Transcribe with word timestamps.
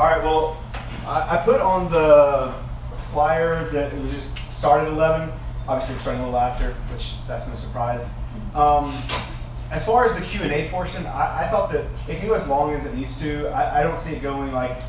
All 0.00 0.06
right, 0.06 0.24
well, 0.24 0.56
I, 1.06 1.36
I 1.36 1.42
put 1.44 1.60
on 1.60 1.92
the 1.92 2.54
flyer 3.12 3.68
that 3.68 3.92
it 3.92 4.00
was 4.00 4.10
just 4.12 4.34
started 4.50 4.86
at 4.86 4.94
11. 4.94 5.30
Obviously, 5.68 5.94
we're 5.94 6.00
starting 6.00 6.22
a 6.22 6.24
little 6.24 6.40
after, 6.40 6.72
which 6.90 7.16
that's 7.28 7.46
no 7.46 7.54
surprise. 7.54 8.08
Um, 8.54 8.94
as 9.70 9.84
far 9.84 10.06
as 10.06 10.14
the 10.14 10.22
Q&A 10.22 10.70
portion, 10.70 11.04
I, 11.04 11.42
I 11.42 11.48
thought 11.48 11.70
that 11.72 11.84
it 12.08 12.18
can 12.18 12.28
go 12.28 12.32
as 12.32 12.48
long 12.48 12.72
as 12.72 12.86
it 12.86 12.94
needs 12.94 13.20
to. 13.20 13.48
I, 13.48 13.80
I 13.80 13.82
don't 13.82 14.00
see 14.00 14.12
it 14.12 14.22
going 14.22 14.52
like 14.52 14.80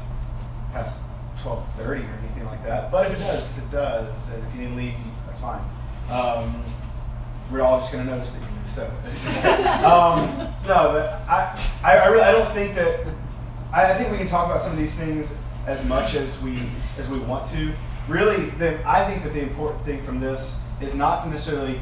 past 0.72 1.02
12.30 1.40 1.86
or 1.86 1.94
anything 1.94 2.46
like 2.46 2.64
that. 2.64 2.90
But 2.90 3.12
if 3.12 3.18
it 3.18 3.20
does, 3.20 3.58
it 3.58 3.70
does. 3.70 4.32
And 4.32 4.42
if 4.48 4.56
you 4.56 4.62
need 4.62 4.70
to 4.70 4.76
leave, 4.76 4.94
that's 5.26 5.42
fine. 5.42 5.62
Um, 6.10 6.64
we're 7.52 7.64
all 7.64 7.80
just 7.80 7.92
going 7.92 8.06
to 8.06 8.12
notice 8.12 8.32
that 8.32 8.40
you 8.40 8.48
leave. 8.48 8.72
So, 8.72 8.86
um, 9.86 10.54
no, 10.66 10.94
but 10.94 11.22
I, 11.28 11.70
I, 11.84 11.98
I 11.98 12.08
really 12.08 12.24
I 12.24 12.32
don't 12.32 12.54
think 12.54 12.76
that 12.76 13.06
I, 13.74 13.94
I 13.94 13.98
think 13.98 14.12
we 14.12 14.18
can 14.18 14.28
talk 14.28 14.48
about 14.48 14.62
some 14.62 14.74
of 14.74 14.78
these 14.78 14.96
things 14.96 15.38
as 15.66 15.86
much 15.86 16.16
as 16.16 16.42
we 16.42 16.60
as 16.98 17.08
we 17.08 17.20
want 17.20 17.46
to. 17.48 17.72
Really, 18.08 18.50
the, 18.52 18.80
I 18.88 19.06
think 19.10 19.24
that 19.24 19.34
the 19.34 19.42
important 19.42 19.86
thing 19.86 20.02
from 20.04 20.20
this 20.20 20.66
is 20.82 20.96
not 20.96 21.24
to 21.24 21.30
necessarily, 21.30 21.80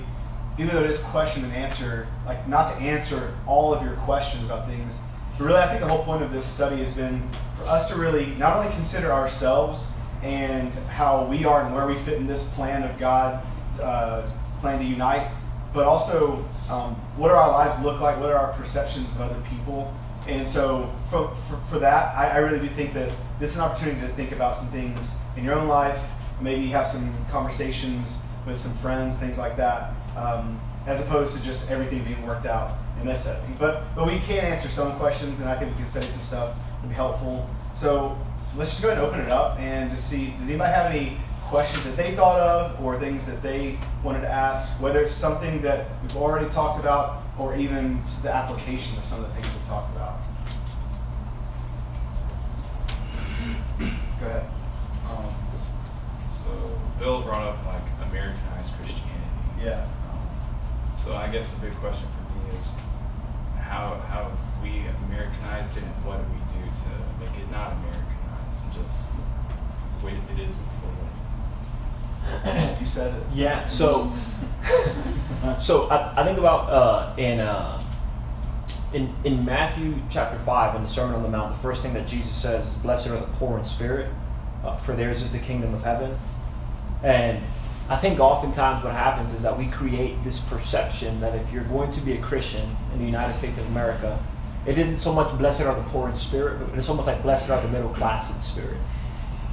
even 0.57 0.75
though 0.75 0.83
it 0.83 0.89
is 0.89 0.99
question 0.99 1.43
and 1.43 1.53
answer, 1.53 2.07
like 2.25 2.47
not 2.47 2.73
to 2.73 2.79
answer 2.81 3.35
all 3.47 3.73
of 3.73 3.83
your 3.83 3.93
questions 3.95 4.45
about 4.45 4.67
things. 4.67 4.99
But 5.37 5.45
really, 5.45 5.59
I 5.59 5.67
think 5.67 5.81
the 5.81 5.87
whole 5.87 6.03
point 6.03 6.21
of 6.21 6.33
this 6.33 6.45
study 6.45 6.77
has 6.77 6.93
been 6.93 7.27
for 7.55 7.63
us 7.63 7.89
to 7.89 7.95
really 7.95 8.27
not 8.35 8.57
only 8.57 8.71
consider 8.73 9.11
ourselves 9.11 9.93
and 10.21 10.73
how 10.89 11.25
we 11.25 11.45
are 11.45 11.63
and 11.63 11.73
where 11.73 11.87
we 11.87 11.95
fit 11.95 12.15
in 12.15 12.27
this 12.27 12.43
plan 12.49 12.83
of 12.83 12.99
God, 12.99 13.41
uh, 13.81 14.29
plan 14.59 14.79
to 14.79 14.85
unite, 14.85 15.31
but 15.73 15.85
also 15.85 16.45
um, 16.69 16.95
what 17.15 17.29
do 17.29 17.35
our 17.35 17.49
lives 17.49 17.81
look 17.83 18.01
like? 18.01 18.19
What 18.19 18.29
are 18.29 18.37
our 18.37 18.53
perceptions 18.53 19.09
of 19.15 19.21
other 19.21 19.41
people? 19.49 19.93
And 20.29 20.47
so, 20.47 20.93
for, 21.09 21.33
for, 21.35 21.57
for 21.69 21.79
that, 21.79 22.15
I, 22.15 22.29
I, 22.29 22.37
really 22.37 22.59
do 22.59 22.67
think 22.67 22.93
that 22.93 23.11
this 23.39 23.51
is 23.51 23.57
an 23.57 23.63
opportunity 23.63 23.99
to 24.01 24.07
think 24.09 24.31
about 24.31 24.55
some 24.55 24.67
things 24.67 25.19
in 25.35 25.43
your 25.43 25.55
own 25.55 25.67
life, 25.67 25.99
maybe 26.39 26.67
have 26.67 26.87
some 26.87 27.13
conversations 27.31 28.19
with 28.45 28.59
some 28.59 28.73
friends, 28.75 29.17
things 29.17 29.39
like 29.39 29.57
that, 29.57 29.93
um, 30.15 30.61
as 30.85 31.01
opposed 31.01 31.35
to 31.35 31.43
just 31.43 31.71
everything 31.71 32.03
being 32.03 32.25
worked 32.27 32.45
out 32.45 32.77
in 33.01 33.07
this 33.07 33.23
setting. 33.23 33.55
But, 33.57 33.83
but 33.95 34.05
we 34.05 34.19
can 34.19 34.45
answer 34.45 34.69
some 34.69 34.95
questions, 34.97 35.39
and 35.39 35.49
I 35.49 35.57
think 35.57 35.71
we 35.71 35.77
can 35.77 35.87
study 35.87 36.07
some 36.07 36.21
stuff 36.21 36.55
and 36.81 36.89
be 36.89 36.95
helpful. 36.95 37.49
So 37.73 38.15
let's 38.55 38.69
just 38.69 38.83
go 38.83 38.89
ahead 38.89 39.03
and 39.03 39.07
open 39.07 39.21
it 39.21 39.31
up 39.31 39.59
and 39.59 39.89
just 39.89 40.09
see 40.09 40.27
does 40.39 40.47
anybody 40.47 40.71
have 40.71 40.91
any 40.91 41.17
questions 41.49 41.83
that 41.85 41.97
they 41.97 42.15
thought 42.15 42.39
of 42.39 42.79
or 42.83 42.99
things 42.99 43.25
that 43.25 43.41
they 43.41 43.79
wanted 44.03 44.21
to 44.21 44.29
ask, 44.29 44.79
whether 44.79 45.01
it's 45.01 45.11
something 45.11 45.61
that 45.63 45.87
we've 46.03 46.15
already 46.15 46.47
talked 46.49 46.79
about 46.79 47.23
or 47.39 47.55
even 47.55 47.99
the 48.21 48.33
application 48.33 48.97
of 48.97 49.05
some 49.05 49.23
of 49.23 49.27
the 49.27 49.33
things 49.33 49.51
we've 49.53 49.67
talked 49.67 49.89
about. 49.95 50.18
Go 54.19 54.25
ahead. 54.25 54.49
Um, 55.09 55.33
so 56.31 56.47
Bill 56.99 57.21
brought 57.21 57.43
up 57.43 57.65
like 57.65 58.09
Americanized 58.09 58.73
Christianity. 58.73 59.09
Yeah. 59.63 59.87
Um, 60.11 60.97
so 60.97 61.15
I 61.15 61.29
guess 61.29 61.53
the 61.53 61.61
big 61.67 61.75
question 61.77 62.07
for 62.07 62.51
me 62.51 62.57
is 62.57 62.73
how 63.59 64.01
how 64.07 64.31
we 64.61 64.83
Americanized 65.07 65.77
it 65.77 65.83
and 65.83 66.05
what 66.05 66.17
do 66.17 66.25
we 66.33 66.39
do 66.51 66.65
to 66.69 66.89
make 67.19 67.39
it 67.39 67.49
not 67.51 67.73
Americanized 67.73 68.59
and 68.63 68.73
just 68.73 69.13
the 69.99 70.05
way 70.05 70.13
it 70.13 70.39
is 70.39 70.55
before 70.55 70.99
you 72.79 72.85
said 72.87 73.13
it. 73.13 73.23
Yeah. 73.33 73.65
So, 73.67 74.11
so 75.61 75.89
I, 75.89 76.21
I 76.21 76.25
think 76.25 76.37
about 76.37 76.69
uh, 76.69 77.15
in 77.17 77.39
uh, 77.39 77.81
in 78.93 79.13
in 79.23 79.45
Matthew 79.45 79.95
chapter 80.09 80.39
five 80.39 80.75
in 80.75 80.83
the 80.83 80.89
Sermon 80.89 81.15
on 81.15 81.23
the 81.23 81.29
Mount, 81.29 81.55
the 81.55 81.61
first 81.61 81.81
thing 81.83 81.93
that 81.93 82.07
Jesus 82.07 82.35
says 82.35 82.65
is, 82.65 82.73
"Blessed 82.75 83.07
are 83.07 83.19
the 83.19 83.27
poor 83.37 83.57
in 83.57 83.65
spirit, 83.65 84.09
uh, 84.63 84.75
for 84.77 84.95
theirs 84.95 85.21
is 85.21 85.31
the 85.31 85.39
kingdom 85.39 85.73
of 85.73 85.83
heaven." 85.83 86.17
And 87.03 87.41
I 87.89 87.95
think 87.95 88.19
oftentimes 88.19 88.83
what 88.83 88.93
happens 88.93 89.33
is 89.33 89.41
that 89.41 89.57
we 89.57 89.67
create 89.67 90.23
this 90.23 90.39
perception 90.39 91.21
that 91.21 91.35
if 91.35 91.51
you're 91.51 91.63
going 91.63 91.91
to 91.91 92.01
be 92.01 92.13
a 92.13 92.21
Christian 92.21 92.75
in 92.93 92.99
the 92.99 93.05
United 93.05 93.35
States 93.35 93.57
of 93.57 93.65
America, 93.67 94.19
it 94.65 94.77
isn't 94.77 94.97
so 94.97 95.13
much 95.13 95.35
blessed 95.37 95.61
are 95.61 95.75
the 95.75 95.89
poor 95.89 96.09
in 96.09 96.15
spirit, 96.15 96.59
but 96.59 96.77
it's 96.77 96.89
almost 96.89 97.07
like 97.07 97.23
blessed 97.23 97.49
are 97.49 97.61
the 97.61 97.69
middle 97.69 97.89
class 97.89 98.31
in 98.31 98.39
spirit. 98.39 98.77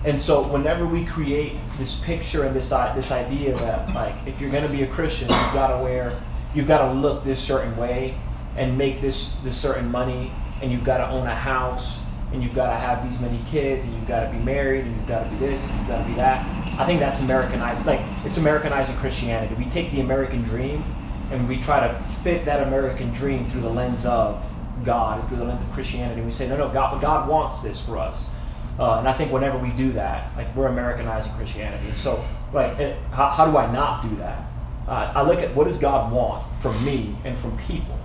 And 0.05 0.21
so 0.21 0.43
whenever 0.49 0.87
we 0.87 1.05
create 1.05 1.55
this 1.79 1.97
picture 2.01 2.45
and 2.45 2.55
this 2.55 2.71
this 2.95 3.11
idea 3.11 3.57
that 3.59 3.95
like 3.95 4.15
if 4.27 4.41
you're 4.41 4.51
going 4.51 4.65
to 4.67 4.73
be 4.73 4.83
a 4.83 4.87
Christian, 4.87 5.29
you've 5.29 5.53
got 5.53 5.77
to 5.77 5.83
wear, 5.83 6.21
you've 6.55 6.69
got 6.69 6.87
to 6.87 6.93
look 6.93 7.25
this 7.25 7.41
certain 7.41 7.77
way 7.77 8.17
and 8.57 8.77
make 8.77 9.01
this 9.01 9.37
this 9.45 9.57
certain 9.57 9.91
money, 9.91 10.33
and 10.63 10.71
you've 10.71 10.85
got 10.85 10.99
to 10.99 11.09
own 11.09 11.27
a 11.27 11.35
house, 11.35 12.03
and 12.33 12.43
you've 12.43 12.55
got 12.55 12.71
to 12.71 12.77
have 12.77 13.09
these 13.09 13.21
many 13.21 13.41
kids, 13.51 13.85
and 13.85 13.95
you've 13.95 14.09
got 14.09 14.27
to 14.27 14.33
be 14.33 14.43
married, 14.43 14.85
and 14.85 14.97
you've 14.97 15.09
got 15.09 15.25
to 15.25 15.31
be 15.31 15.37
this, 15.37 15.65
and 15.65 15.79
you've 15.79 15.89
got 15.89 16.03
to 16.03 16.09
be 16.09 16.15
that. 16.15 16.45
I 16.79 16.85
think 16.85 17.01
that's 17.01 17.21
Americanized. 17.21 17.87
Like 17.87 18.01
it's 18.25 18.39
Americanizing 18.39 18.97
Christianity. 18.97 19.55
We 19.55 19.71
take 19.71 19.91
the 19.93 20.01
American 20.01 20.43
dream 20.43 20.85
and 21.31 21.49
we 21.49 21.61
try 21.61 21.87
to 21.87 21.95
fit 22.23 22.45
that 22.45 22.67
American 22.67 23.13
dream 23.13 23.49
through 23.51 23.63
the 23.63 23.71
lens 23.71 24.07
of 24.07 24.45
God, 24.85 25.21
and 25.21 25.29
through 25.29 25.39
the 25.39 25.45
lens 25.45 25.63
of 25.63 25.71
Christianity. 25.73 26.21
And 26.21 26.27
we 26.27 26.33
say, 26.33 26.49
no, 26.49 26.57
no, 26.57 26.69
God, 26.69 27.01
God 27.01 27.29
wants 27.29 27.61
this 27.61 27.81
for 27.81 27.99
us. 27.99 28.31
Uh, 28.79 28.99
and 28.99 29.09
I 29.09 29.13
think 29.13 29.33
whenever 29.33 29.59
we 29.59 29.71
do 29.71 29.93
that, 29.93 30.37
like 30.37 30.55
we're 30.55 30.69
Americanizing 30.69 31.33
Christianity. 31.33 31.89
And 31.89 31.97
so, 31.97 32.23
like, 32.53 32.79
it, 32.79 32.99
how, 33.11 33.31
how, 33.31 33.51
do 33.51 33.57
I 33.57 33.73
not 33.73 34.03
do 34.09 34.15
that? 34.17 34.45
Uh, 34.87 35.13
I 35.15 35.23
look 35.23 35.41
at 35.41 35.55
what 35.55 35.65
does 35.65 35.79
God 35.79 36.13
want 36.13 36.45
from 36.61 36.83
me 36.85 37.17
and 37.25 37.37
from 37.37 37.57
people. 37.59 37.99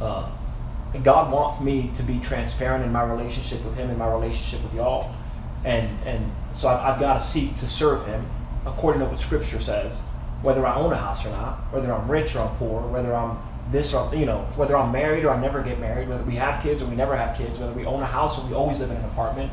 Uh, 0.00 0.30
God 1.02 1.32
wants 1.32 1.60
me 1.60 1.90
to 1.94 2.02
be 2.02 2.18
transparent 2.20 2.84
in 2.84 2.92
my 2.92 3.02
relationship 3.02 3.64
with 3.64 3.76
Him 3.76 3.90
and 3.90 3.98
my 3.98 4.10
relationship 4.10 4.62
with 4.62 4.74
y'all, 4.74 5.14
and 5.64 5.88
and 6.06 6.32
so 6.52 6.68
I've, 6.68 6.94
I've 6.94 7.00
got 7.00 7.20
to 7.20 7.26
seek 7.26 7.56
to 7.56 7.68
serve 7.68 8.06
Him 8.06 8.26
according 8.64 9.00
to 9.02 9.08
what 9.08 9.20
Scripture 9.20 9.60
says, 9.60 9.98
whether 10.42 10.66
I 10.66 10.76
own 10.76 10.92
a 10.92 10.96
house 10.96 11.26
or 11.26 11.30
not, 11.30 11.72
whether 11.72 11.92
I'm 11.92 12.10
rich 12.10 12.34
or 12.36 12.40
I'm 12.40 12.56
poor, 12.56 12.82
whether 12.82 13.14
I'm 13.14 13.38
this 13.70 13.92
or 13.92 14.14
you 14.14 14.24
know 14.24 14.46
whether 14.56 14.76
I'm 14.76 14.92
married 14.92 15.24
or 15.24 15.30
I 15.30 15.40
never 15.40 15.62
get 15.62 15.78
married, 15.78 16.08
whether 16.08 16.24
we 16.24 16.36
have 16.36 16.62
kids 16.62 16.82
or 16.82 16.86
we 16.86 16.96
never 16.96 17.16
have 17.16 17.36
kids, 17.36 17.58
whether 17.58 17.72
we 17.72 17.84
own 17.84 18.02
a 18.02 18.06
house 18.06 18.38
or 18.38 18.48
we 18.48 18.54
always 18.54 18.80
live 18.80 18.90
in 18.90 18.96
an 18.96 19.04
apartment 19.04 19.52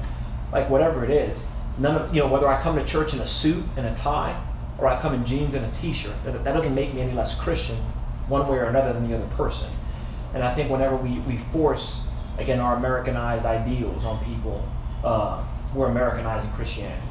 like 0.52 0.70
whatever 0.70 1.04
it 1.04 1.10
is. 1.10 1.44
None 1.78 1.96
of 1.96 2.16
you 2.16 2.22
know 2.22 2.30
whether 2.30 2.48
I 2.48 2.62
come 2.62 2.78
to 2.78 2.86
church 2.86 3.14
in 3.14 3.20
a 3.20 3.28
suit 3.28 3.64
and 3.76 3.86
a 3.86 3.96
tie 3.96 4.42
or 4.78 4.88
I 4.88 5.00
come 5.02 5.14
in 5.14 5.26
jeans 5.26 5.54
and 5.54 5.66
a 5.66 5.72
t-shirt. 5.72 6.16
That, 6.24 6.44
that 6.44 6.54
doesn't 6.54 6.76
make 6.76 6.94
me 6.94 7.02
any 7.02 7.14
less 7.14 7.36
Christian, 7.36 7.78
one 8.28 8.48
way 8.48 8.58
or 8.58 8.66
another 8.66 8.94
than 8.94 9.10
the 9.10 9.16
other 9.16 9.28
person. 9.36 9.70
And 10.36 10.44
I 10.44 10.54
think 10.54 10.70
whenever 10.70 10.98
we, 10.98 11.20
we 11.20 11.38
force 11.38 12.06
again 12.38 12.60
our 12.60 12.76
Americanized 12.76 13.46
ideals 13.46 14.04
on 14.04 14.22
people, 14.26 14.68
uh, 15.02 15.42
we're 15.74 15.90
Americanizing 15.90 16.52
Christianity. 16.52 17.08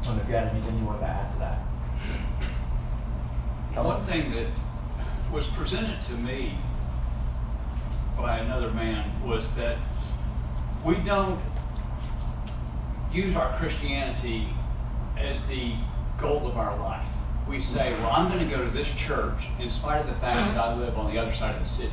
I 0.00 0.04
don't 0.04 0.16
know 0.16 0.22
if 0.22 0.28
you 0.28 0.34
had 0.34 0.48
anything 0.48 0.76
you 0.76 0.84
wanted 0.84 1.00
to 1.00 1.06
add 1.06 1.32
to 1.32 1.38
that. 1.38 1.58
One 3.84 4.04
thing 4.04 4.32
that 4.32 4.48
was 5.32 5.46
presented 5.46 6.02
to 6.02 6.12
me 6.14 6.54
by 8.16 8.38
another 8.38 8.70
man 8.72 9.22
was 9.24 9.54
that 9.54 9.78
we 10.84 10.96
don't 10.96 11.40
use 13.12 13.36
our 13.36 13.56
Christianity 13.56 14.48
as 15.16 15.40
the 15.46 15.74
goal 16.18 16.48
of 16.48 16.56
our 16.56 16.76
life. 16.78 17.08
We 17.48 17.60
say, 17.60 17.92
well, 18.00 18.10
I'm 18.10 18.28
going 18.28 18.46
to 18.46 18.56
go 18.56 18.64
to 18.64 18.70
this 18.70 18.90
church 18.92 19.48
in 19.60 19.68
spite 19.68 20.00
of 20.00 20.06
the 20.06 20.14
fact 20.14 20.54
that 20.54 20.56
I 20.56 20.74
live 20.74 20.96
on 20.98 21.12
the 21.12 21.18
other 21.20 21.32
side 21.32 21.54
of 21.54 21.62
the 21.62 21.68
city. 21.68 21.92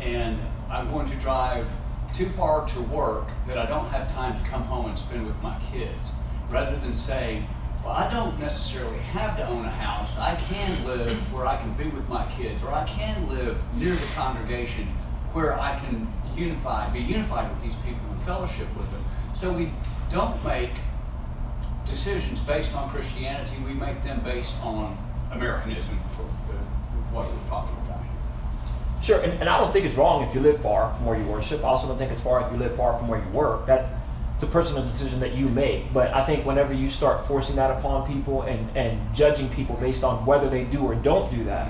And 0.00 0.38
I'm 0.70 0.90
going 0.90 1.08
to 1.08 1.16
drive 1.16 1.66
too 2.14 2.28
far 2.30 2.66
to 2.68 2.80
work 2.82 3.28
that 3.46 3.58
I 3.58 3.66
don't 3.66 3.88
have 3.88 4.12
time 4.12 4.42
to 4.42 4.48
come 4.48 4.62
home 4.62 4.86
and 4.86 4.98
spend 4.98 5.26
with 5.26 5.40
my 5.42 5.58
kids. 5.70 6.10
Rather 6.50 6.76
than 6.76 6.94
saying, 6.94 7.46
well, 7.84 7.92
I 7.94 8.10
don't 8.10 8.38
necessarily 8.38 8.98
have 8.98 9.36
to 9.36 9.46
own 9.46 9.64
a 9.64 9.70
house. 9.70 10.18
I 10.18 10.34
can 10.36 10.86
live 10.86 11.16
where 11.32 11.46
I 11.46 11.56
can 11.56 11.72
be 11.74 11.88
with 11.88 12.08
my 12.08 12.26
kids, 12.26 12.62
or 12.62 12.72
I 12.72 12.84
can 12.84 13.28
live 13.28 13.58
near 13.74 13.94
the 13.94 14.06
congregation 14.14 14.86
where 15.32 15.58
I 15.58 15.78
can 15.78 16.12
unify, 16.36 16.90
be 16.90 17.00
unified 17.00 17.50
with 17.50 17.62
these 17.62 17.76
people 17.76 18.00
and 18.10 18.22
fellowship 18.22 18.68
with 18.76 18.90
them. 18.90 19.04
So 19.34 19.52
we 19.52 19.72
don't 20.10 20.42
make 20.44 20.70
decisions 21.88 22.40
based 22.42 22.74
on 22.74 22.88
Christianity, 22.90 23.56
we 23.64 23.74
make 23.74 24.02
them 24.04 24.20
based 24.20 24.56
on 24.62 24.96
Americanism 25.32 25.98
for 26.16 26.22
what 27.12 27.26
we're 27.26 27.48
talking 27.48 27.76
about 27.86 28.02
here. 28.02 29.02
Sure, 29.02 29.20
and, 29.22 29.40
and 29.40 29.48
I 29.48 29.58
don't 29.58 29.72
think 29.72 29.86
it's 29.86 29.96
wrong 29.96 30.24
if 30.24 30.34
you 30.34 30.40
live 30.40 30.60
far 30.60 30.94
from 30.94 31.06
where 31.06 31.18
you 31.18 31.24
worship. 31.24 31.64
I 31.64 31.68
also 31.68 31.88
don't 31.88 31.98
think 31.98 32.12
it's 32.12 32.22
far 32.22 32.44
if 32.44 32.52
you 32.52 32.58
live 32.58 32.76
far 32.76 32.98
from 32.98 33.08
where 33.08 33.22
you 33.22 33.28
work. 33.30 33.66
That's 33.66 33.90
it's 34.34 34.44
a 34.44 34.46
personal 34.46 34.84
decision 34.84 35.18
that 35.18 35.34
you 35.34 35.48
make. 35.48 35.92
But 35.92 36.14
I 36.14 36.24
think 36.24 36.46
whenever 36.46 36.72
you 36.72 36.88
start 36.90 37.26
forcing 37.26 37.56
that 37.56 37.72
upon 37.72 38.06
people 38.06 38.42
and, 38.42 38.76
and 38.76 39.00
judging 39.12 39.48
people 39.48 39.74
based 39.76 40.04
on 40.04 40.24
whether 40.24 40.48
they 40.48 40.62
do 40.62 40.84
or 40.84 40.94
don't 40.94 41.28
do 41.28 41.42
that, 41.42 41.68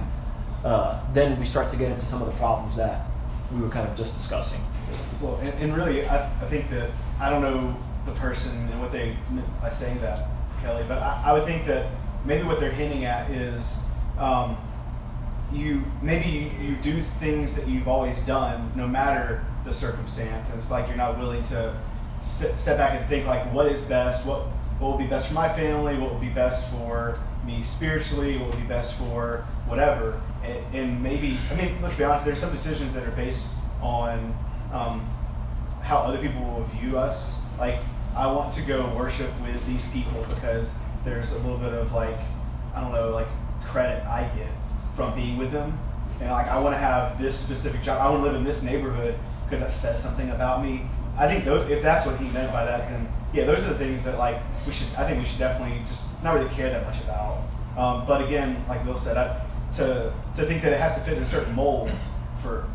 uh, 0.65 1.01
then 1.15 1.41
we 1.41 1.47
start 1.47 1.71
to 1.71 1.77
get 1.77 1.91
into 1.91 2.05
some 2.05 2.21
of 2.21 2.29
the 2.29 2.35
problems 2.35 2.77
that 2.77 3.07
we 3.55 3.63
were 3.63 3.71
kind 3.71 3.89
of 3.89 3.97
just 3.97 4.15
discussing. 4.15 4.61
Well, 5.23 5.37
and, 5.37 5.55
and 5.63 5.75
really, 5.75 6.07
I, 6.07 6.27
I 6.27 6.47
think 6.49 6.69
that 6.69 6.91
I 7.19 7.31
don't 7.31 7.41
know 7.41 7.75
the 8.09 8.21
person 8.21 8.57
and 8.71 8.81
what 8.81 8.93
they 8.93 9.17
meant 9.31 9.61
by 9.61 9.71
saying 9.71 9.99
that, 10.01 10.29
Kelly, 10.63 10.85
but 10.89 10.99
I, 10.99 11.23
I 11.27 11.33
would 11.33 11.45
think 11.45 11.67
that 11.67 11.91
maybe 12.25 12.45
what 12.47 12.61
they're 12.61 12.73
hinting 12.73 13.05
at 13.05 13.31
is 13.31 13.81
um, 14.19 14.57
you 15.53 15.85
maybe 16.03 16.29
you, 16.29 16.69
you 16.69 16.77
do 16.77 17.01
things 17.21 17.55
that 17.55 17.67
you've 17.69 17.89
always 17.89 18.21
done 18.23 18.73
no 18.77 18.87
matter 18.87 19.45
the 19.65 19.73
circumstance, 19.73 20.49
and 20.51 20.59
it's 20.59 20.71
like 20.71 20.89
you're 20.89 20.97
not 20.97 21.19
willing 21.19 21.43
to 21.45 21.75
sit, 22.21 22.59
step 22.59 22.77
back 22.77 22.99
and 22.99 23.09
think 23.09 23.27
like, 23.27 23.53
what 23.53 23.67
is 23.67 23.85
best? 23.85 24.27
What 24.27 24.43
what 24.79 24.93
will 24.93 24.99
be 24.99 25.07
best 25.07 25.29
for 25.29 25.35
my 25.35 25.49
family? 25.49 25.97
What 25.99 26.13
will 26.13 26.21
be 26.21 26.29
best 26.29 26.71
for 26.71 27.19
me 27.45 27.63
spiritually? 27.65 28.39
What 28.39 28.51
will 28.51 28.61
be 28.61 28.67
best 28.67 28.95
for 28.95 29.45
whatever? 29.67 30.21
And, 30.45 30.75
and 30.75 31.03
maybe, 31.03 31.37
I 31.51 31.57
mean, 31.57 31.83
let's 31.83 31.97
be 31.97 32.05
honest. 32.05 32.25
There's 32.25 32.39
some 32.39 32.53
decisions 32.53 32.93
that 32.93 33.03
are 33.03 33.11
based 33.13 33.49
on 33.83 34.37
um, 34.73 35.09
how 35.83 35.97
other 35.99 36.19
people 36.19 36.41
will 36.43 36.63
view 36.63 36.97
us. 36.97 37.41
Like, 37.59 37.81
I 38.17 38.31
want 38.31 38.53
to 38.55 38.63
go 38.63 38.87
worship 38.97 39.31
with 39.43 39.65
these 39.67 39.87
people 39.89 40.25
because 40.29 40.77
there's 41.05 41.33
a 41.33 41.39
little 41.39 41.59
bit 41.59 41.73
of 41.73 41.93
like, 41.93 42.19
I 42.75 42.81
don't 42.81 42.93
know, 42.93 43.11
like 43.11 43.29
credit 43.65 44.05
I 44.07 44.31
get 44.37 44.51
from 44.95 45.15
being 45.15 45.37
with 45.37 45.53
them. 45.53 45.79
And 46.21 46.31
like, 46.31 46.49
I 46.49 46.59
want 46.61 46.75
to 46.75 46.79
have 46.79 47.21
this 47.21 47.39
specific 47.39 47.83
job. 47.83 48.01
I 48.01 48.11
want 48.11 48.23
to 48.23 48.27
live 48.27 48.35
in 48.35 48.45
this 48.45 48.63
neighborhood 48.63 49.19
because 49.45 49.61
that 49.63 49.71
says 49.71 50.03
something 50.03 50.31
about 50.31 50.63
me. 50.63 50.83
I 51.17 51.27
think 51.27 51.45
those, 51.45 51.71
if 51.71 51.83
that's 51.83 52.07
what 52.07 52.17
he 52.19 52.29
meant 52.29 52.53
by 52.53 52.65
that, 52.65 52.89
then 52.89 53.09
yeah, 53.33 53.45
those 53.45 53.65
are 53.65 53.69
the 53.69 53.79
things 53.79 54.05
that 54.05 54.19
like 54.19 54.41
we 54.67 54.73
should. 54.73 54.89
I 54.97 55.07
think 55.07 55.19
we 55.19 55.25
should 55.25 55.39
definitely 55.39 55.81
just 55.87 56.07
not 56.23 56.35
really 56.35 56.49
care 56.51 56.71
that 56.71 56.85
much 56.87 57.01
about. 57.03 57.43
Um, 57.77 58.07
but 58.07 58.25
again, 58.25 58.65
like 58.69 58.85
Bill 58.85 58.97
said, 58.97 59.17
I, 59.17 59.41
to 59.75 60.13
to 60.37 60.47
think 60.47 60.63
that 60.63 60.73
it 60.73 60.81
has 60.81 60.95
to 60.95 61.01
fit 61.01 61.17
in 61.17 61.23
a 61.23 61.27
certain 61.27 61.55
mold 61.55 61.91
for 62.41 62.69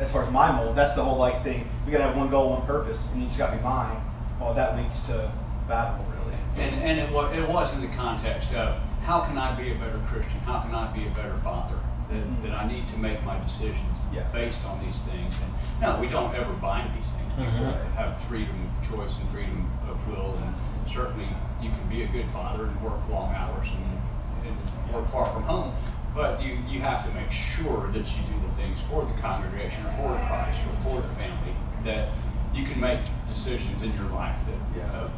as 0.00 0.12
far 0.12 0.22
as 0.22 0.32
my 0.32 0.50
mold, 0.52 0.76
that's 0.76 0.94
the 0.94 1.02
whole 1.02 1.18
like 1.18 1.42
thing. 1.42 1.68
We 1.84 1.92
gotta 1.92 2.04
have 2.04 2.16
one 2.16 2.30
goal, 2.30 2.50
one 2.50 2.66
purpose, 2.66 3.10
and 3.12 3.20
you 3.20 3.28
just 3.28 3.38
gotta 3.38 3.56
be 3.56 3.62
mine. 3.62 3.96
Well, 4.40 4.54
that 4.54 4.76
leads 4.76 5.06
to 5.08 5.30
Babel, 5.66 6.04
really. 6.16 6.36
And, 6.56 6.82
and 6.82 6.98
it, 7.00 7.10
was, 7.12 7.36
it 7.36 7.48
was 7.48 7.74
in 7.74 7.80
the 7.80 7.94
context 7.96 8.52
of 8.54 8.78
how 9.02 9.20
can 9.20 9.36
I 9.38 9.54
be 9.60 9.72
a 9.72 9.74
better 9.74 10.00
Christian? 10.08 10.38
How 10.40 10.60
can 10.60 10.74
I 10.74 10.92
be 10.92 11.06
a 11.06 11.10
better 11.10 11.36
father? 11.38 11.76
That, 12.10 12.16
Mhm. 12.24 12.42
that 12.42 12.52
I 12.52 12.66
need 12.66 12.88
to 12.88 12.96
make 12.96 13.22
my 13.24 13.38
decisions 13.40 13.84
Yeah. 14.10 14.22
based 14.32 14.64
on 14.64 14.80
these 14.80 15.00
things. 15.02 15.34
And 15.44 15.52
no, 15.82 16.00
we 16.00 16.08
don't 16.08 16.34
ever 16.34 16.52
bind 16.54 16.88
these 16.96 17.10
things. 17.12 17.30
People 17.36 17.68
Mhm. 17.68 17.92
have 17.96 18.16
freedom 18.22 18.56
of 18.80 18.88
choice 18.88 19.18
and 19.20 19.28
freedom 19.28 19.68
of 19.90 19.96
will, 20.08 20.38
and 20.42 20.54
certainly 20.90 21.28
you 21.60 21.68
can 21.68 21.86
be 21.90 22.02
a 22.04 22.06
good 22.06 22.26
father 22.30 22.64
and 22.64 22.80
work 22.80 22.96
long 23.10 23.34
hours 23.34 23.68
and, 23.68 24.00
and 24.48 24.94
work 24.94 25.06
far 25.10 25.26
from 25.26 25.42
home. 25.42 25.74
But 26.14 26.40
you, 26.42 26.56
you 26.66 26.80
have 26.80 27.04
to 27.06 27.12
make 27.12 27.30
sure 27.30 27.88
that 27.92 28.06
you 28.16 28.22
do 28.24 28.40
the 28.48 28.54
things 28.56 28.80
for 28.88 29.04
the 29.04 29.12
congregation 29.20 29.84
or 29.84 29.92
for 29.92 30.26
Christ 30.26 30.58
or 30.66 30.72
for 30.90 31.00
the 31.06 31.14
family 31.14 31.52
that 31.84 32.08
you 32.54 32.64
can 32.64 32.80
make 32.80 33.00
decisions 33.26 33.82
in 33.82 33.92
your 33.94 34.06
life 34.10 34.38
that 34.46 34.78
Yeah. 34.78 35.00
uh, 35.00 35.08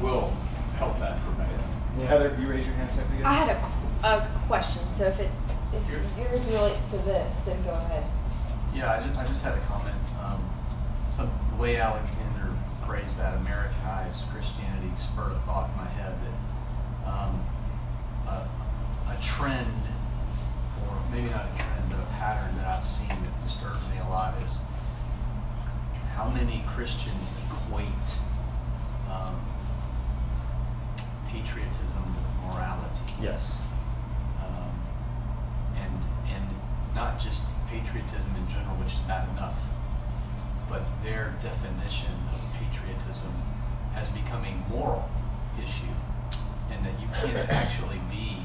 will 0.00 0.32
help 0.78 0.98
that 0.98 1.18
prevail. 1.24 2.06
Heather, 2.08 2.36
you 2.40 2.48
raise 2.48 2.66
your 2.66 2.74
hand 2.76 2.88
a 2.90 2.92
second 2.92 3.16
ago. 3.16 3.26
I 3.26 3.34
had 3.34 3.50
a, 3.56 4.06
a 4.08 4.28
question, 4.46 4.82
so 4.96 5.04
if 5.06 5.20
it, 5.20 5.30
if 5.74 6.18
yours 6.18 6.44
relates 6.46 6.88
to 6.90 6.98
this, 6.98 7.40
then 7.40 7.62
go 7.64 7.70
ahead. 7.70 8.04
Yeah, 8.74 8.90
I 8.92 9.06
just, 9.06 9.18
I 9.18 9.26
just 9.26 9.42
had 9.42 9.58
a 9.58 9.60
comment. 9.62 9.96
Um, 10.24 10.42
some, 11.14 11.30
the 11.50 11.56
way 11.56 11.76
Alexander 11.76 12.48
phrased 12.86 13.18
that 13.18 13.36
Americanized 13.36 14.22
Christianity 14.32 14.90
spurred 14.96 15.32
a 15.32 15.40
thought 15.40 15.68
in 15.70 15.76
my 15.76 15.88
head 15.90 16.14
that 16.24 17.08
um, 17.12 17.44
a, 18.26 18.48
a 19.12 19.16
trend, 19.22 19.82
or 20.88 20.96
maybe 21.12 21.28
not 21.28 21.46
a 21.52 21.56
trend, 21.62 21.84
but 21.90 22.00
a 22.00 22.08
pattern 22.18 22.56
that 22.56 22.66
I've 22.66 22.84
seen 22.88 23.08
that 23.08 23.44
disturbs 23.46 23.80
me 23.92 23.98
a 24.00 24.08
lot 24.08 24.34
is 24.42 24.60
how 26.14 26.28
many 26.30 26.62
Christians 26.68 27.30
equate 27.46 28.08
um, 29.10 29.40
patriotism 31.28 32.04
with 32.16 32.54
morality 32.54 33.00
Yes. 33.20 33.58
um, 34.40 34.70
and 35.76 36.02
and 36.34 36.46
not 36.94 37.18
just 37.18 37.42
patriotism 37.68 38.34
in 38.36 38.46
general, 38.48 38.76
which 38.76 38.92
is 38.92 38.98
bad 39.08 39.28
enough, 39.30 39.56
but 40.68 40.82
their 41.02 41.34
definition 41.42 42.12
of 42.32 42.40
patriotism 42.60 43.32
has 43.94 44.08
become 44.10 44.44
a 44.44 44.52
moral 44.70 45.08
issue, 45.62 45.94
and 46.70 46.84
that 46.84 46.92
you 47.00 47.08
can't 47.14 47.48
actually 47.50 48.00
be, 48.10 48.36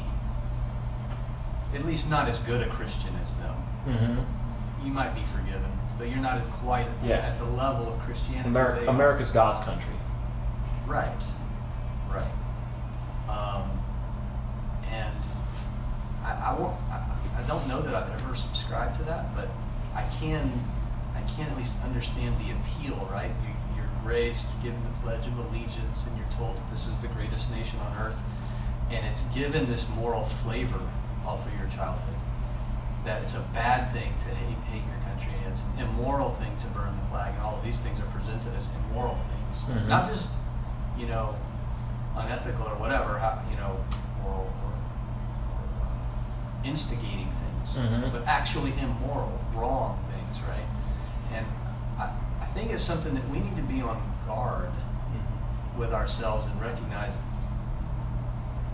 at 1.76 1.86
least 1.86 2.10
not 2.10 2.28
as 2.30 2.38
good 2.40 2.62
a 2.66 2.70
Christian 2.70 3.14
as 3.22 3.34
them. 3.36 3.56
Mm-hmm. 3.88 4.86
You 4.88 4.94
might 4.94 5.14
be 5.16 5.24
forgiven, 5.24 5.72
but 5.98 6.10
you're 6.10 6.18
not 6.20 6.38
as 6.38 6.46
quite 6.62 6.88
Yeah. 7.04 7.18
at 7.18 7.40
the 7.40 7.46
level 7.46 7.92
of 7.94 8.00
Christianity. 8.02 8.52
They 8.52 8.60
are. 8.60 8.76
America's 8.88 9.32
God's 9.32 9.60
country. 9.66 9.94
Right, 10.86 11.12
right. 12.10 12.32
Um, 13.30 13.70
and 14.90 15.14
I, 16.24 16.32
I, 16.52 16.60
won't, 16.60 16.76
I, 16.92 17.02
I 17.38 17.42
don't 17.48 17.68
know 17.68 17.82
that 17.82 17.94
I've 17.94 18.22
ever 18.22 18.36
subscribed 18.36 18.98
to 19.00 19.04
that, 19.06 19.36
but 19.36 19.50
I 19.96 20.04
can, 20.20 20.52
I 21.16 21.22
can 21.36 21.50
at 21.50 21.58
least 21.58 21.74
understand 21.84 22.36
the 22.40 22.52
appeal, 22.54 23.08
right? 23.12 23.32
You, 23.44 23.54
you're 23.76 23.90
raised, 24.06 24.46
given 24.64 24.82
the 24.84 24.90
Pledge 25.04 25.28
of 25.28 25.38
Allegiance, 25.38 26.06
and 26.08 26.18
you're 26.18 26.32
told 26.38 26.56
that 26.56 26.72
this 26.72 26.88
is 26.88 26.98
the 27.00 27.08
greatest 27.10 27.52
nation 27.52 27.80
on 27.80 27.98
earth, 28.08 28.18
and 28.92 29.06
it's 29.06 29.22
given 29.36 29.66
this 29.70 29.86
moral 29.90 30.26
flavor 30.26 30.80
all 31.26 31.38
through 31.38 31.58
your 31.58 31.68
childhood. 31.76 32.16
That 33.08 33.22
it's 33.24 33.36
a 33.36 33.46
bad 33.54 33.94
thing 33.94 34.12
to 34.20 34.36
hate, 34.36 34.58
hate 34.68 34.84
your 34.84 35.00
country, 35.08 35.32
and 35.46 35.54
it's 35.54 35.62
an 35.78 35.88
immoral 35.88 36.32
thing 36.32 36.52
to 36.60 36.68
burn 36.76 36.94
the 37.02 37.08
flag, 37.08 37.34
and 37.34 37.42
all 37.42 37.56
of 37.56 37.64
these 37.64 37.78
things 37.78 37.98
are 38.02 38.12
presented 38.12 38.54
as 38.54 38.68
immoral 38.92 39.16
things. 39.16 39.64
Mhm. 39.80 39.88
Not 39.88 40.10
just, 40.12 40.28
you 40.98 41.08
know, 41.08 41.34
unethical 42.18 42.66
or 42.66 42.76
whatever, 42.76 43.18
how, 43.18 43.40
you 43.50 43.56
know, 43.56 43.80
or, 44.26 44.34
or, 44.34 44.44
or 44.44 45.86
uh, 45.88 46.68
instigating 46.68 47.32
things, 47.32 47.78
Mhm. 47.78 48.12
but 48.12 48.28
actually 48.28 48.74
immoral, 48.78 49.40
wrong 49.54 49.98
things, 50.12 50.42
right? 50.42 50.68
And 51.34 51.46
I, 51.98 52.10
I 52.42 52.46
think 52.48 52.72
it's 52.72 52.84
something 52.84 53.14
that 53.14 53.30
we 53.30 53.40
need 53.40 53.56
to 53.56 53.62
be 53.62 53.82
on 53.82 54.02
guard 54.28 54.70
with 55.78 55.94
ourselves 55.94 56.46
and 56.46 56.60
recognize 56.60 57.16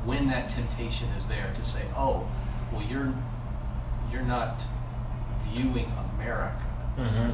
when 0.05 0.27
that 0.29 0.49
temptation 0.49 1.07
is 1.09 1.27
there 1.27 1.51
to 1.53 1.63
say, 1.63 1.83
oh, 1.95 2.25
well, 2.71 2.81
you're 2.81 3.13
you're 4.13 4.21
not 4.21 4.61
viewing 5.51 5.91
America 6.15 6.59
Mm-hmm. 6.97 7.31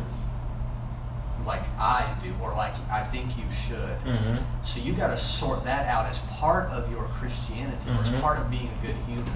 like 1.46 1.64
I 1.78 2.16
do, 2.24 2.34
or 2.42 2.54
like 2.56 2.74
I 2.90 3.04
think 3.04 3.38
you 3.38 3.44
should. 3.52 3.98
Mm-hmm. 4.06 4.38
So 4.64 4.80
you 4.80 4.94
got 4.94 5.08
to 5.08 5.18
sort 5.18 5.66
that 5.66 5.86
out 5.90 6.06
as 6.06 6.18
part 6.40 6.70
of 6.70 6.90
your 6.90 7.04
Christianity, 7.04 7.90
or 7.90 7.96
Mhm. 7.96 8.14
as 8.16 8.22
part 8.22 8.38
of 8.40 8.50
being 8.50 8.70
a 8.70 8.82
good 8.86 8.96
human. 9.06 9.28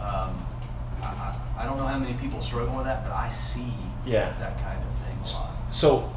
Um, 0.00 0.46
I, 1.02 1.36
I, 1.58 1.64
don't 1.66 1.76
know 1.76 1.86
how 1.86 1.98
many 1.98 2.14
people 2.14 2.40
struggle 2.40 2.74
with 2.76 2.86
that, 2.86 3.04
but 3.04 3.12
I 3.12 3.28
see 3.28 3.74
Yeah. 4.06 4.32
that 4.40 4.58
kind 4.62 4.78
of 4.82 4.90
thing 5.04 5.18
a 5.22 5.38
lot. 5.38 5.50
So, 5.72 6.10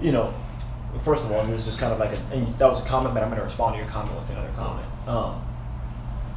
you 0.00 0.10
know, 0.12 0.32
first 1.02 1.24
of 1.24 1.30
all, 1.32 1.44
this 1.46 1.60
is 1.60 1.66
just 1.66 1.78
kind 1.78 1.92
of 1.92 1.98
like 2.00 2.10
a, 2.12 2.34
and 2.34 2.52
that 2.58 2.66
was 2.68 2.80
a 2.84 2.84
comment, 2.88 3.14
but 3.14 3.22
I'm 3.22 3.28
going 3.28 3.38
to 3.40 3.44
respond 3.46 3.74
to 3.74 3.78
your 3.78 3.88
comment 3.88 4.14
with 4.18 4.30
another 4.30 4.50
comment. 4.56 4.86
Um, 5.06 5.40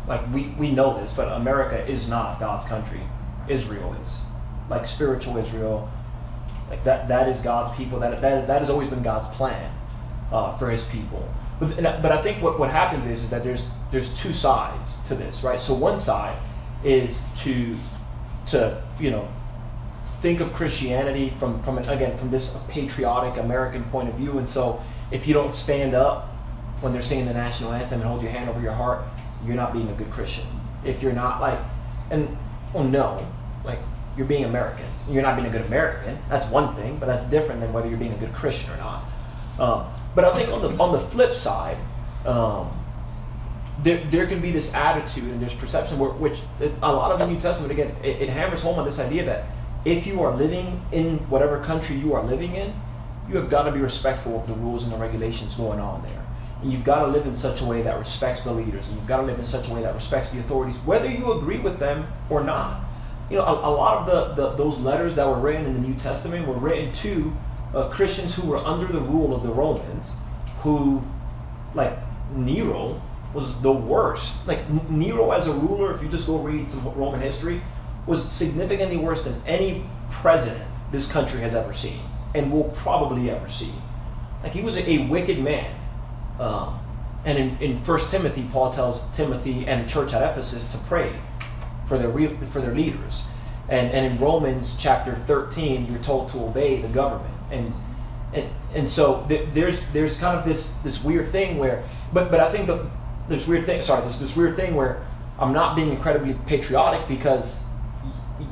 like 0.08 0.22
we, 0.34 0.48
we 0.58 0.72
know 0.72 1.00
this, 1.00 1.14
but 1.14 1.32
America 1.32 1.86
is 1.88 2.08
not 2.08 2.40
God's 2.40 2.66
country. 2.66 3.02
Israel 3.48 3.96
is, 4.02 4.22
like 4.70 4.88
spiritual 4.88 5.38
Israel. 5.38 5.90
Like 6.70 6.84
that, 6.86 7.08
that 7.08 7.28
is 7.28 7.42
God's 7.42 7.76
people. 7.78 8.00
That 8.00 8.22
that, 8.22 8.48
that 8.48 8.60
has 8.60 8.70
always 8.70 8.88
been 8.88 9.04
God's 9.04 9.28
plan 9.28 9.72
uh, 10.32 10.58
for 10.58 10.70
His 10.70 10.86
people. 10.86 11.28
But, 11.60 12.02
but 12.02 12.12
I 12.12 12.22
think 12.22 12.42
what, 12.42 12.58
what 12.58 12.72
happens 12.72 13.06
is, 13.06 13.24
is 13.24 13.30
that 13.30 13.44
there's 13.44 13.70
there's 13.92 14.14
two 14.20 14.34
sides 14.34 15.00
to 15.08 15.16
this, 15.16 15.44
right? 15.44 15.60
So 15.60 15.74
one 15.74 16.00
side 16.00 16.38
is 16.84 17.26
to 17.42 17.78
to 18.48 18.82
you 19.00 19.12
know 19.12 19.28
think 20.22 20.40
of 20.40 20.54
Christianity 20.54 21.34
from 21.38 21.62
from 21.62 21.78
an, 21.78 21.88
again 21.90 22.18
from 22.18 22.32
this 22.32 22.58
patriotic 22.70 23.42
American 23.42 23.84
point 23.86 24.10
of 24.10 24.16
view, 24.16 24.40
and 24.40 24.50
so 24.50 24.82
if 25.12 25.28
you 25.28 25.34
don't 25.34 25.56
stand 25.56 25.94
up 25.94 26.30
when 26.80 26.94
they're 26.94 27.04
singing 27.04 27.26
the 27.26 27.34
national 27.34 27.74
anthem 27.74 28.00
and 28.00 28.10
hold 28.10 28.24
your 28.24 28.32
hand 28.32 28.50
over 28.50 28.60
your 28.60 28.72
heart, 28.72 29.04
you're 29.46 29.56
not 29.56 29.74
being 29.74 29.90
a 29.90 29.94
good 29.94 30.12
Christian. 30.12 30.46
If 30.84 31.02
you're 31.02 31.14
not 31.14 31.42
like, 31.42 31.60
and 32.10 32.38
well, 32.74 32.84
no, 32.84 33.26
like 33.64 33.80
you're 34.18 34.28
being 34.28 34.46
American. 34.46 34.86
You're 35.10 35.24
not 35.24 35.36
being 35.36 35.48
a 35.48 35.52
good 35.52 35.66
American. 35.66 36.18
That's 36.30 36.46
one 36.48 36.76
thing, 36.76 36.98
but 36.98 37.06
that's 37.06 37.24
different 37.24 37.62
than 37.62 37.74
whether 37.74 37.88
you're 37.88 37.98
being 37.98 38.14
a 38.14 38.18
good 38.18 38.34
Christian 38.34 38.70
or 38.72 38.78
not. 38.78 39.04
Um, 39.60 39.86
but 40.16 40.26
I 40.26 40.36
think 40.36 40.50
on 40.50 40.62
the 40.62 40.70
on 40.82 40.92
the 40.92 41.00
flip 41.00 41.34
side, 41.34 41.78
um, 42.26 42.72
there, 43.84 43.98
there 44.06 44.28
can 44.28 44.42
be 44.42 44.52
this 44.52 44.74
attitude 44.74 45.26
and 45.26 45.42
there's 45.42 45.54
perception 45.54 45.98
where, 45.98 46.12
which 46.12 46.42
a 46.60 46.94
lot 46.94 47.12
of 47.12 47.20
the 47.20 47.28
New 47.28 47.40
Testament 47.40 47.72
again 47.72 47.96
it, 48.04 48.22
it 48.22 48.30
hammers 48.30 48.62
home 48.62 48.78
on 48.78 48.86
this 48.86 49.00
idea 49.00 49.26
that 49.26 49.46
if 49.86 50.06
you 50.06 50.22
are 50.22 50.36
living 50.36 50.84
in 50.92 51.18
whatever 51.30 51.60
country 51.64 51.96
you 51.96 52.14
are 52.14 52.24
living 52.24 52.56
in, 52.56 52.74
you 53.28 53.38
have 53.38 53.50
got 53.50 53.64
to 53.64 53.72
be 53.72 53.80
respectful 53.80 54.40
of 54.40 54.48
the 54.48 54.54
rules 54.54 54.84
and 54.84 54.92
the 54.92 54.98
regulations 54.98 55.56
going 55.56 55.80
on 55.80 56.04
there. 56.04 56.26
And 56.62 56.72
you've 56.72 56.84
got 56.84 57.06
to 57.06 57.08
live 57.08 57.26
in 57.26 57.34
such 57.34 57.62
a 57.62 57.66
way 57.66 57.82
that 57.82 57.98
respects 57.98 58.44
the 58.44 58.52
leaders, 58.52 58.88
and 58.88 58.96
you've 58.96 59.08
got 59.08 59.18
to 59.18 59.24
live 59.24 59.40
in 59.40 59.46
such 59.46 59.68
a 59.70 59.74
way 59.74 59.82
that 59.82 59.96
respects 59.96 60.30
the 60.32 60.40
authorities, 60.40 60.78
whether 60.80 61.10
you 61.10 61.34
agree 61.34 61.58
with 61.58 61.80
them 61.80 62.06
or 62.30 62.44
not. 62.44 62.82
You 63.30 63.38
know, 63.38 63.46
a, 63.46 63.70
a 63.70 63.72
lot 63.72 64.08
of 64.08 64.36
the, 64.38 64.42
the 64.44 64.56
those 64.58 64.80
letters 64.80 65.16
that 65.16 65.26
were 65.26 65.40
written 65.40 65.66
in 65.66 65.74
the 65.74 65.80
New 65.80 65.96
Testament 65.96 66.48
were 66.48 66.56
written 66.56 66.94
to 66.94 67.34
uh, 67.74 67.90
Christians 67.90 68.36
who 68.36 68.48
were 68.48 68.58
under 68.58 68.86
the 68.86 69.00
rule 69.00 69.34
of 69.34 69.44
the 69.44 69.52
Romans, 69.52 70.16
who, 70.60 71.02
like 71.74 71.98
Nero, 72.36 73.02
was 73.34 73.60
the 73.62 73.72
worst. 73.72 74.46
Like 74.46 74.70
Nero 74.90 75.32
as 75.32 75.48
a 75.48 75.54
ruler, 75.54 75.96
if 75.96 76.04
you 76.04 76.10
just 76.10 76.28
go 76.28 76.38
read 76.38 76.68
some 76.68 76.84
Roman 76.94 77.22
history, 77.22 77.62
was 78.06 78.30
significantly 78.30 78.98
worse 78.98 79.24
than 79.24 79.42
any 79.46 79.86
president 80.10 80.64
this 80.92 81.10
country 81.10 81.40
has 81.42 81.56
ever 81.56 81.74
seen 81.74 82.00
and 82.36 82.52
will 82.52 82.70
probably 82.76 83.30
ever 83.30 83.50
see. 83.50 83.72
like 84.44 84.52
he 84.52 84.62
was 84.62 84.78
a, 84.78 84.90
a 84.90 85.08
wicked 85.08 85.40
man. 85.40 85.74
Um, 86.40 86.80
and 87.26 87.38
in, 87.38 87.58
in 87.60 87.84
First 87.84 88.10
Timothy, 88.10 88.48
Paul 88.52 88.72
tells 88.72 89.08
Timothy 89.16 89.68
and 89.68 89.86
the 89.86 89.90
church 89.90 90.14
at 90.14 90.24
Ephesus 90.24 90.70
to 90.72 90.78
pray 90.80 91.14
for 91.88 91.98
their 91.98 92.10
re- 92.10 92.36
for 92.52 92.62
their 92.62 92.74
leaders. 92.74 93.24
And, 93.70 93.92
and 93.92 94.12
in 94.12 94.20
Romans 94.20 94.76
chapter 94.78 95.16
13, 95.16 95.88
you're 95.90 96.02
told 96.02 96.30
to 96.30 96.40
obey 96.40 96.82
the 96.82 96.88
government. 96.88 97.34
And 97.52 97.74
and, 98.34 98.50
and 98.74 98.90
so 98.90 99.26
th- 99.28 99.50
there's 99.54 99.84
there's 99.92 100.18
kind 100.18 100.38
of 100.38 100.46
this 100.46 100.72
this 100.84 101.04
weird 101.04 101.30
thing 101.30 101.58
where, 101.58 101.84
but 102.14 102.32
but 102.32 102.40
I 102.40 102.52
think 102.52 102.68
the 102.68 102.90
there's 103.28 103.48
weird 103.48 103.66
thing. 103.66 103.82
Sorry, 103.82 104.02
there's 104.02 104.20
this 104.20 104.36
weird 104.36 104.56
thing 104.56 104.76
where 104.76 105.06
I'm 105.38 105.54
not 105.54 105.76
being 105.76 105.92
incredibly 105.92 106.34
patriotic 106.46 107.08
because 107.08 107.64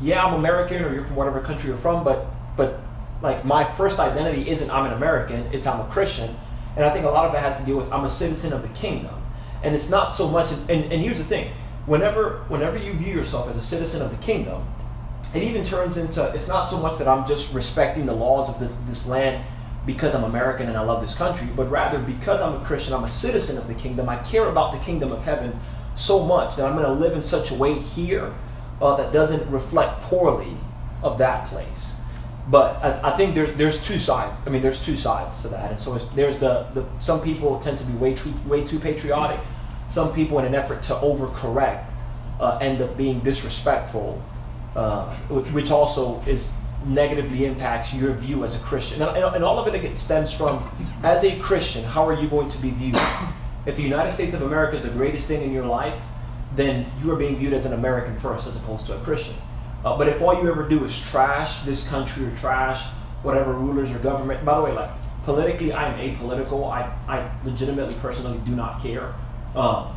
yeah, 0.02 0.24
I'm 0.26 0.34
American 0.34 0.84
or 0.84 0.94
you're 0.94 1.04
from 1.06 1.16
whatever 1.16 1.40
country 1.42 1.70
you're 1.70 1.78
from, 1.78 2.04
but 2.04 2.28
but 2.58 2.80
like 3.22 3.46
my 3.46 3.64
first 3.64 4.00
identity 4.00 4.50
isn't 4.50 4.70
I'm 4.70 4.86
an 4.86 4.94
American, 4.94 5.48
it's 5.54 5.68
I'm 5.68 5.80
a 5.80 5.90
Christian. 5.90 6.36
And 6.76 6.86
I 6.86 6.92
think 6.92 7.06
a 7.06 7.10
lot 7.10 7.26
of 7.26 7.34
it 7.34 7.40
has 7.40 7.58
to 7.60 7.66
do 7.66 7.78
with 7.78 7.92
I'm 7.92 8.06
a 8.06 8.10
citizen 8.10 8.54
of 8.54 8.62
the 8.62 8.70
kingdom. 8.70 9.16
And 9.64 9.76
it's 9.76 9.90
not 9.90 10.14
so 10.14 10.28
much 10.28 10.52
and, 10.52 10.70
and 10.70 11.02
here's 11.02 11.18
the 11.18 11.24
thing. 11.24 11.52
Whenever 11.86 12.46
whenever 12.48 12.78
you 12.78 12.94
view 12.94 13.14
yourself 13.14 13.50
as 13.50 13.58
a 13.58 13.62
citizen 13.62 14.02
of 14.02 14.12
the 14.12 14.24
kingdom, 14.24 14.68
it 15.34 15.44
even 15.44 15.64
turns 15.64 15.98
into 15.98 16.24
it's 16.34 16.48
not 16.48 16.70
so 16.70 16.78
much 16.78 16.98
that 16.98 17.08
I'm 17.08 17.28
just 17.28 17.54
respecting 17.54 18.06
the 18.06 18.14
laws 18.14 18.50
of 18.50 18.60
this, 18.60 18.76
this 18.88 19.08
land 19.08 19.44
because 19.86 20.14
I'm 20.14 20.24
American 20.24 20.68
and 20.68 20.78
I 20.78 20.82
love 20.82 21.02
this 21.02 21.16
country, 21.16 21.48
but 21.56 21.70
rather 21.70 22.00
because 22.00 22.42
I'm 22.42 22.62
a 22.62 22.66
Christian, 22.66 22.94
I'm 22.94 23.04
a 23.04 23.10
citizen 23.10 23.58
of 23.58 23.68
the 23.68 23.74
kingdom. 23.74 24.10
I 24.10 24.18
care 24.18 24.48
about 24.48 24.74
the 24.74 24.80
kingdom 24.80 25.12
of 25.12 25.24
heaven 25.24 25.60
so 25.96 26.24
much 26.24 26.56
that 26.56 26.66
I'm 26.66 26.76
going 26.76 26.86
to 26.86 26.94
live 26.94 27.14
in 27.14 27.22
such 27.22 27.52
a 27.52 27.56
way 27.56 27.74
here 27.74 28.34
uh, 28.82 28.96
that 28.98 29.12
doesn't 29.12 29.50
reflect 29.50 30.02
poorly 30.04 30.58
of 31.02 31.18
that 31.18 31.48
place. 31.48 31.96
But 32.50 32.84
I, 32.84 33.12
I 33.12 33.18
think 33.18 33.36
there's 33.36 33.56
there's 33.58 33.86
two 33.86 34.00
sides. 34.00 34.48
I 34.48 34.50
mean, 34.50 34.62
there's 34.62 34.84
two 34.84 34.98
sides 34.98 35.42
to 35.44 35.50
that, 35.50 35.72
and 35.72 35.80
so 35.80 35.96
there's 36.16 36.40
the, 36.40 36.66
the 36.74 36.86
some 37.00 37.22
people 37.22 37.60
tend 37.60 37.78
to 37.78 37.86
be 37.86 37.94
way 37.94 38.16
too 38.16 38.34
way 38.48 38.66
too 38.66 38.80
patriotic. 38.80 39.40
Some 39.90 40.14
people, 40.14 40.40
in 40.40 40.46
an 40.46 40.56
effort 40.56 40.84
to 40.84 40.94
overcorrect, 40.94 41.86
uh, 42.40 42.58
end 42.62 42.82
up 42.82 42.96
being 42.96 43.20
disrespectful, 43.22 44.22
uh, 44.76 45.16
which, 45.30 45.72
also 45.72 46.22
is 46.28 46.50
negatively 46.86 47.46
impacts 47.46 47.94
your 47.94 48.14
view 48.14 48.46
as 48.46 48.56
a 48.56 48.60
Christian. 48.60 49.02
And, 49.02 49.18
and, 49.18 49.36
and 49.36 49.44
all 49.44 49.60
of 49.60 49.74
it 49.74 49.98
stems 49.98 50.32
from, 50.32 50.70
as 51.04 51.24
a 51.24 51.38
Christian, 51.40 51.84
how 51.84 52.08
are 52.08 52.14
you 52.14 52.30
going 52.30 52.50
to 52.50 52.58
be 52.60 52.70
viewed? 52.72 53.00
If 53.66 53.76
the 53.76 53.84
United 53.84 54.12
States 54.12 54.34
of 54.34 54.42
America 54.42 54.78
is 54.78 54.84
the 54.84 54.90
greatest 54.90 55.28
thing 55.28 55.42
in 55.42 55.52
your 55.52 55.66
life, 55.66 56.00
then 56.56 56.92
you 57.04 57.12
are 57.12 57.18
being 57.18 57.38
viewed 57.38 57.54
as 57.54 57.66
an 57.66 57.74
American 57.74 58.18
first 58.20 58.48
as 58.48 58.58
opposed 58.58 58.86
to 58.88 58.96
a 58.96 59.00
Christian. 59.00 59.36
Uh, 59.84 59.98
but 59.98 60.08
if 60.08 60.22
all 60.22 60.42
you 60.42 60.50
ever 60.50 60.68
do 60.68 60.84
is 60.84 61.00
trash 61.02 61.62
this 61.62 61.88
country 61.88 62.26
or 62.26 62.36
trash 62.38 62.86
whatever 63.24 63.54
rulers 63.54 63.92
or 63.92 64.00
government, 64.00 64.44
by 64.44 64.58
the 64.58 64.64
way, 64.64 64.74
like 64.74 64.90
politically, 65.24 65.74
I'm 65.74 65.94
apolitical. 65.98 66.70
I, 66.72 66.94
I 67.08 67.32
legitimately, 67.46 67.96
personally 67.96 68.40
do 68.46 68.56
not 68.56 68.82
care. 68.82 69.14
Um, 69.56 69.96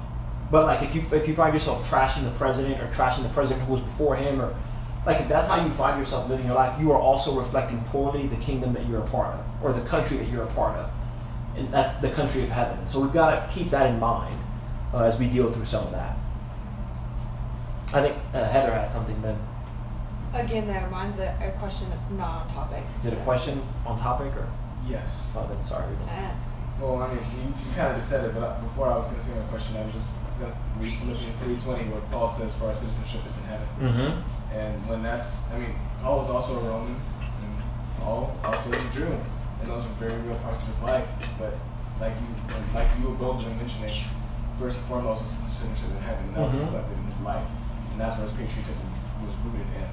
but 0.51 0.67
like 0.67 0.83
if 0.83 0.95
you 0.95 1.03
if 1.12 1.27
you 1.27 1.35
find 1.35 1.55
yourself 1.55 1.89
trashing 1.89 2.25
the 2.25 2.31
president 2.33 2.81
or 2.81 2.87
trashing 2.89 3.23
the 3.23 3.31
president 3.31 3.67
who 3.67 3.73
was 3.73 3.83
before 3.83 4.17
him 4.17 4.41
or 4.41 4.55
like 5.07 5.21
if 5.21 5.29
that's 5.29 5.49
how 5.49 5.65
you 5.65 5.73
find 5.73 5.99
yourself 5.99 6.29
living 6.29 6.47
your 6.47 6.55
life, 6.55 6.79
you 6.81 6.93
are 6.93 6.99
also 6.99 7.39
reflecting 7.39 7.83
poorly 7.85 8.29
the 8.29 8.37
kingdom 8.37 8.73
that 8.75 8.87
you're 8.87 9.01
a 9.01 9.09
part 9.09 9.35
of 9.35 9.65
or 9.65 9.73
the 9.73 9.81
country 9.89 10.19
that 10.19 10.29
you're 10.29 10.45
a 10.45 10.53
part 10.53 10.79
of, 10.79 10.91
and 11.57 11.73
that's 11.73 11.99
the 12.01 12.11
country 12.11 12.43
of 12.43 12.51
heaven. 12.51 12.87
So 12.87 13.01
we've 13.01 13.12
got 13.12 13.31
to 13.31 13.55
keep 13.55 13.71
that 13.71 13.87
in 13.87 13.99
mind 13.99 14.39
uh, 14.93 15.05
as 15.05 15.19
we 15.19 15.27
deal 15.27 15.51
through 15.51 15.65
some 15.65 15.85
of 15.85 15.93
that. 15.93 16.17
I 17.95 18.03
think 18.03 18.17
uh, 18.33 18.45
Heather 18.49 18.73
had 18.73 18.93
something. 18.93 19.21
Then 19.23 19.39
Again, 20.35 20.67
though, 20.67 20.89
mine's 20.91 21.19
a, 21.19 21.37
a 21.43 21.51
question 21.59 21.89
that's 21.91 22.11
not 22.11 22.43
on 22.43 22.49
topic. 22.49 22.83
is 23.01 23.07
it 23.07 23.12
a 23.15 23.17
so- 23.17 23.23
question 23.23 23.62
on 23.87 23.99
topic 23.99 24.33
or? 24.37 24.49
Yes. 24.89 25.33
Oh, 25.37 25.47
then 25.47 25.62
sorry. 25.62 25.87
That's 26.07 26.45
Well, 26.81 26.99
I 27.03 27.09
mean, 27.15 27.23
you, 27.39 27.55
you 27.55 27.75
kind 27.77 27.93
of 27.93 27.97
just 27.99 28.09
said 28.11 28.25
it, 28.25 28.35
but 28.35 28.61
before 28.62 28.89
I 28.91 28.97
was 28.99 29.07
going 29.07 29.19
to 29.19 29.23
say 29.25 29.31
my 29.35 29.45
question, 29.47 29.77
I 29.77 29.85
was 29.87 29.95
just 29.95 30.19
going 30.41 30.51
to 30.51 30.59
read 30.81 30.95
Philippians 30.99 31.37
3.20 31.62 31.93
where 31.93 32.01
Paul 32.11 32.29
says, 32.29 32.53
for 32.57 32.67
our 32.67 32.75
citizenship 32.75 33.21
is 33.29 33.37
in 33.39 33.45
heaven. 33.45 33.69
Mm-hmm. 33.79 34.55
And 34.57 34.87
when 34.89 35.03
that's, 35.05 35.49
I 35.53 35.59
mean, 35.61 35.75
Paul 36.01 36.19
was 36.19 36.31
also 36.31 36.59
a 36.59 36.62
Roman, 36.67 36.97
and 36.97 37.53
Paul 38.01 38.35
also 38.43 38.71
was 38.71 38.83
a 38.85 38.91
Jew, 38.91 39.07
and 39.61 39.71
those 39.71 39.85
were 39.87 39.95
very 40.03 40.19
real 40.27 40.37
parts 40.43 40.61
of 40.62 40.67
his 40.67 40.81
life. 40.83 41.07
But 41.39 41.55
like 42.01 42.12
you, 42.19 42.27
like 42.75 42.89
you 42.99 43.07
were 43.09 43.15
both 43.15 43.45
been 43.45 43.57
mentioning, 43.57 43.89
first 44.59 44.77
and 44.79 44.87
foremost, 44.87 45.23
his 45.23 45.31
citizenship 45.31 45.95
in 45.95 46.03
heaven, 46.03 46.25
and 46.27 46.35
that 46.37 46.43
was 46.51 46.55
Mhm. 46.59 46.65
reflected 46.67 46.99
in 46.99 47.05
his 47.07 47.21
life, 47.21 47.47
and 47.93 48.01
that's 48.01 48.19
where 48.19 48.27
his 48.27 48.35
patriotism 48.35 48.91
was 49.23 49.35
rooted 49.47 49.71
in. 49.79 49.87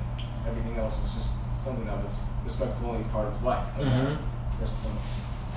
Everything 0.47 0.77
else 0.77 0.99
was 0.99 1.13
just 1.13 1.29
something 1.63 1.85
that 1.85 2.03
was 2.03 2.21
respectfully 2.43 3.03
part 3.11 3.27
of 3.27 3.33
his 3.33 3.43
life. 3.43 3.63
Mhm. 3.77 4.17
Foremost. 4.59 4.73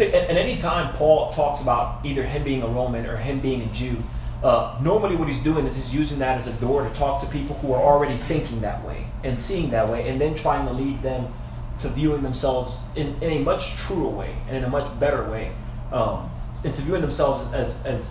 At, 0.00 0.30
at 0.30 0.36
any 0.36 0.56
time 0.58 0.92
Paul 0.94 1.32
talks 1.32 1.60
about 1.60 2.04
either 2.04 2.22
him 2.24 2.42
being 2.44 2.62
a 2.62 2.66
Roman 2.66 3.06
or 3.06 3.16
him 3.16 3.40
being 3.40 3.62
a 3.62 3.66
Jew, 3.66 3.96
uh, 4.42 4.76
normally 4.80 5.16
what 5.16 5.28
he's 5.28 5.42
doing 5.42 5.66
is 5.66 5.76
he's 5.76 5.92
using 5.94 6.18
that 6.18 6.38
as 6.38 6.46
a 6.46 6.52
door 6.54 6.82
to 6.82 6.90
talk 6.90 7.20
to 7.22 7.26
people 7.28 7.56
who 7.56 7.72
are 7.72 7.80
already 7.82 8.14
thinking 8.14 8.60
that 8.62 8.84
way 8.84 9.06
and 9.24 9.38
seeing 9.38 9.70
that 9.70 9.88
way, 9.88 10.08
and 10.08 10.20
then 10.20 10.34
trying 10.34 10.66
to 10.66 10.72
lead 10.72 11.02
them 11.02 11.32
to 11.78 11.88
viewing 11.88 12.22
themselves 12.22 12.78
in, 12.96 13.16
in 13.22 13.30
a 13.30 13.38
much 13.40 13.76
truer 13.76 14.08
way 14.08 14.34
and 14.48 14.56
in 14.56 14.64
a 14.64 14.68
much 14.68 14.88
better 15.00 15.24
way, 15.30 15.52
um, 15.92 16.30
and 16.64 16.74
to 16.74 16.82
viewing 16.82 17.02
themselves 17.02 17.52
as, 17.52 17.76
as 17.84 18.10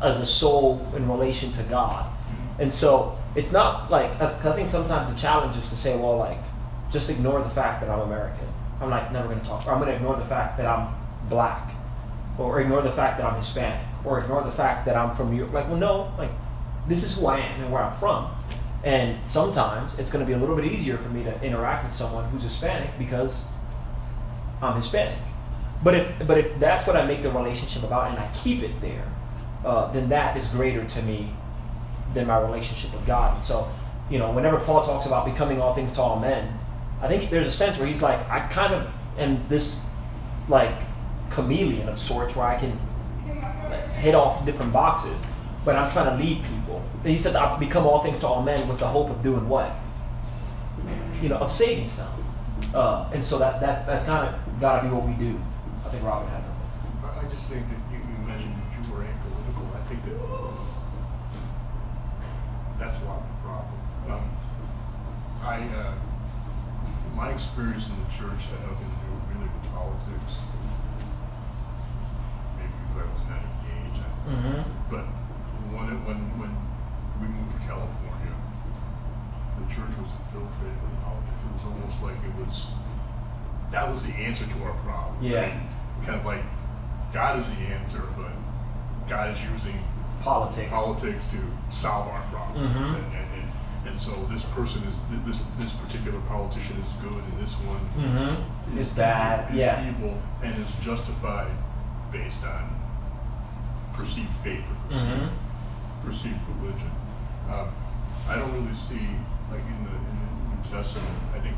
as 0.00 0.18
a 0.20 0.26
soul 0.26 0.84
in 0.96 1.08
relation 1.08 1.52
to 1.52 1.62
God. 1.64 2.06
And 2.58 2.72
so 2.72 3.16
it's 3.34 3.52
not 3.52 3.90
like 3.90 4.18
'cause 4.18 4.46
I 4.46 4.54
think 4.54 4.68
sometimes 4.68 5.08
the 5.08 5.18
challenge 5.18 5.56
is 5.56 5.68
to 5.70 5.76
say, 5.76 5.96
well, 5.96 6.16
like 6.16 6.38
just 6.90 7.08
ignore 7.10 7.40
the 7.40 7.48
fact 7.50 7.80
that 7.80 7.90
I'm 7.90 8.00
American. 8.00 8.46
I'm 8.80 8.90
like 8.90 9.12
never 9.12 9.28
going 9.28 9.40
to 9.40 9.46
talk, 9.46 9.66
or 9.66 9.72
I'm 9.72 9.78
going 9.78 9.90
to 9.90 9.96
ignore 9.96 10.16
the 10.16 10.24
fact 10.24 10.58
that 10.58 10.66
I'm 10.66 10.88
black, 11.28 11.74
or 12.38 12.60
ignore 12.60 12.82
the 12.82 12.90
fact 12.90 13.18
that 13.18 13.26
I'm 13.26 13.36
Hispanic, 13.36 13.86
or 14.04 14.18
ignore 14.18 14.42
the 14.42 14.52
fact 14.52 14.84
that 14.86 14.96
I'm 14.96 15.14
from 15.16 15.34
York. 15.34 15.52
Like, 15.52 15.68
well, 15.68 15.78
no, 15.78 16.12
like 16.18 16.30
this 16.86 17.02
is 17.04 17.16
who 17.16 17.26
I 17.26 17.38
am 17.38 17.62
and 17.62 17.72
where 17.72 17.82
I'm 17.82 17.96
from. 17.96 18.28
And 18.84 19.16
sometimes 19.26 19.96
it's 19.98 20.10
going 20.10 20.24
to 20.24 20.26
be 20.26 20.32
a 20.32 20.38
little 20.38 20.56
bit 20.56 20.64
easier 20.64 20.98
for 20.98 21.08
me 21.08 21.22
to 21.22 21.42
interact 21.42 21.84
with 21.84 21.94
someone 21.94 22.24
who's 22.30 22.42
Hispanic 22.42 22.90
because 22.98 23.44
I'm 24.60 24.74
Hispanic. 24.74 25.18
But 25.84 25.94
if 25.94 26.26
but 26.26 26.38
if 26.38 26.58
that's 26.58 26.86
what 26.86 26.96
I 26.96 27.06
make 27.06 27.22
the 27.22 27.30
relationship 27.30 27.84
about 27.84 28.10
and 28.10 28.18
I 28.18 28.28
keep 28.34 28.62
it 28.62 28.80
there, 28.80 29.04
uh, 29.64 29.90
then 29.92 30.08
that 30.08 30.36
is 30.36 30.46
greater 30.46 30.84
to 30.84 31.02
me 31.02 31.34
than 32.14 32.26
my 32.26 32.38
relationship 32.38 32.92
with 32.92 33.06
God. 33.06 33.34
And 33.34 33.42
so, 33.42 33.68
you 34.10 34.18
know, 34.18 34.30
whenever 34.32 34.58
Paul 34.60 34.82
talks 34.82 35.06
about 35.06 35.24
becoming 35.24 35.60
all 35.60 35.74
things 35.74 35.92
to 35.94 36.02
all 36.02 36.18
men, 36.18 36.58
I 37.00 37.08
think 37.08 37.30
there's 37.30 37.46
a 37.46 37.50
sense 37.52 37.78
where 37.78 37.86
he's 37.86 38.02
like, 38.02 38.18
I 38.28 38.46
kind 38.48 38.74
of 38.74 38.90
am 39.18 39.46
this 39.48 39.84
like 40.48 40.74
chameleon 41.30 41.88
of 41.88 41.98
sorts 41.98 42.36
where 42.36 42.46
I 42.46 42.58
can 42.58 42.78
hit 43.98 44.14
off 44.14 44.44
different 44.44 44.72
boxes, 44.72 45.24
but 45.64 45.76
I'm 45.76 45.90
trying 45.90 46.16
to 46.16 46.22
lead 46.22 46.42
people. 46.44 46.82
And 47.02 47.10
he 47.10 47.18
says, 47.18 47.34
I 47.34 47.58
become 47.58 47.86
all 47.86 48.02
things 48.02 48.18
to 48.20 48.26
all 48.26 48.42
men 48.42 48.68
with 48.68 48.78
the 48.78 48.86
hope 48.86 49.10
of 49.10 49.22
doing 49.22 49.48
what? 49.48 49.72
You 51.20 51.28
know, 51.28 51.38
of 51.38 51.50
saving 51.50 51.88
some. 51.88 52.08
Uh, 52.74 53.10
and 53.12 53.22
so 53.22 53.38
that, 53.38 53.60
that 53.60 53.86
that's 53.86 54.04
kind 54.04 54.28
of 54.28 54.60
got 54.60 54.80
to 54.80 54.88
be 54.88 54.94
what 54.94 55.04
we 55.06 55.14
do. 55.14 55.40
I 55.84 55.88
think 55.88 56.02
Robert 56.04 56.28
had 56.28 56.44
something. 56.44 56.60
I 57.04 57.26
I 57.26 57.30
just 57.30 57.50
think 57.50 57.66
that 57.68 57.78
you, 57.92 57.98
you 57.98 58.18
mentioned 58.26 58.54
that 58.54 58.70
you 58.74 58.92
were 58.92 59.04
apolitical. 59.04 59.66
I 59.74 59.82
think 59.86 60.04
that 60.04 60.18
that's 62.92 63.04
a 63.04 63.08
lot 63.08 63.24
of 63.24 63.28
the 63.32 63.40
problem. 63.40 63.80
Um, 64.12 64.24
I, 65.40 65.64
uh, 65.64 65.94
my 67.16 67.32
experience 67.32 67.88
in 67.88 67.96
the 67.96 68.10
church 68.12 68.44
had 68.52 68.60
nothing 68.68 68.84
to 68.84 68.98
do 69.00 69.12
really 69.32 69.48
with 69.48 69.72
politics. 69.72 70.44
Maybe 72.60 72.68
because 72.68 73.00
I 73.00 73.06
wasn't 73.08 73.48
engaged. 73.48 74.04
Mm-hmm. 74.28 74.60
But 74.92 75.08
when, 75.72 75.88
it, 75.88 76.00
when, 76.04 76.20
when 76.36 76.52
we 77.16 77.32
moved 77.32 77.56
to 77.56 77.60
California, 77.64 78.36
the 79.56 79.64
church 79.72 79.96
was 79.96 80.12
infiltrated 80.12 80.76
with 80.84 80.96
politics. 81.00 81.40
It 81.48 81.52
was 81.56 81.64
almost 81.72 81.96
like 82.04 82.20
it 82.20 82.34
was, 82.36 82.68
that 83.72 83.88
was 83.88 84.04
the 84.04 84.12
answer 84.20 84.44
to 84.44 84.58
our 84.68 84.76
problem. 84.84 85.16
Yeah. 85.24 85.48
Kind 86.04 86.20
of 86.20 86.26
like, 86.28 86.44
God 87.08 87.40
is 87.40 87.48
the 87.48 87.72
answer, 87.72 88.04
but 88.20 88.36
God 89.08 89.32
is 89.32 89.40
using 89.48 89.80
Politics. 90.22 90.70
politics 90.70 91.30
to 91.32 91.38
solve 91.68 92.08
our 92.08 92.22
problem. 92.30 92.68
Mhm. 92.68 92.94
And, 92.96 93.06
and, 93.14 93.28
and, 93.34 93.48
and 93.88 94.00
so 94.00 94.12
this 94.30 94.44
person 94.44 94.82
is, 94.84 94.94
this, 95.26 95.38
this 95.58 95.72
particular 95.72 96.20
politician 96.28 96.76
is 96.78 96.86
good 97.02 97.22
and 97.24 97.38
this 97.38 97.54
one 97.66 97.80
Mm-hmm. 97.98 98.78
is 98.78 98.88
bad. 98.90 99.50
Is 99.50 99.56
yeah. 99.56 99.88
evil 99.88 100.16
and 100.42 100.54
is 100.58 100.68
justified 100.80 101.50
based 102.12 102.42
on 102.44 102.70
perceived 103.94 104.30
faith 104.44 104.64
or 104.70 104.76
perceived, 104.88 105.10
Mm-hmm. 105.10 106.06
perceived 106.06 106.40
religion. 106.60 106.90
Um, 107.50 107.68
I 108.28 108.36
don't 108.36 108.52
really 108.54 108.72
see 108.74 109.06
like 109.50 109.66
in 109.68 109.84
the, 109.84 109.90
in 109.90 110.14
the 110.22 110.28
New 110.56 110.62
Testament. 110.70 111.18
I 111.34 111.40
think 111.40 111.56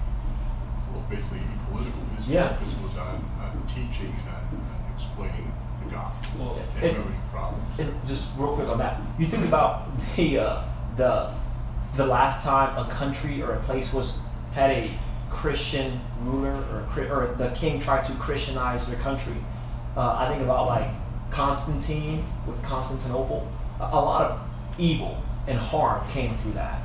well, 0.93 1.05
basically 1.11 1.41
political. 1.71 2.01
His 2.17 2.29
Yeah. 2.29 2.49
focus 2.57 2.75
was 2.83 2.97
on, 2.97 3.23
on 3.43 3.63
teaching 3.69 4.11
and 4.17 4.29
on, 4.29 4.45
on 4.59 4.81
explaining 4.97 5.53
the 5.85 5.91
gospel 5.91 6.61
and 6.77 6.85
it- 6.85 6.97
problems. 7.31 7.79
And 7.79 8.07
just 8.07 8.27
real 8.37 8.55
quick 8.55 8.69
on 8.69 8.79
that, 8.79 9.01
you 9.19 9.27
think 9.27 9.45
about 9.45 9.87
the 10.17 10.39
uh, 10.39 10.63
the 10.97 11.33
the 11.97 12.07
last 12.07 12.43
time 12.45 12.77
a 12.79 12.89
country 12.91 13.43
or 13.43 13.53
a 13.55 13.61
place 13.65 13.93
was 13.93 14.19
had 14.53 14.71
a 14.71 14.91
Christian 15.31 16.01
ruler 16.23 16.53
or 16.53 17.05
or 17.11 17.35
the 17.37 17.49
king 17.51 17.81
tried 17.81 18.05
to 18.07 18.13
Christianize 18.15 18.87
their 18.87 18.99
country. 19.01 19.35
Uh, 19.97 20.17
I 20.19 20.29
think 20.29 20.43
about 20.43 20.67
like 20.67 20.89
Constantine 21.31 22.25
with 22.47 22.63
Constantinople. 22.63 23.51
A, 23.81 23.85
a 23.85 24.01
lot 24.01 24.31
of 24.31 24.41
evil 24.79 25.23
and 25.49 25.59
harm 25.59 26.09
came 26.11 26.37
through 26.39 26.53
that. 26.53 26.81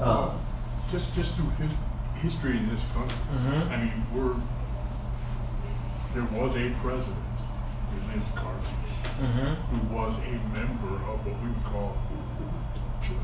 Um, 0.00 0.30
Just, 0.90 1.14
just 1.14 1.34
through 1.36 1.50
his, 1.50 1.72
history 2.22 2.56
in 2.56 2.68
this 2.68 2.84
country. 2.94 3.16
Mhm. 3.32 3.70
I 3.70 3.76
mean, 3.76 4.04
we're, 4.12 4.34
there 6.14 6.24
was 6.24 6.56
a 6.56 6.70
president, 6.82 7.18
his 7.94 8.08
name's 8.08 8.28
Carter, 8.34 8.58
mhm. 9.20 9.54
who 9.70 9.94
was 9.94 10.16
a 10.18 10.38
member 10.54 10.94
of 11.10 11.24
what 11.26 11.40
we 11.42 11.48
would 11.48 11.64
call 11.64 11.96
the 12.38 13.06
church. 13.06 13.16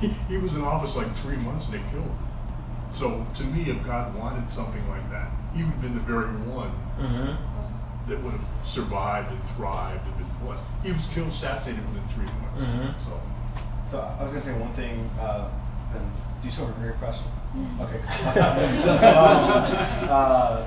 He, 0.00 0.08
he 0.28 0.38
was 0.38 0.54
in 0.54 0.62
office 0.62 0.96
like 0.96 1.10
three 1.16 1.36
months 1.36 1.66
and 1.66 1.74
they 1.74 1.90
killed 1.90 2.04
him. 2.06 2.26
So 2.94 3.26
to 3.34 3.44
me, 3.44 3.70
if 3.70 3.84
God 3.84 4.14
wanted 4.14 4.50
something 4.52 4.86
like 4.88 5.08
that, 5.10 5.30
he 5.54 5.62
would 5.62 5.72
have 5.72 5.82
been 5.82 5.94
the 5.94 6.00
very 6.00 6.28
one 6.50 6.72
Mhm. 6.98 7.36
that 8.08 8.20
would 8.22 8.32
have 8.32 8.44
survived 8.64 9.30
and 9.30 9.42
thrived 9.56 10.04
and 10.06 10.16
been 10.18 10.26
blessed. 10.42 10.62
He 10.82 10.92
was 10.92 11.04
killed, 11.14 11.28
assassinated 11.28 11.84
within 11.88 12.06
three 12.08 12.26
months. 12.26 12.62
Mhm. 12.62 12.98
So, 12.98 13.20
So 13.90 13.98
I 14.18 14.22
was 14.22 14.32
gonna 14.32 14.44
say 14.44 14.52
one 14.58 14.70
thing, 14.74 15.10
uh, 15.20 15.48
and 15.94 16.02
do 16.40 16.44
you 16.46 16.50
still 16.50 16.66
remember 16.66 16.86
your 16.86 16.94
question? 16.96 17.26
Okay. 17.80 18.00
So, 18.80 18.92
um, 18.94 20.08
uh, 20.08 20.62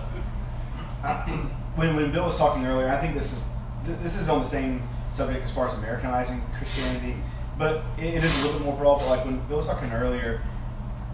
I- 1.04 1.50
when, 1.76 1.96
when 1.96 2.12
Bill 2.12 2.26
was 2.26 2.38
talking 2.38 2.66
earlier, 2.66 2.88
I 2.88 3.00
think 3.00 3.16
this 3.16 3.34
is, 3.34 3.50
th- 3.86 3.98
this 4.00 4.20
is 4.20 4.30
on 4.30 4.40
the 4.42 4.48
same 4.48 4.84
subject 5.10 5.46
as 5.46 5.52
far 5.52 5.68
as 5.68 5.74
Americanizing 5.76 6.42
Christianity, 6.58 7.16
but 7.58 7.84
it, 7.98 8.16
it 8.16 8.24
is 8.24 8.34
a 8.40 8.42
little 8.44 8.54
bit 8.54 8.62
more 8.62 8.78
broad, 8.78 9.00
but 9.00 9.08
like 9.08 9.26
when 9.26 9.40
Bill 9.48 9.58
was 9.58 9.68
talking 9.68 9.92
earlier 9.92 10.42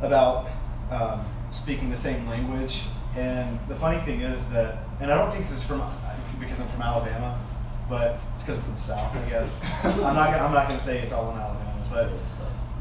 about, 0.02 0.50
um, 0.92 1.22
speaking 1.52 1.90
the 1.90 1.98
same 1.98 2.28
language, 2.28 2.84
and 3.16 3.60
the 3.68 3.76
funny 3.76 4.00
thing 4.00 4.22
is 4.22 4.50
that, 4.50 4.80
and 5.00 5.12
I 5.12 5.18
don't 5.18 5.32
think 5.32 5.44
this 5.44 5.54
is 5.54 5.64
from, 5.64 5.82
because 6.40 6.60
I'm 6.60 6.68
from 6.68 6.82
Alabama, 6.82 7.40
but 7.90 8.20
it's 8.36 8.44
because 8.44 8.58
I'm 8.58 8.64
from 8.64 8.74
the 8.74 8.80
South, 8.80 9.16
I 9.16 9.30
guess. 9.30 9.62
I'm 9.84 9.98
not 10.16 10.32
gonna, 10.32 10.44
I'm 10.44 10.54
not 10.54 10.68
gonna 10.68 10.80
say 10.80 11.00
it's 11.00 11.12
all 11.12 11.32
in 11.32 11.38
Alabama, 11.38 11.84
but, 11.92 12.10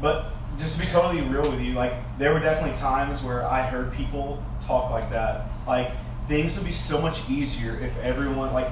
but 0.01 0.31
just 0.59 0.77
to 0.77 0.85
be 0.85 0.91
totally 0.91 1.21
real 1.21 1.49
with 1.49 1.61
you, 1.61 1.73
like 1.73 1.93
there 2.17 2.33
were 2.33 2.39
definitely 2.39 2.77
times 2.77 3.23
where 3.23 3.45
I 3.45 3.61
heard 3.61 3.93
people 3.93 4.43
talk 4.61 4.91
like 4.91 5.09
that. 5.11 5.45
Like 5.65 5.91
things 6.29 6.57
would 6.57 6.65
be 6.65 6.71
so 6.71 7.01
much 7.01 7.29
easier 7.29 7.77
if 7.81 7.97
everyone, 7.97 8.53
like, 8.53 8.71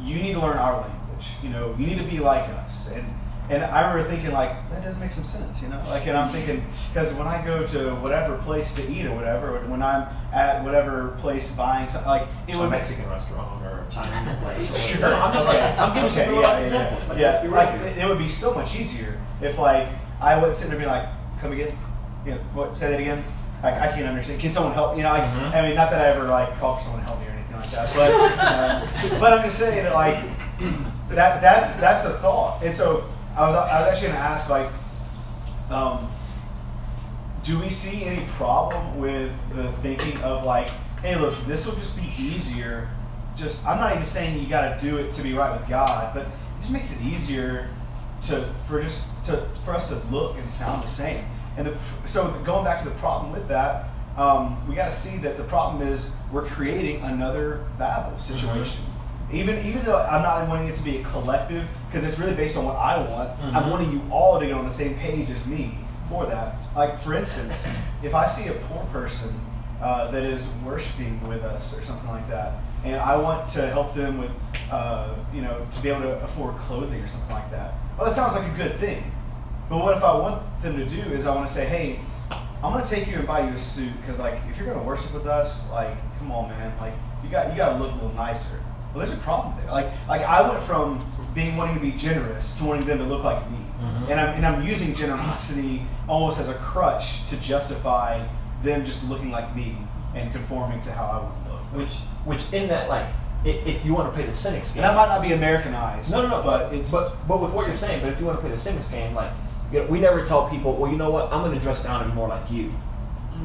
you 0.00 0.16
need 0.16 0.32
to 0.32 0.40
learn 0.40 0.56
our 0.56 0.80
language. 0.80 1.28
You 1.42 1.50
know, 1.50 1.76
you 1.78 1.86
need 1.86 1.98
to 1.98 2.04
be 2.04 2.18
like 2.18 2.48
us. 2.48 2.90
And 2.90 3.06
and 3.50 3.64
I 3.64 3.90
remember 3.90 4.08
thinking 4.08 4.32
like 4.32 4.50
that 4.70 4.82
does 4.82 4.98
make 4.98 5.12
some 5.12 5.24
sense. 5.24 5.62
You 5.62 5.68
know, 5.68 5.82
like, 5.88 6.06
and 6.06 6.16
I'm 6.16 6.30
thinking 6.30 6.64
because 6.92 7.12
when 7.14 7.26
I 7.26 7.44
go 7.44 7.66
to 7.66 7.94
whatever 7.96 8.38
place 8.38 8.72
to 8.74 8.90
eat 8.90 9.04
or 9.04 9.14
whatever, 9.14 9.58
when 9.68 9.82
I'm 9.82 10.08
at 10.32 10.64
whatever 10.64 11.16
place 11.18 11.54
buying 11.54 11.88
something, 11.88 12.08
like 12.08 12.28
it 12.48 12.54
a 12.54 12.58
would 12.58 12.70
make 12.70 12.80
Mexican 12.80 13.08
restaurant 13.10 13.62
or 13.62 13.84
a 13.86 13.92
Chinese 13.92 14.36
place. 14.42 14.86
Sure. 14.86 15.00
No, 15.02 15.20
I'm 15.20 15.34
just 15.34 15.48
okay. 15.48 15.58
like, 15.58 15.78
I'm 15.78 15.94
giving 15.94 16.10
okay. 16.10 16.30
real 16.30 16.40
yeah, 16.40 16.60
yeah, 16.60 16.72
yeah. 16.72 17.08
Like, 17.08 17.18
yeah. 17.18 17.42
be 17.42 17.48
like 17.48 17.80
it, 17.80 17.98
it 17.98 18.08
would 18.08 18.18
be 18.18 18.28
so 18.28 18.54
much 18.54 18.76
easier 18.76 19.20
if 19.40 19.58
like 19.58 19.88
I 20.20 20.40
would 20.40 20.54
sit 20.54 20.68
there 20.68 20.76
and 20.76 20.84
be 20.84 20.86
like, 20.86 21.08
"Come 21.40 21.52
again? 21.52 21.76
You 22.24 22.32
know, 22.32 22.38
what? 22.54 22.78
Say 22.78 22.90
that 22.90 23.00
again." 23.00 23.24
Like 23.62 23.74
I 23.80 23.88
can't 23.88 24.06
understand. 24.06 24.40
Can 24.40 24.50
someone 24.50 24.72
help? 24.74 24.96
You 24.96 25.02
know, 25.04 25.10
like 25.10 25.22
Mhm. 25.24 25.54
I 25.54 25.62
mean, 25.66 25.76
not 25.76 25.90
that 25.90 26.00
I 26.00 26.08
ever 26.08 26.24
like 26.28 26.58
call 26.58 26.76
for 26.76 26.82
someone 26.82 27.00
to 27.00 27.06
help 27.06 27.20
me 27.20 27.26
or 27.26 27.30
anything 27.30 27.56
like 27.56 27.70
that, 27.70 27.92
but 27.94 28.10
um, 29.12 29.20
but 29.20 29.32
I'm 29.32 29.44
just 29.44 29.58
saying 29.58 29.84
that 29.84 29.94
like 29.94 30.18
that 31.10 31.40
that's 31.40 31.72
that's 31.74 32.04
a 32.04 32.10
thought. 32.18 32.62
And 32.62 32.74
so 32.74 33.04
I 33.36 33.46
was 33.46 33.54
I 33.54 33.80
was 33.80 33.88
actually 33.88 34.08
going 34.08 34.18
to 34.18 34.24
ask 34.24 34.48
like, 34.48 34.68
um, 35.70 36.10
do 37.44 37.58
we 37.58 37.68
see 37.68 38.04
any 38.04 38.24
problem 38.36 38.98
with 38.98 39.32
the 39.54 39.70
thinking 39.80 40.16
of 40.22 40.44
like, 40.44 40.68
hey, 41.02 41.16
look, 41.16 41.34
this 41.46 41.66
will 41.66 41.74
just 41.74 41.96
be 41.96 42.08
easier. 42.18 42.88
Just 43.36 43.66
I'm 43.66 43.78
not 43.78 43.92
even 43.92 44.04
saying 44.04 44.40
you 44.40 44.48
got 44.48 44.78
to 44.78 44.84
do 44.84 44.98
it 44.98 45.12
to 45.14 45.22
be 45.22 45.32
right 45.34 45.58
with 45.58 45.68
God, 45.68 46.12
but 46.14 46.24
it 46.26 46.30
just 46.60 46.70
makes 46.72 46.92
it 46.92 47.00
easier 47.02 47.68
to 48.24 48.48
for 48.66 48.80
just 48.82 49.24
to 49.26 49.36
for 49.64 49.72
us 49.72 49.88
to 49.88 49.96
look 50.10 50.36
and 50.38 50.48
sound 50.50 50.82
the 50.82 50.88
same. 50.88 51.24
And 51.56 51.66
the, 51.66 51.76
so 52.06 52.30
going 52.44 52.64
back 52.64 52.82
to 52.82 52.88
the 52.88 52.94
problem 52.96 53.32
with 53.32 53.48
that, 53.48 53.86
um, 54.16 54.66
we 54.68 54.74
got 54.74 54.86
to 54.90 54.96
see 54.96 55.16
that 55.18 55.36
the 55.36 55.44
problem 55.44 55.86
is 55.86 56.12
we're 56.30 56.44
creating 56.44 57.00
another 57.02 57.64
Babel 57.78 58.18
situation. 58.18 58.84
Even 59.32 59.64
even 59.64 59.82
though 59.84 59.96
I'm 59.98 60.22
not 60.22 60.46
wanting 60.46 60.68
it 60.68 60.74
to 60.74 60.82
be 60.82 60.98
a 60.98 61.02
collective, 61.04 61.66
because 61.90 62.04
it's 62.06 62.18
really 62.18 62.34
based 62.34 62.56
on 62.58 62.66
what 62.66 62.76
I 62.76 62.98
want. 63.00 63.30
I'm 63.54 63.64
Mhm. 63.64 63.70
wanting 63.70 63.92
you 63.92 64.02
all 64.10 64.38
to 64.38 64.44
get 64.46 64.54
on 64.54 64.66
the 64.66 64.70
same 64.70 64.94
page 64.96 65.30
as 65.30 65.46
me 65.46 65.78
for 66.10 66.26
that. 66.26 66.56
Like 66.76 66.98
for 66.98 67.14
instance, 67.14 67.66
if 68.02 68.14
I 68.14 68.26
see 68.26 68.48
a 68.48 68.52
poor 68.52 68.84
person 68.92 69.34
uh, 69.80 70.10
that 70.10 70.22
is 70.22 70.48
worshiping 70.64 71.26
with 71.26 71.42
us 71.42 71.78
or 71.78 71.82
something 71.82 72.08
like 72.10 72.28
that, 72.28 72.52
and 72.84 72.96
I 73.00 73.16
want 73.16 73.48
to 73.54 73.66
help 73.70 73.94
them 73.94 74.18
with, 74.18 74.30
uh, 74.70 75.08
you 75.32 75.40
know, 75.40 75.66
to 75.70 75.82
be 75.82 75.88
able 75.88 76.02
to 76.02 76.22
afford 76.22 76.56
clothing 76.58 77.00
or 77.02 77.08
something 77.08 77.30
like 77.34 77.50
that. 77.52 77.72
Well, 77.96 78.06
that 78.06 78.14
sounds 78.14 78.34
like 78.34 78.44
a 78.46 78.56
good 78.56 78.78
thing. 78.78 79.10
But 79.72 79.78
what 79.82 79.96
if 79.96 80.04
I 80.04 80.14
want 80.14 80.42
them 80.60 80.76
to 80.76 80.84
do 80.84 81.00
is 81.14 81.26
I 81.26 81.34
want 81.34 81.48
to 81.48 81.54
say, 81.54 81.64
hey, 81.64 81.98
I'm 82.62 82.74
gonna 82.74 82.84
take 82.84 83.06
you 83.06 83.14
and 83.14 83.26
buy 83.26 83.40
you 83.40 83.54
a 83.54 83.56
suit 83.56 83.90
because 84.02 84.20
like 84.20 84.34
if 84.50 84.58
you're 84.58 84.66
gonna 84.66 84.82
worship 84.82 85.14
with 85.14 85.26
us, 85.26 85.70
like 85.70 85.96
come 86.18 86.30
on, 86.30 86.50
man, 86.50 86.78
like 86.78 86.92
you 87.24 87.30
got 87.30 87.50
you 87.50 87.56
got 87.56 87.70
to 87.70 87.78
look 87.78 87.90
a 87.90 87.94
little 87.94 88.12
nicer. 88.12 88.60
Well, 88.92 89.02
there's 89.06 89.16
a 89.18 89.22
problem 89.22 89.54
there. 89.58 89.70
Like 89.70 89.86
like 90.06 90.20
I 90.20 90.46
went 90.46 90.62
from 90.62 91.00
being 91.34 91.56
wanting 91.56 91.76
to 91.76 91.80
be 91.80 91.92
generous 91.92 92.54
to 92.58 92.64
wanting 92.66 92.84
them 92.86 92.98
to 92.98 93.04
look 93.04 93.24
like 93.24 93.50
me, 93.50 93.56
Mhm. 93.82 94.10
and 94.10 94.20
I'm 94.20 94.28
and 94.36 94.46
I'm 94.46 94.62
using 94.62 94.94
generosity 94.94 95.86
almost 96.06 96.38
as 96.38 96.50
a 96.50 96.54
crutch 96.54 97.26
to 97.30 97.38
justify 97.38 98.22
them 98.62 98.84
just 98.84 99.08
looking 99.08 99.30
like 99.30 99.56
me 99.56 99.78
and 100.14 100.30
conforming 100.32 100.82
to 100.82 100.92
how 100.92 101.06
I 101.06 101.16
would 101.24 101.50
look. 101.50 101.88
which 101.88 101.94
which 102.26 102.52
in 102.52 102.68
that 102.68 102.90
like 102.90 103.06
if, 103.42 103.66
if 103.66 103.84
you 103.86 103.94
want 103.94 104.06
to 104.10 104.12
play 104.14 104.26
the 104.26 104.34
cynics 104.34 104.70
game. 104.72 104.84
And 104.84 104.90
that 104.90 104.94
might 104.94 105.08
not 105.08 105.22
be 105.22 105.32
Americanized. 105.32 106.12
No, 106.12 106.20
no, 106.20 106.28
no. 106.28 106.42
But 106.42 106.74
it's 106.74 106.92
but 106.92 107.16
but 107.26 107.40
with 107.40 107.52
what 107.52 107.66
you're 107.66 107.78
saying, 107.78 108.02
but 108.02 108.12
if 108.12 108.20
you 108.20 108.26
want 108.26 108.36
to 108.36 108.42
play 108.42 108.50
the 108.54 108.60
cynics 108.60 108.88
game, 108.88 109.14
like 109.14 109.30
you 109.72 109.80
know, 109.80 109.86
we 109.86 110.00
never 110.00 110.24
tell 110.24 110.48
people, 110.50 110.74
well, 110.76 110.90
you 110.90 110.98
know 110.98 111.10
what, 111.10 111.32
I'm 111.32 111.42
going 111.42 111.54
to 111.54 111.60
dress 111.60 111.82
down 111.82 112.02
and 112.02 112.10
be 112.12 112.14
more 112.14 112.28
like 112.28 112.50
you. 112.50 112.72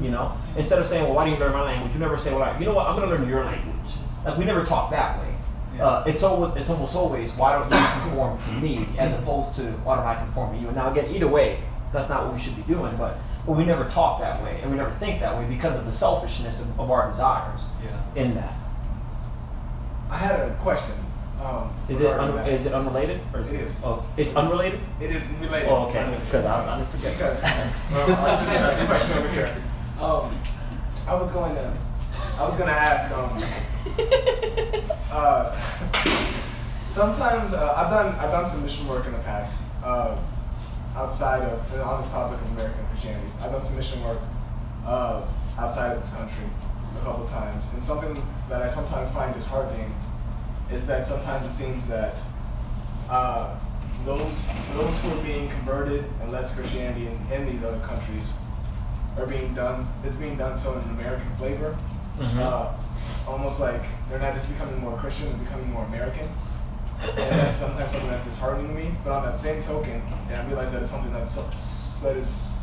You 0.02 0.12
know, 0.12 0.38
instead 0.56 0.80
of 0.80 0.86
saying, 0.88 1.04
well, 1.06 1.16
why 1.16 1.26
do 1.26 1.32
you 1.32 1.38
learn 1.38 1.54
my 1.54 1.64
language? 1.64 1.94
You 1.94 2.00
never 2.00 2.18
say, 2.18 2.32
well, 2.34 2.44
I- 2.44 2.60
you 2.60 2.66
know 2.66 2.74
what, 2.74 2.88
I'm 2.88 2.96
going 2.98 3.10
to 3.10 3.16
learn 3.16 3.28
your 3.28 3.44
language. 3.46 3.94
Like 4.26 4.38
we 4.38 4.46
never 4.46 4.64
talk 4.66 4.92
that 4.92 5.20
way. 5.20 5.34
Yeah. 5.76 5.86
Uh, 5.88 6.04
it's 6.06 6.24
always 6.24 6.56
it's 6.56 6.70
almost 6.70 6.96
always 6.96 7.34
why 7.34 7.54
don't 7.54 7.72
you 7.72 7.88
conform 8.02 8.38
to 8.40 8.52
me 8.54 8.88
as 8.98 9.14
opposed 9.16 9.54
to 9.56 9.64
why 9.84 9.96
don't 9.96 10.06
I 10.08 10.16
conform 10.16 10.54
to 10.56 10.60
you? 10.62 10.68
And 10.68 10.76
now 10.76 10.92
again, 10.92 11.14
either 11.14 11.28
way, 11.28 11.60
that's 11.94 12.10
not 12.10 12.26
what 12.26 12.34
we 12.34 12.40
should 12.40 12.56
be 12.56 12.64
doing. 12.64 12.96
But 12.98 13.18
but 13.46 13.56
we 13.56 13.64
never 13.66 13.86
talk 13.86 14.20
that 14.22 14.42
way 14.44 14.60
and 14.62 14.72
we 14.72 14.78
never 14.78 14.90
think 14.92 15.20
that 15.22 15.38
way 15.38 15.46
because 15.46 15.78
of 15.78 15.86
the 15.86 15.92
selfishness 15.92 16.62
of, 16.62 16.80
of 16.80 16.90
our 16.92 17.10
desires 17.10 17.62
Yeah. 17.84 18.22
in 18.24 18.34
that. 18.36 18.54
I 20.10 20.18
had 20.18 20.40
a 20.40 20.54
question. 20.56 20.96
Um, 21.44 21.70
Is 21.88 22.02
it 22.02 22.12
un- 22.20 22.36
that. 22.36 22.50
is 22.50 22.66
it 22.66 22.74
unrelated? 22.74 23.22
Or 23.34 23.42
is 23.42 23.48
It 23.48 23.54
is. 23.62 23.82
Oh, 23.86 24.04
it's 24.18 24.36
unrelated. 24.36 24.80
It 25.00 25.12
is 25.12 25.22
related. 25.40 25.70
Oh, 25.70 25.86
okay. 25.88 26.10
Because 26.10 26.46
I, 26.46 26.82
I 26.82 26.86
forget. 26.86 27.14
Because 27.14 27.44
well, 27.92 28.16
I 28.18 28.22
was 28.24 28.40
just 28.40 28.54
gonna 28.54 28.66
ask 28.66 28.82
a 28.82 28.86
question 28.88 29.18
over 29.18 29.30
here. 29.30 29.64
Um, 30.02 30.40
I 31.08 31.16
was 31.16 31.32
going 31.32 31.56
to, 31.56 31.74
I 32.40 32.44
was 32.48 32.58
gonna 32.58 32.72
ask. 32.72 33.12
Um, 33.12 33.38
uh, 35.12 35.56
sometimes 36.92 37.54
uh, 37.54 37.74
I've 37.78 37.90
done 37.92 38.16
I've 38.16 38.32
done 38.32 38.50
some 38.50 38.64
mission 38.64 38.88
work 38.88 39.06
in 39.06 39.12
the 39.14 39.20
past 39.20 39.62
uh, 39.84 40.18
outside 40.96 41.44
of 41.44 41.80
on 41.82 42.02
this 42.02 42.12
topic 42.12 42.42
of 42.42 42.52
American 42.54 42.84
Christianity. 42.88 43.28
I've 43.42 43.52
done 43.52 43.64
some 43.64 43.76
mission 43.76 44.04
work 44.04 44.20
uh, 44.86 45.24
outside 45.60 45.92
of 45.96 46.02
this 46.02 46.12
country 46.14 46.46
a 47.00 47.04
couple 47.06 47.28
times, 47.28 47.70
and 47.74 47.84
something 47.84 48.18
that 48.50 48.64
I 48.64 48.68
sometimes 48.68 49.12
find 49.12 49.34
disheartening 49.36 49.94
is 50.72 50.86
that 50.88 51.08
sometimes 51.08 51.46
it 51.48 51.54
seems 51.54 51.88
that 51.88 52.16
uh, 53.10 53.56
those 54.06 54.42
those 54.74 54.98
who 55.00 55.12
are 55.18 55.24
being 55.24 55.50
converted 55.50 56.04
and 56.22 56.32
led 56.32 56.48
to 56.48 56.54
Christianity 56.54 57.08
in, 57.08 57.32
in 57.32 57.46
these 57.46 57.64
other 57.64 57.80
countries 57.80 58.34
are 59.18 59.26
being 59.26 59.54
done. 59.54 59.88
It's 60.04 60.16
being 60.18 60.38
done 60.38 60.58
so 60.58 60.74
in 60.74 60.80
an 60.80 60.90
American 60.92 61.30
flavor, 61.38 61.76
Mhm. 62.20 62.38
uh, 62.40 62.74
almost 63.28 63.60
like 63.60 63.82
they're 64.10 64.20
not 64.20 64.34
just 64.34 64.48
becoming 64.50 64.80
more 64.82 64.98
Christian, 64.98 65.30
they're 65.30 65.38
becoming 65.46 65.72
more 65.72 65.86
American. 65.86 66.28
And 67.02 67.18
that's 67.18 67.58
sometimes 67.60 67.92
something 67.92 68.10
that's 68.10 68.24
disheartening 68.26 68.70
to 68.70 68.74
me. 68.74 68.92
But 69.04 69.14
on 69.14 69.24
that 69.24 69.40
same 69.40 69.62
token, 69.64 70.02
and 70.30 70.36
I 70.42 70.46
realize 70.48 70.72
that 70.74 70.82
it's 70.82 70.92
something 70.92 71.14
that's 71.14 71.36
so- 71.36 72.04
that 72.08 72.16
is 72.18 72.54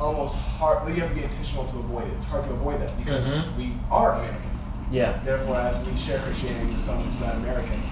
almost 0.00 0.38
hard. 0.58 0.86
You 0.88 1.00
have 1.02 1.10
to 1.10 1.14
be 1.14 1.22
intentional 1.24 1.64
to 1.66 1.78
avoid 1.78 2.06
it. 2.08 2.14
It's 2.16 2.26
hard 2.26 2.44
to 2.44 2.50
avoid 2.50 2.80
that 2.80 2.96
because 2.98 3.24
Mhm. 3.26 3.56
we 3.56 3.76
are 3.90 4.14
American. 4.14 4.50
Yeah. 4.90 5.20
Therefore, 5.24 5.56
as 5.56 5.84
we 5.86 5.94
share 5.96 6.20
Christianity 6.20 6.72
with 6.72 6.80
someone 6.80 7.06
who's 7.06 7.20
not 7.20 7.36
American, 7.36 7.82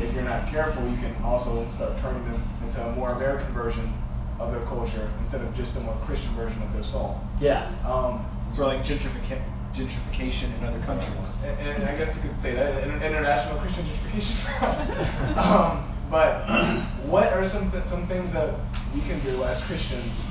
if 0.00 0.12
you're 0.14 0.24
not 0.24 0.46
careful, 0.48 0.88
you 0.88 0.96
can 0.96 1.14
also 1.22 1.66
start 1.68 1.98
turning 1.98 2.24
them 2.24 2.42
into 2.62 2.84
a 2.84 2.92
more 2.92 3.10
American 3.10 3.52
version 3.52 3.92
of 4.38 4.52
their 4.52 4.64
culture 4.66 5.10
instead 5.20 5.40
of 5.40 5.54
just 5.56 5.76
a 5.76 5.80
more 5.80 5.96
Christian 6.04 6.30
version 6.32 6.60
of 6.62 6.72
their 6.72 6.82
soul. 6.82 7.20
Yeah. 7.40 7.66
Um, 7.84 8.24
sort 8.54 8.68
of 8.68 8.74
like 8.74 8.84
gentrifica- 8.84 9.42
gentrification 9.74 10.56
in 10.58 10.64
other 10.64 10.80
countries. 10.80 11.36
and, 11.44 11.58
and 11.68 11.84
I 11.84 11.96
guess 11.96 12.16
you 12.16 12.22
could 12.22 12.38
say 12.38 12.54
that 12.54 12.84
inter- 12.84 13.04
international 13.04 13.58
Christian 13.58 13.84
gentrification. 13.86 15.36
um, 15.36 15.84
but 16.10 16.46
what 17.04 17.32
are 17.32 17.44
some 17.44 17.70
some 17.82 18.06
things 18.06 18.32
that 18.32 18.54
we 18.94 19.00
can 19.02 19.18
do 19.20 19.42
as 19.44 19.62
Christians 19.64 20.26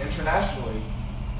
internationally 0.00 0.82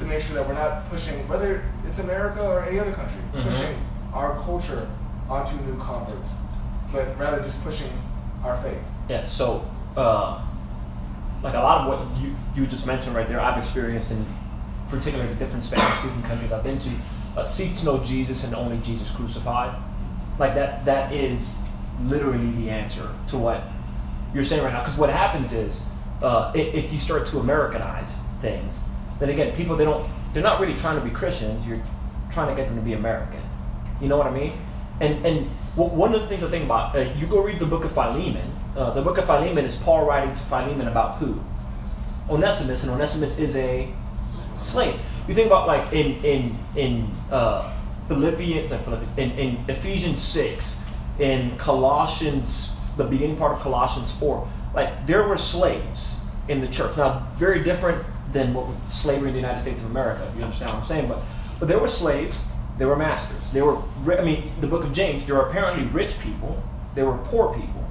to 0.00 0.06
make 0.06 0.20
sure 0.20 0.34
that 0.34 0.48
we're 0.48 0.54
not 0.54 0.88
pushing, 0.90 1.16
whether 1.28 1.62
it's 1.86 1.98
America 1.98 2.42
or 2.44 2.64
any 2.64 2.78
other 2.80 2.92
country, 2.92 3.20
Mhm. 3.34 3.42
pushing 3.42 3.76
our 4.14 4.34
culture 4.38 4.88
onto 5.28 5.54
new 5.66 5.76
converts, 5.78 6.36
but 6.90 7.16
rather 7.18 7.40
just 7.42 7.62
pushing 7.62 7.90
our 8.42 8.56
faith. 8.58 8.78
Yeah, 9.08 9.24
so 9.24 9.62
uh, 9.96 10.38
like 11.42 11.54
a 11.54 11.58
lot 11.58 11.82
of 11.82 11.86
what 11.88 12.22
you, 12.22 12.34
you 12.54 12.66
just 12.66 12.86
mentioned 12.86 13.14
right 13.14 13.28
there, 13.28 13.40
I've 13.40 13.58
experienced 13.58 14.10
in 14.10 14.24
particularly 14.88 15.28
the 15.32 15.38
different 15.38 15.64
Spanish 15.64 15.98
speaking 15.98 16.22
countries 16.22 16.50
I've 16.52 16.64
been 16.64 16.78
to. 16.80 16.90
Uh, 17.36 17.44
seek 17.46 17.76
to 17.76 17.84
know 17.84 17.98
Jesus 17.98 18.44
and 18.44 18.54
only 18.54 18.78
Jesus 18.78 19.10
crucified. 19.10 19.74
Like 20.38 20.54
that, 20.54 20.84
that 20.86 21.12
is 21.12 21.58
literally 22.04 22.50
the 22.52 22.70
answer 22.70 23.06
to 23.28 23.38
what 23.38 23.62
you're 24.34 24.44
saying 24.44 24.64
right 24.64 24.72
now. 24.72 24.80
Because 24.80 24.96
what 24.96 25.10
happens 25.10 25.52
is, 25.52 25.82
uh, 26.22 26.50
if 26.54 26.90
you 26.92 26.98
start 26.98 27.26
to 27.28 27.38
Americanize 27.40 28.10
things, 28.40 28.84
then 29.20 29.28
again, 29.28 29.54
people 29.54 29.76
they 29.76 29.85
don't, 29.85 30.11
they're 30.33 30.42
not 30.42 30.61
really 30.61 30.76
trying 30.76 30.98
to 30.98 31.04
be 31.04 31.11
Christians. 31.11 31.64
You're 31.66 31.83
trying 32.33 32.48
to 32.48 32.61
get 32.61 32.68
them 32.68 32.76
to 32.76 32.83
be 32.83 32.94
American. 32.94 33.42
You 34.00 34.09
know 34.09 34.16
what 34.16 34.26
I 34.26 34.33
mean? 34.33 34.54
And 35.00 35.24
and 35.24 35.46
one 35.76 36.14
of 36.14 36.20
the 36.20 36.26
things 36.26 36.40
to 36.40 36.48
think 36.48 36.64
about, 36.64 36.96
uh, 36.96 37.00
you 37.16 37.26
go 37.26 37.42
read 37.42 37.59
the 37.59 37.66
book 37.66 37.85
of 37.85 37.92
Philemon. 37.92 38.50
Uh, 38.76 38.90
the 38.92 39.02
book 39.02 39.18
of 39.18 39.26
Philemon 39.26 39.64
is 39.64 39.76
Paul 39.76 40.06
writing 40.06 40.35
to 40.35 40.42
Philemon 40.44 40.88
about 40.88 41.18
who? 41.18 41.40
Onesimus, 42.28 42.83
and 42.83 42.92
Onesimus 42.92 43.38
is 43.38 43.56
a 43.56 43.92
slave. 44.62 44.98
You 45.26 45.35
think 45.35 45.46
about 45.46 45.66
like 45.66 45.92
in 45.92 46.22
in 46.24 46.56
in 46.76 47.11
uh, 47.30 47.72
Philippians 48.09 48.72
and 48.72 48.85
Philippians 48.85 49.18
in, 49.18 49.30
in 49.33 49.64
Ephesians 49.68 50.20
six, 50.20 50.78
in 51.18 51.56
Colossians, 51.56 52.70
the 52.96 53.04
beginning 53.04 53.37
part 53.37 53.52
of 53.52 53.61
Colossians 53.61 54.12
four. 54.12 54.48
Like 54.74 55.06
there 55.06 55.26
were 55.26 55.38
slaves 55.38 56.20
in 56.48 56.61
the 56.61 56.68
church. 56.68 56.96
Now 56.96 57.28
very 57.35 57.62
different 57.64 58.04
than 58.32 58.54
what 58.54 58.66
slavery 58.92 59.28
in 59.28 59.34
the 59.34 59.40
United 59.40 59.60
States 59.60 59.80
of 59.80 59.90
America. 59.90 60.30
You 60.36 60.44
understand 60.44 60.72
what 60.72 60.82
I'm 60.82 60.86
saying, 60.86 61.08
but 61.08 61.22
but 61.58 61.68
there 61.68 61.78
were 61.78 61.88
slaves. 61.88 62.44
There 62.78 62.88
were 62.88 62.96
masters. 62.96 63.50
There 63.52 63.64
were 63.64 63.82
I 64.18 64.22
mean 64.22 64.52
the 64.60 64.66
book 64.66 64.84
of 64.84 64.92
James. 64.92 65.26
There 65.26 65.34
were 65.34 65.48
apparently 65.48 65.86
rich 65.86 66.18
people. 66.20 66.62
There 66.94 67.06
were 67.06 67.18
poor 67.18 67.54
people. 67.54 67.84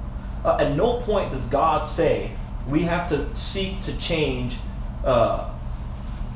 Uh, 0.44 0.56
at 0.58 0.76
no 0.76 1.00
point 1.02 1.32
does 1.32 1.46
God 1.46 1.86
say 1.86 2.32
we 2.68 2.82
have 2.82 3.08
to 3.10 3.34
seek 3.34 3.80
to 3.82 3.96
change. 3.98 4.58
Uh, 5.04 5.50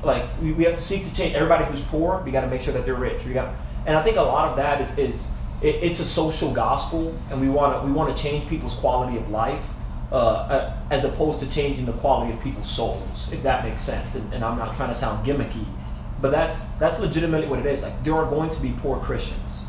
like 0.03 0.25
we, 0.41 0.53
we 0.53 0.65
have 0.65 0.77
to 0.77 0.83
seek 0.83 1.05
to 1.09 1.15
change 1.15 1.35
everybody 1.35 1.65
who's 1.65 1.81
poor. 1.83 2.23
We 2.25 2.31
got 2.31 2.43
to 2.43 2.47
make 2.47 2.63
sure 2.63 2.75
that 2.75 2.85
they're 2.85 2.95
rich. 2.95 3.25
We 3.25 3.33
got, 3.33 3.55
and 3.87 3.97
I 3.97 4.03
think 4.03 4.17
a 4.17 4.23
lot 4.23 4.51
of 4.51 4.57
that 4.57 4.81
is 4.81 4.97
is 4.99 5.29
it, 5.63 5.77
it's 5.83 6.01
a 6.01 6.05
social 6.05 6.53
gospel, 6.53 7.19
and 7.31 7.41
we 7.41 7.49
want 7.49 7.81
to 7.81 7.87
we 7.87 7.93
want 7.93 8.15
to 8.15 8.23
change 8.23 8.49
people's 8.49 8.75
quality 8.75 9.17
of 9.17 9.31
life, 9.31 9.74
uh, 10.15 10.17
uh, 10.17 10.77
as 10.93 11.05
opposed 11.05 11.41
to 11.41 11.51
changing 11.51 11.87
the 11.87 11.93
quality 11.95 12.33
of 12.33 12.41
people's 12.41 12.71
souls. 12.71 13.29
If 13.33 13.43
that 13.43 13.65
makes 13.65 13.83
sense, 13.83 14.15
and, 14.15 14.33
and 14.33 14.45
I'm 14.45 14.57
not 14.57 14.77
trying 14.77 14.91
to 14.91 14.95
sound 14.95 15.27
gimmicky, 15.27 15.67
but 16.21 16.31
that's 16.31 16.61
that's 16.79 17.01
legitimately 17.01 17.49
what 17.49 17.59
it 17.59 17.67
is. 17.67 17.83
Like 17.83 18.05
there 18.05 18.15
are 18.15 18.25
going 18.25 18.51
to 18.51 18.63
be 18.63 18.73
poor 18.81 19.01
Christians. 19.01 19.65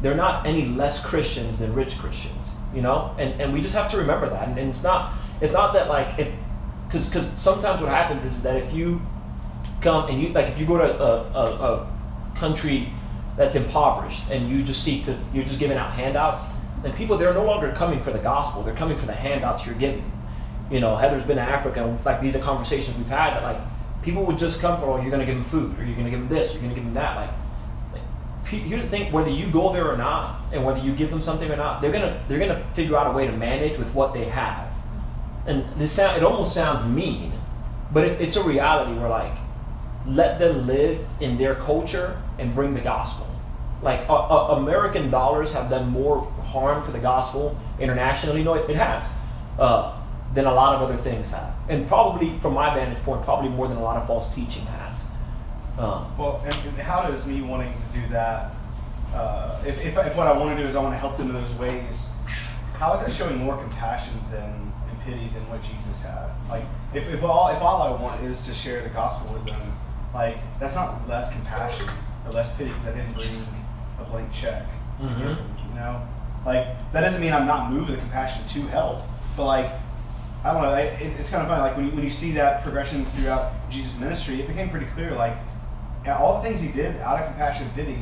They're 0.00 0.14
not 0.14 0.46
any 0.46 0.64
less 0.64 1.04
Christians 1.04 1.58
than 1.58 1.74
rich 1.74 1.98
Christians, 1.98 2.52
you 2.72 2.82
know, 2.82 3.16
and 3.18 3.40
and 3.40 3.52
we 3.52 3.60
just 3.60 3.74
have 3.74 3.90
to 3.90 3.96
remember 3.96 4.30
that. 4.30 4.46
And, 4.46 4.56
and 4.60 4.70
it's 4.70 4.84
not 4.84 5.12
it's 5.40 5.52
not 5.52 5.72
that 5.74 5.88
like 5.88 6.20
if 6.20 6.32
because 6.86 7.08
because 7.08 7.28
sometimes 7.32 7.82
what 7.82 7.90
happens 7.90 8.24
is 8.24 8.44
that 8.44 8.56
if 8.62 8.72
you 8.72 9.02
come 9.80 10.08
and 10.08 10.22
you 10.22 10.28
like 10.28 10.46
if 10.46 10.60
you 10.60 10.66
go 10.66 10.78
to 10.78 11.02
a, 11.02 11.16
a, 11.32 11.74
a 11.74 12.36
country 12.36 12.92
that's 13.36 13.56
impoverished 13.56 14.30
and 14.30 14.48
you 14.48 14.62
just 14.62 14.84
seek 14.84 15.04
to 15.06 15.18
you're 15.34 15.44
just 15.44 15.58
giving 15.58 15.76
out 15.76 15.90
handouts 15.90 16.44
then 16.82 16.92
people 16.94 17.18
they're 17.18 17.34
no 17.34 17.44
longer 17.44 17.72
coming 17.72 18.02
for 18.02 18.10
the 18.10 18.18
gospel. 18.18 18.62
They're 18.62 18.74
coming 18.74 18.96
for 18.96 19.06
the 19.06 19.14
handouts 19.14 19.66
you're 19.66 19.74
giving. 19.74 20.10
You 20.70 20.80
know 20.80 20.96
heather's 20.96 21.24
been 21.24 21.36
to 21.36 21.42
africa 21.42 21.84
and 21.84 22.04
like 22.04 22.20
these 22.20 22.36
are 22.36 22.38
conversations 22.38 22.96
we've 22.96 23.08
had 23.08 23.34
that 23.34 23.42
like 23.42 23.60
people 24.02 24.24
would 24.24 24.38
just 24.38 24.60
come 24.60 24.78
for 24.78 24.86
oh 24.86 25.00
you're 25.00 25.10
going 25.10 25.20
to 25.20 25.26
give 25.26 25.34
them 25.34 25.44
food 25.44 25.76
or 25.78 25.84
you're 25.84 25.96
going 25.96 26.04
to 26.04 26.10
give 26.10 26.20
them 26.20 26.28
this 26.28 26.52
you're 26.52 26.62
going 26.62 26.72
to 26.72 26.76
give 26.76 26.84
them 26.84 26.94
that 26.94 27.16
like 27.16 27.30
like, 27.92 28.02
here's 28.44 28.84
the 28.84 28.88
thing 28.88 29.10
whether 29.10 29.30
you 29.30 29.50
go 29.50 29.72
there 29.72 29.90
or 29.90 29.96
not 29.96 30.40
and 30.52 30.64
whether 30.64 30.78
you 30.78 30.94
give 30.94 31.10
them 31.10 31.20
something 31.20 31.50
or 31.50 31.56
not 31.56 31.82
they're 31.82 31.90
going 31.90 32.02
to 32.02 32.22
they're 32.28 32.38
to 32.38 32.64
figure 32.74 32.96
out 32.96 33.08
a 33.08 33.10
way 33.10 33.26
to 33.26 33.32
manage 33.32 33.78
with 33.78 33.92
what 33.94 34.14
they 34.14 34.26
have. 34.26 34.68
And 35.46 35.64
this 35.76 35.92
sound 35.92 36.16
it 36.16 36.22
almost 36.22 36.54
sounds 36.54 36.88
mean 36.88 37.32
but 37.92 38.04
it, 38.04 38.20
it's 38.20 38.36
a 38.36 38.42
reality 38.44 38.92
where 38.98 39.08
like 39.08 39.36
let 40.06 40.38
them 40.38 40.66
live 40.66 41.04
in 41.20 41.36
their 41.36 41.54
culture 41.56 42.20
and 42.38 42.54
bring 42.54 42.74
the 42.74 42.80
gospel. 42.80 43.26
Like 43.82 44.08
uh, 44.08 44.14
uh, 44.14 44.56
American 44.56 45.10
dollars 45.10 45.52
have 45.52 45.70
done 45.70 45.88
more 45.88 46.32
harm 46.50 46.84
to 46.84 46.90
the 46.90 46.98
gospel 46.98 47.56
internationally. 47.78 48.42
No, 48.42 48.54
it, 48.54 48.68
it 48.68 48.76
has 48.76 49.10
uh, 49.58 49.96
than 50.34 50.46
a 50.46 50.52
lot 50.54 50.74
of 50.76 50.82
other 50.82 50.96
things 50.96 51.30
have, 51.30 51.54
and 51.68 51.86
probably 51.88 52.38
from 52.40 52.54
my 52.54 52.72
vantage 52.74 53.02
point, 53.04 53.22
probably 53.24 53.48
more 53.48 53.68
than 53.68 53.76
a 53.76 53.82
lot 53.82 53.96
of 53.96 54.06
false 54.06 54.34
teaching 54.34 54.64
has. 54.66 55.02
Um, 55.78 56.06
Well, 56.18 56.42
and, 56.44 56.54
and 56.54 56.78
how 56.78 57.02
does 57.02 57.26
me 57.26 57.40
wanting 57.42 57.72
to 57.74 57.98
do 58.00 58.06
that, 58.08 58.54
uh, 59.14 59.58
if, 59.66 59.84
if, 59.84 59.96
if 59.96 60.16
what 60.16 60.26
I 60.26 60.36
want 60.38 60.56
to 60.56 60.62
do 60.62 60.68
is 60.68 60.76
I 60.76 60.82
want 60.82 60.94
to 60.94 60.98
help 60.98 61.16
them 61.16 61.28
in 61.30 61.34
those 61.34 61.54
ways, 61.54 62.06
how 62.74 62.92
is 62.94 63.00
that 63.02 63.10
showing 63.12 63.38
more 63.38 63.56
compassion 63.56 64.14
than 64.30 64.72
and 64.88 65.00
pity 65.04 65.28
than 65.34 65.48
what 65.50 65.62
Jesus 65.62 66.02
had? 66.02 66.28
Like, 66.48 66.64
if, 66.94 67.08
if 67.12 67.22
all 67.24 67.48
if 67.48 67.60
all 67.62 67.82
I 67.82 67.90
want 68.00 68.22
is 68.22 68.44
to 68.46 68.54
share 68.54 68.82
the 68.82 68.88
gospel 68.90 69.32
with 69.34 69.46
them, 69.46 69.72
like 70.14 70.36
that's 70.58 70.76
not 70.76 71.08
less 71.08 71.32
compassion 71.32 71.86
or 72.26 72.32
less 72.32 72.54
pity 72.56 72.70
because 72.70 72.88
I 72.88 72.92
didn't 72.96 73.14
bring 73.14 73.46
a 74.00 74.04
blank 74.04 74.32
check 74.32 74.64
to 74.98 75.06
give 75.06 75.16
Mhm. 75.16 75.36
them. 75.36 75.56
You 75.68 75.74
know, 75.76 76.02
like 76.46 76.66
that 76.92 77.00
doesn't 77.02 77.20
mean 77.20 77.32
I'm 77.32 77.46
not 77.46 77.70
moving 77.72 77.94
the 77.94 78.00
compassion 78.00 78.46
to 78.48 78.60
help, 78.68 79.02
but 79.36 79.44
like 79.46 79.70
I 80.42 80.52
don't 80.54 80.62
know. 80.62 80.72
It's, 80.74 81.16
it's 81.16 81.28
kind 81.30 81.42
of 81.42 81.48
funny. 81.48 81.60
Like 81.62 81.76
when 81.76 81.86
you, 81.86 81.92
when 81.92 82.02
you 82.02 82.08
see 82.10 82.30
that 82.32 82.62
progression 82.62 83.04
throughout 83.04 83.52
Jesus' 83.70 83.98
ministry, 84.00 84.40
it 84.40 84.48
became 84.48 84.70
pretty 84.70 84.86
clear. 84.86 85.10
Like 85.14 85.36
all 86.06 86.40
the 86.42 86.48
things 86.48 86.62
he 86.62 86.68
did 86.72 86.96
out 87.02 87.20
of 87.20 87.26
compassion 87.26 87.66
and 87.66 87.74
pity, 87.74 87.98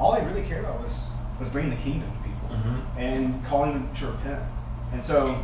all 0.00 0.14
he 0.14 0.26
really 0.26 0.42
cared 0.42 0.64
about 0.64 0.80
was 0.80 1.10
was 1.38 1.48
bringing 1.48 1.70
the 1.70 1.76
kingdom 1.76 2.10
to 2.10 2.28
people 2.28 2.48
Mhm. 2.56 2.80
and 2.98 3.44
calling 3.46 3.72
them 3.72 3.88
to 3.94 4.06
repent. 4.08 4.40
And 4.92 5.02
so, 5.04 5.36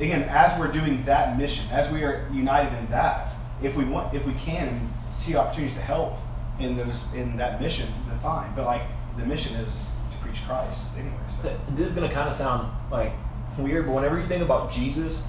again, 0.00 0.22
as 0.28 0.58
we're 0.58 0.70
doing 0.72 1.04
that 1.04 1.36
mission, 1.38 1.66
as 1.72 1.90
we 1.90 2.02
are 2.04 2.28
united 2.32 2.76
in 2.78 2.88
that, 2.90 3.32
if 3.62 3.76
we 3.76 3.84
want, 3.84 4.14
if 4.14 4.26
we 4.26 4.34
can 4.34 4.92
see 5.12 5.36
opportunities 5.36 5.76
to 5.76 5.82
help 5.82 6.14
in 6.58 6.76
those 6.76 7.06
in 7.14 7.36
that 7.36 7.60
mission, 7.60 7.88
then 8.08 8.18
fine. 8.18 8.52
But 8.56 8.66
like 8.66 8.82
the 9.16 9.24
mission 9.26 9.54
is 9.56 9.93
preach 10.34 10.46
Christ 10.46 10.88
anyway. 10.96 11.14
So. 11.28 11.42
th- 11.48 11.60
this 11.70 11.88
is 11.88 11.94
gonna 11.94 12.12
kind 12.12 12.28
of 12.28 12.34
sound 12.34 12.70
like 12.90 13.12
weird, 13.58 13.86
but 13.86 13.92
whenever 13.92 14.18
you 14.18 14.26
think 14.26 14.42
about 14.42 14.72
Jesus, 14.72 15.24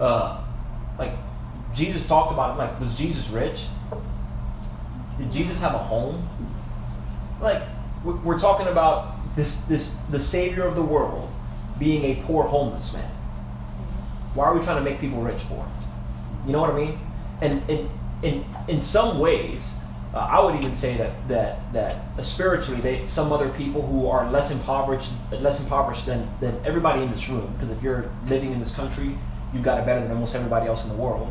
uh, 0.00 0.42
like 0.98 1.12
Jesus 1.74 2.06
talks 2.06 2.32
about 2.32 2.54
it. 2.54 2.58
Like, 2.58 2.80
was 2.80 2.94
Jesus 2.94 3.28
rich? 3.28 3.66
Did 5.18 5.32
Jesus 5.32 5.60
have 5.60 5.74
a 5.74 5.78
home? 5.78 6.26
Like, 7.40 7.62
we- 8.04 8.14
we're 8.14 8.38
talking 8.38 8.66
about 8.68 9.16
this 9.36 9.64
this 9.66 9.96
the 10.10 10.20
Savior 10.20 10.66
of 10.66 10.74
the 10.74 10.82
world 10.82 11.28
being 11.78 12.04
a 12.04 12.22
poor 12.22 12.44
homeless 12.44 12.94
man. 12.94 13.10
Why 14.34 14.46
are 14.46 14.54
we 14.54 14.62
trying 14.62 14.82
to 14.82 14.90
make 14.90 15.00
people 15.00 15.20
rich 15.20 15.42
for? 15.42 15.64
You 16.46 16.52
know 16.52 16.60
what 16.60 16.70
I 16.70 16.74
mean? 16.74 16.98
And 17.42 17.62
in 17.68 17.90
in 18.22 18.44
in 18.68 18.80
some 18.80 19.18
ways, 19.18 19.74
uh, 20.16 20.20
I 20.30 20.42
would 20.42 20.54
even 20.54 20.74
say 20.74 20.96
that 20.96 21.28
that 21.28 21.72
that 21.74 22.24
spiritually, 22.24 22.80
they 22.80 23.06
some 23.06 23.32
other 23.34 23.50
people 23.50 23.82
who 23.82 24.06
are 24.06 24.30
less 24.30 24.50
impoverished 24.50 25.12
less 25.30 25.60
impoverished 25.60 26.06
than 26.06 26.26
than 26.40 26.58
everybody 26.64 27.02
in 27.02 27.10
this 27.10 27.28
room. 27.28 27.52
Because 27.52 27.70
if 27.70 27.82
you're 27.82 28.10
living 28.26 28.52
in 28.52 28.58
this 28.58 28.74
country, 28.74 29.14
you've 29.52 29.62
got 29.62 29.78
it 29.78 29.84
better 29.84 30.00
than 30.00 30.12
almost 30.12 30.34
everybody 30.34 30.68
else 30.68 30.84
in 30.84 30.90
the 30.90 30.96
world. 30.96 31.30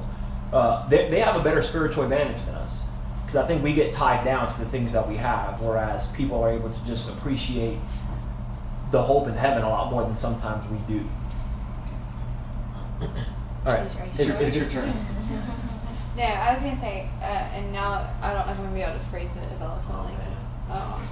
Uh, 0.54 0.88
they 0.88 1.10
they 1.10 1.20
have 1.20 1.36
a 1.36 1.44
better 1.44 1.64
spiritual 1.64 2.04
advantage 2.04 2.46
than 2.46 2.54
us. 2.54 2.84
Because 3.26 3.44
I 3.44 3.48
think 3.48 3.64
we 3.64 3.74
get 3.74 3.92
tied 3.92 4.24
down 4.24 4.54
to 4.54 4.60
the 4.60 4.70
things 4.70 4.94
that 4.94 5.08
we 5.10 5.16
have, 5.16 5.60
whereas 5.62 6.06
people 6.10 6.40
are 6.44 6.52
able 6.52 6.70
to 6.70 6.86
just 6.86 7.10
appreciate 7.10 7.80
the 8.92 9.02
hope 9.02 9.28
in 9.28 9.34
heaven 9.34 9.64
a 9.64 9.70
lot 9.70 9.90
more 9.90 10.04
than 10.04 10.14
sometimes 10.14 10.64
we 10.70 10.78
do. 10.88 11.04
All 13.66 13.74
right, 13.74 13.88
is, 14.20 14.30
is 14.30 14.56
your 14.56 14.70
turn. 14.70 14.94
No, 16.16 16.24
I 16.24 16.54
was 16.54 16.64
gonna 16.64 16.80
say, 16.80 17.10
uh, 17.22 17.26
and 17.26 17.74
now 17.74 18.10
I 18.22 18.34
don't 18.34 18.46
know 18.46 18.54
if 18.54 18.60
I'm 18.60 18.66
gonna 18.66 18.76
be 18.76 18.82
able 18.82 18.98
to 18.98 19.06
phrase 19.08 19.30
it 19.36 19.52
as 19.52 19.60
eloquently 19.60 20.14
because 20.16 20.46
oh, 20.70 21.04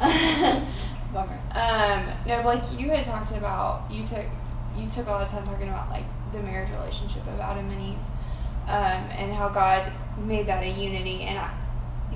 bummer. 1.12 1.38
Um, 1.52 2.08
no, 2.26 2.42
like 2.44 2.64
you 2.76 2.90
had 2.90 3.04
talked 3.04 3.30
about 3.36 3.88
you 3.88 4.04
took 4.04 4.24
you 4.76 4.90
took 4.90 5.06
a 5.06 5.10
lot 5.10 5.22
of 5.22 5.30
time 5.30 5.44
talking 5.46 5.68
about 5.68 5.88
like 5.90 6.02
the 6.32 6.42
marriage 6.42 6.70
relationship 6.72 7.22
of 7.28 7.38
Adam 7.38 7.70
and 7.70 7.80
Eve, 7.80 8.04
um, 8.66 9.04
and 9.14 9.32
how 9.32 9.48
God 9.48 9.92
made 10.26 10.46
that 10.46 10.64
a 10.64 10.68
unity, 10.68 11.22
and 11.22 11.38
I, 11.38 11.54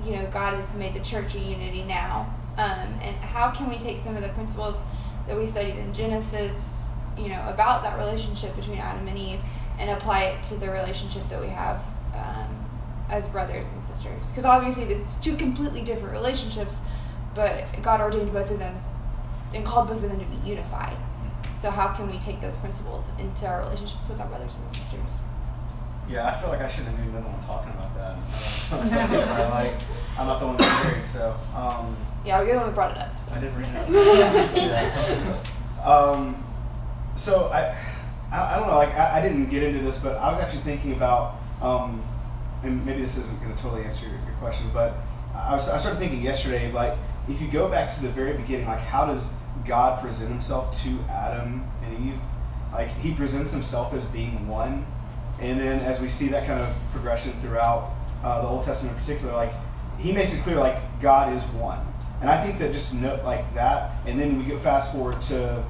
you 0.05 0.11
know 0.11 0.29
God 0.29 0.55
has 0.55 0.75
made 0.75 0.93
the 0.93 0.99
church 0.99 1.35
a 1.35 1.39
unity 1.39 1.83
now. 1.83 2.33
Um, 2.57 2.99
and 3.01 3.15
how 3.15 3.51
can 3.51 3.69
we 3.69 3.77
take 3.77 4.01
some 4.01 4.17
of 4.17 4.21
the 4.21 4.29
principles 4.29 4.83
that 5.27 5.37
we 5.37 5.45
studied 5.45 5.77
in 5.77 5.93
Genesis, 5.93 6.83
you 7.17 7.29
know, 7.29 7.49
about 7.49 7.83
that 7.83 7.97
relationship 7.97 8.53
between 8.57 8.79
Adam 8.79 9.07
and 9.07 9.17
Eve, 9.17 9.39
and 9.79 9.89
apply 9.89 10.25
it 10.25 10.43
to 10.43 10.55
the 10.55 10.69
relationship 10.69 11.27
that 11.29 11.41
we 11.41 11.47
have 11.47 11.81
um, 12.13 12.65
as 13.09 13.27
brothers 13.29 13.67
and 13.71 13.81
sisters? 13.81 14.29
Because 14.29 14.45
obviously, 14.45 14.83
it's 14.85 15.15
two 15.15 15.35
completely 15.35 15.81
different 15.83 16.13
relationships, 16.13 16.79
but 17.35 17.65
God 17.81 18.01
ordained 18.01 18.31
both 18.33 18.51
of 18.51 18.59
them 18.59 18.81
and 19.53 19.65
called 19.65 19.87
both 19.87 20.03
of 20.03 20.09
them 20.09 20.19
to 20.19 20.25
be 20.25 20.49
unified. 20.49 20.97
So 21.59 21.69
how 21.69 21.93
can 21.93 22.11
we 22.11 22.19
take 22.19 22.41
those 22.41 22.57
principles 22.57 23.11
into 23.19 23.47
our 23.47 23.61
relationships 23.61 24.07
with 24.09 24.19
our 24.19 24.27
brothers 24.27 24.57
and 24.59 24.75
sisters? 24.75 25.21
Yeah, 26.09 26.27
I 26.27 26.37
feel 26.37 26.49
like 26.49 26.59
I 26.59 26.67
shouldn't 26.67 26.97
have 26.97 26.99
even 26.99 27.13
been 27.13 27.23
the 27.23 27.29
one 27.29 27.45
talking 27.45 27.71
about 27.71 27.95
that. 27.95 28.17
I 28.71 29.49
like, 29.63 29.75
I'm 30.19 30.27
not 30.27 30.39
the 30.39 30.47
one 30.47 30.57
that's 30.57 30.83
married, 30.83 31.05
so. 31.05 31.35
Um, 31.55 31.95
Yeah, 32.25 32.41
you're 32.41 32.53
the 32.53 32.59
one 32.59 32.69
who 32.69 32.75
brought 32.75 32.91
it 32.91 32.97
up. 32.97 33.21
So. 33.21 33.33
I 33.33 33.39
did 33.39 33.53
bring 33.53 33.69
it 33.73 35.31
up. 35.31 35.45
Um, 35.83 36.41
so 37.15 37.47
I, 37.47 37.75
I, 38.31 38.55
I 38.55 38.57
don't 38.57 38.67
know. 38.69 38.77
Like 38.77 38.95
I, 38.95 39.19
I 39.19 39.21
didn't 39.21 39.49
get 39.49 39.63
into 39.63 39.83
this, 39.83 39.99
but 39.99 40.15
I 40.15 40.31
was 40.31 40.39
actually 40.39 40.61
thinking 40.61 40.93
about, 40.93 41.35
um, 41.63 42.03
and 42.61 42.85
maybe 42.85 43.01
this 43.01 43.17
isn't 43.17 43.41
going 43.41 43.55
to 43.55 43.61
totally 43.61 43.83
answer 43.83 44.05
your, 44.05 44.15
your 44.15 44.35
question, 44.39 44.69
but 44.73 44.95
I 45.33 45.53
was 45.53 45.69
I 45.69 45.79
started 45.79 45.97
thinking 45.97 46.21
yesterday, 46.21 46.71
like 46.71 46.97
if 47.27 47.41
you 47.41 47.47
go 47.47 47.69
back 47.69 47.93
to 47.95 48.01
the 48.01 48.09
very 48.09 48.33
beginning, 48.33 48.67
like 48.67 48.79
how 48.79 49.05
does 49.05 49.29
God 49.65 50.01
present 50.01 50.29
Himself 50.29 50.77
to 50.83 50.99
Adam 51.09 51.65
and 51.83 52.07
Eve? 52.07 52.19
Like 52.71 52.89
He 52.97 53.13
presents 53.13 53.51
Himself 53.51 53.93
as 53.93 54.05
being 54.05 54.47
one, 54.47 54.85
and 55.39 55.59
then 55.59 55.79
as 55.79 56.01
we 56.01 56.09
see 56.09 56.27
that 56.27 56.45
kind 56.45 56.59
of 56.59 56.75
progression 56.91 57.31
throughout 57.41 57.93
uh, 58.23 58.41
the 58.41 58.47
Old 58.47 58.65
Testament 58.65 58.95
in 58.97 59.01
particular, 59.01 59.33
like 59.33 59.53
He 59.97 60.11
makes 60.11 60.33
it 60.33 60.41
clear 60.43 60.57
like 60.57 60.77
God 61.01 61.33
is 61.33 61.43
one. 61.45 61.79
And 62.21 62.29
I 62.29 62.41
think 62.45 62.59
that 62.59 62.71
just 62.71 62.93
note 62.93 63.23
like 63.23 63.53
that, 63.53 63.91
and 64.05 64.19
then 64.19 64.37
we 64.37 64.45
go 64.45 64.57
fast 64.59 64.93
forward 64.93 65.21
to, 65.23 65.63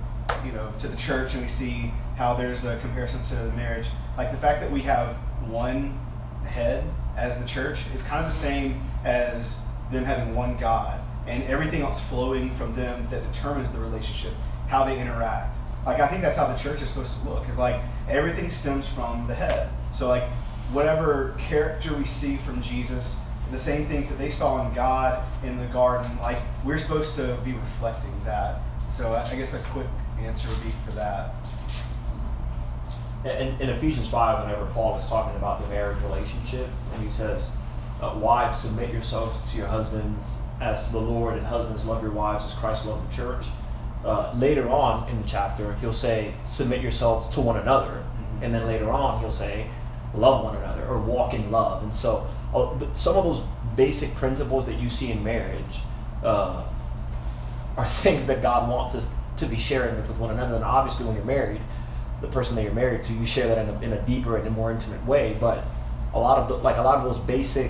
you 0.45 0.51
know, 0.51 0.71
to 0.79 0.87
the 0.87 0.97
church, 0.97 1.33
and 1.33 1.43
we 1.43 1.49
see 1.49 1.91
how 2.15 2.35
there's 2.35 2.65
a 2.65 2.77
comparison 2.79 3.23
to 3.23 3.55
marriage. 3.55 3.87
Like 4.17 4.29
the 4.31 4.37
fact 4.37 4.61
that 4.61 4.71
we 4.71 4.81
have 4.81 5.17
one 5.49 5.97
head 6.45 6.83
as 7.15 7.39
the 7.39 7.45
church 7.45 7.83
is 7.93 8.01
kind 8.01 8.25
of 8.25 8.31
the 8.31 8.37
same 8.37 8.81
as 9.03 9.61
them 9.91 10.05
having 10.05 10.35
one 10.35 10.57
God, 10.57 10.99
and 11.27 11.43
everything 11.43 11.81
else 11.81 12.01
flowing 12.01 12.51
from 12.51 12.75
them 12.75 13.07
that 13.11 13.31
determines 13.31 13.71
the 13.71 13.79
relationship, 13.79 14.33
how 14.67 14.83
they 14.83 14.99
interact. 14.99 15.57
Like 15.85 15.99
I 15.99 16.07
think 16.07 16.21
that's 16.21 16.37
how 16.37 16.47
the 16.47 16.57
church 16.57 16.81
is 16.81 16.89
supposed 16.89 17.21
to 17.21 17.29
look. 17.29 17.47
Is 17.49 17.57
like 17.57 17.81
everything 18.07 18.49
stems 18.49 18.87
from 18.87 19.27
the 19.27 19.35
head. 19.35 19.69
So 19.91 20.07
like 20.07 20.23
whatever 20.71 21.35
character 21.37 21.93
we 21.93 22.05
see 22.05 22.37
from 22.37 22.61
Jesus 22.61 23.19
the 23.51 23.59
same 23.59 23.85
things 23.85 24.09
that 24.09 24.17
they 24.17 24.29
saw 24.29 24.65
in 24.65 24.73
God 24.73 25.23
in 25.43 25.57
the 25.59 25.67
garden. 25.67 26.09
Like 26.19 26.39
we're 26.63 26.79
supposed 26.79 27.15
to 27.17 27.37
be 27.45 27.53
reflecting 27.53 28.13
that. 28.25 28.61
So 28.89 29.13
I 29.13 29.35
guess 29.35 29.53
a 29.53 29.59
quick 29.69 29.87
answer 30.19 30.47
would 30.49 30.63
be 30.63 30.71
for 30.85 30.91
that. 30.91 31.35
In, 33.25 33.55
in 33.61 33.69
Ephesians 33.69 34.09
5, 34.09 34.45
whenever 34.45 34.65
Paul 34.73 34.99
is 34.99 35.07
talking 35.07 35.35
about 35.37 35.61
the 35.61 35.67
marriage 35.67 36.01
relationship, 36.03 36.67
and 36.93 37.03
he 37.03 37.09
says, 37.09 37.55
uh, 38.01 38.17
Wives, 38.17 38.59
submit 38.59 38.91
yourselves 38.91 39.39
to 39.51 39.57
your 39.57 39.67
husbands 39.67 40.37
as 40.59 40.87
to 40.87 40.93
the 40.93 40.99
Lord, 40.99 41.37
and 41.37 41.45
husbands, 41.45 41.85
love 41.85 42.01
your 42.01 42.11
wives 42.11 42.45
as 42.45 42.53
Christ 42.53 42.85
loved 42.85 43.09
the 43.09 43.15
church. 43.15 43.45
Uh, 44.03 44.33
later 44.35 44.69
on 44.69 45.09
in 45.09 45.21
the 45.21 45.27
chapter, 45.27 45.75
he'll 45.75 45.93
say, 45.93 46.33
Submit 46.45 46.81
yourselves 46.81 47.29
to 47.29 47.41
one 47.41 47.57
another. 47.57 47.91
Mm-hmm. 47.91 48.43
And 48.43 48.53
then 48.53 48.67
later 48.67 48.91
on, 48.91 49.21
he'll 49.21 49.31
say, 49.31 49.67
Love 50.13 50.43
one 50.43 50.57
another 50.57 50.85
or 50.85 50.99
walk 50.99 51.33
in 51.33 51.49
love. 51.49 51.81
And 51.83 51.95
so 51.95 52.27
uh, 52.53 52.77
some 52.95 53.15
of 53.15 53.23
those 53.23 53.41
basic 53.75 54.13
principles 54.15 54.65
that 54.65 54.79
you 54.79 54.89
see 54.89 55.11
in 55.11 55.23
marriage 55.23 55.79
uh, 56.23 56.63
are 57.77 57.85
things 57.85 58.25
that 58.25 58.41
God 58.41 58.69
wants 58.69 58.95
us 58.95 59.09
to 59.37 59.45
be 59.45 59.57
sharing 59.57 59.95
with, 59.95 60.09
with 60.09 60.17
one 60.17 60.31
another. 60.31 60.55
And 60.55 60.63
obviously, 60.63 61.05
when 61.05 61.15
you're 61.15 61.25
married, 61.25 61.61
the 62.23 62.29
person 62.29 62.55
that 62.55 62.63
you're 62.63 62.73
married 62.73 63.03
to, 63.03 63.13
you 63.13 63.25
share 63.25 63.47
that 63.49 63.57
in 63.59 63.69
a, 63.69 63.81
in 63.81 63.93
a 63.93 64.01
deeper 64.07 64.37
and 64.37 64.47
a 64.47 64.49
more 64.49 64.71
intimate 64.71 65.05
way. 65.05 65.37
But 65.39 65.63
a 66.13 66.19
lot 66.19 66.39
of 66.39 66.47
the, 66.47 66.55
like 66.55 66.77
a 66.77 66.81
lot 66.81 66.95
of 66.95 67.03
those 67.03 67.19
basic 67.19 67.69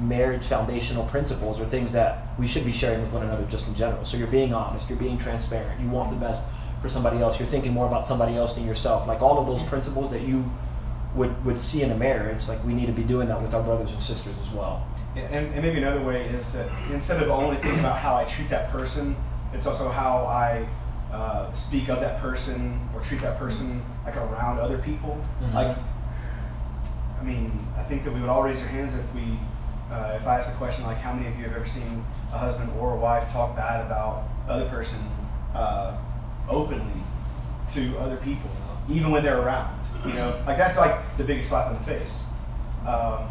marriage 0.00 0.46
foundational 0.46 1.04
principles 1.04 1.60
are 1.60 1.66
things 1.66 1.92
that 1.92 2.26
we 2.38 2.48
should 2.48 2.64
be 2.64 2.72
sharing 2.72 3.02
with 3.02 3.12
one 3.12 3.22
another 3.22 3.44
just 3.50 3.68
in 3.68 3.74
general. 3.74 4.04
So 4.04 4.16
you're 4.16 4.26
being 4.26 4.54
honest, 4.54 4.88
you're 4.88 4.98
being 4.98 5.18
transparent, 5.18 5.78
you 5.78 5.88
want 5.88 6.10
the 6.10 6.16
best 6.16 6.42
for 6.80 6.88
somebody 6.88 7.18
else, 7.18 7.38
you're 7.38 7.48
thinking 7.48 7.72
more 7.72 7.86
about 7.86 8.06
somebody 8.06 8.34
else 8.34 8.54
than 8.54 8.66
yourself. 8.66 9.06
Like 9.06 9.20
all 9.20 9.38
of 9.38 9.46
those 9.46 9.62
principles 9.62 10.10
that 10.10 10.22
you 10.22 10.50
would, 11.14 11.44
would 11.44 11.60
see 11.60 11.82
in 11.82 11.90
a 11.90 11.96
marriage, 11.96 12.48
like 12.48 12.64
we 12.64 12.72
need 12.72 12.86
to 12.86 12.92
be 12.92 13.04
doing 13.04 13.28
that 13.28 13.40
with 13.40 13.54
our 13.54 13.62
brothers 13.62 13.92
and 13.92 14.02
sisters 14.02 14.34
as 14.42 14.50
well. 14.52 14.86
And, 15.16 15.54
and 15.54 15.62
maybe 15.62 15.78
another 15.78 16.02
way 16.02 16.24
is 16.28 16.52
that 16.54 16.68
instead 16.90 17.22
of 17.22 17.28
only 17.28 17.56
thinking 17.56 17.80
about 17.80 17.98
how 17.98 18.16
I 18.16 18.24
treat 18.24 18.48
that 18.48 18.70
person, 18.70 19.14
it's 19.52 19.66
also 19.66 19.88
how 19.90 20.24
I 20.24 20.66
uh, 21.14 21.52
speak 21.52 21.88
of 21.88 22.00
that 22.00 22.20
person 22.20 22.80
or 22.92 23.00
treat 23.00 23.20
that 23.20 23.38
person 23.38 23.80
like 24.04 24.16
around 24.16 24.58
other 24.58 24.78
people. 24.78 25.16
Mm-hmm. 25.40 25.54
Like, 25.54 25.76
I 27.20 27.22
mean, 27.22 27.52
I 27.76 27.84
think 27.84 28.02
that 28.02 28.12
we 28.12 28.20
would 28.20 28.28
all 28.28 28.42
raise 28.42 28.60
our 28.60 28.66
hands 28.68 28.96
if 28.96 29.14
we, 29.14 29.38
uh, 29.92 30.18
if 30.20 30.26
I 30.26 30.38
asked 30.38 30.52
a 30.52 30.56
question 30.56 30.84
like, 30.84 30.96
how 30.96 31.12
many 31.12 31.28
of 31.28 31.36
you 31.38 31.44
have 31.44 31.54
ever 31.54 31.66
seen 31.66 32.04
a 32.32 32.38
husband 32.38 32.68
or 32.80 32.94
a 32.94 32.96
wife 32.96 33.30
talk 33.32 33.54
bad 33.54 33.86
about 33.86 34.24
other 34.48 34.68
person 34.68 35.00
uh, 35.54 35.96
openly 36.48 37.02
to 37.70 37.96
other 37.98 38.16
people, 38.16 38.50
even 38.90 39.12
when 39.12 39.22
they're 39.22 39.40
around? 39.40 39.86
You 40.04 40.14
know, 40.14 40.42
like 40.46 40.58
that's 40.58 40.76
like 40.76 41.16
the 41.16 41.24
biggest 41.24 41.48
slap 41.48 41.70
in 41.70 41.78
the 41.78 41.84
face. 41.84 42.26
Um, 42.86 43.28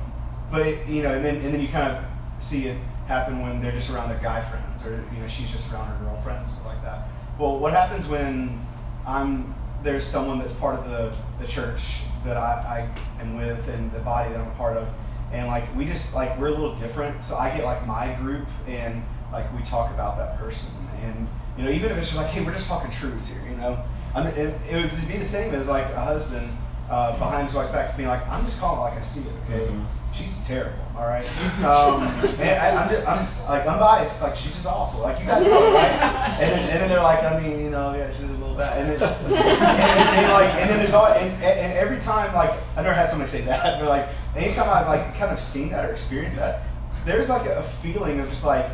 but 0.49 0.65
it, 0.65 0.87
you 0.87 1.03
know, 1.03 1.11
and 1.11 1.23
then 1.23 1.35
and 1.35 1.53
then 1.53 1.61
you 1.61 1.67
kind 1.67 1.91
of 1.91 2.03
see 2.39 2.65
it 2.65 2.77
happen 3.07 3.41
when 3.41 3.61
they're 3.61 3.73
just 3.73 3.91
around 3.91 4.09
their 4.09 4.19
guy 4.19 4.41
friends, 4.41 4.83
or 4.83 5.03
you 5.13 5.19
know, 5.19 5.27
she's 5.27 5.51
just 5.51 5.71
around 5.71 5.85
her 5.85 6.05
girlfriends, 6.05 6.53
stuff 6.53 6.67
like 6.67 6.81
that. 6.81 7.09
Well, 7.39 7.57
what 7.57 7.73
happens 7.73 8.07
when 8.07 8.65
I'm 9.05 9.53
there's 9.83 10.05
someone 10.05 10.39
that's 10.39 10.53
part 10.53 10.79
of 10.79 10.89
the, 10.89 11.13
the 11.41 11.47
church 11.47 12.03
that 12.23 12.37
I, 12.37 12.87
I 13.19 13.21
am 13.21 13.35
with 13.35 13.67
and 13.67 13.91
the 13.91 13.99
body 13.99 14.31
that 14.31 14.39
I'm 14.39 14.47
a 14.47 14.55
part 14.55 14.77
of, 14.77 14.87
and 15.31 15.47
like 15.47 15.75
we 15.75 15.85
just 15.85 16.13
like 16.13 16.37
we're 16.39 16.47
a 16.47 16.51
little 16.51 16.75
different. 16.75 17.23
So 17.23 17.35
I 17.35 17.55
get 17.55 17.65
like 17.65 17.85
my 17.85 18.13
group 18.13 18.47
and 18.67 19.03
like 19.31 19.51
we 19.53 19.63
talk 19.63 19.91
about 19.91 20.17
that 20.17 20.37
person, 20.37 20.71
and 21.01 21.27
you 21.57 21.63
know, 21.63 21.71
even 21.71 21.91
if 21.91 21.97
it's 21.97 22.07
just 22.07 22.17
like, 22.17 22.29
hey, 22.29 22.43
we're 22.43 22.53
just 22.53 22.67
talking 22.67 22.91
truths 22.91 23.29
here, 23.29 23.43
you 23.49 23.57
know, 23.57 23.83
i 24.15 24.27
it, 24.29 24.55
it 24.69 24.75
would 24.75 25.07
be 25.07 25.17
the 25.17 25.25
same 25.25 25.53
as 25.53 25.67
like 25.67 25.85
a 25.85 26.01
husband 26.01 26.49
uh, 26.89 27.17
behind 27.17 27.47
his 27.47 27.55
wife's 27.55 27.71
back 27.71 27.91
to 27.91 27.97
being 27.97 28.09
like, 28.09 28.25
I'm 28.27 28.45
just 28.45 28.59
calling 28.59 28.79
like 28.79 28.93
I 28.93 29.01
see 29.01 29.21
it, 29.21 29.33
okay? 29.45 29.65
Mm-hmm. 29.65 30.02
She's 30.13 30.37
terrible, 30.45 30.83
all 30.95 31.07
right? 31.07 31.27
Um, 31.63 32.03
and 32.39 32.59
I, 32.59 32.83
am 32.83 32.89
just, 32.89 33.07
I'm 33.07 33.49
like 33.49 33.65
unbiased, 33.65 34.21
like 34.21 34.35
she's 34.35 34.51
just 34.51 34.65
awful, 34.65 35.01
like 35.01 35.19
you 35.19 35.25
guys 35.25 35.43
know, 35.45 35.73
right? 35.73 35.91
And 36.39 36.51
then, 36.51 36.69
and 36.69 36.81
then 36.81 36.89
they're 36.89 37.01
like, 37.01 37.23
I 37.23 37.39
mean, 37.39 37.63
you 37.63 37.69
know, 37.69 37.95
yeah, 37.95 38.11
she 38.13 38.21
did 38.21 38.29
a 38.29 38.33
little 38.33 38.55
bad, 38.55 38.77
and 38.79 38.91
then, 38.91 39.09
and, 39.25 39.33
and, 39.33 40.17
and, 40.19 40.33
like, 40.33 40.53
and 40.55 40.69
then 40.69 40.77
there's 40.79 40.93
all, 40.93 41.07
and, 41.07 41.43
and 41.43 41.73
every 41.73 41.99
time, 41.99 42.33
like, 42.35 42.51
I've 42.75 42.83
never 42.83 42.93
had 42.93 43.09
somebody 43.09 43.29
say 43.29 43.41
that, 43.41 43.79
but 43.79 43.89
like, 43.89 44.09
anytime 44.35 44.69
I've 44.69 44.87
like 44.87 45.15
kind 45.17 45.31
of 45.31 45.39
seen 45.39 45.69
that 45.69 45.89
or 45.89 45.91
experienced 45.91 46.37
that, 46.37 46.63
there's 47.05 47.29
like 47.29 47.47
a 47.47 47.63
feeling 47.63 48.19
of 48.19 48.29
just 48.29 48.45
like 48.45 48.65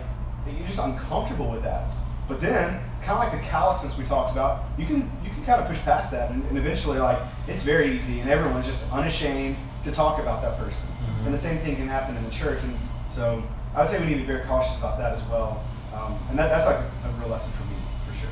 you're 0.48 0.68
just 0.68 0.80
uncomfortable 0.80 1.50
with 1.50 1.64
that. 1.64 1.94
But 2.28 2.42
then 2.42 2.80
it's 2.94 3.02
kind 3.02 3.18
of 3.18 3.20
like 3.20 3.32
the 3.32 3.48
callousness 3.48 3.98
we 3.98 4.06
talked 4.06 4.32
about. 4.32 4.66
You 4.78 4.86
can 4.86 5.12
you 5.24 5.30
can 5.32 5.44
kind 5.46 5.62
of 5.62 5.68
push 5.68 5.82
past 5.82 6.12
that, 6.12 6.32
and, 6.32 6.44
and 6.46 6.58
eventually, 6.58 7.00
like 7.00 7.20
it's 7.48 7.64
very 7.64 7.98
easy, 7.98 8.20
and 8.20 8.30
everyone's 8.30 8.66
just 8.66 8.92
unashamed 8.92 9.56
to 9.84 9.92
talk 9.92 10.20
about 10.20 10.42
that 10.42 10.58
person. 10.58 10.90
And 11.26 11.34
the 11.34 11.40
same 11.40 11.58
thing 11.60 11.76
can 11.76 11.88
happen 11.88 12.16
in 12.16 12.24
the 12.24 12.32
church. 12.32 12.64
And 12.64 12.78
so 13.10 13.44
I 13.76 13.82
would 13.82 13.90
say 13.90 14.00
we 14.00 14.06
need 14.08 14.14
to 14.14 14.20
be 14.20 14.26
very 14.26 14.46
cautious 14.46 14.78
about 14.78 14.98
that 14.98 15.14
as 15.14 15.24
well. 15.26 15.64
Um, 15.94 16.18
and 16.30 16.40
that, 16.40 16.50
that's 16.50 16.66
like 16.66 16.78
a, 16.78 17.20
real 17.20 17.30
lesson 17.30 17.52
for 17.54 17.64
me, 17.66 17.76
for 18.08 18.16
sure. 18.18 18.30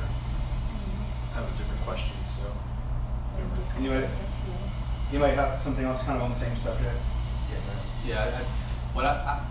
I 1.34 1.41
have 1.41 1.43
a 1.43 1.58
different 1.58 1.82
question, 1.82 2.15
so. 2.28 2.43
You 3.82 3.91
might, 3.91 4.10
you 5.12 5.19
might 5.19 5.36
have 5.36 5.62
something 5.62 5.86
else 5.86 6.04
kind 6.04 6.17
of 6.17 6.23
on 6.23 6.30
the 6.30 6.36
same 6.36 6.56
subject. 6.56 6.95
Yeah. 8.06 8.30
Yeah. 8.30 8.39
I, 8.39 8.43
what 8.95 9.06
I, 9.06 9.41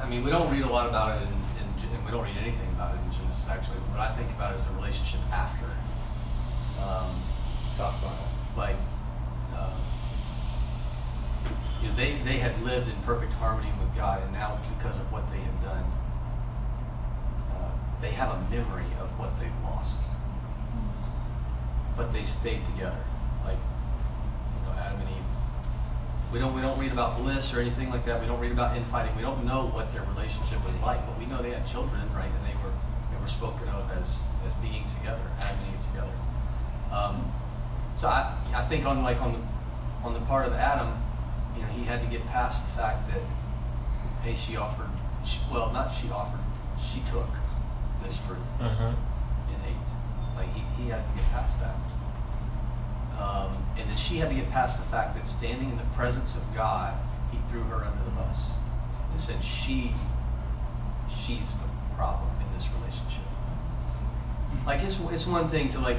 I, 0.00 0.04
I 0.04 0.08
mean, 0.08 0.24
we 0.24 0.30
don't 0.30 0.50
read 0.50 0.62
a 0.62 0.70
lot 0.70 0.88
about 0.88 1.20
it, 1.20 1.26
in, 1.26 1.28
in, 1.28 1.94
and 1.94 2.04
we 2.04 2.10
don't 2.10 2.24
read 2.24 2.38
anything 2.40 2.68
about 2.70 2.94
it 2.94 3.00
in 3.04 3.12
Genesis. 3.12 3.44
Actually, 3.48 3.78
what 3.92 4.00
I 4.00 4.14
think 4.14 4.30
about 4.30 4.54
is 4.54 4.64
the 4.64 4.72
relationship 4.74 5.20
after. 5.32 5.66
Um, 6.80 7.10
Talk 7.76 7.94
about 8.00 8.14
it. 8.14 8.56
Like 8.56 8.76
you 11.82 11.88
know, 11.88 11.94
they, 11.94 12.18
they 12.24 12.38
had 12.38 12.60
lived 12.62 12.88
in 12.88 12.96
perfect 13.02 13.32
harmony 13.34 13.70
with 13.78 13.94
God, 13.96 14.22
and 14.22 14.32
now 14.32 14.58
because 14.76 14.96
of 14.96 15.12
what 15.12 15.30
they 15.30 15.38
had 15.38 15.62
done, 15.62 15.84
uh, 17.54 17.70
they 18.00 18.10
have 18.10 18.30
a 18.30 18.40
memory 18.50 18.90
of 19.00 19.08
what 19.18 19.38
they've 19.38 19.50
lost. 19.62 19.98
But 21.96 22.12
they 22.12 22.22
stayed 22.22 22.64
together, 22.66 23.02
like 23.44 23.58
you 23.58 24.66
know, 24.66 24.78
Adam 24.78 25.00
and 25.00 25.08
Eve. 25.10 25.24
We 26.32 26.38
don't 26.38 26.54
we 26.54 26.60
don't 26.60 26.78
read 26.78 26.92
about 26.92 27.18
bliss 27.18 27.52
or 27.54 27.60
anything 27.60 27.90
like 27.90 28.04
that. 28.06 28.20
We 28.20 28.26
don't 28.26 28.40
read 28.40 28.52
about 28.52 28.76
infighting. 28.76 29.16
We 29.16 29.22
don't 29.22 29.44
know 29.44 29.66
what 29.66 29.92
their 29.92 30.02
relationship 30.02 30.64
was 30.64 30.74
like, 30.82 31.04
but 31.06 31.18
we 31.18 31.26
know 31.26 31.42
they 31.42 31.50
had 31.50 31.66
children, 31.66 32.02
right? 32.14 32.30
And 32.30 32.46
they 32.46 32.54
were 32.62 32.74
they 33.10 33.20
were 33.20 33.28
spoken 33.28 33.68
of 33.68 33.90
as 33.92 34.18
as 34.46 34.54
being 34.62 34.84
together, 34.98 35.22
Adam 35.40 35.58
and 35.58 35.74
Eve 35.74 35.86
together. 35.90 36.14
Um, 36.92 37.32
so 37.96 38.08
I 38.08 38.34
I 38.54 38.62
think 38.66 38.86
on 38.86 39.02
like 39.02 39.20
on 39.20 39.32
the 39.32 39.40
on 40.06 40.14
the 40.14 40.20
part 40.20 40.46
of 40.46 40.52
Adam, 40.52 41.02
you 41.58 41.64
know, 41.64 41.72
he 41.72 41.84
had 41.84 42.00
to 42.00 42.06
get 42.06 42.24
past 42.26 42.64
the 42.66 42.72
fact 42.72 43.08
that, 43.10 43.20
hey, 44.22 44.34
she 44.34 44.56
offered, 44.56 44.88
she, 45.26 45.38
well, 45.50 45.72
not 45.72 45.88
she 45.88 46.08
offered, 46.10 46.38
she 46.80 47.00
took 47.10 47.26
this 48.04 48.16
fruit 48.18 48.38
mm-hmm. 48.60 48.94
and 48.94 49.58
ate. 49.66 50.36
Like, 50.36 50.54
he, 50.54 50.62
he 50.80 50.88
had 50.88 51.02
to 51.02 51.20
get 51.20 51.30
past 51.32 51.60
that. 51.60 51.74
Um, 53.20 53.50
and 53.76 53.90
then 53.90 53.96
she 53.96 54.18
had 54.18 54.28
to 54.28 54.36
get 54.36 54.48
past 54.50 54.78
the 54.78 54.86
fact 54.86 55.16
that 55.16 55.26
standing 55.26 55.70
in 55.70 55.76
the 55.76 55.90
presence 55.96 56.36
of 56.36 56.42
God, 56.54 56.94
he 57.32 57.38
threw 57.50 57.62
her 57.64 57.84
under 57.84 58.04
the 58.04 58.10
bus 58.12 58.50
and 59.10 59.20
said, 59.20 59.42
she, 59.42 59.92
she's 61.10 61.54
the 61.54 61.68
problem 61.96 62.30
in 62.38 62.56
this 62.56 62.68
relationship. 62.78 63.26
Like, 64.64 64.80
it's, 64.82 65.00
it's 65.10 65.26
one 65.26 65.48
thing 65.48 65.70
to, 65.70 65.80
like, 65.80 65.98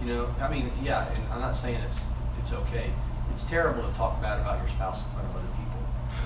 you 0.00 0.06
know, 0.06 0.34
I 0.40 0.48
mean, 0.48 0.72
yeah, 0.82 1.12
and 1.12 1.30
I'm 1.30 1.42
not 1.42 1.54
saying 1.54 1.80
it's, 1.82 1.98
it's 2.40 2.54
okay 2.54 2.90
it's 3.32 3.44
terrible 3.44 3.82
to 3.88 3.92
talk 3.96 4.20
bad 4.22 4.40
about 4.40 4.58
your 4.58 4.68
spouse 4.68 5.02
in 5.02 5.10
front 5.12 5.28
of 5.28 5.36
other 5.36 5.46
people. 5.58 5.80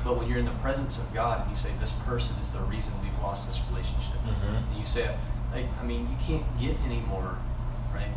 But 0.04 0.16
when 0.18 0.28
you're 0.28 0.38
in 0.38 0.44
the 0.44 0.58
presence 0.62 0.98
of 0.98 1.12
God 1.14 1.42
and 1.42 1.50
you 1.50 1.56
say, 1.56 1.70
this 1.80 1.92
person 2.04 2.34
is 2.42 2.52
the 2.52 2.60
reason 2.60 2.92
we've 3.02 3.18
lost 3.22 3.46
this 3.48 3.60
relationship, 3.70 4.16
Mhm. 4.26 4.68
and 4.70 4.76
you 4.78 4.84
say, 4.84 5.16
like, 5.52 5.66
I 5.80 5.84
mean, 5.84 6.08
you 6.10 6.16
can't 6.24 6.44
get 6.60 6.76
any 6.84 7.00
more, 7.00 7.36
right? 7.94 8.12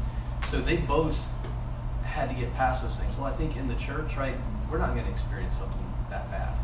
So 0.48 0.62
they 0.62 0.78
both 0.78 1.28
had 2.04 2.28
to 2.30 2.36
get 2.36 2.54
past 2.56 2.84
those 2.84 2.98
things. 2.98 3.16
Well, 3.16 3.28
I 3.28 3.32
think 3.32 3.56
in 3.56 3.68
the 3.68 3.76
church, 3.76 4.18
right, 4.18 4.36
we're 4.70 4.78
not 4.80 4.94
going 4.94 5.06
to 5.06 5.12
experience 5.12 5.58
something 5.58 5.94
that 6.10 6.30
bad 6.30 6.58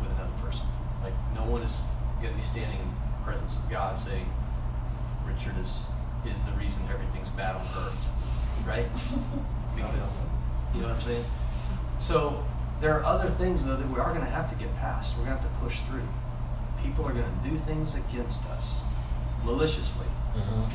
with 0.00 0.10
another 0.12 0.32
person. 0.44 0.66
Like, 1.02 1.14
no 1.34 1.42
one 1.44 1.62
is 1.62 1.80
going 2.20 2.32
to 2.34 2.36
be 2.38 2.44
standing 2.44 2.78
in 2.78 2.86
the 2.88 3.24
presence 3.24 3.56
of 3.56 3.68
God 3.70 3.96
saying, 3.96 4.28
Richard 5.26 5.56
is 5.58 5.80
is 6.24 6.40
the 6.44 6.52
reason 6.52 6.80
everything's 6.88 7.28
bad 7.30 7.56
on 7.56 7.62
earth, 7.62 8.08
right? 8.66 8.86
Because 9.74 10.10
you 10.74 10.82
know 10.82 10.88
what 10.88 10.96
I'm 10.96 11.02
saying. 11.02 11.24
So 12.02 12.44
there 12.80 12.98
are 12.98 13.04
other 13.04 13.28
things 13.30 13.64
though 13.64 13.76
that 13.76 13.88
we 13.88 13.98
are 14.00 14.08
going 14.12 14.24
to 14.24 14.30
have 14.30 14.50
to 14.50 14.56
get 14.56 14.74
past. 14.76 15.12
We're 15.16 15.26
going 15.26 15.36
to 15.36 15.42
have 15.42 15.52
to 15.52 15.64
push 15.64 15.78
through. 15.88 16.06
People 16.82 17.06
are 17.06 17.12
going 17.12 17.24
to 17.24 17.48
do 17.48 17.56
things 17.56 17.94
against 17.94 18.44
us 18.46 18.66
maliciously 19.44 20.06
Mhm. 20.36 20.68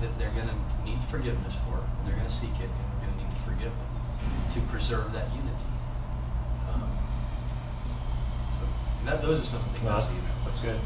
that 0.00 0.18
they're 0.18 0.30
going 0.30 0.48
to 0.48 0.54
need 0.84 0.98
forgiveness 1.04 1.54
for, 1.66 1.76
and 1.78 2.06
they're 2.06 2.14
going 2.16 2.26
to 2.26 2.32
seek 2.32 2.50
it, 2.60 2.68
and 2.70 2.70
we're 2.94 3.06
going 3.06 3.18
to 3.18 3.24
need 3.24 3.34
to 3.34 3.40
forgive 3.42 3.72
them 3.72 4.52
to 4.54 4.60
preserve 4.72 5.12
that 5.12 5.28
unity. 5.30 5.70
Um, 6.72 6.82
so 8.58 8.66
that 9.10 9.22
those 9.22 9.42
are 9.42 9.44
some 9.46 9.56
of 9.60 9.64
the 9.64 9.78
things 9.78 9.84
No, 9.84 9.90
I 9.90 10.00
that's, 10.00 10.10
see. 10.10 10.18
that's 10.44 10.60
good. 10.60 10.80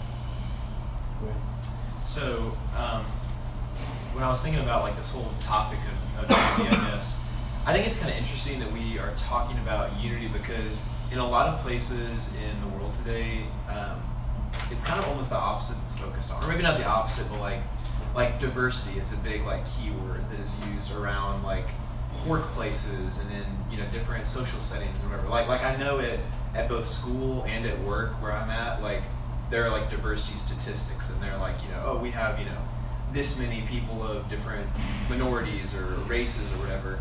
So, 2.04 2.56
um, 2.76 3.04
when 4.14 4.24
I 4.24 4.28
was 4.28 4.42
thinking 4.42 4.62
about 4.62 4.82
like 4.82 4.96
this 4.96 5.10
whole 5.10 5.30
topic 5.38 5.78
of, 6.18 6.30
of 6.30 6.58
unity, 6.58 7.04
I 7.66 7.74
think 7.74 7.86
it's 7.86 7.98
kind 7.98 8.10
of 8.10 8.16
interesting 8.16 8.58
that 8.60 8.72
we 8.72 8.98
are 8.98 9.12
talking 9.16 9.58
about 9.58 9.94
unity 10.00 10.28
because 10.28 10.88
in 11.12 11.18
a 11.18 11.28
lot 11.28 11.46
of 11.46 11.60
places 11.60 12.32
in 12.34 12.60
the 12.62 12.76
world 12.76 12.94
today, 12.94 13.44
um, 13.68 14.00
it's 14.70 14.82
kind 14.82 14.98
of 14.98 15.06
almost 15.08 15.28
the 15.28 15.36
opposite 15.36 15.76
that's 15.80 15.96
focused 15.96 16.32
on, 16.32 16.42
or 16.42 16.48
maybe 16.48 16.62
not 16.62 16.78
the 16.78 16.86
opposite, 16.86 17.28
but 17.30 17.40
like 17.40 17.60
like 18.14 18.40
diversity 18.40 18.98
is 18.98 19.12
a 19.12 19.16
big 19.18 19.44
like 19.44 19.62
keyword 19.76 20.28
that 20.30 20.40
is 20.40 20.54
used 20.72 20.90
around 20.92 21.42
like 21.42 21.68
workplaces 22.26 23.20
and 23.22 23.30
in 23.32 23.46
you 23.70 23.76
know 23.76 23.88
different 23.92 24.26
social 24.26 24.60
settings 24.60 25.00
and 25.02 25.10
whatever. 25.10 25.28
Like 25.28 25.46
like 25.46 25.62
I 25.62 25.76
know 25.76 25.98
it 25.98 26.18
at 26.54 26.68
both 26.68 26.84
school 26.84 27.44
and 27.46 27.66
at 27.66 27.78
work 27.82 28.12
where 28.22 28.32
I'm 28.32 28.50
at, 28.50 28.82
like 28.82 29.02
there 29.50 29.64
are 29.64 29.70
like 29.70 29.90
diversity 29.90 30.38
statistics 30.38 31.10
and 31.10 31.22
they're 31.22 31.36
like, 31.38 31.62
you 31.62 31.68
know, 31.68 31.82
oh 31.84 31.98
we 31.98 32.10
have, 32.10 32.38
you 32.38 32.46
know, 32.46 32.58
this 33.12 33.38
many 33.38 33.62
people 33.62 34.02
of 34.02 34.28
different 34.30 34.66
minorities 35.10 35.74
or 35.74 35.86
races 36.06 36.50
or 36.52 36.56
whatever. 36.56 36.98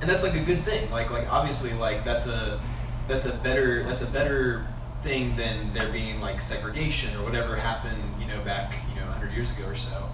And 0.00 0.10
that's 0.10 0.22
like 0.22 0.34
a 0.34 0.44
good 0.44 0.64
thing. 0.64 0.90
Like 0.90 1.10
like 1.10 1.30
obviously 1.32 1.72
like 1.74 2.04
that's 2.04 2.26
a 2.26 2.60
that's 3.06 3.26
a 3.26 3.34
better 3.38 3.82
that's 3.84 4.02
a 4.02 4.06
better 4.06 4.66
thing 5.02 5.36
than 5.36 5.72
there 5.72 5.88
being 5.88 6.20
like 6.20 6.40
segregation 6.40 7.14
or 7.16 7.24
whatever 7.24 7.56
happened, 7.56 8.02
you 8.20 8.26
know, 8.26 8.40
back, 8.42 8.74
you 8.90 9.00
know, 9.00 9.06
100 9.06 9.32
years 9.32 9.56
ago 9.56 9.68
or 9.68 9.76
so. 9.76 10.10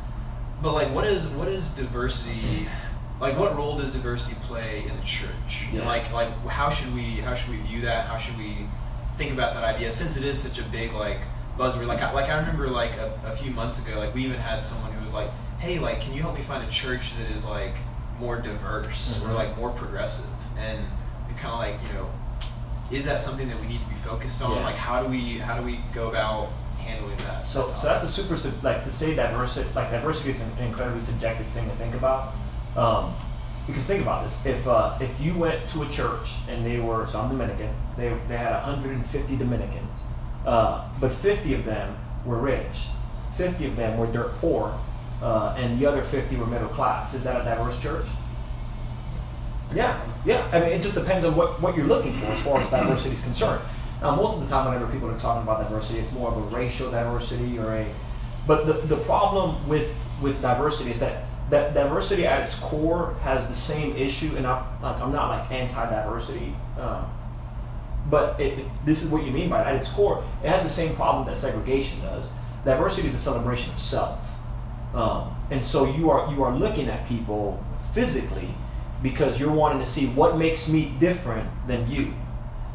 But 0.62 0.74
like 0.74 0.94
what 0.94 1.07
is 1.07 1.27
what 1.29 1.48
is 1.48 1.70
diversity 1.70 2.68
like 3.20 3.38
what 3.38 3.57
role 3.57 3.77
does 3.77 3.92
diversity 3.92 4.37
play 4.42 4.85
in 4.88 4.94
the 4.96 5.03
church? 5.03 5.66
Yeah. 5.72 5.87
Like 5.87 6.12
like 6.12 6.35
how 6.46 6.70
should 6.70 6.94
we 6.94 7.20
how 7.20 7.35
should 7.35 7.50
we 7.50 7.59
view 7.59 7.81
that? 7.83 8.07
How 8.07 8.16
should 8.16 8.37
we 8.37 8.66
think 9.16 9.33
about 9.33 9.55
that 9.55 9.64
idea 9.64 9.90
since 9.90 10.16
it 10.16 10.24
is 10.24 10.38
such 10.38 10.59
a 10.59 10.68
big 10.70 10.92
like 10.92 11.20
buzzword? 11.57 11.87
Like 11.87 12.03
I, 12.03 12.12
like 12.12 12.29
I 12.29 12.38
remember 12.38 12.68
like 12.68 12.96
a, 12.96 13.18
a 13.24 13.37
few 13.37 13.50
months 13.50 13.85
ago 13.85 13.98
like 13.98 14.14
we 14.14 14.24
even 14.24 14.38
had 14.38 14.61
someone 14.61 14.92
who 14.92 15.03
was 15.03 15.12
like, 15.12 15.31
"Hey, 15.59 15.79
like 15.79 16.00
can 16.00 16.12
you 16.14 16.22
help 16.22 16.37
me 16.37 16.42
find 16.42 16.66
a 16.66 16.70
church 16.70 17.16
that 17.16 17.31
is 17.31 17.46
like 17.46 17.74
more 18.25 18.37
diverse 18.41 19.21
or 19.23 19.29
Mhm. 19.29 19.35
like 19.35 19.57
more 19.59 19.71
progressive?" 19.71 20.31
And 20.59 20.79
kind 21.37 21.53
of 21.53 21.59
like, 21.59 21.79
you 21.89 21.99
know, 21.99 22.07
is 22.91 23.05
that 23.05 23.19
something 23.21 23.49
that 23.49 23.61
we 23.61 23.67
need 23.67 23.81
to 23.81 23.89
be 23.89 23.97
focused 23.97 24.41
on? 24.43 24.57
Yeah. 24.57 24.65
Like 24.65 24.77
how 24.77 25.03
do 25.03 25.09
we 25.09 25.39
how 25.39 25.59
do 25.59 25.63
we 25.65 25.81
go 25.93 26.09
about 26.09 26.49
handling 26.79 27.17
that? 27.27 27.47
So, 27.47 27.75
so 27.77 27.89
that's 27.89 28.05
a 28.05 28.09
super 28.09 28.37
sub- 28.37 28.63
like 28.63 28.85
to 28.85 28.93
say 28.93 29.15
diversity 29.15 29.69
like 29.75 29.91
diversity 29.91 30.31
is 30.31 30.41
an 30.41 30.51
incredibly 30.61 31.05
subjective 31.05 31.47
thing 31.49 31.69
to 31.69 31.77
think 31.77 31.95
about. 31.95 32.33
Um, 32.77 33.15
because 33.67 33.87
think 33.87 34.03
about 34.03 34.25
this: 34.25 34.45
if 34.47 34.67
uh, 34.67 34.97
if 35.01 35.11
you 35.21 35.35
went 35.37 35.69
to 35.71 35.83
a 35.83 35.89
church 35.89 36.35
and 36.49 36.65
they 36.65 36.79
were 36.81 37.07
so 37.07 37.21
I'm 37.21 37.29
Dominican, 37.31 37.71
they 37.97 38.09
they 38.29 38.37
had 38.37 38.53
150 38.53 39.37
Dominicans, 39.37 40.03
uh, 40.47 40.85
but 41.01 41.13
50 41.13 41.55
of 41.55 41.65
them 41.65 41.97
were 42.25 42.39
rich, 42.39 42.89
50 43.37 43.67
of 43.67 43.77
them 43.77 43.99
were 43.99 44.07
dirt 44.07 44.39
poor, 44.41 44.79
uh, 45.25 45.55
and 45.57 45.79
the 45.81 45.87
other 45.87 46.03
50 46.03 46.37
were 46.37 46.47
middle 46.47 46.69
class. 46.69 47.15
Is 47.15 47.25
that 47.25 47.41
a 47.41 47.45
diverse 47.45 47.81
church? 47.81 48.07
Yeah, 49.75 49.99
yeah. 50.25 50.47
I 50.53 50.61
mean, 50.61 50.69
it 50.69 50.83
just 50.83 50.95
depends 50.95 51.25
on 51.25 51.35
what, 51.35 51.61
what 51.61 51.77
you're 51.77 51.87
looking 51.87 52.13
for 52.21 52.27
as 52.27 52.41
far 52.43 52.61
as 52.61 52.69
diversity 52.71 53.15
is 53.15 53.23
concerned. 53.23 53.63
Now, 54.03 54.15
most 54.15 54.37
of 54.37 54.43
the 54.45 54.49
time, 54.51 54.67
whenever 54.71 54.91
people 54.93 55.11
are 55.11 55.19
talking 55.19 55.43
about 55.43 55.63
diversity, 55.67 55.99
it's 55.99 56.13
more 56.13 56.31
of 56.31 56.37
a 56.37 56.57
racial 56.57 56.91
diversity 56.91 57.59
or 57.59 57.73
a. 57.75 57.87
But 58.47 58.67
the, 58.67 58.75
the 58.75 58.97
problem 58.99 59.67
with 59.69 59.89
with 60.21 60.41
diversity 60.43 60.91
is 60.91 61.01
that 61.01 61.25
that 61.51 61.75
diversity 61.75 62.27
at 62.27 62.43
its 62.43 62.55
core 62.57 63.15
has 63.23 63.49
the 63.49 63.55
same 63.57 63.97
issue, 63.97 64.35
and 64.37 64.47
I'm 64.47 64.63
like 64.83 65.01
I'm 65.01 65.11
not 65.13 65.31
like 65.31 65.51
anti-diversity, 65.51 66.55
um, 66.79 67.07
but 68.11 68.39
it- 68.39 68.67
this 68.85 69.03
is 69.03 69.09
what 69.11 69.25
you 69.25 69.33
mean 69.33 69.49
by 69.49 69.63
it. 69.63 69.67
At 69.67 69.77
its 69.77 69.89
core, 69.89 70.23
it 70.43 70.51
has 70.51 70.63
the 70.63 70.69
same 70.71 70.95
problem 70.95 71.27
that 71.27 71.37
segregation 71.39 72.01
does. 72.03 72.31
Diversity 72.67 73.09
is 73.09 73.15
a 73.15 73.19
celebration 73.19 73.73
of 73.73 73.81
self, 73.81 74.19
um, 74.95 75.37
and 75.51 75.63
so 75.63 75.93
you 75.95 76.11
are 76.11 76.33
you 76.33 76.43
are 76.45 76.55
looking 76.57 76.89
at 76.89 77.07
people 77.09 77.63
physically 77.93 78.49
because 79.03 79.39
you're 79.39 79.53
wanting 79.53 79.81
to 79.81 79.87
see 79.87 80.07
what 80.07 80.39
makes 80.39 80.69
me 80.69 80.95
different 80.99 81.49
than 81.67 81.91
you, 81.91 82.15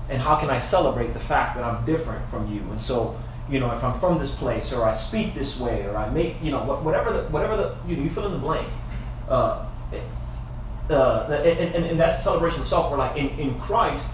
and 0.09 0.21
how 0.21 0.35
can 0.35 0.49
I 0.49 0.59
celebrate 0.59 1.13
the 1.13 1.19
fact 1.19 1.55
that 1.57 1.63
I'm 1.63 1.85
different 1.85 2.29
from 2.29 2.53
you. 2.53 2.61
And 2.69 2.79
so, 2.79 3.19
you 3.49 3.59
know, 3.59 3.71
if 3.75 3.83
I'm 3.83 3.99
from 3.99 4.19
this 4.19 4.35
place, 4.35 4.71
or 4.71 4.83
I 4.83 4.93
speak 4.93 5.33
this 5.33 5.59
way, 5.59 5.87
or 5.87 5.97
I 5.97 6.09
make, 6.09 6.35
you 6.43 6.51
know, 6.51 6.59
whatever 6.59 7.11
the 7.11 7.23
whatever 7.29 7.57
the 7.57 7.75
you 7.87 7.97
know, 7.97 8.03
you 8.03 8.09
fill 8.09 8.27
in 8.27 8.33
the 8.33 8.37
blank. 8.37 8.67
Uh, 9.27 9.65
uh, 10.89 11.27
and, 11.45 11.75
and, 11.75 12.01
and 12.01 12.15
celebration 12.15 12.61
of 12.61 12.67
self. 12.67 12.89
Where 12.89 12.97
like 12.97 13.15
in, 13.15 13.29
in 13.39 13.59
Christ, 13.59 14.09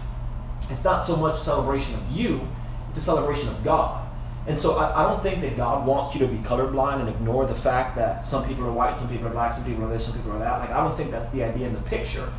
it's 0.70 0.84
not 0.84 1.06
so 1.06 1.16
much 1.16 1.40
celebration 1.40 1.96
of 1.96 2.12
you, 2.12 2.48
it's 2.90 3.00
a 3.00 3.02
celebration 3.02 3.50
of 3.50 3.64
God. 3.64 4.05
And 4.48 4.58
so 4.58 4.78
I, 4.78 5.04
I 5.04 5.10
don't 5.10 5.24
think 5.24 5.42
that 5.42 5.58
God 5.58 5.88
wants 5.88 6.14
you 6.14 6.20
to 6.20 6.28
be 6.28 6.38
colorblind 6.38 7.00
and 7.00 7.10
ignore 7.10 7.46
the 7.46 7.56
fact 7.56 7.96
that 7.96 8.24
some 8.24 8.48
people 8.48 8.66
are 8.66 8.72
white, 8.72 8.96
some 8.98 9.10
people 9.10 9.28
are 9.28 9.32
black, 9.32 9.56
some 9.56 9.66
people 9.66 9.84
are 9.86 9.90
this, 9.90 10.06
some 10.06 10.16
people 10.16 10.34
are 10.34 10.40
that. 10.40 10.60
Like 10.60 10.70
I 10.70 10.84
don't 10.84 10.96
think 10.96 11.12
that's 11.12 11.32
the 11.32 11.44
idea 11.44 11.68
in 11.68 11.74
the 11.74 11.82
picture. 11.82 12.32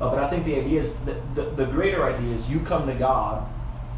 Uh, 0.00 0.10
but 0.10 0.20
I 0.20 0.30
think 0.30 0.44
the 0.44 0.54
idea 0.54 0.82
is 0.82 0.96
that 1.00 1.34
the, 1.34 1.42
the 1.42 1.66
greater 1.66 2.04
idea 2.04 2.32
is 2.32 2.48
you 2.48 2.60
come 2.60 2.86
to 2.86 2.94
God 2.94 3.44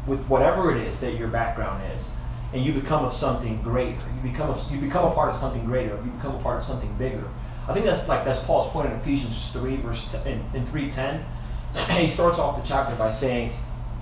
with 0.07 0.25
whatever 0.27 0.75
it 0.75 0.81
is 0.81 0.99
that 1.01 1.15
your 1.15 1.27
background 1.27 1.83
is, 1.95 2.09
and 2.53 2.65
you 2.65 2.73
become 2.73 3.05
of 3.05 3.13
something 3.13 3.61
greater. 3.61 4.07
You 4.15 4.31
become 4.31 4.49
a, 4.49 4.59
you 4.71 4.79
become 4.79 5.05
a 5.05 5.13
part 5.13 5.29
of 5.29 5.35
something 5.35 5.63
greater. 5.65 5.95
You 6.03 6.11
become 6.11 6.35
a 6.35 6.41
part 6.41 6.57
of 6.57 6.63
something 6.63 6.91
bigger. 6.97 7.23
I 7.67 7.73
think 7.73 7.85
that's 7.85 8.07
like 8.07 8.25
that's 8.25 8.39
Paul's 8.39 8.71
point 8.71 8.91
in 8.91 8.93
Ephesians 8.93 9.51
three 9.51 9.77
verse 9.77 10.13
in, 10.25 10.43
in 10.55 10.65
three 10.65 10.89
ten. 10.89 11.23
he 11.91 12.09
starts 12.09 12.39
off 12.39 12.61
the 12.61 12.67
chapter 12.67 12.95
by 12.95 13.11
saying, 13.11 13.53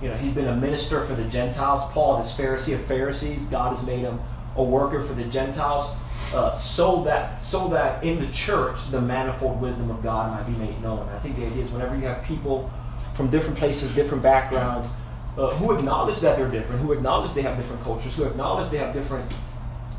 you 0.02 0.08
know, 0.08 0.16
he's 0.16 0.32
been 0.32 0.48
a 0.48 0.56
minister 0.56 1.04
for 1.04 1.14
the 1.14 1.24
Gentiles. 1.24 1.82
Paul, 1.92 2.18
this 2.18 2.34
Pharisee 2.34 2.74
of 2.74 2.84
Pharisees, 2.84 3.46
God 3.46 3.76
has 3.76 3.84
made 3.86 4.00
him 4.00 4.18
a 4.56 4.62
worker 4.62 5.02
for 5.02 5.14
the 5.14 5.24
Gentiles, 5.24 5.94
uh, 6.34 6.56
so 6.56 7.02
that 7.04 7.44
so 7.44 7.68
that 7.68 8.02
in 8.04 8.18
the 8.18 8.30
church 8.32 8.78
the 8.90 9.00
manifold 9.00 9.60
wisdom 9.60 9.90
of 9.90 10.02
God 10.02 10.32
might 10.32 10.46
be 10.50 10.58
made 10.58 10.80
known. 10.82 11.08
I 11.08 11.18
think 11.18 11.36
the 11.36 11.46
idea 11.46 11.62
is 11.62 11.70
whenever 11.70 11.96
you 11.96 12.02
have 12.02 12.22
people 12.24 12.70
from 13.14 13.30
different 13.30 13.58
places, 13.58 13.94
different 13.94 14.22
backgrounds, 14.22 14.92
uh, 15.36 15.50
who 15.56 15.76
acknowledge 15.76 16.20
that 16.20 16.36
they're 16.36 16.50
different, 16.50 16.80
who 16.82 16.92
acknowledge 16.92 17.32
they 17.32 17.42
have 17.42 17.56
different 17.56 17.82
cultures, 17.82 18.16
who 18.16 18.24
acknowledge 18.24 18.70
they 18.70 18.78
have 18.78 18.94
different 18.94 19.30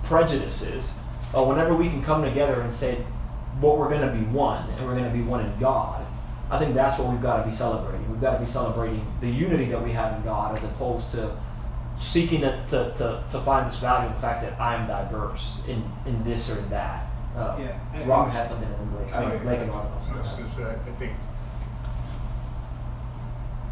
prejudices, 0.03 0.95
uh, 1.33 1.43
whenever 1.43 1.75
we 1.75 1.89
can 1.89 2.01
come 2.03 2.23
together 2.23 2.61
and 2.61 2.73
say, 2.73 2.97
but 3.61 3.77
we're 3.77 3.89
going 3.89 4.01
to 4.01 4.13
be 4.13 4.25
one, 4.31 4.67
and 4.71 4.85
we're 4.85 4.95
going 4.95 5.09
to 5.09 5.15
be 5.15 5.21
one 5.21 5.45
in 5.45 5.59
God. 5.59 6.05
I 6.51 6.59
think 6.59 6.75
that's 6.75 6.99
what 6.99 7.09
we've 7.09 7.21
got 7.21 7.43
to 7.43 7.49
be 7.49 7.55
celebrating. 7.55 8.11
We've 8.11 8.19
got 8.19 8.33
to 8.33 8.39
be 8.39 8.45
celebrating 8.45 9.05
the 9.21 9.29
unity 9.29 9.65
that 9.65 9.81
we 9.81 9.91
have 9.93 10.17
in 10.17 10.23
God, 10.23 10.57
as 10.57 10.63
opposed 10.65 11.09
to 11.11 11.35
seeking 11.99 12.41
to, 12.41 12.61
to, 12.67 12.93
to, 12.97 13.23
to 13.31 13.39
find 13.41 13.67
this 13.67 13.79
value 13.79 14.07
in 14.09 14.13
the 14.15 14.19
fact 14.19 14.41
that 14.43 14.59
I 14.59 14.75
am 14.75 14.85
diverse 14.87 15.63
in, 15.67 15.81
in 16.05 16.21
this 16.25 16.49
or 16.49 16.59
in 16.59 16.69
that. 16.69 17.07
Uh, 17.35 17.55
Yeah, 17.57 17.79
and- 17.93 18.05
Robin 18.09 18.33
had 18.33 18.49
something 18.49 18.67
in 18.67 18.89
Blake. 18.89 19.13
I 19.15 19.29
think 19.29 19.43
Blake 19.43 19.59
and 19.61 19.69
Robin. 19.71 19.91
I 19.93 19.95
was 19.95 20.07
gonna 20.07 20.47
say, 20.49 20.63
I 20.69 20.75
think 20.99 21.13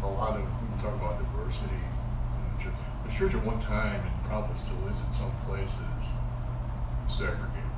a 0.02 0.06
lot 0.06 0.36
of, 0.36 0.40
when 0.42 0.72
we 0.76 0.82
talk 0.82 0.94
about 0.94 1.18
diversity 1.20 1.74
in 1.76 2.56
the 2.56 2.62
church, 2.64 2.74
the 3.04 3.12
church 3.12 3.34
at 3.34 3.44
one 3.44 3.60
time, 3.60 4.00
and 4.00 4.24
probably 4.24 4.56
still 4.56 4.80
is 4.88 4.96
in 5.04 5.12
some 5.12 5.32
places, 5.46 6.16
segregated. 7.12 7.68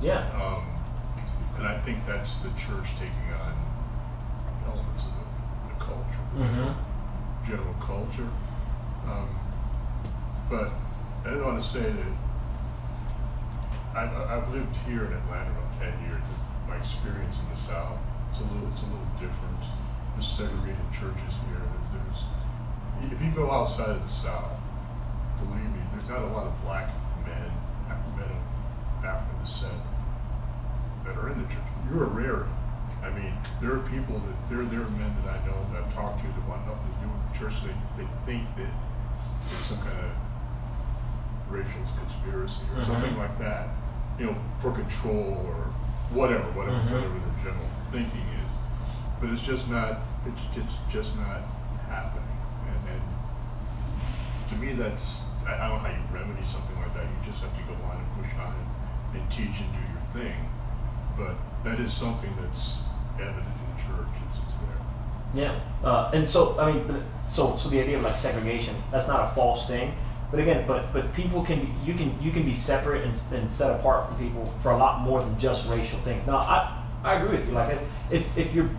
Yeah. 0.00 0.26
Um, 0.34 0.66
and 1.58 1.68
I 1.68 1.78
think 1.86 2.04
that's 2.06 2.38
the 2.38 2.48
church 2.58 2.90
taking 2.98 3.30
on 3.38 3.54
elements 4.66 5.04
of 5.04 5.10
the, 5.14 5.68
the 5.70 5.73
culture, 5.86 6.22
Mm-hmm. 6.36 7.50
general 7.50 7.74
culture. 7.80 8.28
Um, 9.06 9.28
but 10.50 10.70
I 11.24 11.28
didn't 11.30 11.44
want 11.44 11.60
to 11.62 11.66
say 11.66 11.80
that 11.82 12.12
I've, 13.94 14.12
I've 14.16 14.52
lived 14.52 14.74
here 14.88 15.04
in 15.06 15.12
Atlanta 15.12 15.50
about 15.50 15.72
ten 15.78 15.92
years. 16.08 16.22
My 16.66 16.76
experience 16.76 17.38
in 17.38 17.48
the 17.50 17.56
South, 17.56 17.98
it's 18.30 18.40
a 18.40 18.42
little, 18.44 18.68
it's 18.72 18.82
a 18.82 18.86
little 18.86 19.06
different. 19.20 19.60
There's 20.14 20.26
segregated 20.26 20.90
churches 20.92 21.34
here. 21.48 21.62
There's 21.92 22.24
if 23.12 23.20
you 23.22 23.30
go 23.32 23.50
outside 23.50 23.90
of 23.90 24.02
the 24.02 24.08
South, 24.08 24.52
believe 25.38 25.64
me, 25.70 25.80
there's 25.92 26.08
not 26.08 26.22
a 26.22 26.26
lot 26.32 26.46
of 26.46 26.54
black 26.64 26.88
men, 27.26 27.50
men 28.16 28.30
of 28.98 29.04
African 29.04 29.40
descent 29.44 29.78
that 31.04 31.16
are 31.16 31.28
in 31.30 31.42
the 31.42 31.48
church. 31.48 31.68
You're 31.90 32.04
a 32.04 32.06
rarity. 32.06 32.50
I 33.04 33.10
mean, 33.10 33.36
there 33.60 33.72
are 33.76 33.84
people 33.92 34.18
that 34.18 34.36
there 34.48 34.64
there 34.64 34.80
are 34.80 34.90
men 34.96 35.12
that 35.22 35.36
I 35.36 35.46
know 35.46 35.60
that 35.72 35.84
I've 35.84 35.94
talked 35.94 36.20
to 36.22 36.26
that 36.26 36.48
want 36.48 36.66
nothing 36.66 36.88
to 36.88 37.00
do 37.04 37.08
with 37.12 37.22
the 37.32 37.38
church. 37.38 37.54
They 37.62 37.74
they 38.02 38.08
think 38.24 38.48
that 38.56 38.72
there's 39.50 39.66
some 39.68 39.78
kind 39.84 39.98
of 40.00 40.12
racial 41.50 41.84
conspiracy 42.00 42.64
or 42.74 42.80
Mhm. 42.80 42.86
something 42.86 43.18
like 43.18 43.36
that, 43.38 43.68
you 44.18 44.26
know, 44.26 44.36
for 44.58 44.72
control 44.72 45.44
or 45.46 45.68
whatever, 46.16 46.48
whatever, 46.52 46.78
Mhm. 46.80 46.90
whatever 46.92 47.12
their 47.18 47.44
general 47.44 47.68
thinking 47.92 48.24
is. 48.44 48.50
But 49.20 49.28
it's 49.30 49.42
just 49.42 49.68
not. 49.70 49.98
It's, 50.26 50.56
it's 50.56 50.74
just 50.88 51.16
not 51.18 51.42
happening. 51.88 52.38
And, 52.66 52.96
and 52.96 53.02
to 54.48 54.56
me, 54.56 54.72
that's 54.72 55.24
I, 55.46 55.52
I 55.54 55.68
don't 55.68 55.82
know 55.82 55.88
how 55.90 55.94
you 55.94 56.04
remedy 56.10 56.44
something 56.44 56.74
like 56.80 56.94
that. 56.94 57.04
You 57.04 57.18
just 57.30 57.42
have 57.42 57.52
to 57.54 57.62
go 57.68 57.74
on 57.84 57.96
and 58.00 58.08
push 58.16 58.32
on 58.40 58.48
and, 58.56 59.20
and 59.20 59.30
teach 59.30 59.60
and 59.60 59.70
do 59.76 59.82
your 59.92 60.04
thing. 60.24 60.48
But 61.18 61.36
that 61.64 61.78
is 61.78 61.92
something 61.92 62.32
that's 62.40 62.78
evident 63.20 63.46
in 63.46 63.76
the 63.76 63.82
church. 63.82 64.08
It's, 64.30 64.38
it's 64.38 64.54
there. 64.54 65.44
Yeah, 65.44 65.60
uh, 65.82 66.10
and 66.12 66.28
so 66.28 66.58
I 66.58 66.72
mean, 66.72 67.02
so 67.28 67.56
so 67.56 67.68
the 67.68 67.80
idea 67.80 67.98
of 67.98 68.04
like 68.04 68.16
segregation 68.16 68.74
that's 68.90 69.08
not 69.08 69.30
a 69.30 69.34
false 69.34 69.66
thing, 69.66 69.94
but 70.30 70.40
again, 70.40 70.66
but 70.66 70.92
but 70.92 71.12
people 71.14 71.44
can 71.44 71.60
be, 71.60 71.72
you 71.84 71.94
can 71.94 72.20
you 72.20 72.32
can 72.32 72.44
be 72.44 72.54
separate 72.54 73.04
and, 73.04 73.20
and 73.32 73.50
set 73.50 73.78
apart 73.78 74.08
from 74.08 74.18
people 74.18 74.46
for 74.62 74.72
a 74.72 74.76
lot 74.76 75.00
more 75.00 75.22
than 75.22 75.38
just 75.38 75.68
racial 75.68 75.98
things. 76.00 76.26
Now 76.26 76.38
I 76.38 76.82
I 77.02 77.14
agree 77.14 77.36
with 77.36 77.46
you. 77.46 77.54
Like 77.54 77.78
if 78.10 78.36
if 78.36 78.54
you're 78.54 78.70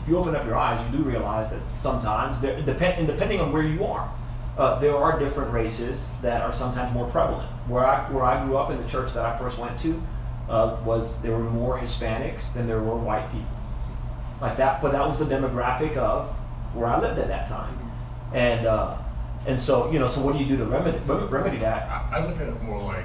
if 0.00 0.08
you 0.08 0.16
open 0.18 0.34
up 0.34 0.44
your 0.44 0.56
eyes, 0.56 0.84
you 0.86 0.98
do 0.98 1.04
realize 1.04 1.50
that 1.50 1.60
sometimes 1.76 2.38
depend 2.38 3.06
depending 3.06 3.40
on 3.40 3.52
where 3.52 3.62
you 3.62 3.84
are, 3.84 4.10
uh, 4.58 4.78
there 4.78 4.96
are 4.96 5.18
different 5.18 5.52
races 5.52 6.08
that 6.22 6.42
are 6.42 6.52
sometimes 6.52 6.92
more 6.92 7.08
prevalent. 7.10 7.48
Where 7.68 7.84
I 7.84 8.10
where 8.10 8.24
I 8.24 8.44
grew 8.44 8.56
up 8.56 8.70
in 8.70 8.82
the 8.82 8.88
church 8.88 9.12
that 9.14 9.24
I 9.24 9.38
first 9.38 9.58
went 9.58 9.78
to 9.80 10.02
uh, 10.48 10.76
was 10.84 11.20
there 11.22 11.32
were 11.32 11.50
more 11.50 11.78
Hispanics 11.78 12.52
than 12.54 12.66
there 12.66 12.80
were 12.80 12.96
white 12.96 13.30
people 13.30 13.53
like 14.40 14.56
that. 14.56 14.80
But 14.82 14.92
that 14.92 15.06
was 15.06 15.18
the 15.18 15.24
demographic 15.26 15.96
of 15.96 16.28
where 16.74 16.88
I 16.88 16.98
lived 17.00 17.18
at 17.20 17.28
that 17.28 17.48
time, 17.48 17.78
and 18.32 18.66
uh, 18.66 18.96
and 19.46 19.58
so 19.58 19.90
you 19.90 19.98
know, 19.98 20.08
so 20.08 20.20
what 20.22 20.34
do 20.36 20.42
you 20.42 20.46
do 20.48 20.56
to 20.58 20.64
remedy 20.66 20.98
rem- 21.06 21.28
remedy 21.28 21.58
that? 21.58 21.88
I, 21.88 22.18
I 22.18 22.26
look 22.26 22.36
at 22.40 22.48
it 22.48 22.62
more 22.62 22.80
like 22.82 23.04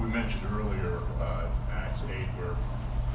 we 0.00 0.06
mentioned 0.08 0.42
earlier, 0.52 1.00
uh, 1.20 1.46
Acts 1.72 2.00
8, 2.08 2.12
where 2.36 2.54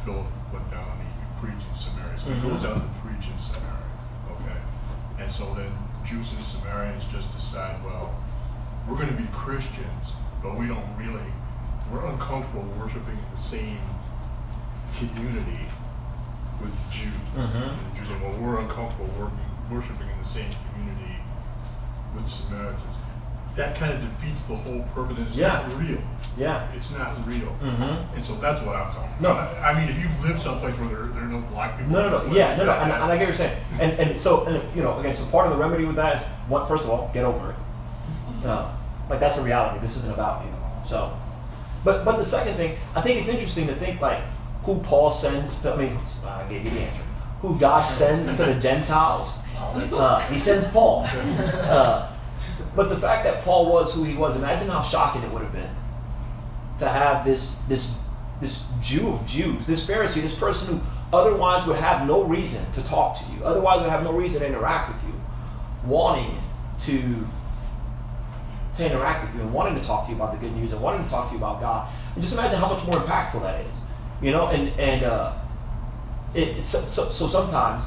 Philip 0.04 0.26
went 0.52 0.70
down 0.72 0.90
and 0.98 1.02
he 1.06 1.26
preached 1.40 1.66
in 1.70 1.78
Samaria. 1.78 2.18
So 2.18 2.26
he 2.30 2.34
Mhm. 2.42 2.50
goes 2.50 2.66
out 2.66 2.76
to 2.82 2.90
preach 3.06 3.28
in 3.30 3.38
Samaria, 3.38 3.92
okay? 4.34 4.60
And 5.20 5.32
so 5.32 5.54
then 5.54 5.70
Jews 6.04 6.34
and 6.34 6.44
Samaritans 6.44 7.04
just 7.12 7.32
decide, 7.36 7.78
well, 7.86 8.16
we're 8.88 8.96
going 8.96 9.10
to 9.10 9.14
be 9.14 9.28
Christians, 9.32 10.14
but 10.42 10.58
we 10.58 10.66
don't 10.68 10.90
really, 10.98 11.30
we're 11.92 12.04
uncomfortable 12.06 12.64
worshiping 12.80 13.14
in 13.14 13.30
the 13.36 13.42
same 13.42 13.78
community 14.98 15.70
with 16.62 16.74
Jews. 16.92 17.14
Mhm. 17.36 17.52
The 17.52 17.98
Jews 18.00 18.08
say, 18.08 18.14
well, 18.22 18.34
we're 18.40 18.60
uncomfortable 18.60 19.10
working, 19.20 19.40
worshiping 19.70 20.08
in 20.10 20.18
the 20.24 20.30
same 20.30 20.50
community 20.74 21.18
with 22.16 22.28
Samaritans. 22.28 22.96
That 23.58 23.76
kind 23.76 23.94
of 23.94 24.00
defeats 24.02 24.44
the 24.44 24.56
whole 24.56 24.82
purpose. 24.96 25.20
It's 25.20 25.36
Yeah. 25.38 25.68
not 25.68 25.78
real. 25.78 26.00
Yeah. 26.38 26.64
It's 26.74 26.92
not 26.92 27.18
real. 27.28 27.54
Mhm. 27.62 27.98
And 28.16 28.24
so 28.26 28.36
that's 28.36 28.62
what 28.62 28.76
I'm 28.78 28.88
talking 28.94 29.12
No. 29.20 29.32
about. 29.32 29.58
I 29.58 29.72
I 29.72 29.74
mean, 29.74 29.90
if 29.90 30.00
you 30.02 30.08
live 30.26 30.42
someplace 30.42 30.74
where 30.80 30.88
there, 30.88 31.08
there 31.08 31.24
are 31.24 31.28
no 31.28 31.42
black 31.54 31.78
people. 31.78 31.92
No, 31.92 32.10
no, 32.10 32.24
no. 32.28 32.34
Yeah, 32.34 32.56
no, 32.56 32.64
no. 32.66 32.72
And, 32.72 32.92
and 32.94 33.04
I 33.04 33.18
get 33.18 33.28
what 33.28 33.28
you're 33.28 33.36
saying. 33.36 33.58
And 33.80 33.92
and 34.00 34.18
so 34.20 34.46
and, 34.46 34.62
you 34.74 34.82
know, 34.84 34.98
again, 35.00 35.14
so 35.16 35.26
part 35.26 35.48
of 35.48 35.54
the 35.54 35.60
remedy 35.60 35.84
with 35.84 35.98
that 35.98 36.22
is 36.22 36.28
what? 36.48 36.68
First 36.70 36.86
of 36.86 36.92
all, 36.92 37.10
get 37.14 37.26
over 37.26 37.50
it. 37.52 38.48
Uh, 38.48 38.66
like 39.10 39.20
that's 39.20 39.38
a 39.38 39.42
reality. 39.44 39.80
This 39.80 39.98
isn't 39.98 40.14
about 40.14 40.46
you. 40.46 40.52
know. 40.52 40.58
So, 40.86 41.12
but 41.84 42.06
but 42.06 42.18
the 42.18 42.26
second 42.26 42.56
thing, 42.56 42.78
I 42.96 43.02
think 43.02 43.20
it's 43.20 43.30
interesting 43.30 43.68
to 43.68 43.76
think 43.76 44.00
like 44.00 44.20
who 44.64 44.80
Paul 44.82 45.12
sends 45.12 45.62
to. 45.64 45.74
I 45.74 45.78
mean, 45.78 45.98
I 46.26 46.44
gave 46.50 46.66
you 46.66 46.72
the 46.72 46.82
answer. 46.82 47.04
Who 47.42 47.60
God 47.60 47.88
sends 47.88 48.38
to 48.38 48.46
the 48.46 48.60
Gentiles? 48.60 49.40
Uh, 49.58 50.20
he 50.28 50.38
sends 50.38 50.68
Paul. 50.68 51.08
Uh, 51.08 52.10
but 52.76 52.90
the 52.90 52.98
fact 52.98 53.24
that 53.24 53.44
Paul 53.44 53.72
was 53.72 53.94
who 53.94 54.04
he 54.04 54.16
was, 54.16 54.36
imagine 54.36 54.70
how 54.70 54.82
shocking 54.82 55.24
it 55.24 55.32
would 55.32 55.42
have 55.42 55.52
been 55.52 55.70
to 56.80 56.90
have 56.90 57.26
this 57.26 57.56
this 57.68 57.94
this 58.42 58.64
Jew 58.82 59.10
of 59.10 59.26
Jews, 59.26 59.68
this 59.68 59.86
Pharisee, 59.86 60.22
this 60.22 60.36
person 60.36 60.76
who 60.76 60.82
otherwise 61.14 61.66
would 61.68 61.78
have 61.78 62.08
no 62.08 62.24
reason 62.24 62.64
to 62.74 62.82
talk 62.84 63.18
to 63.20 63.26
you, 63.34 63.44
otherwise 63.44 63.82
would 63.82 63.90
have 63.90 64.04
no 64.04 64.14
reason 64.14 64.42
to 64.42 64.48
interact 64.48 64.94
with 64.94 65.04
you, 65.12 65.22
wanting 65.86 66.38
to 66.80 67.28
to 68.76 68.86
interact 68.86 69.26
with 69.26 69.36
you 69.36 69.42
and 69.42 69.54
wanting 69.54 69.76
to 69.76 69.86
talk 69.86 70.06
to 70.06 70.12
you 70.12 70.16
about 70.16 70.32
the 70.32 70.38
good 70.38 70.56
news 70.56 70.72
and 70.72 70.82
wanting 70.82 71.04
to 71.04 71.10
talk 71.10 71.28
to 71.28 71.34
you 71.34 71.38
about 71.38 71.60
God. 71.60 71.92
And 72.16 72.24
just 72.24 72.34
imagine 72.34 72.58
how 72.58 72.74
much 72.74 72.84
more 72.86 72.96
impactful 72.96 73.42
that 73.44 73.62
is. 73.62 73.82
You 74.22 74.32
know, 74.32 74.48
and 74.48 74.70
and 74.80 75.04
uh, 75.04 75.34
it, 76.34 76.64
so, 76.64 76.80
so, 76.82 77.10
so 77.10 77.28
sometimes 77.28 77.84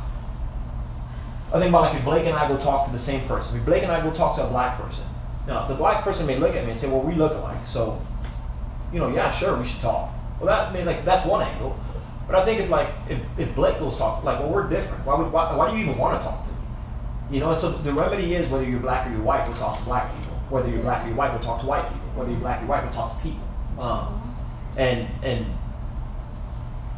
I 1.53 1.61
think 1.61 1.69
about 1.69 1.83
like 1.83 1.95
if 1.95 2.05
Blake 2.05 2.27
and 2.27 2.37
I 2.37 2.49
go 2.49 2.59
talk 2.59 2.87
to 2.87 2.93
the 2.93 2.99
same 2.99 3.27
person. 3.29 3.57
If 3.57 3.65
Blake 3.65 3.85
and 3.85 3.93
I 3.93 4.03
go 4.03 4.13
talk 4.13 4.35
to 4.37 4.45
a 4.45 4.49
black 4.49 4.81
person, 4.81 5.05
now 5.47 5.67
the 5.69 5.75
black 5.75 6.03
person 6.03 6.27
may 6.27 6.37
look 6.37 6.57
at 6.57 6.65
me 6.65 6.73
and 6.73 6.81
say, 6.81 6.89
"Well, 6.89 7.01
we 7.01 7.15
look 7.15 7.33
alike, 7.33 7.65
so 7.65 8.05
you 8.93 8.99
know, 8.99 9.09
yeah, 9.09 9.31
sure, 9.31 9.57
we 9.57 9.67
should 9.67 9.81
talk." 9.81 10.13
Well, 10.41 10.47
that 10.47 10.73
may 10.73 10.85
like 10.85 11.05
that's 11.05 11.25
one 11.27 11.43
angle. 11.47 11.79
But 12.27 12.37
I 12.37 12.45
think 12.45 12.61
if 12.61 12.71
like 12.71 12.89
if, 13.09 13.21
if 13.39 13.55
Blake 13.55 13.79
goes 13.79 13.97
talk 13.97 14.21
to 14.21 14.27
like, 14.27 14.41
well, 14.41 14.51
we're 14.51 14.69
different. 14.69 15.07
Why 15.07 15.15
would 15.17 15.31
why, 15.31 15.55
why 15.55 15.71
do 15.71 15.77
you 15.77 15.85
even 15.85 15.99
want 15.99 16.21
to 16.21 16.27
talk 16.27 16.45
to 16.45 16.51
me? 16.51 16.59
You 17.31 17.41
know, 17.41 17.55
so 17.55 17.71
the 17.71 17.93
remedy 17.93 18.35
is 18.35 18.49
whether 18.49 18.65
you're 18.65 18.81
black 18.81 19.07
or 19.07 19.11
you're 19.11 19.23
white, 19.23 19.47
we'll 19.47 19.57
talk 19.57 19.79
to 19.79 19.85
black 19.85 20.13
people. 20.19 20.35
Whether 20.51 20.71
you're 20.71 20.83
black 20.83 21.05
or 21.05 21.09
you're 21.09 21.17
white, 21.17 21.33
we'll 21.33 21.43
talk 21.43 21.61
to 21.61 21.67
white 21.67 21.89
people. 21.89 22.09
Whether 22.15 22.31
you're 22.31 22.41
black 22.41 22.63
or 22.63 22.67
white, 22.67 22.83
we'll 22.85 22.93
talk 22.93 23.17
to 23.17 23.23
people. 23.23 23.47
Um, 23.79 24.37
and 24.77 25.09
and 25.23 25.47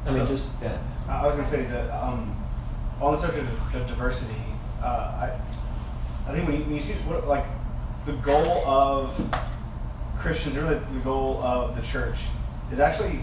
I 0.07 0.11
mean, 0.11 0.21
So- 0.21 0.27
just 0.27 0.63
yeah. 0.63 0.79
I 1.09 1.27
was 1.27 1.37
gonna 1.37 1.49
say 1.49 1.63
that 1.65 1.91
um, 1.91 2.35
on 3.01 3.13
the 3.13 3.19
subject 3.19 3.47
of, 3.47 3.75
of 3.75 3.87
diversity, 3.89 4.41
uh, 4.83 4.87
I, 4.87 5.31
I 6.29 6.33
think 6.33 6.47
when 6.49 6.57
you, 6.59 6.65
when 6.65 6.75
you 6.75 6.81
see 6.81 6.95
what 7.05 7.27
like 7.27 7.45
the 8.07 8.13
goal 8.13 8.65
of 8.67 9.39
Christians, 10.19 10.57
really 10.57 10.75
the 10.93 11.01
goal 11.01 11.43
of 11.43 11.77
the 11.77 11.83
church, 11.83 12.25
is 12.73 12.81
actually 12.81 13.21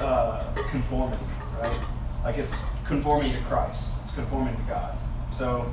uh, 0.00 0.44
conformity, 0.70 1.22
right? 1.60 1.78
Like 2.24 2.38
it's 2.38 2.60
conforming 2.84 3.32
to 3.32 3.38
Christ, 3.42 3.90
it's 4.02 4.12
conforming 4.12 4.56
to 4.56 4.62
God. 4.62 4.96
So 5.30 5.72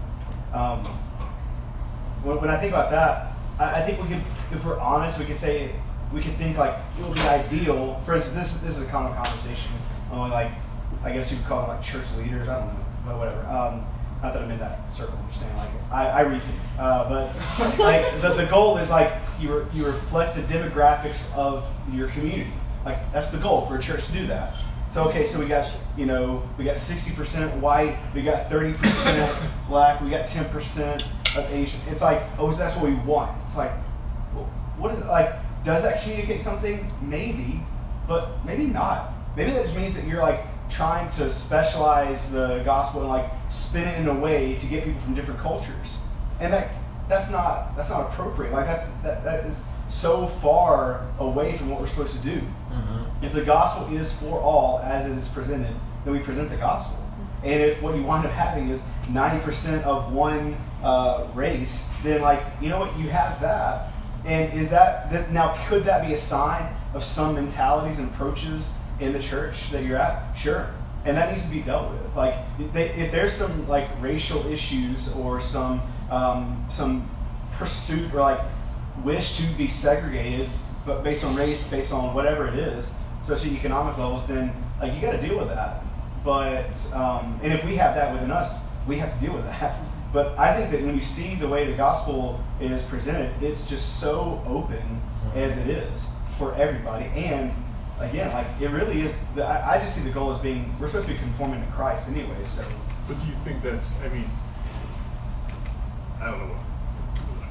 um, 0.54 0.80
when, 2.24 2.42
when 2.42 2.50
I 2.50 2.58
think 2.58 2.74
about 2.74 2.92
that, 2.92 3.34
I, 3.60 3.82
I 3.82 3.86
think 3.86 4.02
we 4.02 4.08
could, 4.10 4.24
if 4.52 4.66
we're 4.66 4.80
honest, 4.80 5.20
we 5.20 5.26
could 5.26 5.36
say 5.36 5.76
we 6.14 6.22
could 6.22 6.36
think 6.38 6.58
like 6.58 6.76
it 7.00 7.06
would 7.06 7.16
be 7.16 7.22
ideal. 7.22 8.00
For 8.06 8.16
instance, 8.16 8.36
this 8.36 8.62
this 8.62 8.78
is 8.80 8.88
a 8.88 8.92
common 8.92 9.14
conversation 9.14 9.72
among 10.16 10.32
like 10.32 10.52
I 11.04 11.12
guess 11.12 11.32
you 11.32 11.38
could 11.38 11.46
call 11.46 11.68
them 11.68 11.76
like 11.76 11.84
church 11.84 12.06
leaders. 12.18 12.48
I 12.48 12.60
don't 12.60 12.74
know, 12.74 12.86
but 13.06 13.18
whatever. 13.18 13.42
Um, 13.48 13.86
not 14.24 14.34
that 14.34 14.42
I'm 14.42 14.50
in 14.50 14.60
that 14.60 14.92
circle. 14.92 15.18
I'm 15.22 15.28
just 15.28 15.42
saying 15.42 15.56
like 15.58 15.70
I, 15.92 16.08
I 16.08 16.22
read 16.22 16.42
things, 16.42 16.68
uh, 16.80 17.08
but 17.10 17.80
like 17.80 18.22
the, 18.22 18.34
the 18.34 18.46
goal 18.46 18.78
is 18.78 18.90
like 18.90 19.14
you 19.40 19.60
re, 19.60 19.66
you 19.74 19.86
reflect 19.86 20.36
the 20.36 20.42
demographics 20.44 21.36
of 21.36 21.70
your 21.92 22.08
community. 22.10 22.50
Like 22.86 23.12
that's 23.14 23.30
the 23.30 23.38
goal 23.38 23.66
for 23.66 23.78
a 23.78 23.82
church 23.82 24.08
to 24.08 24.14
do 24.14 24.28
that. 24.28 24.56
So 24.90 25.08
okay, 25.10 25.26
so 25.26 25.40
we 25.40 25.48
got 25.48 25.70
you 25.98 26.06
know 26.06 26.48
we 26.58 26.64
got 26.64 26.78
60% 26.78 27.60
white, 27.60 27.98
we 28.16 28.22
got 28.22 28.50
30% 28.50 29.52
black, 29.68 30.02
we 30.02 30.10
got 30.10 30.26
10% 30.26 31.06
of 31.38 31.52
Asian. 31.52 31.80
It's 31.90 32.02
like 32.02 32.24
oh, 32.40 32.52
so 32.52 32.58
that's 32.58 32.76
what 32.78 32.86
we 32.86 32.96
want. 32.96 33.36
It's 33.46 33.58
like 33.58 33.72
well, 34.34 34.46
what 34.78 34.94
is 34.94 35.02
it 35.02 35.08
like? 35.08 35.36
Does 35.66 35.84
that 35.84 36.02
communicate 36.02 36.42
something? 36.42 36.92
Maybe, 37.02 37.62
but 38.08 38.46
maybe 38.46 38.66
not. 38.66 39.15
Maybe 39.36 39.52
that 39.52 39.64
just 39.64 39.76
means 39.76 39.96
that 39.96 40.08
you're 40.08 40.22
like 40.22 40.42
trying 40.70 41.10
to 41.12 41.30
specialize 41.30 42.32
the 42.32 42.62
gospel 42.64 43.02
and 43.02 43.10
like 43.10 43.30
spin 43.50 43.88
it 43.88 44.00
in 44.00 44.08
a 44.08 44.14
way 44.14 44.56
to 44.56 44.66
get 44.66 44.84
people 44.84 45.00
from 45.02 45.14
different 45.14 45.40
cultures, 45.40 46.00
and 46.40 46.52
that 46.54 46.72
that's 47.08 47.30
not 47.30 47.76
that's 47.76 47.90
not 47.90 48.12
appropriate. 48.12 48.54
Like 48.54 48.66
that's 48.66 48.86
that, 49.04 49.24
that 49.24 49.46
is 49.46 49.64
so 49.90 50.28
far 50.28 51.06
away 51.20 51.54
from 51.54 51.70
what 51.70 51.80
we're 51.80 51.88
supposed 51.88 52.18
to 52.18 52.24
do. 52.24 52.42
If 53.22 53.34
the 53.34 53.44
gospel 53.46 53.96
is 53.96 54.12
for 54.14 54.40
all 54.40 54.80
as 54.80 55.06
it 55.06 55.18
is 55.18 55.30
presented, 55.30 55.76
then 56.04 56.14
we 56.14 56.20
present 56.20 56.50
the 56.50 56.58
gospel. 56.58 57.02
And 57.44 57.62
if 57.62 57.82
what 57.82 57.96
you 57.96 58.04
wind 58.04 58.26
up 58.26 58.32
having 58.32 58.70
is 58.70 58.84
90% 59.08 59.84
of 59.84 60.12
one 60.12 60.58
uh, 60.84 61.28
race, 61.36 61.92
then 62.04 62.22
like, 62.22 62.44
you 62.60 62.70
know 62.70 62.80
what, 62.80 62.98
you 62.98 63.10
have 63.10 63.40
that. 63.42 63.92
And 64.26 64.52
is 64.60 64.72
that, 64.72 65.12
that, 65.12 65.32
now 65.32 65.56
could 65.68 65.84
that 65.86 66.06
be 66.06 66.14
a 66.14 66.18
sign 66.18 66.76
of 66.96 67.04
some 67.04 67.36
mentalities 67.36 68.00
and 68.00 68.10
approaches 68.10 68.76
in 69.00 69.14
the 69.14 69.20
church 69.20 69.70
that 69.72 69.84
you're 69.84 69.98
at? 69.98 70.34
Sure. 70.34 70.70
And 71.06 71.16
that 71.18 71.30
needs 71.30 71.46
to 71.46 71.52
be 71.52 71.62
dealt 71.62 71.92
with. 71.92 72.16
Like, 72.16 72.36
if, 72.60 72.74
they, 72.74 72.90
if 72.92 73.12
there's 73.12 73.34
some 73.34 73.68
like 73.68 73.90
racial 74.02 74.46
issues 74.48 75.14
or 75.14 75.40
some, 75.40 75.82
um, 76.10 76.66
some 76.70 77.10
pursuit 77.54 78.14
or 78.14 78.22
like 78.22 78.40
wish 79.04 79.38
to 79.38 79.44
be 79.56 79.68
segregated, 79.68 80.50
but 80.86 81.04
based 81.04 81.24
on 81.24 81.36
race, 81.36 81.68
based 81.68 81.94
on 81.94 82.14
whatever 82.14 82.48
it 82.48 82.56
is, 82.56 82.94
socioeconomic 83.22 83.98
levels, 83.98 84.28
then 84.28 84.54
like 84.80 84.94
you 84.94 85.02
got 85.02 85.12
to 85.12 85.22
deal 85.22 85.38
with 85.38 85.50
that. 85.50 85.84
But 86.24 86.72
um, 86.94 87.40
and 87.44 87.54
if 87.54 87.64
we 87.66 87.76
have 87.76 87.96
that 87.96 88.14
within 88.14 88.32
us, 88.32 88.60
we 88.88 88.98
have 88.98 89.14
to 89.14 89.26
deal 89.26 89.34
with 89.34 89.46
that. 89.46 89.84
But 90.14 90.40
I 90.40 90.56
think 90.56 90.72
that 90.72 90.82
when 90.82 90.96
you 90.96 91.02
see 91.02 91.36
the 91.36 91.48
way 91.50 91.70
the 91.70 91.76
gospel 91.76 92.42
is 92.62 92.82
presented, 92.84 93.34
it's 93.44 93.70
just 93.70 94.00
so 94.00 94.42
open 94.48 95.02
as 95.34 95.58
it 95.58 95.68
is 95.68 96.14
for 96.38 96.56
everybody. 96.56 97.04
And 97.08 97.52
again, 98.00 98.32
like 98.34 98.48
it 98.60 98.70
really 98.70 99.02
is. 99.02 99.18
The, 99.36 99.44
I, 99.46 99.76
I 99.76 99.80
just 99.80 99.96
see 99.96 100.02
the 100.02 100.10
goal 100.12 100.32
as 100.32 100.40
being 100.40 100.76
we're 100.80 100.88
supposed 100.88 101.08
to 101.08 101.14
be 101.14 101.20
conforming 101.20 101.66
to 101.66 101.72
Christ 101.72 102.10
anyway. 102.10 102.44
So 102.44 102.64
But 103.08 103.20
do 103.20 103.26
you 103.28 103.34
think 103.44 103.62
that's, 103.64 103.94
I 104.04 104.10
mean, 104.10 104.30
I 106.22 106.32
don't 106.32 106.40
know, 106.48 106.58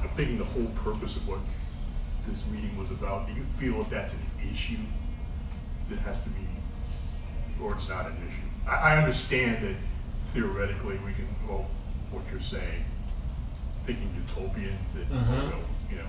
I'm 0.01 0.09
thinking 0.09 0.37
the 0.37 0.43
whole 0.45 0.67
purpose 0.83 1.15
of 1.15 1.27
what 1.27 1.39
this 2.27 2.43
meeting 2.47 2.75
was 2.77 2.91
about, 2.91 3.27
do 3.27 3.33
you 3.33 3.45
feel 3.57 3.77
that 3.83 3.89
that's 3.89 4.13
an 4.13 4.19
issue 4.51 4.77
that 5.89 5.99
has 5.99 6.19
to 6.21 6.29
be, 6.29 6.41
or 7.61 7.73
it's 7.75 7.87
not 7.87 8.07
an 8.07 8.17
issue? 8.27 8.69
I, 8.69 8.93
I 8.93 8.97
understand 8.97 9.63
that 9.63 9.75
theoretically 10.33 10.97
we 11.05 11.13
can, 11.13 11.27
well, 11.47 11.67
what 12.11 12.23
you're 12.31 12.39
saying, 12.41 12.83
thinking 13.85 14.09
utopian, 14.27 14.77
that, 14.95 15.01
you 15.07 15.15
Mhm. 15.15 15.49
know, 15.51 15.59
you 15.91 15.95
know, 15.97 16.07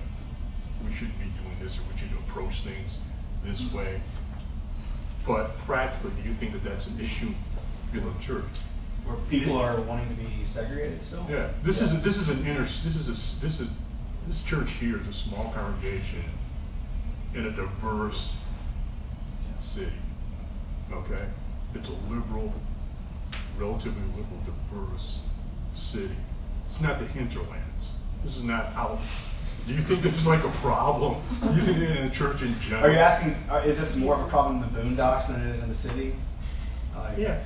we 0.83 0.93
shouldn't 0.93 1.19
be 1.19 1.25
doing 1.25 1.55
this, 1.61 1.77
or 1.77 1.81
we 1.93 1.99
should 1.99 2.11
approach 2.17 2.61
things 2.61 2.99
this 3.43 3.71
way. 3.71 4.01
But 5.27 5.57
practically, 5.59 6.11
do 6.21 6.27
you 6.27 6.33
think 6.33 6.53
that 6.53 6.63
that's 6.63 6.87
an 6.87 6.99
issue 6.99 7.33
in 7.93 8.03
the 8.05 8.19
church? 8.19 8.45
where 9.07 9.17
people 9.29 9.57
are 9.57 9.79
wanting 9.81 10.09
to 10.09 10.15
be 10.15 10.45
segregated 10.45 11.01
still. 11.01 11.25
Yeah, 11.29 11.49
this 11.63 11.81
is, 11.81 11.99
this 12.01 12.17
is 12.17 12.29
an 12.29 12.45
inner, 12.45 12.61
this 12.61 12.85
is, 12.85 13.07
a, 13.07 13.41
this 13.41 13.59
is, 13.59 13.69
this 14.25 14.43
church 14.43 14.71
here 14.73 14.99
is 14.99 15.07
a 15.07 15.13
small 15.13 15.51
congregation 15.55 16.23
in 17.33 17.45
a 17.45 17.51
diverse 17.51 18.33
city, 19.59 19.93
okay? 20.91 21.25
It's 21.73 21.87
a 21.87 22.13
liberal, 22.13 22.53
relatively 23.57 24.01
liberal, 24.15 24.41
diverse 24.45 25.21
city. 25.73 26.15
It's 26.65 26.81
not 26.81 26.99
the 26.99 27.05
hinterlands. 27.05 27.91
This 28.23 28.35
is 28.35 28.43
not 28.43 28.67
how, 28.73 28.99
do 29.67 29.73
you 29.73 29.81
think 29.81 30.01
there's 30.01 30.25
like 30.25 30.43
a 30.45 30.49
problem? 30.49 31.17
Do 31.41 31.47
you 31.53 31.61
think 31.61 31.77
in 31.77 32.07
the 32.07 32.13
church 32.13 32.41
in 32.41 32.57
general? 32.61 32.85
Are 32.85 32.91
you 32.91 32.97
asking? 32.99 33.35
Uh, 33.49 33.57
is 33.65 33.77
this 33.77 33.95
more 33.97 34.15
of 34.15 34.21
a 34.21 34.27
problem 34.29 34.63
in 34.63 34.73
the 34.73 34.79
boondocks 34.79 35.27
than 35.27 35.41
it 35.41 35.47
is 35.49 35.61
in 35.61 35.69
the 35.69 35.75
city? 35.75 36.15
Like, 36.95 37.17
Yeah. 37.17 37.39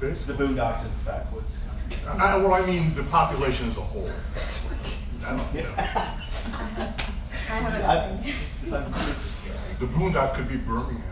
The 0.00 0.32
boondocks 0.32 0.86
is 0.86 0.96
the 0.96 1.04
backwoods 1.04 1.58
country. 1.58 2.22
I, 2.22 2.36
well, 2.36 2.54
I 2.54 2.64
mean, 2.66 2.94
the 2.94 3.02
population 3.04 3.66
as 3.68 3.76
a 3.76 3.80
whole. 3.80 4.10
I 5.26 5.30
don't 5.30 5.54
know. 5.54 5.74
I 5.78 6.92
have 7.48 7.74
an 7.74 7.82
I- 7.84 8.04
opinion. 8.14 8.36
so- 8.62 8.80
The 9.78 9.86
boondocks 9.86 10.34
could 10.34 10.48
be 10.48 10.56
Birmingham. 10.56 11.02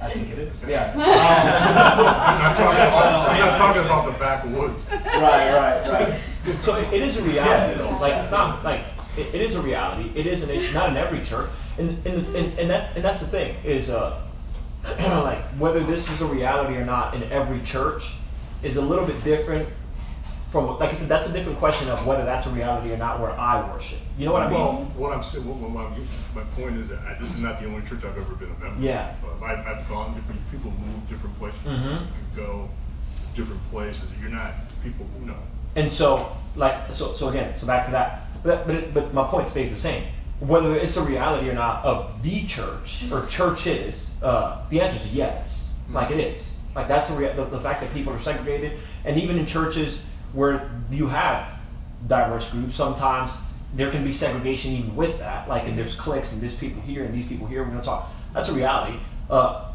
I 0.00 0.10
think 0.10 0.30
it 0.30 0.38
is. 0.38 0.64
Yeah. 0.66 0.92
I'm 0.96 2.38
not 2.38 2.56
talking 2.56 2.76
about, 2.76 3.28
I'm 3.30 3.38
not 3.40 3.58
talking 3.58 3.82
about 3.84 4.06
the 4.06 4.18
backwoods. 4.18 4.86
right, 4.90 5.52
right, 5.52 5.92
right. 5.92 6.20
So 6.62 6.76
it, 6.76 6.92
it 6.92 7.02
is 7.02 7.16
a 7.18 7.22
reality, 7.22 7.78
though. 7.82 7.98
Like 7.98 8.14
it's 8.14 8.30
not 8.30 8.62
like 8.64 8.84
it, 9.16 9.34
it 9.34 9.40
is 9.40 9.56
a 9.56 9.62
reality. 9.62 10.10
It 10.14 10.26
is 10.26 10.42
an 10.42 10.50
issue, 10.50 10.72
not 10.72 10.88
in 10.90 10.96
every 10.96 11.24
church, 11.24 11.50
and 11.78 11.90
and, 12.06 12.16
this, 12.18 12.28
and, 12.34 12.58
and 12.58 12.70
that's 12.70 12.94
and 12.96 13.04
that's 13.04 13.20
the 13.20 13.26
thing 13.26 13.56
is 13.64 13.90
uh, 13.90 14.20
like 14.84 15.42
whether 15.58 15.80
this 15.80 16.10
is 16.10 16.20
a 16.20 16.26
reality 16.26 16.76
or 16.76 16.84
not 16.84 17.14
in 17.14 17.22
every 17.24 17.60
church 17.60 18.14
is 18.62 18.76
a 18.76 18.82
little 18.82 19.06
bit 19.06 19.22
different 19.24 19.68
from 20.50 20.78
like 20.78 20.92
I 20.92 20.94
said. 20.94 21.08
That's 21.08 21.26
a 21.26 21.32
different 21.32 21.58
question 21.58 21.88
of 21.88 22.06
whether 22.06 22.24
that's 22.24 22.46
a 22.46 22.50
reality 22.50 22.92
or 22.92 22.96
not 22.96 23.20
where 23.20 23.32
I 23.32 23.72
worship. 23.72 23.98
You 24.18 24.26
know 24.26 24.32
what 24.32 24.42
I 24.42 24.50
mean? 24.50 24.58
Well, 24.58 24.74
what 24.96 25.12
I'm 25.12 25.22
saying, 25.22 25.44
I'm, 25.48 25.74
my 26.34 26.44
point 26.54 26.76
is 26.76 26.88
that 26.88 27.00
I, 27.00 27.14
this 27.18 27.30
is 27.34 27.38
not 27.38 27.60
the 27.60 27.66
only 27.66 27.82
church 27.86 28.04
I've 28.04 28.16
ever 28.16 28.34
been 28.34 28.50
a 28.50 28.58
member. 28.58 28.80
Yeah. 28.80 29.14
of. 29.24 29.42
I've, 29.42 29.66
I've 29.66 29.88
gone 29.88 30.14
different, 30.14 30.40
people 30.50 30.70
move 30.70 31.08
different 31.08 31.38
places. 31.38 31.60
Mhm. 31.64 32.00
You 32.00 32.36
go 32.36 32.68
different 33.34 33.62
places. 33.70 34.10
You're 34.20 34.30
not, 34.30 34.52
people, 34.84 35.06
you 35.18 35.26
know. 35.26 35.38
And 35.74 35.90
so, 35.90 36.36
like, 36.54 36.92
so, 36.92 37.14
so 37.14 37.28
again, 37.28 37.56
so 37.56 37.66
back 37.66 37.86
to 37.86 37.90
that. 37.92 38.28
But, 38.42 38.66
but, 38.66 38.94
but 38.94 39.14
my 39.14 39.24
point 39.24 39.48
stays 39.48 39.70
the 39.70 39.76
same. 39.76 40.04
Whether 40.40 40.74
it's 40.76 40.96
a 40.96 41.02
reality 41.02 41.48
or 41.48 41.54
not 41.54 41.84
of 41.84 42.22
the 42.22 42.44
church 42.46 43.04
or 43.12 43.26
churches, 43.26 44.10
uh, 44.22 44.62
the 44.70 44.80
answer 44.80 44.98
is 44.98 45.06
yes. 45.12 45.72
Like 45.90 46.10
it 46.10 46.18
is. 46.18 46.56
Like 46.74 46.88
that's 46.88 47.10
a 47.10 47.14
rea- 47.14 47.34
the, 47.34 47.44
the 47.44 47.60
fact 47.60 47.80
that 47.82 47.92
people 47.92 48.12
are 48.12 48.18
segregated, 48.20 48.78
and 49.04 49.18
even 49.20 49.38
in 49.38 49.46
churches 49.46 50.00
where 50.32 50.70
you 50.90 51.06
have 51.06 51.58
diverse 52.08 52.48
groups, 52.50 52.74
sometimes 52.76 53.30
there 53.74 53.90
can 53.90 54.02
be 54.04 54.12
segregation 54.12 54.72
even 54.72 54.96
with 54.96 55.18
that. 55.18 55.48
Like, 55.48 55.68
and 55.68 55.78
there's 55.78 55.94
cliques, 55.94 56.32
and 56.32 56.40
there's 56.40 56.54
people 56.54 56.80
here 56.82 57.04
and 57.04 57.14
these 57.14 57.26
people 57.26 57.46
here. 57.46 57.62
We 57.62 57.72
don't 57.72 57.84
talk. 57.84 58.10
That's 58.32 58.48
a 58.48 58.52
reality. 58.52 58.98
Uh, 59.28 59.70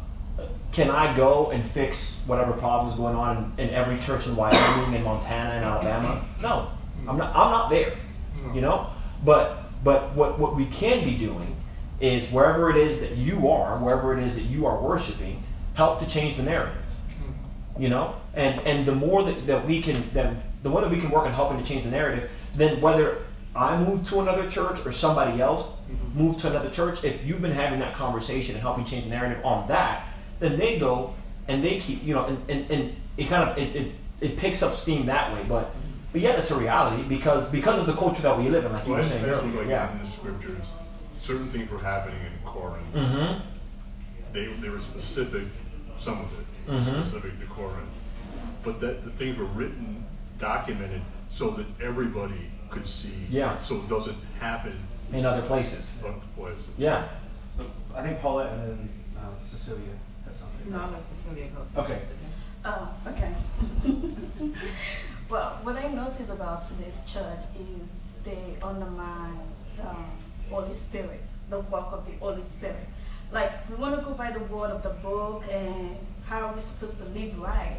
can 0.72 0.90
I 0.90 1.16
go 1.16 1.50
and 1.50 1.64
fix 1.64 2.18
whatever 2.26 2.52
problems 2.52 2.96
going 2.96 3.14
on 3.14 3.52
in, 3.58 3.68
in 3.68 3.74
every 3.74 3.98
church 4.04 4.26
in 4.26 4.36
Wyoming 4.36 4.94
and 4.94 5.04
Montana 5.04 5.50
and 5.50 5.64
Alabama? 5.64 6.24
No, 6.42 6.70
I'm 7.08 7.16
not. 7.16 7.34
I'm 7.34 7.50
not 7.50 7.70
there. 7.70 7.96
You 8.54 8.60
know, 8.60 8.90
but 9.24 9.64
but 9.84 10.14
what 10.14 10.38
what 10.38 10.56
we 10.56 10.66
can 10.66 11.04
be 11.04 11.16
doing 11.16 11.56
is 12.00 12.30
wherever 12.30 12.70
it 12.70 12.76
is 12.76 13.00
that 13.00 13.16
you 13.16 13.48
are, 13.48 13.78
wherever 13.78 14.16
it 14.16 14.22
is 14.22 14.36
that 14.36 14.44
you 14.44 14.66
are 14.66 14.80
worshiping, 14.80 15.42
help 15.74 15.98
to 16.00 16.08
change 16.08 16.36
the 16.36 16.42
narrative. 16.42 16.82
Hmm. 17.18 17.82
You 17.82 17.88
know, 17.88 18.16
and 18.34 18.60
and 18.66 18.86
the 18.86 18.94
more 18.94 19.22
that, 19.22 19.46
that 19.46 19.66
we 19.66 19.82
can, 19.82 20.08
that 20.14 20.34
the 20.62 20.68
more 20.68 20.80
that 20.80 20.90
we 20.90 21.00
can 21.00 21.10
work 21.10 21.24
on 21.24 21.32
helping 21.32 21.58
to 21.58 21.64
change 21.64 21.84
the 21.84 21.90
narrative, 21.90 22.30
then 22.54 22.80
whether 22.80 23.22
I 23.54 23.76
move 23.76 24.06
to 24.08 24.20
another 24.20 24.48
church 24.50 24.84
or 24.84 24.92
somebody 24.92 25.40
else 25.40 25.66
mm-hmm. 25.66 26.18
moves 26.18 26.38
to 26.38 26.50
another 26.50 26.70
church, 26.70 27.02
if 27.02 27.24
you've 27.24 27.42
been 27.42 27.52
having 27.52 27.80
that 27.80 27.94
conversation 27.94 28.54
and 28.54 28.62
helping 28.62 28.84
change 28.84 29.04
the 29.04 29.10
narrative 29.10 29.44
on 29.44 29.66
that, 29.68 30.06
then 30.38 30.58
they 30.58 30.78
go 30.78 31.14
and 31.48 31.64
they 31.64 31.80
keep, 31.80 32.04
you 32.04 32.14
know, 32.14 32.26
and, 32.26 32.38
and, 32.48 32.70
and 32.70 32.96
it 33.16 33.28
kind 33.28 33.48
of 33.48 33.58
it, 33.58 33.74
it, 33.74 33.92
it 34.20 34.36
picks 34.36 34.62
up 34.62 34.74
steam 34.74 35.06
that 35.06 35.32
way. 35.32 35.44
But 35.48 35.64
mm-hmm. 35.64 35.87
But 36.12 36.20
yeah, 36.20 36.36
that's 36.36 36.50
a 36.50 36.56
reality 36.56 37.02
because 37.04 37.46
because 37.48 37.78
of 37.80 37.86
the 37.86 37.92
culture 37.94 38.22
that 38.22 38.38
we 38.38 38.48
live 38.48 38.64
in, 38.64 38.72
like 38.72 38.84
you 38.86 38.92
Well, 38.92 39.02
were 39.02 39.06
saying 39.08 39.24
just 39.24 39.42
earlier. 39.44 39.58
like 39.60 39.68
yeah. 39.68 39.92
in 39.92 39.98
the 39.98 40.06
scriptures, 40.06 40.64
certain 41.20 41.48
things 41.48 41.70
were 41.70 41.78
happening 41.78 42.20
in 42.20 42.32
Corinth. 42.48 42.94
Mm-hmm. 42.94 43.40
They, 44.32 44.46
they 44.46 44.68
were 44.68 44.80
specific, 44.80 45.44
some 45.98 46.20
of 46.20 46.26
it, 46.38 46.70
Mhm. 46.70 46.82
specific 46.82 47.38
to 47.40 47.46
Corinth. 47.46 47.88
But 48.62 48.80
that, 48.80 49.04
the 49.04 49.10
things 49.10 49.36
were 49.38 49.44
written, 49.46 50.04
documented, 50.38 51.02
so 51.30 51.50
that 51.52 51.66
everybody 51.80 52.50
could 52.70 52.86
see. 52.86 53.26
Yeah. 53.30 53.56
So 53.58 53.76
it 53.76 53.88
doesn't 53.88 54.16
happen 54.40 54.74
In 55.12 55.24
other 55.24 55.42
places. 55.42 55.92
other 56.04 56.14
places. 56.36 56.66
Yeah. 56.76 57.08
So 57.50 57.64
I 57.94 58.02
think 58.02 58.20
Paulette 58.20 58.52
and 58.52 58.62
then 58.62 58.88
uh, 59.16 59.20
Cecilia 59.42 59.94
had 60.24 60.36
something. 60.36 60.70
No, 60.70 60.90
no, 60.90 60.98
Cecilia 61.02 61.46
goes 61.48 61.70
Okay. 61.76 61.98
Oh, 62.64 62.90
okay. 63.06 63.34
well, 65.28 65.58
what 65.62 65.76
I 65.76 65.88
notice 65.88 66.30
about 66.30 66.66
today's 66.66 67.02
church 67.06 67.44
is 67.82 68.18
they 68.24 68.56
undermine 68.62 69.38
the 69.76 69.94
Holy 70.48 70.72
Spirit, 70.72 71.20
the 71.50 71.60
work 71.60 71.92
of 71.92 72.06
the 72.06 72.12
Holy 72.12 72.42
Spirit. 72.42 72.88
Like, 73.30 73.68
we 73.68 73.76
want 73.76 73.94
to 73.98 74.02
go 74.02 74.12
by 74.12 74.30
the 74.30 74.40
word 74.40 74.70
of 74.70 74.82
the 74.82 74.90
book 74.90 75.44
and 75.50 75.98
how 76.24 76.50
we're 76.52 76.60
supposed 76.60 76.98
to 76.98 77.04
live 77.06 77.38
right, 77.38 77.76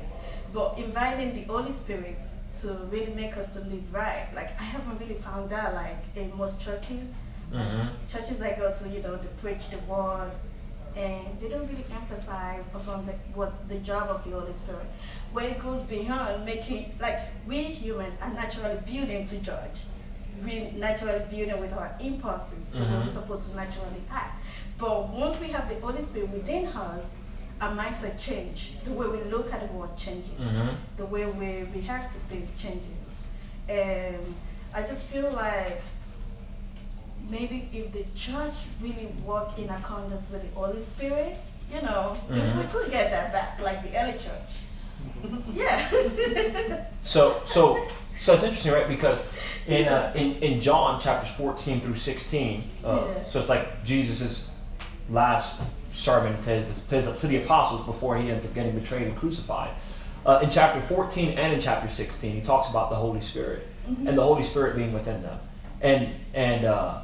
but 0.54 0.78
inviting 0.78 1.34
the 1.34 1.44
Holy 1.52 1.72
Spirit 1.72 2.20
to 2.62 2.74
really 2.92 3.14
make 3.14 3.36
us 3.36 3.54
to 3.54 3.62
live 3.62 3.94
right, 3.94 4.28
like, 4.36 4.60
I 4.60 4.64
haven't 4.64 5.00
really 5.00 5.16
found 5.20 5.50
that, 5.50 5.74
like, 5.74 6.04
in 6.16 6.36
most 6.38 6.62
churches. 6.62 7.14
Mm-hmm. 7.52 7.88
Churches 8.08 8.44
I 8.44 8.56
go 8.56 8.72
to, 8.72 8.90
you 8.90 9.02
know, 9.02 9.16
they 9.16 9.28
preach 9.42 9.70
the 9.70 9.78
word, 9.92 10.32
and 10.96 11.40
they 11.40 11.50
don't 11.50 11.68
really 11.68 11.86
emphasize 11.94 12.66
upon 12.74 13.06
the, 13.06 13.14
what 13.34 13.68
the 13.70 13.76
job 13.80 14.10
of 14.10 14.24
the 14.24 14.32
Holy 14.32 14.54
Spirit, 14.54 14.86
where 15.32 15.48
it 15.50 15.60
goes 15.60 15.84
beyond 15.84 16.46
making 16.46 16.94
like 17.00 17.20
we 17.48 17.64
human 17.64 18.12
are 18.22 18.34
naturally 18.34 18.78
building 18.86 19.26
to 19.26 19.38
judge. 19.40 19.82
We 20.44 20.72
naturally 20.72 21.20
building 21.30 21.60
with 21.60 21.74
our 21.74 21.96
impulses, 22.00 22.70
the 22.72 22.80
way 22.80 22.86
we're 22.98 23.08
supposed 23.10 23.50
to 23.50 23.56
naturally 23.56 24.02
act. 24.10 24.44
But 24.78 25.10
once 25.10 25.40
we 25.40 25.48
have 25.50 25.68
the 25.68 25.76
Holy 25.86 26.02
Spirit 26.02 26.30
within 26.30 26.68
us, 26.68 27.18
our 27.60 27.76
mindset 27.76 28.18
change. 28.18 28.72
The 28.86 28.92
way 28.92 29.08
we 29.08 29.22
look 29.30 29.52
at 29.52 29.68
the 29.68 29.74
world 29.78 29.98
changes. 29.98 30.48
Mhm. 30.48 30.76
The 30.96 31.06
way 31.06 31.26
we 31.26 31.64
react 31.78 32.14
to 32.14 32.20
things 32.30 32.54
changes. 32.56 33.12
And 33.68 34.34
I 34.74 34.82
just 34.82 35.08
feel 35.08 35.30
like 35.32 35.82
maybe 37.30 37.70
if 37.74 37.92
the 37.94 38.06
church 38.16 38.56
really 38.82 39.08
work 39.26 39.58
in 39.58 39.70
accordance 39.70 40.30
with 40.30 40.42
the 40.42 40.60
Holy 40.60 40.82
Spirit, 40.82 41.38
you 41.74 41.82
know, 41.82 42.18
we, 42.30 42.40
we 42.40 42.64
could 42.68 42.90
get 42.92 43.12
that 43.12 43.32
back, 43.32 43.60
like 43.62 43.84
the 43.84 43.98
early 44.00 44.14
church. 44.14 44.50
yeah. 45.54 46.86
So 47.04 47.42
so 47.48 47.88
so 48.20 48.34
it's 48.34 48.44
interesting, 48.44 48.74
right? 48.74 48.88
Because 48.88 49.24
in 49.68 49.88
uh, 49.88 50.12
in 50.16 50.34
in 50.44 50.62
John 50.62 51.00
chapters 51.00 51.34
fourteen 51.34 51.80
through 51.80 51.96
sixteen, 51.96 52.64
uh, 52.84 53.06
Yeah. 53.08 53.24
so 53.24 53.40
it's 53.40 53.50
like 53.50 53.84
Jesus's 53.86 54.50
last 55.10 55.62
sermon 55.94 56.40
to, 56.44 56.50
his, 56.52 56.86
to, 56.86 57.02
his, 57.02 57.20
to 57.20 57.28
the 57.28 57.38
apostles 57.44 57.84
before 57.86 58.18
he 58.18 58.30
ends 58.30 58.46
up 58.46 58.54
getting 58.54 58.78
betrayed 58.78 59.08
and 59.08 59.16
crucified. 59.18 59.72
Uh, 60.26 60.40
in 60.44 60.50
chapter 60.52 60.80
14 60.82 61.38
and 61.40 61.54
in 61.54 61.60
chapter 61.60 61.90
16, 61.90 62.32
he 62.36 62.42
talks 62.42 62.70
about 62.70 62.92
the 62.92 62.96
Holy 62.96 63.22
Spirit 63.22 63.66
and 63.88 64.16
the 64.18 64.22
Holy 64.22 64.44
Spirit 64.44 64.76
being 64.76 64.94
within 64.94 65.24
them. 65.24 65.40
And 65.82 66.10
and 66.34 66.66
uh, 66.66 67.02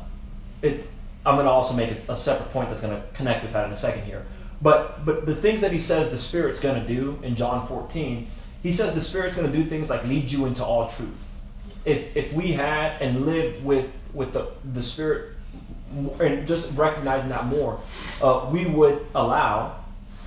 it, 0.62 0.88
I'm 1.26 1.36
going 1.36 1.46
to 1.46 1.52
also 1.52 1.74
make 1.74 1.92
a, 1.92 2.14
a 2.14 2.18
separate 2.18 2.52
point 2.52 2.70
that's 2.70 2.82
going 2.82 2.96
to 2.96 3.08
connect 3.14 3.44
with 3.44 3.54
that 3.54 3.66
in 3.66 3.72
a 3.72 3.76
second 3.76 4.04
here. 4.04 4.26
But 4.62 5.06
but 5.06 5.26
the 5.26 5.36
things 5.36 5.62
that 5.62 5.72
he 5.72 5.80
says 5.80 6.10
the 6.12 6.20
Spirit's 6.20 6.60
going 6.60 6.82
to 6.82 6.88
do 6.88 7.20
in 7.24 7.36
John 7.36 7.68
14, 7.68 8.28
he 8.64 8.72
says 8.72 8.96
the 8.96 9.02
Spirit's 9.02 9.36
going 9.36 9.52
to 9.52 9.56
do 9.56 9.64
things 9.64 9.90
like 9.90 10.04
lead 10.06 10.32
you 10.32 10.46
into 10.46 10.64
all 10.64 10.90
truth. 10.90 11.30
if 11.86 12.16
if 12.16 12.34
we 12.34 12.54
had 12.54 13.02
and 13.02 13.26
lived 13.26 13.64
with 13.64 13.92
with 14.14 14.34
the 14.34 14.48
the 14.74 14.82
spirit 14.82 15.32
and 16.20 16.48
just 16.48 16.76
recognizing 16.78 17.30
that 17.30 17.46
more, 17.46 17.80
uh, 18.22 18.50
we 18.52 18.66
would 18.66 19.06
allow 19.14 19.76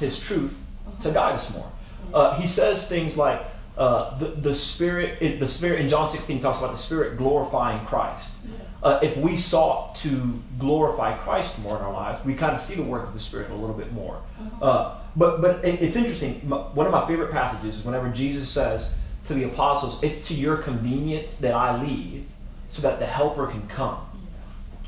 His 0.00 0.18
truth 0.18 0.56
to 1.02 1.10
guide 1.10 1.34
us 1.34 1.50
more. 1.52 1.70
Uh, 2.14 2.34
he 2.40 2.46
says 2.46 2.86
things 2.86 3.16
like 3.16 3.44
uh, 3.76 4.16
the 4.18 4.26
the 4.26 4.54
spirit 4.54 5.20
is 5.20 5.38
the 5.38 5.48
spirit 5.48 5.80
in 5.80 5.88
John 5.88 6.06
16 6.06 6.40
talks 6.40 6.58
about 6.58 6.72
the 6.72 6.78
spirit 6.78 7.18
glorifying 7.18 7.84
Christ. 7.86 8.36
Uh, 8.82 9.00
if 9.02 9.16
we 9.16 9.36
sought 9.36 9.96
to 9.96 10.40
glorify 10.58 11.16
Christ 11.16 11.58
more 11.58 11.76
in 11.76 11.82
our 11.82 11.92
lives, 11.92 12.24
we 12.24 12.34
kind 12.34 12.54
of 12.54 12.60
see 12.60 12.74
the 12.76 12.82
work 12.82 13.08
of 13.08 13.14
the 13.14 13.20
Spirit 13.20 13.50
a 13.50 13.54
little 13.54 13.74
bit 13.74 13.92
more. 13.92 14.22
Uh, 14.62 14.98
but 15.16 15.40
but 15.40 15.64
it's 15.64 15.96
interesting. 15.96 16.34
One 16.48 16.86
of 16.86 16.92
my 16.92 17.06
favorite 17.06 17.32
passages 17.32 17.78
is 17.78 17.84
whenever 17.84 18.08
Jesus 18.10 18.48
says 18.48 18.92
to 19.26 19.34
the 19.34 19.44
apostles, 19.44 20.02
"It's 20.02 20.28
to 20.28 20.34
your 20.34 20.56
convenience 20.56 21.36
that 21.36 21.54
I 21.54 21.82
leave, 21.82 22.26
so 22.68 22.82
that 22.82 23.00
the 23.00 23.06
Helper 23.06 23.48
can 23.48 23.66
come." 23.66 23.98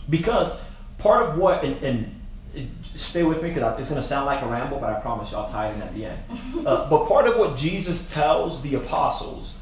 Because 0.08 0.56
part 0.98 1.22
of 1.28 1.38
what 1.38 1.64
and, 1.64 1.82
and 1.82 2.20
stay 2.96 3.22
with 3.22 3.42
me 3.42 3.50
because 3.50 3.78
it's 3.78 3.88
going 3.88 4.00
to 4.00 4.06
sound 4.06 4.26
like 4.26 4.42
a 4.42 4.46
ramble, 4.46 4.78
but 4.78 4.90
I 4.90 5.00
promise 5.00 5.30
you 5.30 5.38
I'll 5.38 5.48
tie 5.48 5.68
it 5.68 5.76
in 5.76 5.82
at 5.82 5.94
the 5.94 6.06
end. 6.06 6.18
Uh, 6.60 6.88
but 6.90 7.06
part 7.06 7.26
of 7.26 7.38
what 7.38 7.56
Jesus 7.56 8.12
tells 8.12 8.60
the 8.60 8.74
apostles 8.74 9.54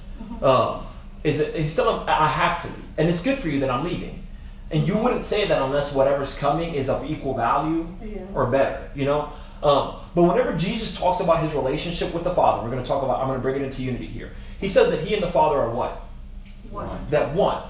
um, 0.43 0.85
is 1.23 1.39
that 1.39 1.55
he's 1.55 1.77
telling 1.77 2.01
them, 2.01 2.09
I 2.09 2.27
have 2.27 2.61
to 2.63 2.69
leave. 2.69 2.85
And 2.97 3.09
it's 3.09 3.23
good 3.23 3.39
for 3.39 3.49
you 3.49 3.61
that 3.61 3.71
I'm 3.71 3.85
leaving. 3.85 4.18
And 4.71 4.87
you 4.87 4.97
wouldn't 4.99 5.25
say 5.25 5.47
that 5.47 5.63
unless 5.63 5.95
whatever's 5.95 6.35
coming 6.35 6.75
is 6.75 6.91
of 6.91 7.09
equal 7.11 7.35
value 7.35 7.87
Yeah. 8.05 8.23
or 8.35 8.47
better, 8.47 8.91
you 8.95 9.07
know? 9.07 9.31
Um, 9.63 9.95
but 10.15 10.25
whenever 10.25 10.57
Jesus 10.57 10.95
talks 10.97 11.21
about 11.21 11.43
his 11.43 11.55
relationship 11.55 12.13
with 12.15 12.25
the 12.25 12.35
Father, 12.35 12.63
we're 12.63 12.71
going 12.71 12.83
to 12.83 12.89
talk 12.89 13.03
about, 13.03 13.21
I'm 13.21 13.27
going 13.29 13.39
to 13.39 13.43
bring 13.43 13.57
it 13.57 13.63
into 13.63 13.83
unity 13.83 14.07
here. 14.07 14.31
He 14.61 14.69
says 14.69 14.91
that 14.91 15.01
he 15.01 15.15
and 15.15 15.23
the 15.23 15.31
Father 15.31 15.57
are 15.57 15.71
what? 15.71 16.03
One. 16.71 17.07
that 17.11 17.35
one. 17.35 17.63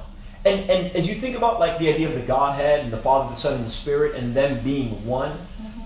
And 0.44 0.70
and 0.70 0.94
as 0.96 1.08
you 1.08 1.14
think 1.14 1.36
about 1.36 1.60
like 1.60 1.78
the 1.78 1.92
idea 1.92 2.08
of 2.08 2.14
the 2.14 2.22
Godhead 2.22 2.80
and 2.80 2.92
the 2.92 2.96
Father, 2.98 3.30
the 3.30 3.36
Son, 3.36 3.54
and 3.54 3.66
the 3.66 3.70
Spirit, 3.70 4.14
and 4.14 4.34
them 4.34 4.62
being 4.62 5.04
one, 5.04 5.36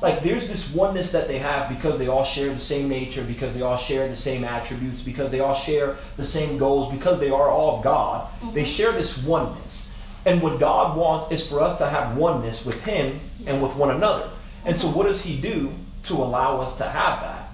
like 0.00 0.22
there's 0.22 0.46
this 0.46 0.74
oneness 0.74 1.10
that 1.12 1.26
they 1.28 1.38
have 1.38 1.68
because 1.68 1.98
they 1.98 2.08
all 2.08 2.24
share 2.24 2.52
the 2.52 2.60
same 2.60 2.88
nature, 2.88 3.22
because 3.22 3.54
they 3.54 3.62
all 3.62 3.76
share 3.76 4.08
the 4.08 4.16
same 4.16 4.44
attributes, 4.44 5.02
because 5.02 5.30
they 5.30 5.40
all 5.40 5.54
share 5.54 5.96
the 6.16 6.24
same 6.24 6.58
goals, 6.58 6.90
because 6.92 7.18
they 7.18 7.30
are 7.30 7.48
all 7.48 7.82
God. 7.82 8.28
They 8.52 8.64
share 8.64 8.92
this 8.92 9.22
oneness. 9.24 9.91
And 10.25 10.41
what 10.41 10.61
God 10.61 10.97
wants 10.97 11.31
is 11.31 11.47
for 11.47 11.61
us 11.61 11.79
to 11.79 11.89
have 11.89 12.16
oneness 12.16 12.64
with 12.64 12.83
Him 12.85 13.20
and 13.47 13.62
with 13.62 13.75
one 13.75 13.91
another. 13.91 14.31
And 14.64 14.77
so 14.77 14.89
what 14.89 15.07
does 15.07 15.23
He 15.23 15.41
do 15.41 15.73
to 16.05 16.14
allow 16.14 16.61
us 16.61 16.77
to 16.77 16.85
have 16.85 17.20
that? 17.23 17.51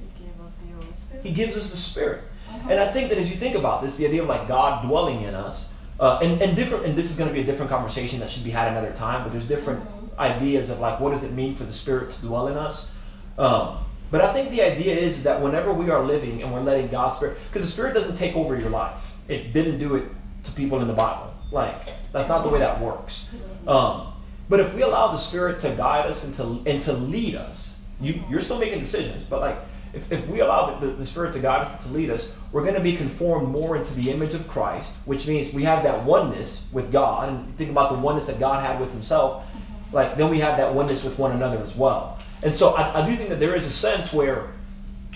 He 0.00 0.24
gave 0.24 0.40
us 0.44 0.54
the 0.56 0.66
Holy 0.72 0.94
Spirit. 0.94 1.26
He 1.26 1.32
gives 1.32 1.56
us 1.56 1.70
the 1.70 1.76
Spirit. 1.76 2.24
And 2.68 2.80
I 2.80 2.90
think 2.90 3.10
that 3.10 3.18
as 3.18 3.30
you 3.30 3.36
think 3.36 3.54
about 3.54 3.82
this, 3.82 3.96
the 3.96 4.06
idea 4.06 4.22
of 4.22 4.28
like 4.28 4.48
God 4.48 4.86
dwelling 4.86 5.22
in 5.22 5.34
us, 5.34 5.72
uh, 6.00 6.18
and, 6.22 6.40
and 6.40 6.56
different, 6.56 6.84
and 6.84 6.96
this 6.96 7.10
is 7.10 7.16
going 7.16 7.28
to 7.28 7.34
be 7.34 7.40
a 7.40 7.44
different 7.44 7.70
conversation 7.70 8.20
that 8.20 8.30
should 8.30 8.44
be 8.44 8.50
had 8.50 8.68
another 8.68 8.92
time, 8.92 9.22
but 9.22 9.32
there's 9.32 9.46
different 9.46 9.84
ideas 10.18 10.70
of 10.70 10.80
like 10.80 11.00
what 11.00 11.10
does 11.10 11.22
it 11.22 11.32
mean 11.32 11.54
for 11.54 11.64
the 11.64 11.72
Spirit 11.72 12.10
to 12.12 12.20
dwell 12.20 12.48
in 12.48 12.56
us. 12.56 12.92
Um, 13.36 13.78
but 14.10 14.20
I 14.20 14.32
think 14.32 14.50
the 14.50 14.62
idea 14.62 14.96
is 14.96 15.22
that 15.24 15.40
whenever 15.40 15.72
we 15.72 15.90
are 15.90 16.04
living 16.04 16.42
and 16.42 16.52
we're 16.52 16.62
letting 16.62 16.88
God's 16.88 17.16
Spirit, 17.16 17.38
because 17.48 17.62
the 17.62 17.70
Spirit 17.70 17.94
doesn't 17.94 18.16
take 18.16 18.34
over 18.34 18.58
your 18.58 18.70
life. 18.70 19.07
It 19.28 19.52
didn't 19.52 19.78
do 19.78 19.96
it 19.96 20.04
to 20.44 20.52
people 20.52 20.80
in 20.80 20.88
the 20.88 20.94
Bible. 20.94 21.32
Like 21.50 21.76
that's 22.12 22.28
not 22.28 22.42
the 22.42 22.48
way 22.48 22.58
that 22.58 22.80
works. 22.80 23.30
Um, 23.66 24.12
but 24.48 24.60
if 24.60 24.74
we 24.74 24.82
allow 24.82 25.12
the 25.12 25.18
Spirit 25.18 25.60
to 25.60 25.70
guide 25.70 26.06
us 26.06 26.24
and 26.24 26.34
to 26.36 26.62
and 26.70 26.82
to 26.82 26.92
lead 26.92 27.34
us, 27.34 27.82
you 28.00 28.22
you're 28.28 28.40
still 28.40 28.58
making 28.58 28.80
decisions, 28.80 29.24
but 29.24 29.40
like 29.40 29.56
if, 29.92 30.12
if 30.12 30.26
we 30.28 30.40
allow 30.40 30.78
the, 30.78 30.86
the, 30.86 30.92
the 30.94 31.06
Spirit 31.06 31.32
to 31.34 31.40
guide 31.40 31.62
us 31.62 31.72
and 31.72 31.80
to 31.82 31.88
lead 31.88 32.10
us, 32.10 32.34
we're 32.52 32.62
going 32.62 32.74
to 32.74 32.80
be 32.80 32.96
conformed 32.96 33.48
more 33.48 33.76
into 33.76 33.94
the 33.94 34.10
image 34.10 34.34
of 34.34 34.46
Christ, 34.48 34.94
which 35.04 35.26
means 35.26 35.52
we 35.52 35.64
have 35.64 35.82
that 35.84 36.04
oneness 36.04 36.66
with 36.72 36.92
God. 36.92 37.28
And 37.28 37.56
think 37.56 37.70
about 37.70 37.90
the 37.90 37.98
oneness 37.98 38.26
that 38.26 38.38
God 38.38 38.64
had 38.64 38.80
with 38.80 38.92
Himself. 38.92 39.46
Like 39.92 40.16
then 40.16 40.30
we 40.30 40.40
have 40.40 40.58
that 40.58 40.74
oneness 40.74 41.02
with 41.04 41.18
one 41.18 41.32
another 41.32 41.58
as 41.62 41.74
well. 41.74 42.18
And 42.42 42.54
so 42.54 42.70
I, 42.70 43.02
I 43.02 43.06
do 43.08 43.16
think 43.16 43.30
that 43.30 43.40
there 43.40 43.54
is 43.54 43.66
a 43.66 43.72
sense 43.72 44.12
where, 44.12 44.52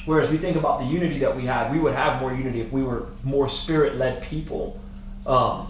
whereas 0.04 0.30
we 0.30 0.38
think 0.38 0.56
about 0.56 0.80
the 0.80 0.86
unity 0.86 1.18
that 1.20 1.34
we 1.34 1.44
have, 1.46 1.70
we 1.70 1.78
would 1.78 1.94
have 1.94 2.20
more 2.20 2.32
unity 2.32 2.60
if 2.60 2.72
we 2.72 2.82
were 2.82 3.08
more 3.22 3.48
Spirit-led 3.48 4.22
people. 4.22 4.80
Um, 5.26 5.66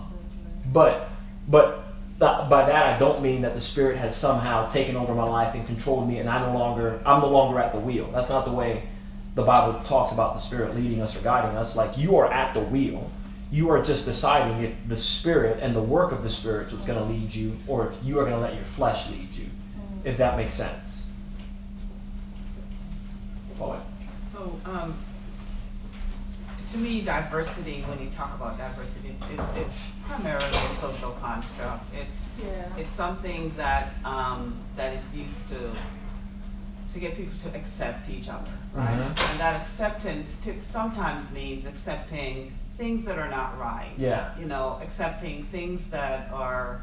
but 0.73 1.09
but 1.49 1.85
by 2.19 2.65
that 2.67 2.95
I 2.95 2.99
don't 2.99 3.21
mean 3.21 3.43
that 3.43 3.55
the 3.55 3.61
Spirit 3.61 3.97
has 3.97 4.15
somehow 4.15 4.69
taken 4.69 4.97
over 4.97 5.15
my 5.15 5.25
life 5.25 5.55
and 5.55 5.67
controlled 5.67 6.09
me, 6.09 6.19
and 6.19 6.29
I 6.29 6.41
no 6.41 6.57
longer 6.57 7.01
I'm 7.05 7.21
no 7.21 7.29
longer 7.29 7.59
at 7.59 7.73
the 7.73 7.81
wheel. 7.81 8.11
That's 8.13 8.29
not 8.29 8.45
the 8.45 8.53
way 8.53 8.85
the 9.35 9.43
Bible 9.43 9.81
talks 9.85 10.13
about 10.13 10.35
the 10.35 10.41
Spirit 10.41 10.77
leading 10.77 11.01
us 11.01 11.17
or 11.17 11.21
guiding 11.21 11.57
us. 11.57 11.75
Like 11.77 11.97
you 11.99 12.17
are 12.17 12.33
at 12.33 12.55
the 12.55 12.61
wheel. 12.61 13.11
You 13.51 13.71
are 13.71 13.83
just 13.83 14.07
deciding 14.07 14.65
if 14.65 14.75
the 14.89 14.97
Spirit 14.97 15.59
and 15.61 15.77
the 15.77 15.83
work 15.83 16.11
of 16.11 16.23
the 16.23 16.31
Spirit 16.31 16.73
is 16.73 16.87
going 16.87 16.99
to 16.99 17.05
lead 17.05 17.35
you, 17.35 17.59
or 17.67 17.87
if 17.87 18.03
you 18.03 18.19
are 18.19 18.25
going 18.25 18.37
to 18.37 18.41
let 18.41 18.55
your 18.55 18.65
flesh 18.65 19.11
lead 19.11 19.31
you. 19.35 19.47
If 20.05 20.17
that 20.17 20.39
makes 20.39 20.55
sense. 20.55 21.07
Paul. 23.59 23.85
So, 24.73 24.79
um, 24.79 24.95
to 26.71 26.79
me, 26.79 27.03
diversity, 27.03 27.83
when 27.83 28.01
you 28.01 28.09
talk 28.11 28.35
about 28.35 28.57
diversity, 28.57 29.11
it's, 29.11 29.23
it's, 29.31 29.57
it's 29.59 29.93
primarily 30.07 30.47
a 30.47 30.69
social 30.71 31.11
construct. 31.21 31.85
It's, 31.95 32.27
Yeah. 32.43 32.65
it's 32.79 32.93
something 32.93 33.53
that, 33.57 33.93
um, 34.05 34.57
that 34.77 34.95
is 34.95 35.15
used 35.15 35.49
to, 35.51 35.73
to 36.95 36.99
get 36.99 37.17
people 37.17 37.35
to 37.51 37.57
accept 37.57 38.09
each 38.09 38.29
other, 38.29 38.51
right? 38.73 38.97
Mhm. 38.99 39.31
And 39.31 39.41
that 39.41 39.61
acceptance 39.61 40.39
tip 40.43 40.65
sometimes 40.65 41.31
means 41.33 41.67
accepting 41.67 42.53
things 42.79 43.05
that 43.05 43.19
are 43.19 43.29
not 43.29 43.59
right. 43.59 43.93
Yeah. 43.99 44.31
You 44.39 44.47
know, 44.47 44.79
accepting 44.83 45.45
things 45.45 45.89
that 45.91 46.31
are, 46.33 46.81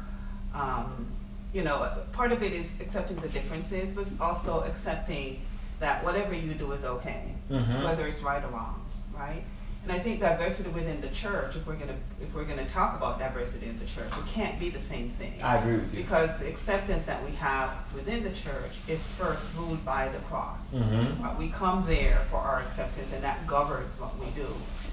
um, 0.54 1.06
you 1.52 1.64
know, 1.64 1.90
part 2.12 2.30
of 2.30 2.42
it 2.44 2.52
is 2.52 2.80
accepting 2.80 3.16
the 3.16 3.28
differences, 3.28 3.88
but 3.88 4.06
also 4.24 4.60
accepting 4.62 5.40
that 5.80 6.04
whatever 6.04 6.34
you 6.34 6.54
do 6.54 6.70
is 6.72 6.84
okay, 6.84 7.34
Mhm. 7.50 7.82
whether 7.84 8.06
it's 8.06 8.22
right 8.22 8.42
or 8.44 8.48
wrong, 8.48 8.80
right? 9.18 9.42
And 9.82 9.90
I 9.90 9.98
think 9.98 10.20
diversity 10.20 10.68
within 10.68 11.00
the 11.00 11.08
church, 11.08 11.56
if 11.56 11.66
we're 11.66 11.74
gonna 11.74 11.94
if 12.20 12.34
we're 12.34 12.44
gonna 12.44 12.66
talk 12.68 12.94
about 12.96 13.18
diversity 13.18 13.66
in 13.66 13.78
the 13.78 13.86
church, 13.86 14.12
it 14.12 14.26
can't 14.26 14.60
be 14.60 14.68
the 14.68 14.78
same 14.78 15.08
thing. 15.08 15.42
I 15.42 15.56
agree 15.56 15.76
with 15.76 15.94
you. 15.96 16.02
Because 16.02 16.38
the 16.38 16.48
acceptance 16.48 17.04
that 17.06 17.24
we 17.24 17.34
have 17.36 17.70
within 17.94 18.22
the 18.22 18.30
church 18.30 18.72
is 18.86 19.06
first 19.18 19.46
ruled 19.56 19.82
by 19.86 20.08
the 20.08 20.18
cross. 20.18 20.74
Mhm. 20.74 21.24
Uh, 21.24 21.34
we 21.38 21.48
come 21.48 21.86
there 21.86 22.18
for 22.30 22.36
our 22.36 22.60
acceptance, 22.60 23.10
and 23.14 23.24
that 23.24 23.46
governs 23.46 23.98
what 23.98 24.18
we 24.18 24.26
do. 24.32 24.48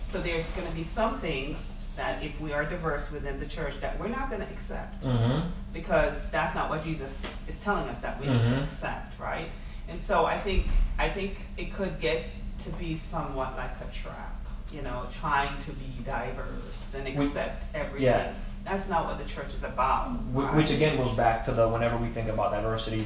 So 0.05 0.21
there's 0.21 0.47
going 0.51 0.65
to 0.67 0.73
be 0.73 0.85
some 0.85 1.15
things 1.19 1.73
that, 1.97 2.23
if 2.23 2.39
we 2.39 2.53
are 2.53 2.63
diverse 2.63 3.11
within 3.11 3.41
the 3.41 3.45
church, 3.45 3.73
that 3.81 3.99
we're 3.99 4.07
not 4.07 4.29
going 4.29 4.41
to 4.41 4.47
accept 4.47 5.03
Mm-hmm. 5.03 5.49
because 5.73 6.25
that's 6.31 6.55
not 6.55 6.69
what 6.69 6.81
Jesus 6.81 7.25
is 7.49 7.59
telling 7.59 7.89
us 7.89 7.99
that 7.99 8.17
we 8.21 8.27
need 8.27 8.39
to 8.47 8.53
Mhm. 8.53 8.63
accept, 8.63 9.19
right? 9.19 9.49
And 9.89 9.99
so 9.99 10.25
I 10.25 10.38
think 10.38 10.67
I 10.99 11.09
think 11.09 11.38
it 11.57 11.73
could 11.73 11.99
get 11.99 12.23
to 12.59 12.69
be 12.71 12.95
somewhat 12.97 13.55
like 13.55 13.71
a 13.81 13.93
trap, 13.93 14.35
you 14.71 14.81
know, 14.81 15.05
trying 15.11 15.59
to 15.61 15.71
be 15.71 15.85
diverse 16.03 16.93
and 16.95 17.17
We- 17.17 17.25
accept 17.25 17.63
everything. 17.75 18.03
yeah. 18.03 18.33
That's 18.65 18.89
not 18.89 19.05
what 19.05 19.17
the 19.17 19.23
church 19.25 19.53
is 19.55 19.63
about. 19.63 20.17
Right? 20.33 20.53
Which 20.55 20.71
again 20.71 20.97
goes 20.97 21.13
back 21.13 21.43
to 21.45 21.51
the 21.51 21.69
whenever 21.69 21.95
we 21.97 22.09
think 22.09 22.27
about 22.27 22.51
diversity, 22.51 23.05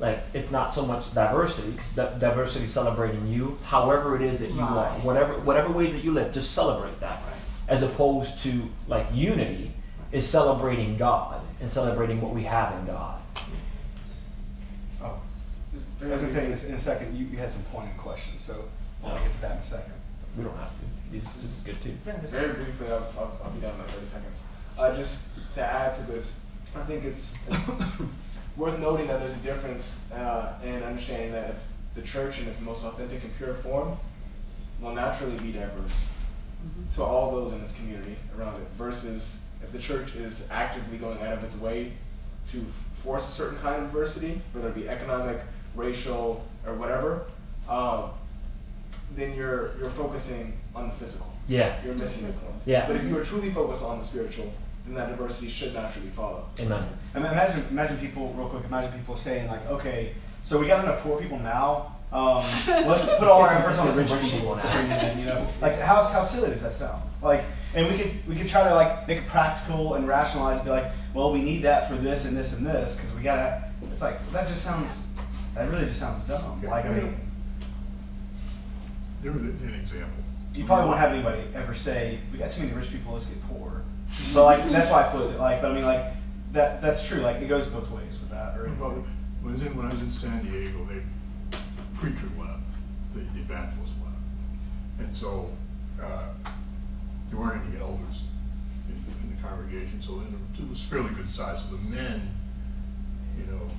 like 0.00 0.18
it's 0.34 0.50
not 0.52 0.70
so 0.70 0.84
much 0.84 1.14
diversity 1.14 1.70
because 1.70 1.88
diversity 2.20 2.66
is 2.66 2.72
celebrating 2.72 3.26
you, 3.26 3.58
however 3.64 4.16
it 4.16 4.22
is 4.22 4.40
that 4.40 4.50
you 4.50 4.60
are, 4.60 4.90
whatever 5.00 5.34
whatever 5.40 5.72
ways 5.72 5.92
that 5.92 6.04
you 6.04 6.12
live, 6.12 6.32
just 6.32 6.52
celebrate 6.52 7.00
that. 7.00 7.22
Right. 7.26 7.34
As 7.68 7.82
opposed 7.82 8.40
to 8.42 8.68
like 8.86 9.06
unity 9.14 9.72
is 10.12 10.26
celebrating 10.28 10.96
God 10.98 11.40
and 11.60 11.70
celebrating 11.70 12.20
what 12.20 12.34
we 12.34 12.42
have 12.44 12.74
in 12.78 12.86
God. 12.86 13.17
Just- 15.78 16.02
I 16.02 16.06
was 16.08 16.20
gonna 16.22 16.32
say 16.32 16.46
in 16.46 16.52
a, 16.52 16.68
in 16.70 16.74
a 16.74 16.78
second, 16.78 17.16
you, 17.16 17.26
you 17.26 17.38
had 17.38 17.50
some 17.50 17.62
pointed 17.64 17.96
questions, 17.96 18.42
so 18.42 18.64
I'll 19.04 19.14
get 19.16 19.30
to 19.32 19.40
that 19.42 19.52
in 19.52 19.58
a 19.58 19.62
second. 19.62 19.92
We 20.36 20.44
don't 20.44 20.56
have 20.56 20.70
to. 20.70 20.84
This, 21.12 21.24
this 21.36 21.44
is 21.58 21.62
good 21.62 21.80
too. 21.82 21.96
Very 22.38 22.52
briefly, 22.52 22.88
I'll, 22.88 23.06
I'll, 23.18 23.40
I'll 23.44 23.50
be 23.50 23.60
done 23.60 23.72
in 23.74 23.78
like 23.78 23.88
30 23.90 24.06
seconds. 24.06 24.42
Uh, 24.78 24.94
just 24.94 25.28
to 25.54 25.62
add 25.64 25.96
to 25.96 26.12
this, 26.12 26.38
I 26.76 26.82
think 26.82 27.04
it's, 27.04 27.36
it's 27.48 27.68
worth 28.56 28.78
noting 28.78 29.06
that 29.06 29.20
there's 29.20 29.34
a 29.34 29.40
difference 29.40 30.04
uh, 30.12 30.52
in 30.62 30.82
understanding 30.82 31.32
that 31.32 31.50
if 31.50 31.66
the 31.94 32.02
church 32.02 32.40
in 32.40 32.46
its 32.46 32.60
most 32.60 32.84
authentic 32.84 33.22
and 33.24 33.36
pure 33.36 33.54
form 33.54 33.96
will 34.80 34.94
naturally 34.94 35.38
be 35.38 35.52
diverse 35.52 36.08
to 36.94 37.02
all 37.02 37.30
those 37.32 37.52
in 37.52 37.60
its 37.60 37.72
community 37.72 38.16
around 38.38 38.56
it, 38.56 38.68
versus 38.76 39.44
if 39.62 39.72
the 39.72 39.78
church 39.78 40.14
is 40.14 40.48
actively 40.50 40.98
going 40.98 41.20
out 41.22 41.32
of 41.32 41.42
its 41.42 41.56
way 41.56 41.92
to 42.50 42.64
force 42.94 43.28
a 43.28 43.32
certain 43.32 43.58
kind 43.58 43.82
of 43.82 43.90
diversity, 43.90 44.40
whether 44.52 44.68
it 44.68 44.74
be 44.74 44.88
economic, 44.88 45.40
racial, 45.78 46.44
or 46.66 46.74
whatever, 46.74 47.22
um, 47.68 48.10
then 49.16 49.34
you're 49.34 49.76
you're 49.78 49.90
focusing 49.90 50.58
on 50.74 50.88
the 50.88 50.94
physical. 50.94 51.32
Yeah. 51.46 51.82
You're 51.84 51.94
missing 51.94 52.26
the 52.26 52.32
point. 52.34 52.54
Yeah. 52.66 52.86
But 52.86 52.96
if 52.96 53.04
you 53.04 53.16
are 53.18 53.24
truly 53.24 53.50
focused 53.50 53.82
on 53.82 53.98
the 53.98 54.04
spiritual, 54.04 54.52
then 54.84 54.94
that 54.96 55.08
diversity 55.08 55.48
should 55.48 55.72
naturally 55.72 56.08
follow. 56.10 56.44
Amen. 56.60 56.86
I 57.14 57.18
mean, 57.18 57.32
imagine, 57.32 57.64
imagine 57.70 57.96
people, 57.98 58.34
real 58.34 58.48
quick, 58.48 58.64
imagine 58.66 58.92
people 58.98 59.16
saying 59.16 59.48
like, 59.48 59.66
okay, 59.68 60.12
so 60.42 60.58
we 60.58 60.66
got 60.66 60.84
enough 60.84 61.00
poor 61.02 61.18
people 61.20 61.38
now, 61.38 61.96
Um, 62.12 62.44
let's 62.68 63.08
put 63.16 63.28
all 63.28 63.42
our 63.42 63.50
efforts 63.52 63.78
on 63.78 63.86
the 63.88 63.94
Let's 63.94 64.12
rich 64.12 64.22
get 64.22 64.32
people 64.32 64.56
to 64.56 64.62
bring 64.62 64.88
now. 64.88 65.00
them 65.00 65.10
in. 65.12 65.18
You 65.20 65.26
know, 65.26 65.46
like 65.62 65.78
how 65.80 66.02
how 66.02 66.22
silly 66.22 66.50
does 66.50 66.62
that 66.62 66.72
sound? 66.72 67.02
Like, 67.22 67.44
and 67.74 67.86
we 67.90 67.98
could 67.98 68.12
we 68.28 68.34
could 68.36 68.48
try 68.48 68.64
to 68.68 68.74
like 68.74 69.06
make 69.08 69.18
it 69.18 69.26
practical 69.26 69.94
and 69.94 70.06
rationalize. 70.08 70.60
Be 70.62 70.70
like, 70.70 70.90
well, 71.14 71.32
we 71.32 71.40
need 71.42 71.62
that 71.62 71.88
for 71.88 71.96
this 71.96 72.24
and 72.26 72.36
this 72.36 72.56
and 72.56 72.66
this 72.66 72.96
because 72.96 73.14
we 73.14 73.22
gotta. 73.22 73.64
It's 73.92 74.02
like 74.02 74.16
that 74.32 74.48
just 74.48 74.62
sounds. 74.64 75.06
That 75.58 75.70
really 75.70 75.86
just 75.86 76.00
sounds 76.00 76.24
dumb. 76.24 76.62
Like 76.62 76.84
I 76.86 76.88
mean, 76.90 77.16
There 79.22 79.32
was 79.32 79.42
an 79.42 79.74
example. 79.80 80.22
you 80.54 80.64
probably 80.64 80.86
won't 80.86 81.00
have 81.00 81.12
anybody 81.12 81.42
ever 81.54 81.74
say 81.74 82.20
we 82.32 82.38
got 82.38 82.50
too 82.52 82.62
many 82.62 82.72
rich 82.72 82.90
people. 82.92 83.12
Let's 83.12 83.26
get 83.26 83.42
poor. 83.48 83.82
But 84.32 84.44
like 84.44 84.70
that's 84.70 84.90
why 84.90 85.04
I 85.04 85.10
flipped 85.10 85.32
it. 85.34 85.38
Like, 85.38 85.60
but 85.60 85.72
I 85.72 85.74
mean, 85.74 85.84
like 85.84 86.14
that 86.52 86.80
that's 86.80 87.06
true. 87.06 87.18
Like 87.18 87.36
it 87.42 87.48
goes 87.48 87.66
both 87.66 87.90
ways 87.90 88.18
with 88.20 88.30
that. 88.30 88.56
Or 88.56 88.70
Well, 88.80 89.04
when 89.42 89.50
I 89.50 89.56
was 89.56 89.62
in, 89.62 89.76
when 89.76 89.86
I 89.86 89.90
was 89.90 90.00
in 90.00 90.10
San 90.10 90.44
Diego, 90.44 90.86
they, 90.88 91.02
preacher 91.96 92.28
left, 92.38 92.70
the 93.14 93.20
the 93.20 93.40
evangelist 93.40 93.92
left. 94.04 94.16
And 95.06 95.16
so, 95.16 95.50
uh, 96.02 96.28
there 97.30 97.38
weren't 97.40 97.62
any 97.68 97.78
elders 97.80 98.22
in, 98.88 98.96
in 99.28 99.36
the 99.36 99.42
congregation, 99.42 100.00
so 100.00 100.14
in 100.20 100.34
a- 100.34 100.62
it 100.62 100.68
was 100.68 100.80
fairly 100.80 101.10
good 101.14 101.30
size. 101.30 101.62
So 101.62 101.76
the 101.76 101.82
men, 101.82 102.30
you 103.38 103.44
know, 103.52 103.62
was 103.64 103.72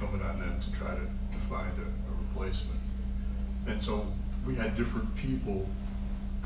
incumbent 0.00 0.22
on 0.22 0.40
them 0.40 0.60
to 0.60 0.72
try 0.72 0.90
to, 0.90 1.00
to 1.02 1.38
find 1.48 1.72
a, 1.78 1.82
a 1.82 2.14
replacement. 2.28 2.80
And 3.66 3.82
so 3.82 4.06
we 4.46 4.54
had 4.54 4.76
different 4.76 5.14
people 5.14 5.68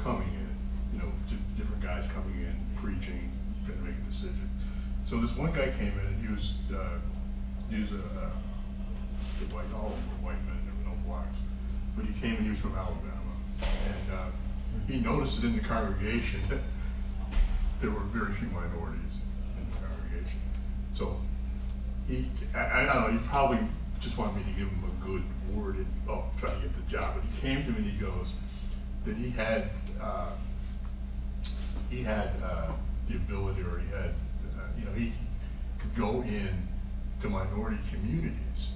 coming 0.03 0.29
in, 0.29 0.93
you 0.93 0.99
know, 0.99 1.13
di- 1.29 1.39
different 1.57 1.83
guys 1.83 2.09
coming 2.09 2.37
in, 2.41 2.57
preaching, 2.77 3.31
trying 3.65 3.79
to 3.79 3.85
make 3.85 3.95
a 3.97 4.11
decision. 4.11 4.51
So 5.07 5.21
this 5.21 5.37
one 5.37 5.53
guy 5.53 5.71
came 5.71 5.93
in 5.99 6.07
and 6.07 6.27
he 6.27 6.35
was, 6.35 6.55
uh, 6.75 6.99
he 7.71 7.81
was 7.81 7.93
a, 7.93 7.95
a 7.95 8.31
a 9.35 9.55
white, 9.55 9.65
all 9.75 9.87
of 9.87 9.97
them 9.97 10.09
were 10.23 10.31
white 10.31 10.45
men, 10.47 10.59
there 10.65 10.75
were 10.75 10.97
no 10.97 11.03
blacks. 11.07 11.39
But 11.97 12.05
he 12.07 12.13
came 12.21 12.37
and 12.37 12.45
he 12.45 12.51
was 12.51 12.59
from 12.59 12.75
Alabama. 12.75 13.35
And, 13.61 14.13
uh, 14.13 14.27
he 14.89 14.99
noticed 14.99 15.41
that 15.41 15.47
in 15.47 15.57
the 15.57 15.63
congregation 15.63 16.41
that 16.49 16.61
there 17.81 17.91
were 17.91 18.01
very 18.01 18.33
few 18.35 18.49
minorities 18.49 19.19
in 19.57 19.71
the 19.71 19.77
congregation. 19.87 20.41
So 20.95 21.21
he, 22.09 22.31
I, 22.55 22.83
I 22.83 22.95
don't 22.95 23.13
know, 23.13 23.19
he 23.19 23.29
probably 23.29 23.59
just 24.01 24.19
wanted 24.19 24.37
me 24.37 24.53
to 24.53 24.59
give 24.59 24.69
him 24.69 24.85
a 24.85 25.07
good 25.07 25.23
word 25.51 25.77
and, 25.77 25.87
oh, 26.09 26.25
try 26.39 26.53
to 26.53 26.61
get 26.61 26.75
the 26.75 26.83
job. 26.91 27.15
But 27.15 27.25
he 27.25 27.41
came 27.41 27.65
to 27.65 27.71
me 27.71 27.77
and 27.79 27.87
he 27.87 27.99
goes, 27.99 28.35
that 29.05 29.17
he 29.17 29.31
had, 29.31 29.71
uh, 30.01 30.31
he 31.91 32.03
had, 32.03 32.31
uh, 32.43 32.73
the 33.09 33.17
ability 33.17 33.63
or 33.63 33.79
he 33.79 33.87
had, 33.89 34.11
uh, 34.57 34.67
you 34.79 34.85
know, 34.85 34.93
he 34.93 35.13
could 35.79 35.95
go 35.95 36.23
in 36.23 36.69
to 37.21 37.29
minority 37.29 37.79
communities 37.91 38.73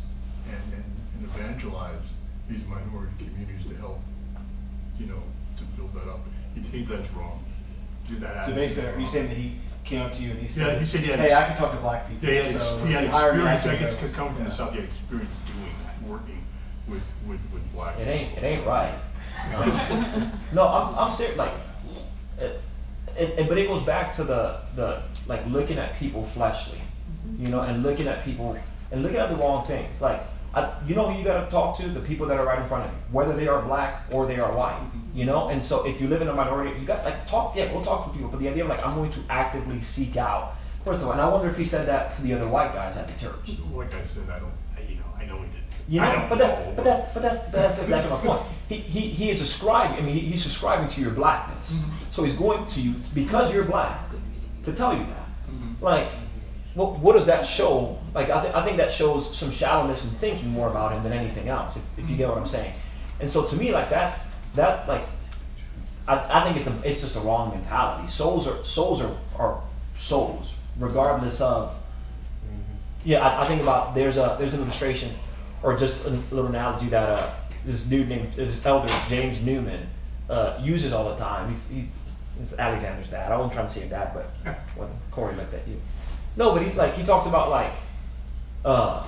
and, 0.46 0.74
and, 0.74 0.84
and 1.14 1.24
evangelize 1.24 2.14
these 2.48 2.64
minority 2.66 3.12
communities 3.18 3.66
to 3.66 3.74
help, 3.76 4.00
you 4.98 5.06
know, 5.06 5.22
to 5.56 5.64
build 5.76 5.94
that 5.94 6.08
up. 6.08 6.20
Do 6.54 6.60
you 6.60 6.66
think 6.66 6.88
that's 6.88 7.10
wrong? 7.12 7.44
Did 8.06 8.20
that 8.20 8.46
So 8.46 8.54
basically, 8.54 8.88
are 8.88 8.98
you 8.98 9.06
saying 9.06 9.28
that 9.28 9.36
he 9.36 9.58
came 9.88 10.02
up 10.02 10.12
to 10.12 10.22
you 10.22 10.30
and 10.32 10.40
he 10.40 10.48
said, 10.48 10.74
Yeah, 10.74 10.78
he 10.78 10.84
said 10.84 11.00
he 11.00 11.06
had 11.10 11.18
"Hey, 11.18 11.30
ex- 11.30 11.34
I 11.34 11.46
can 11.48 11.56
talk 11.56 11.70
to 11.72 11.78
black 11.78 12.08
people." 12.08 12.28
Yeah, 12.28 12.42
he 12.44 12.52
had, 12.52 12.60
so 12.60 12.84
he 12.84 12.92
had 12.92 13.04
if 13.04 13.10
you 13.10 13.16
I 13.16 13.24
experience, 13.54 13.66
I 13.66 13.68
can 13.76 13.78
guess, 13.80 13.94
go." 13.94 14.06
to 14.06 14.12
come 14.12 14.34
from 14.34 14.44
the 14.44 14.50
Yeah. 14.50 14.56
South, 14.56 14.70
he 14.72 14.76
had 14.80 14.84
experience 14.88 15.30
doing 15.46 15.74
that, 15.84 16.08
working 16.08 16.44
with, 16.88 17.02
with, 17.26 17.40
with 17.52 17.72
black. 17.72 17.98
It 17.98 18.06
ain't. 18.08 18.36
It 18.38 18.44
ain't 18.44 18.66
right. 18.66 18.94
no, 20.52 20.66
I'm. 20.68 20.94
I'm 20.98 21.14
serious. 21.14 21.36
Like, 21.38 21.52
it, 22.38 22.60
it, 23.16 23.38
it- 23.38 23.48
but 23.48 23.56
it 23.58 23.66
goes 23.68 23.82
back 23.84 24.12
to 24.14 24.24
the 24.24 24.60
the 24.76 25.02
like 25.26 25.46
looking 25.46 25.78
at 25.78 25.94
people 25.96 26.24
fleshly, 26.26 26.80
you 27.38 27.48
know, 27.48 27.62
and 27.62 27.82
looking 27.82 28.08
at 28.08 28.24
people 28.24 28.56
and 28.90 29.02
looking 29.02 29.18
at 29.18 29.30
the 29.30 29.36
wrong 29.36 29.64
things. 29.64 30.00
Like, 30.00 30.20
I, 30.54 30.72
you 30.86 30.94
know 30.94 31.10
who 31.10 31.18
you 31.18 31.24
got 31.24 31.44
to 31.44 31.50
talk 31.50 31.76
to? 31.78 31.88
The 31.88 32.00
people 32.00 32.26
that 32.26 32.38
are 32.38 32.46
right 32.46 32.58
in 32.58 32.66
front 32.66 32.86
of 32.86 32.90
you, 32.90 32.98
whether 33.12 33.36
they 33.36 33.48
are 33.48 33.62
black 33.62 34.04
or 34.10 34.26
they 34.26 34.38
are 34.38 34.54
white. 34.56 34.80
You 35.14 35.24
know, 35.24 35.48
and 35.48 35.62
so 35.62 35.86
if 35.86 36.00
you 36.00 36.08
live 36.08 36.22
in 36.22 36.28
a 36.28 36.34
minority, 36.34 36.78
you 36.78 36.86
got 36.86 37.04
like 37.04 37.26
talk. 37.26 37.56
Yeah, 37.56 37.72
we'll 37.72 37.82
talk 37.84 38.06
to 38.06 38.12
people. 38.12 38.28
But 38.28 38.40
the 38.40 38.48
idea 38.48 38.62
of 38.62 38.70
like 38.70 38.84
I'm 38.84 38.94
going 38.94 39.10
to 39.12 39.20
actively 39.28 39.80
seek 39.80 40.16
out. 40.16 40.54
First 40.84 41.02
of 41.02 41.08
all, 41.08 41.12
and 41.12 41.20
I 41.20 41.28
wonder 41.28 41.50
if 41.50 41.56
he 41.56 41.64
said 41.64 41.86
that 41.88 42.14
to 42.14 42.22
the 42.22 42.32
other 42.34 42.46
white 42.48 42.72
guys 42.72 42.96
at 42.96 43.08
the 43.08 43.20
church. 43.20 43.58
Like 43.72 43.92
I 43.94 44.02
said, 44.02 44.30
I 44.30 44.38
don't, 44.38 44.52
you 44.88 44.96
know, 44.96 45.02
I 45.18 45.24
know 45.26 45.36
he 45.36 45.48
didn't. 45.48 45.64
You 45.88 46.00
know, 46.00 46.26
but 46.28 46.38
that's 46.38 46.76
but 46.76 46.84
that's 46.84 47.12
but 47.12 47.22
that's 47.22 47.38
that's 47.46 47.82
exactly 47.82 48.10
my 48.10 48.20
point. 48.20 48.42
He 48.68 48.76
he 48.76 49.00
he 49.00 49.30
is 49.30 49.40
ascribing. 49.40 49.98
I 49.98 50.02
mean, 50.02 50.14
he, 50.14 50.20
he's 50.20 50.46
ascribing 50.46 50.88
to 50.88 51.00
your 51.00 51.10
blackness. 51.10 51.78
Mm-hmm. 51.78 51.94
So 52.10 52.22
he's 52.22 52.34
going 52.34 52.66
to 52.66 52.80
you 52.80 52.94
because 53.14 53.52
you're 53.52 53.64
black 53.64 54.10
to 54.64 54.72
tell 54.72 54.92
you 54.92 55.04
that. 55.04 55.28
Mm-hmm. 55.50 55.84
Like, 55.84 56.08
what 56.78 57.00
what 57.00 57.14
does 57.14 57.26
that 57.26 57.44
show? 57.44 57.98
Like, 58.14 58.30
I, 58.30 58.40
th- 58.40 58.54
I 58.54 58.64
think 58.64 58.76
that 58.76 58.92
shows 58.92 59.36
some 59.36 59.50
shallowness 59.50 60.04
in 60.04 60.12
thinking 60.12 60.50
more 60.50 60.70
about 60.70 60.92
him 60.92 61.02
than 61.02 61.12
anything 61.12 61.48
else. 61.48 61.76
If, 61.76 61.82
if 61.98 62.08
you 62.08 62.16
get 62.16 62.28
what 62.28 62.38
I'm 62.38 62.46
saying. 62.46 62.72
And 63.18 63.28
so 63.28 63.44
to 63.46 63.56
me, 63.56 63.72
like 63.72 63.90
that's 63.90 64.20
that 64.54 64.88
like. 64.88 65.04
I, 66.06 66.40
I 66.40 66.44
think 66.44 66.56
it's 66.56 66.68
a, 66.68 66.88
it's 66.88 67.00
just 67.00 67.16
a 67.16 67.20
wrong 67.20 67.50
mentality. 67.50 68.06
Souls 68.06 68.46
are 68.46 68.64
souls 68.64 69.02
are, 69.02 69.14
are 69.36 69.60
souls, 69.98 70.54
regardless 70.78 71.40
of 71.40 71.74
yeah, 73.04 73.26
I, 73.26 73.42
I 73.42 73.46
think 73.48 73.60
about 73.60 73.96
there's 73.96 74.16
a 74.16 74.36
there's 74.38 74.54
an 74.54 74.62
illustration, 74.62 75.12
or 75.64 75.76
just 75.76 76.06
a 76.06 76.10
little 76.10 76.46
analogy 76.46 76.88
that 76.90 77.08
uh, 77.08 77.30
this 77.66 77.84
dude 77.84 78.08
named 78.08 78.34
this 78.34 78.64
elder 78.64 78.92
James 79.08 79.40
Newman 79.42 79.88
uh, 80.30 80.60
uses 80.62 80.92
all 80.92 81.08
the 81.08 81.16
time. 81.16 81.50
He's 81.50 81.66
he's, 81.66 81.88
he's 82.38 82.52
Alexander's 82.54 83.10
dad. 83.10 83.32
I 83.32 83.36
wasn't 83.36 83.54
trying 83.54 83.66
to 83.66 83.72
say 83.72 83.80
your 83.80 83.88
dad, 83.90 84.12
but 84.14 84.56
when 84.76 84.88
Corey 85.10 85.34
looked 85.34 85.54
at 85.54 85.66
you, 85.66 85.80
no, 86.38 86.52
but 86.52 86.62
he 86.62 86.72
like 86.72 86.94
he 86.94 87.02
talks 87.02 87.26
about 87.26 87.50
like 87.50 87.72
uh, 88.64 89.04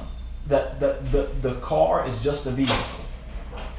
that 0.49 0.81
the, 0.81 0.99
the 1.13 1.49
the 1.49 1.55
car 1.61 2.07
is 2.07 2.19
just 2.19 2.45
a 2.47 2.51
vehicle. 2.51 2.77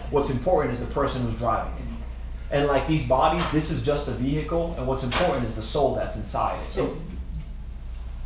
What's 0.09 0.29
important 0.29 0.73
is 0.73 0.79
the 0.79 0.87
person 0.87 1.21
who's 1.21 1.35
driving 1.35 1.73
it. 1.73 2.55
And 2.55 2.67
like 2.67 2.87
these 2.87 3.05
bodies, 3.05 3.49
this 3.51 3.69
is 3.69 3.83
just 3.83 4.07
a 4.07 4.11
vehicle, 4.11 4.73
and 4.77 4.87
what's 4.87 5.03
important 5.03 5.45
is 5.45 5.55
the 5.55 5.63
soul 5.63 5.95
that's 5.95 6.15
inside 6.15 6.65
it. 6.65 6.71
So, 6.71 6.97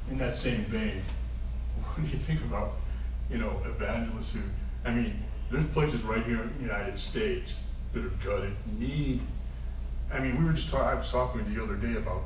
in 0.10 0.20
that 0.20 0.36
same 0.36 0.66
vein, 0.66 1.02
what 1.84 2.06
do 2.06 2.12
you 2.12 2.18
think 2.18 2.42
about, 2.42 2.74
you 3.30 3.38
know, 3.38 3.62
evangelists 3.66 4.34
who, 4.34 4.42
I 4.84 4.92
mean, 4.92 5.24
there's 5.52 5.66
places 5.68 6.02
right 6.02 6.24
here 6.24 6.42
in 6.42 6.58
the 6.58 6.64
United 6.64 6.98
States 6.98 7.60
that 7.94 8.04
are 8.04 8.10
gutted, 8.24 8.56
need, 8.80 9.22
I 10.12 10.20
mean, 10.20 10.40
we 10.40 10.46
were 10.46 10.54
just 10.54 10.70
talking, 10.70 10.88
I 10.88 10.96
was 10.96 11.12
talking 11.12 11.46
to 11.46 11.52
you 11.52 11.58
the 11.58 11.64
other 11.64 11.76
day 11.76 11.96
about 11.96 12.24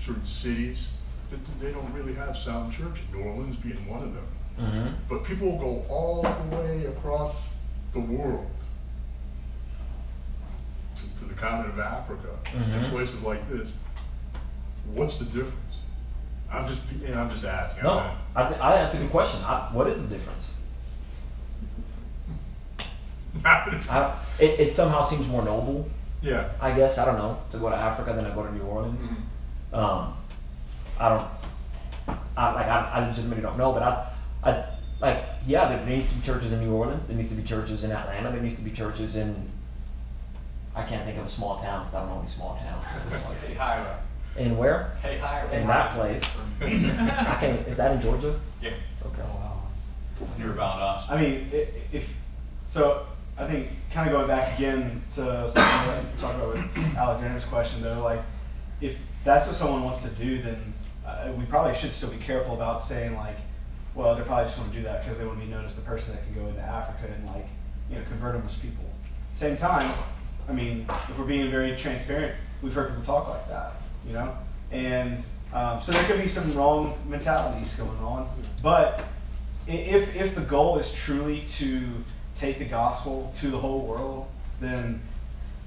certain 0.00 0.26
cities 0.26 0.90
that 1.30 1.60
they 1.60 1.72
don't 1.72 1.92
really 1.92 2.14
have 2.14 2.36
sound 2.36 2.72
church, 2.72 3.00
New 3.12 3.20
Orleans 3.22 3.56
being 3.56 3.86
one 3.88 4.02
of 4.02 4.14
them. 4.14 4.26
Mhm. 4.58 4.94
But 5.08 5.24
people 5.24 5.58
go 5.58 5.84
all 5.88 6.22
the 6.22 6.56
way 6.56 6.84
across 6.86 7.64
the 7.92 8.00
world 8.00 8.46
to, 10.96 11.02
to 11.20 11.24
the 11.24 11.34
continent 11.34 11.74
of 11.74 11.78
Africa 11.80 12.28
and 12.54 12.64
Mhm. 12.86 12.90
places 12.90 13.22
like 13.22 13.48
this. 13.48 13.76
What's 14.92 15.18
the 15.18 15.24
difference? 15.26 15.54
I'm 16.52 16.66
just, 16.66 16.80
and 17.06 17.14
I'm 17.14 17.30
just 17.30 17.44
asking. 17.44 17.84
No, 17.84 18.10
I, 18.34 18.48
th- 18.48 18.60
I 18.60 18.72
that's 18.72 18.94
a 18.94 18.98
good 18.98 19.10
question. 19.10 19.40
I, 19.44 19.68
what 19.72 19.86
is 19.86 20.02
the 20.06 20.08
difference? 20.14 20.56
I, 23.44 24.18
it, 24.38 24.58
it 24.60 24.72
somehow 24.72 25.02
seems 25.02 25.26
more 25.28 25.44
noble. 25.44 25.88
Yeah. 26.22 26.48
I 26.60 26.72
guess 26.72 26.98
I 26.98 27.04
don't 27.04 27.16
know 27.18 27.38
to 27.52 27.58
go 27.58 27.70
to 27.70 27.76
Africa 27.76 28.12
than 28.12 28.24
to 28.24 28.30
go 28.32 28.42
to 28.44 28.52
New 28.52 28.62
Orleans. 28.62 29.08
Um, 29.72 30.14
I 31.00 31.08
don't. 31.08 31.28
I 32.36 32.52
like 32.52 32.66
I, 32.66 32.90
I 32.94 33.08
legitimately 33.08 33.42
don't 33.42 33.56
know, 33.58 33.72
but 33.72 33.82
I, 33.82 34.06
I 34.44 34.64
like 35.00 35.24
yeah. 35.46 35.68
There 35.74 35.84
needs 35.86 36.08
to 36.10 36.14
be 36.16 36.22
churches 36.22 36.52
in 36.52 36.60
New 36.60 36.72
Orleans. 36.72 37.06
There 37.06 37.16
needs 37.16 37.30
to 37.30 37.34
be 37.34 37.42
churches 37.42 37.84
in 37.84 37.90
Atlanta. 37.90 38.30
There 38.30 38.40
needs 38.40 38.56
to 38.56 38.62
be 38.62 38.70
churches 38.70 39.16
in. 39.16 39.50
I 40.74 40.84
can't 40.84 41.04
think 41.04 41.18
of 41.18 41.24
a 41.24 41.28
small 41.28 41.58
town. 41.60 41.86
'cause 41.86 41.94
I 41.94 42.00
don't 42.00 42.10
know 42.10 42.18
any 42.20 42.28
small 42.28 42.56
towns. 42.62 42.84
Hahira. 43.58 43.96
In 44.36 44.56
where? 44.56 44.96
Hahira. 45.02 45.52
In 45.52 45.66
that 45.66 45.92
place. 45.94 46.22
I 46.60 47.36
can't. 47.40 47.66
Is 47.66 47.76
that 47.78 47.92
in 47.92 48.00
Georgia? 48.00 48.38
Yeah. 48.62 48.70
Okay. 49.04 49.22
Oh, 49.22 49.36
wow. 49.36 49.62
You're 50.38 50.52
about 50.52 51.02
Valdosta. 51.08 51.10
I 51.12 51.20
mean, 51.20 51.48
if 51.92 52.14
so, 52.68 53.06
I 53.38 53.46
think 53.46 53.68
kind 53.90 54.08
of 54.08 54.12
going 54.12 54.28
back 54.28 54.56
again 54.56 55.02
to 55.14 55.48
something 55.50 55.62
that 55.62 56.04
we 56.14 56.20
talked 56.20 56.36
about 56.36 56.54
with 56.54 56.96
Alexander's 56.96 57.44
question, 57.46 57.82
though, 57.82 58.02
like 58.04 58.20
if 58.80 59.02
that's 59.24 59.46
what 59.46 59.56
someone 59.56 59.82
wants 59.82 60.02
to 60.02 60.08
do, 60.10 60.40
then 60.42 60.69
uh, 61.10 61.32
we 61.32 61.44
probably 61.44 61.74
should 61.74 61.92
still 61.92 62.10
be 62.10 62.18
careful 62.18 62.54
about 62.54 62.82
saying 62.82 63.16
like, 63.16 63.36
well, 63.94 64.14
they 64.14 64.22
probably 64.22 64.44
just 64.44 64.58
want 64.58 64.70
to 64.72 64.78
do 64.78 64.84
that 64.84 65.02
because 65.02 65.18
they 65.18 65.26
want 65.26 65.38
to 65.38 65.44
be 65.44 65.50
known 65.50 65.64
as 65.64 65.74
the 65.74 65.82
person 65.82 66.14
that 66.14 66.24
can 66.24 66.34
go 66.34 66.48
into 66.48 66.60
Africa 66.60 67.12
and 67.12 67.26
like, 67.26 67.48
you 67.90 67.96
know, 67.96 68.02
convert 68.08 68.34
them 68.34 68.44
as 68.46 68.56
people. 68.56 68.84
At 68.84 69.32
the 69.32 69.38
same 69.38 69.56
time, 69.56 69.92
I 70.48 70.52
mean, 70.52 70.86
if 71.08 71.18
we're 71.18 71.24
being 71.24 71.50
very 71.50 71.76
transparent, 71.76 72.34
we've 72.62 72.72
heard 72.72 72.88
people 72.88 73.04
talk 73.04 73.28
like 73.28 73.48
that, 73.48 73.74
you 74.06 74.12
know, 74.12 74.36
and 74.70 75.24
um, 75.52 75.80
so 75.80 75.92
there 75.92 76.04
could 76.04 76.20
be 76.20 76.28
some 76.28 76.54
wrong 76.54 76.96
mentalities 77.08 77.74
going 77.74 77.98
on, 77.98 78.28
but 78.62 79.04
if 79.66 80.14
if 80.16 80.34
the 80.34 80.40
goal 80.42 80.78
is 80.78 80.92
truly 80.92 81.42
to 81.42 81.82
take 82.34 82.58
the 82.58 82.64
gospel 82.64 83.32
to 83.38 83.50
the 83.50 83.58
whole 83.58 83.80
world, 83.80 84.28
then 84.60 85.00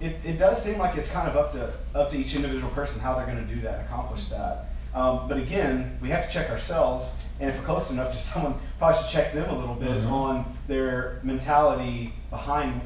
it, 0.02 0.16
it 0.26 0.38
does 0.38 0.62
seem 0.62 0.78
like 0.80 0.98
it's 0.98 1.10
kind 1.10 1.28
of 1.28 1.36
up 1.36 1.52
to 1.54 1.74
up 1.96 2.10
to 2.10 2.18
each 2.18 2.36
individual 2.36 2.72
person 2.72 3.00
how 3.00 3.16
they're 3.16 3.26
going 3.26 3.46
to 3.46 3.54
do 3.54 3.62
that, 3.62 3.86
accomplish 3.86 4.26
that. 4.28 4.73
Um, 4.94 5.28
but 5.28 5.38
again, 5.38 5.98
we 6.02 6.10
have 6.10 6.26
to 6.28 6.32
check 6.32 6.50
ourselves, 6.50 7.12
and 7.40 7.50
if 7.50 7.58
we're 7.58 7.66
close 7.66 7.90
enough 7.92 8.12
to 8.12 8.18
someone, 8.32 8.56
probably 8.78 9.02
should 9.02 9.10
check 9.12 9.34
them 9.34 9.50
a 9.50 9.58
little 9.58 9.76
bit 9.76 9.90
Mhm. 10.04 10.12
on 10.12 10.58
their 10.68 11.20
mentality 11.24 12.14
behind 12.30 12.82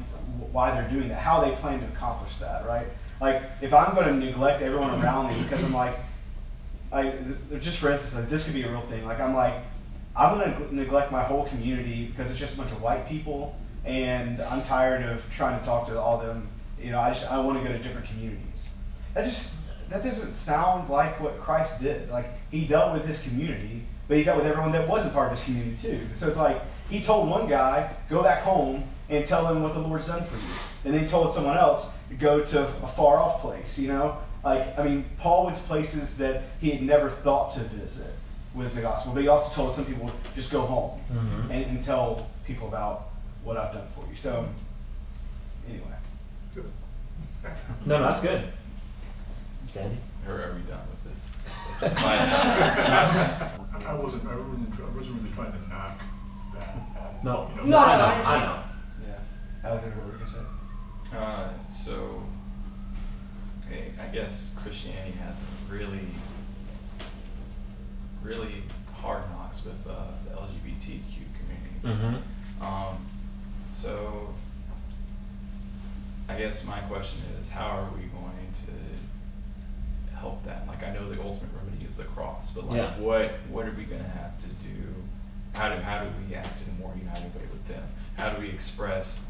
why 0.52 0.70
they're 0.70 0.88
doing 0.90 1.08
that, 1.08 1.18
how 1.18 1.40
they 1.40 1.50
plan 1.52 1.80
to 1.80 1.86
accomplish 1.86 2.38
that, 2.38 2.66
right? 2.66 2.86
Like, 3.20 3.42
if 3.60 3.74
I'm 3.74 3.94
going 3.94 4.06
to 4.06 4.14
neglect 4.26 4.62
everyone 4.62 4.90
around 5.02 5.28
me 5.28 5.42
because 5.42 5.62
I'm 5.64 5.74
like, 5.74 5.94
I, 6.92 7.12
just 7.60 7.78
for 7.78 7.90
instance, 7.90 8.14
like, 8.22 8.30
this 8.30 8.44
could 8.44 8.54
be 8.54 8.62
a 8.62 8.70
real 8.70 8.80
thing. 8.82 9.04
Like, 9.04 9.20
I'm 9.20 9.34
like, 9.34 9.54
I'm 10.16 10.38
going 10.38 10.52
to 10.54 10.74
neglect 10.74 11.12
my 11.12 11.22
whole 11.22 11.44
community 11.44 12.06
because 12.06 12.30
it's 12.30 12.40
just 12.40 12.54
a 12.54 12.56
bunch 12.56 12.70
of 12.72 12.80
white 12.80 13.06
people, 13.08 13.56
and 13.84 14.40
I'm 14.40 14.62
tired 14.62 15.04
of 15.04 15.24
trying 15.32 15.58
to 15.60 15.64
talk 15.66 15.86
to 15.88 16.00
all 16.00 16.18
them. 16.18 16.48
You 16.80 16.92
know, 16.92 17.00
I 17.00 17.10
just 17.10 17.30
I 17.30 17.38
want 17.40 17.58
to 17.62 17.64
go 17.68 17.76
to 17.76 17.82
different 17.82 18.08
communities. 18.08 18.78
That 19.14 19.24
just 19.24 19.67
that 19.90 20.02
doesn't 20.02 20.34
sound 20.34 20.88
like 20.90 21.20
what 21.20 21.38
Christ 21.40 21.80
did. 21.80 22.10
Like 22.10 22.26
he 22.50 22.66
dealt 22.66 22.92
with 22.92 23.06
his 23.06 23.22
community, 23.22 23.84
but 24.06 24.16
he 24.16 24.24
dealt 24.24 24.36
with 24.36 24.46
everyone 24.46 24.72
that 24.72 24.86
wasn't 24.88 25.14
part 25.14 25.30
of 25.32 25.38
his 25.38 25.44
community 25.44 25.76
too. 25.76 26.00
So 26.14 26.28
it's 26.28 26.36
like 26.36 26.60
he 26.90 27.00
told 27.00 27.28
one 27.28 27.48
guy, 27.48 27.90
go 28.08 28.22
back 28.22 28.42
home 28.42 28.84
and 29.08 29.24
tell 29.24 29.46
them 29.46 29.62
what 29.62 29.74
the 29.74 29.80
Lord's 29.80 30.06
done 30.06 30.24
for 30.24 30.36
you. 30.36 30.42
And 30.84 30.94
then 30.94 31.02
he 31.02 31.08
told 31.08 31.32
someone 31.32 31.56
else, 31.56 31.92
go 32.18 32.44
to 32.44 32.62
a 32.62 32.86
far 32.86 33.18
off 33.18 33.40
place, 33.40 33.78
you 33.78 33.88
know? 33.88 34.16
Like, 34.44 34.78
I 34.78 34.82
mean, 34.84 35.04
Paul 35.18 35.46
went 35.46 35.56
to 35.56 35.62
places 35.64 36.16
that 36.18 36.42
he 36.60 36.70
had 36.70 36.82
never 36.82 37.10
thought 37.10 37.52
to 37.54 37.60
visit 37.60 38.10
with 38.54 38.74
the 38.74 38.80
gospel, 38.82 39.12
but 39.12 39.22
he 39.22 39.28
also 39.28 39.52
told 39.54 39.74
some 39.74 39.84
people, 39.84 40.10
just 40.34 40.50
go 40.50 40.62
home 40.62 41.00
Mhm. 41.12 41.42
and, 41.50 41.64
and 41.66 41.84
tell 41.84 42.28
people 42.46 42.68
about 42.68 43.08
what 43.44 43.56
I've 43.56 43.72
done 43.74 43.86
for 43.94 44.04
you. 44.10 44.16
So, 44.16 44.46
anyway. 45.68 45.84
No, 47.86 47.98
no, 47.98 48.02
that's 48.08 48.20
good. 48.20 48.42
Dandy? 49.74 49.98
Or 50.26 50.34
are 50.34 50.54
we 50.54 50.62
done 50.70 50.80
with 50.90 51.12
this? 51.12 51.30
I 51.82 53.50
I 53.86 53.94
wasn't, 53.94 54.26
I 54.26 54.36
wasn't, 54.36 54.80
I 54.80 54.96
wasn't 54.96 55.16
really 55.22 55.30
trying 55.34 55.52
to 55.52 55.68
knock 55.68 56.00
that. 56.54 56.76
at, 56.96 57.24
No. 57.24 57.48
you 57.50 57.56
know, 57.56 57.64
No, 57.64 57.78
I 57.78 57.96
no, 57.96 57.98
know, 57.98 58.04
I 58.04 58.08
I 58.08 58.12
understand. 58.14 58.42
know. 58.44 58.62
Yeah. 59.08 59.68
Alexander, 59.70 59.96
what 59.96 60.06
were 60.06 60.12
you 60.12 60.18
going 60.18 60.30
to 60.30 60.36
say? 60.36 61.16
Uh, 61.16 61.48
so, 61.70 62.22
okay, 63.66 63.92
I 64.00 64.06
guess 64.08 64.52
Christianity 64.56 65.12
has 65.24 65.36
a 65.38 65.72
really, 65.72 66.06
really 68.22 68.62
hard 68.92 69.22
knocks 69.30 69.64
with 69.64 69.86
uh, 69.86 70.06
the 70.24 70.34
LGBTQ 70.36 71.14
community. 71.38 71.78
Mm-hmm. 71.84 72.64
Um, 72.66 73.06
so, 73.70 74.34
I 76.28 76.36
guess 76.36 76.64
my 76.64 76.80
question 76.80 77.20
is, 77.40 77.48
how 77.50 77.68
are 77.68 77.90
we 77.96 78.02
going 78.06 78.52
to 78.66 78.72
help 80.18 80.42
that? 80.44 80.66
Like, 80.66 80.82
I 80.84 80.90
know 80.92 81.08
the 81.08 81.20
ultimate 81.22 81.50
remedy 81.64 81.84
is 81.84 81.96
the 81.96 82.04
cross, 82.04 82.50
but 82.50 82.66
like, 82.66 82.76
Yeah. 82.76 82.96
what 82.98 83.30
what 83.50 83.66
are 83.66 83.72
we 83.72 83.84
going 83.84 84.02
to 84.02 84.08
have 84.10 84.32
to 84.40 84.48
do? 84.66 84.74
How 85.54 85.68
do 85.74 85.80
how 85.80 86.02
do 86.04 86.10
we 86.28 86.34
act 86.34 86.60
in 86.62 86.74
a 86.74 86.78
more 86.78 86.94
united 86.96 87.34
way 87.34 87.42
with 87.50 87.66
them? 87.66 87.82
How 88.16 88.30
do 88.30 88.40
we 88.40 88.48
express 88.48 89.20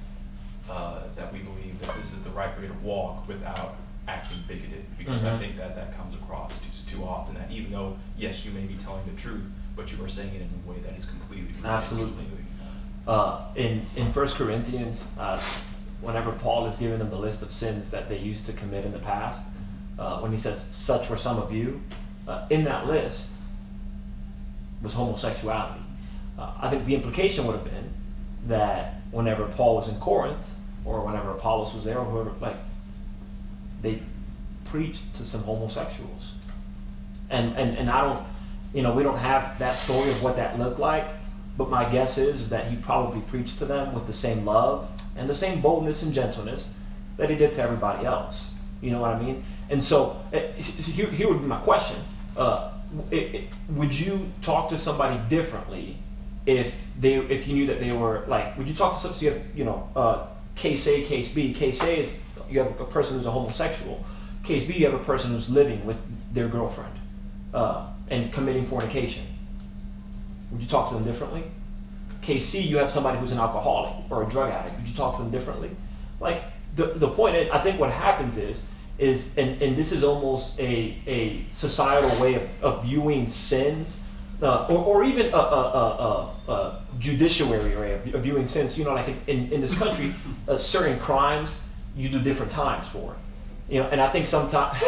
uh, 0.71 1.05
that 1.17 1.33
we 1.33 1.39
believe 1.41 1.79
that 1.81 1.95
this 1.97 2.13
is 2.13 2.23
the 2.23 2.31
right 2.31 2.59
way 2.61 2.67
to 2.67 2.75
walk 2.75 3.27
without 3.29 3.77
acting 4.07 4.39
bigoted? 4.49 4.85
Because 4.99 5.25
I 5.25 5.31
Mhm. 5.31 5.39
think 5.39 5.57
that 5.57 5.75
that 5.77 5.97
comes 5.97 6.15
across 6.15 6.59
too 6.61 6.97
too 6.97 7.05
often. 7.05 7.35
That 7.35 7.51
even 7.51 7.71
though 7.73 7.97
yes, 8.17 8.45
you 8.45 8.51
may 8.53 8.65
be 8.65 8.75
telling 8.75 9.05
the 9.07 9.13
truth, 9.21 9.51
but 9.77 9.93
you 9.93 10.03
are 10.05 10.09
saying 10.09 10.35
it 10.35 10.43
in 10.43 10.51
a 10.65 10.69
way 10.71 10.79
that 10.81 10.95
is 10.97 11.05
completely 11.07 11.55
Absolutely. 11.65 12.09
completely- 12.25 12.45
uh, 13.07 13.41
in 13.55 13.87
in 13.97 14.13
First 14.13 14.35
Corinthians, 14.37 15.07
uh, 15.19 15.41
whenever 16.03 16.33
Paul 16.33 16.67
is 16.67 16.77
giving 16.77 16.99
them 16.99 17.09
the 17.11 17.17
list 17.19 17.41
of 17.43 17.51
sins 17.51 17.91
that 17.91 18.09
they 18.09 18.19
used 18.19 18.45
to 18.47 18.53
commit 18.53 18.85
in 18.85 18.93
the 18.93 18.99
past, 18.99 19.43
uh, 19.99 20.19
when 20.21 20.31
he 20.31 20.39
says 20.39 20.67
"such 20.71 21.09
were 21.11 21.17
some 21.17 21.39
of 21.39 21.53
you," 21.53 21.81
uh, 22.27 22.47
in 22.51 22.65
that 22.65 22.87
list 22.87 23.33
was 24.83 24.93
homosexuality. 24.95 25.81
Uh, 26.39 26.53
I 26.61 26.71
think 26.71 26.85
the 26.85 26.95
implication 26.95 27.47
would 27.47 27.57
have 27.57 27.65
been 27.65 27.91
that 28.47 29.01
whenever 29.11 29.47
Paul 29.47 29.77
was 29.77 29.89
in 29.89 29.99
Corinth, 29.99 30.39
or 30.85 31.05
whenever 31.05 31.31
Apollos 31.31 31.75
was 31.75 31.85
there, 31.85 31.99
or 31.99 32.05
whoever, 32.05 32.33
like 32.41 32.57
they 33.83 34.03
preached 34.65 35.15
to 35.17 35.25
some 35.25 35.43
homosexuals, 35.43 36.35
and 37.31 37.57
and 37.57 37.77
and 37.77 37.91
I 37.91 38.03
don't, 38.03 38.25
you 38.73 38.83
know, 38.83 38.95
we 38.95 39.03
don't 39.03 39.19
have 39.19 39.59
that 39.59 39.79
story 39.79 40.11
of 40.11 40.23
what 40.23 40.37
that 40.37 40.59
looked 40.59 40.79
like. 40.79 41.07
But 41.57 41.71
my 41.71 41.85
guess 41.91 42.19
is 42.19 42.51
that 42.51 42.69
he 42.69 42.77
probably 42.77 43.21
preached 43.23 43.59
to 43.59 43.65
them 43.65 43.93
with 43.93 44.07
the 44.07 44.13
same 44.13 44.45
love 44.45 44.89
and 45.17 45.29
the 45.29 45.35
same 45.35 45.61
boldness 45.61 46.05
and 46.05 46.15
gentleness 46.15 46.71
that 47.17 47.31
he 47.31 47.37
did 47.37 47.53
to 47.55 47.63
everybody 47.63 48.07
else. 48.07 48.55
You 48.81 48.93
know 48.93 49.01
what 49.01 49.11
I 49.11 49.21
mean? 49.21 49.45
And 49.71 49.83
so 49.83 50.21
eh, 50.33 50.53
here, 50.53 51.11
here 51.11 51.29
would 51.29 51.41
be 51.41 51.47
my 51.47 51.59
question: 51.59 51.97
uh, 52.37 52.73
it, 53.11 53.35
it, 53.35 53.45
Would 53.71 53.93
you 53.93 54.31
talk 54.43 54.69
to 54.71 54.79
somebody 54.79 55.21
differently 55.29 55.99
if 56.47 56.75
they, 56.99 57.17
if 57.17 57.47
you 57.47 57.55
knew 57.55 57.67
that 57.67 57.81
they 57.81 57.93
were 57.93 58.25
like? 58.27 58.57
Would 58.57 58.69
you 58.69 58.75
talk 58.75 58.95
to 58.95 59.01
some? 59.01 59.13
So 59.13 59.27
you 59.27 59.33
have, 59.33 59.43
you 59.55 59.65
know, 59.65 59.89
uh, 59.95 60.27
case 60.55 60.87
A, 60.87 61.03
case 61.05 61.33
B. 61.33 61.53
Case 61.53 61.83
A 61.83 62.01
is 62.01 62.19
you 62.51 62.61
have 62.61 62.81
a 62.81 62.85
person 62.85 63.17
who's 63.17 63.27
a 63.27 63.31
homosexual. 63.31 64.05
Case 64.45 64.67
B, 64.67 64.75
you 64.75 64.87
have 64.87 64.99
a 64.99 65.05
person 65.05 65.33
who's 65.33 65.51
living 65.51 65.85
with 65.85 65.99
their 66.33 66.49
girlfriend 66.49 66.95
uh, 67.53 67.89
and 68.09 68.33
committing 68.33 68.67
fornication. 68.67 69.25
Would 70.51 70.63
you 70.63 70.69
talk 70.69 70.89
to 70.89 70.95
them 70.95 71.05
differently? 71.05 71.45
KC, 72.23 72.67
you 72.67 72.79
have 72.79 72.91
somebody 72.91 73.19
who's 73.19 73.33
an 73.33 73.39
alcoholic 73.39 74.11
or 74.11 74.23
a 74.23 74.31
drug 74.31 74.51
addict. 74.51 74.77
Would 74.79 74.89
you 74.89 74.95
talk 74.95 75.17
to 75.17 75.23
them 75.23 75.31
differently? 75.31 75.71
Like 76.21 76.43
the, 76.75 76.87
the 76.87 77.09
point 77.09 77.37
is, 77.37 77.51
I 77.51 77.59
think 77.59 77.79
what 77.79 77.91
happens 77.91 78.37
is 78.37 78.65
is 78.99 79.37
and, 79.39 79.61
and 79.63 79.77
this 79.77 79.93
is 79.93 80.03
almost 80.03 80.59
a, 80.61 80.97
a 81.07 81.45
societal 81.53 82.21
way 82.21 82.35
of, 82.35 82.49
of 82.63 82.85
viewing 82.85 83.29
sins, 83.29 84.01
uh, 84.43 84.67
or, 84.69 84.79
or 84.79 85.05
even 85.05 85.33
a, 85.33 85.37
a, 85.37 86.35
a, 86.49 86.53
a, 86.53 86.83
judiciary 86.99 87.77
way 87.77 87.93
of, 87.95 88.23
viewing 88.23 88.49
sins. 88.49 88.77
You 88.77 88.85
know, 88.85 88.95
like 88.95 89.09
in, 89.09 89.21
in, 89.27 89.53
in 89.53 89.61
this 89.61 89.77
country, 89.79 90.15
uh, 90.49 90.59
certain 90.59 90.99
crimes 90.99 91.61
you 91.97 92.09
do 92.09 92.21
different 92.21 92.51
times 92.51 92.89
for. 92.89 93.17
You 93.69 93.83
know, 93.83 93.89
and 93.89 94.01
I 94.01 94.09
think 94.09 94.27
sometimes 94.27 94.79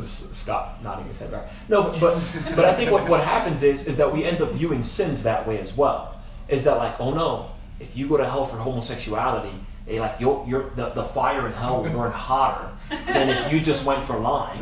stop 0.04 0.82
nodding 0.82 1.06
his 1.06 1.18
head 1.18 1.30
back. 1.30 1.48
No, 1.68 1.84
but 1.84 2.00
but, 2.00 2.22
but 2.56 2.64
I 2.64 2.74
think 2.74 2.90
what, 2.90 3.08
what 3.08 3.22
happens 3.22 3.62
is 3.62 3.86
is 3.86 3.96
that 3.96 4.12
we 4.12 4.24
end 4.24 4.42
up 4.42 4.52
viewing 4.52 4.82
sins 4.82 5.22
that 5.22 5.46
way 5.46 5.58
as 5.60 5.74
well. 5.76 6.20
Is 6.48 6.64
that 6.64 6.76
like, 6.76 7.00
oh 7.00 7.14
no, 7.14 7.52
if 7.80 7.96
you 7.96 8.08
go 8.08 8.18
to 8.18 8.28
hell 8.28 8.46
for 8.46 8.58
homosexuality, 8.58 9.54
like 9.86 10.16
you're, 10.20 10.70
the, 10.76 10.90
the 10.90 11.04
fire 11.04 11.46
in 11.46 11.52
hell 11.52 11.82
will 11.82 11.90
burn 11.90 12.12
hotter 12.12 12.68
than 13.06 13.28
if 13.28 13.52
you 13.52 13.60
just 13.60 13.84
went 13.84 14.04
for 14.04 14.18
lying. 14.18 14.60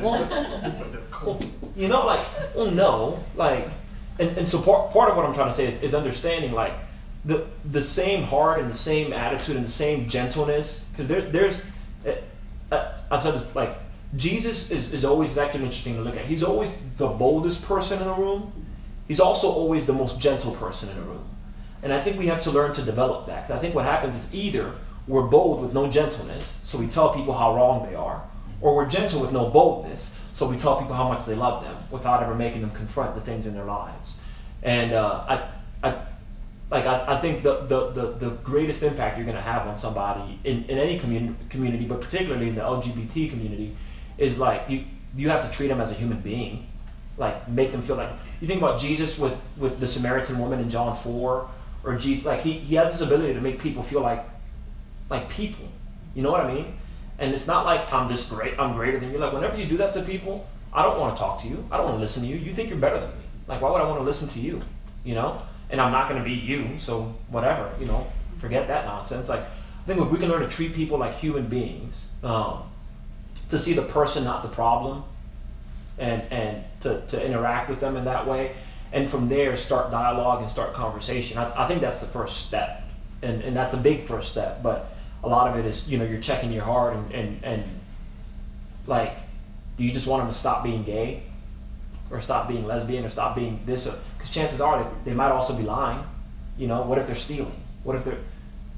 You 1.77 1.89
know, 1.89 2.07
like, 2.07 2.27
no, 2.57 3.23
like, 3.37 3.69
and, 4.19 4.37
and 4.39 4.49
so 4.49 4.61
part, 4.61 4.93
part 4.93 5.11
of 5.11 5.17
what 5.17 5.27
I'm 5.27 5.35
trying 5.35 5.49
to 5.49 5.55
say 5.55 5.67
is, 5.67 5.83
is 5.83 5.95
understanding 5.95 6.53
like 6.53 6.73
the 7.25 7.47
the 7.71 7.83
same 7.83 8.23
heart 8.23 8.61
and 8.61 8.71
the 8.71 8.75
same 8.75 9.13
attitude 9.13 9.57
and 9.57 9.65
the 9.65 9.71
same 9.71 10.09
gentleness 10.09 10.87
because 10.91 11.07
there, 11.07 11.21
there's 11.21 11.61
uh, 12.73 12.93
I've 13.11 13.23
said 13.23 13.35
this 13.35 13.55
like 13.55 13.77
Jesus 14.17 14.71
is, 14.71 14.93
is 14.93 15.05
always 15.05 15.37
actually 15.39 15.65
interesting 15.65 15.97
to 15.97 16.03
look 16.03 16.17
at. 16.17 16.25
He's 16.25 16.43
always 16.43 16.73
the 16.97 17.09
boldest 17.09 17.65
person 17.65 18.01
in 18.01 18.09
the 18.09 18.15
room. 18.15 18.53
He's 19.07 19.21
also 19.21 19.49
always 19.49 19.87
the 19.87 19.93
most 19.93 20.21
gentle 20.21 20.53
person 20.53 20.89
in 20.89 20.97
the 20.97 21.03
room. 21.03 21.25
And 21.83 21.93
I 21.93 22.01
think 22.01 22.19
we 22.19 22.27
have 22.27 22.43
to 22.43 22.51
learn 22.51 22.73
to 22.75 22.83
develop 22.83 23.27
that. 23.27 23.51
I 23.51 23.59
think 23.59 23.75
what 23.75 23.85
happens 23.85 24.17
is 24.17 24.33
either 24.35 24.75
we're 25.11 25.27
bold 25.27 25.61
with 25.61 25.75
no 25.75 25.91
gentleness, 25.91 26.61
so 26.65 26.79
we 26.79 26.87
tell 26.87 27.13
people 27.13 27.35
how 27.35 27.57
wrong 27.57 27.89
they 27.89 27.97
are, 27.97 28.23
or 28.61 28.77
we're 28.77 28.89
gentle 28.89 29.21
with 29.21 29.33
no 29.33 29.51
boldness, 29.51 30.15
so 30.35 30.49
we 30.49 30.57
tell 30.57 30.79
people 30.79 30.95
how 30.95 31.09
much 31.09 31.27
they 31.27 31.35
love 31.35 31.65
them 31.65 31.77
without 31.91 32.23
ever 32.23 32.35
making 32.35 32.61
them 32.61 32.71
confront 32.71 33.17
the 33.17 33.21
things 33.21 33.45
in 33.45 33.53
their 33.55 33.65
lives. 33.65 34.15
And 34.63 34.93
uh, 34.93 35.25
I, 35.29 35.89
I, 35.89 36.03
like 36.71 36.87
I, 36.87 37.17
I 37.17 37.21
think 37.21 37.43
the, 37.43 37.63
the, 37.63 37.91
the, 37.91 38.07
the 38.13 38.31
greatest 38.45 38.85
impact 38.85 39.17
you're 39.17 39.27
going 39.27 39.37
to 39.37 39.43
have 39.43 39.67
on 39.67 39.75
somebody 39.75 40.39
in, 40.45 40.65
in 40.65 40.79
any 40.79 40.99
community, 40.99 41.35
community, 41.49 41.87
but 41.87 42.01
particularly 42.01 42.49
in 42.49 42.55
the 42.55 42.61
LGBT 42.61 43.31
community, 43.31 43.77
is 44.17 44.39
like 44.39 44.69
you 44.69 44.85
you 45.17 45.29
have 45.29 45.45
to 45.45 45.57
treat 45.57 45.69
them 45.69 45.81
as 45.81 45.91
a 45.91 45.95
human 45.95 46.21
being, 46.21 46.69
like 47.19 47.49
make 47.49 47.73
them 47.73 47.83
feel 47.83 47.97
like 47.97 48.11
you 48.41 48.47
think 48.47 48.61
about 48.61 48.81
Jesus 48.81 49.19
with 49.19 49.37
with 49.57 49.81
the 49.81 49.89
Samaritan 49.89 50.39
woman 50.39 50.61
in 50.61 50.71
John 50.71 50.97
four, 50.97 51.51
or 51.83 51.97
Jesus 51.97 52.25
like 52.27 52.43
he, 52.43 52.53
he 52.53 52.77
has 52.77 52.93
this 52.93 53.01
ability 53.01 53.35
to 53.35 53.41
make 53.41 53.59
people 53.59 53.83
feel 53.83 54.03
like 54.03 54.25
like 55.11 55.29
people, 55.29 55.67
you 56.15 56.23
know 56.23 56.31
what 56.31 56.41
I 56.41 56.53
mean? 56.53 56.75
And 57.19 57.35
it's 57.35 57.47
not 57.47 57.67
like 57.67 57.93
I'm 57.93 58.09
this 58.09 58.27
great, 58.29 58.59
I'm 58.59 58.75
greater 58.75 58.99
than 58.99 59.13
you. 59.13 59.19
Like 59.19 59.33
whenever 59.33 59.57
you 59.57 59.67
do 59.67 59.77
that 59.79 59.93
to 59.95 60.03
people, 60.03 60.49
I 60.73 60.83
don't 60.83 60.99
want 60.99 61.17
to 61.17 61.21
talk 61.21 61.43
to 61.43 61.49
you. 61.49 61.67
I 61.71 61.77
don't 61.77 61.87
want 61.87 61.97
to 61.97 62.01
listen 62.01 62.23
to 62.23 62.29
you. 62.29 62.37
You 62.37 62.53
think 62.53 62.71
you're 62.71 62.79
better 62.79 63.01
than 63.01 63.11
me. 63.11 63.25
Like 63.47 63.61
why 63.61 63.71
would 63.71 63.81
I 63.81 63.85
want 63.85 63.99
to 63.99 64.05
listen 64.05 64.29
to 64.29 64.41
you? 64.41 64.63
You 65.05 65.15
know? 65.15 65.43
And 65.69 65.81
I'm 65.81 65.93
not 65.93 66.09
going 66.09 66.23
to 66.23 66.29
be 66.29 66.35
you, 66.35 66.79
so 66.79 67.15
whatever. 67.29 67.71
You 67.79 67.87
know, 67.87 68.11
forget 68.39 68.69
that 68.69 68.87
nonsense. 68.87 69.29
Like 69.29 69.41
I 69.41 69.87
think 69.87 70.01
if 70.01 70.09
we 70.09 70.19
can 70.19 70.29
learn 70.29 70.41
to 70.41 70.49
treat 70.49 70.75
people 70.75 70.99
like 70.99 71.15
human 71.15 71.47
beings. 71.47 72.11
Um, 72.23 72.65
to 73.51 73.59
see 73.59 73.73
the 73.73 73.83
person, 73.83 74.25
not 74.25 74.43
the 74.43 74.49
problem, 74.49 75.05
and 75.99 76.23
and 76.31 76.65
to, 76.81 77.03
to 77.09 77.25
interact 77.25 77.69
with 77.69 77.81
them 77.81 77.97
in 77.97 78.05
that 78.05 78.27
way, 78.27 78.55
and 78.93 79.11
from 79.11 79.29
there 79.29 79.57
start 79.57 79.91
dialogue 79.91 80.41
and 80.41 80.51
start 80.51 80.73
conversation. 80.73 81.37
I, 81.37 81.65
I 81.65 81.69
think 81.69 81.81
that's 81.81 82.01
the 82.01 82.07
first 82.07 82.47
step, 82.47 82.85
and 83.23 83.43
and 83.43 83.55
that's 83.57 83.75
a 83.75 83.79
big 83.79 84.05
first 84.05 84.31
step. 84.31 84.63
But 84.63 84.93
a 85.23 85.29
lot 85.29 85.51
of 85.51 85.59
it 85.59 85.69
is 85.69 85.89
you 85.89 85.99
know 85.99 86.05
you're 86.05 86.21
checking 86.21 86.53
your 86.53 86.65
heart 86.65 86.97
and 86.97 87.13
and, 87.13 87.45
and 87.45 87.81
like, 88.87 89.17
do 89.77 89.85
you 89.85 89.93
just 89.93 90.07
want 90.07 90.23
them 90.23 90.33
to 90.33 90.39
stop 90.39 90.65
being 90.65 90.83
gay? 90.83 91.23
or 92.11 92.21
stop 92.21 92.49
being 92.49 92.67
lesbian 92.67 93.05
or 93.05 93.09
stop 93.09 93.37
being 93.37 93.61
this 93.67 93.85
because 93.85 94.31
chances 94.31 94.61
are 94.61 94.83
they, 94.83 95.11
they 95.11 95.15
might 95.15 95.31
also 95.31 95.57
be 95.57 95.63
lying. 95.63 96.05
You 96.59 96.67
know 96.67 96.83
what 96.83 96.99
if 96.99 97.07
they're 97.07 97.17
stealing? 97.17 97.55
What 97.85 97.97
if 97.97 98.05
they're 98.05 98.19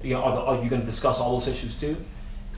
you 0.03 0.15
know 0.15 0.23
are, 0.23 0.35
the, 0.35 0.41
are 0.43 0.63
you 0.63 0.69
going 0.69 0.83
to 0.83 0.87
discuss 0.87 1.19
all 1.19 1.39
those 1.39 1.49
issues 1.49 1.79
too? 1.81 1.97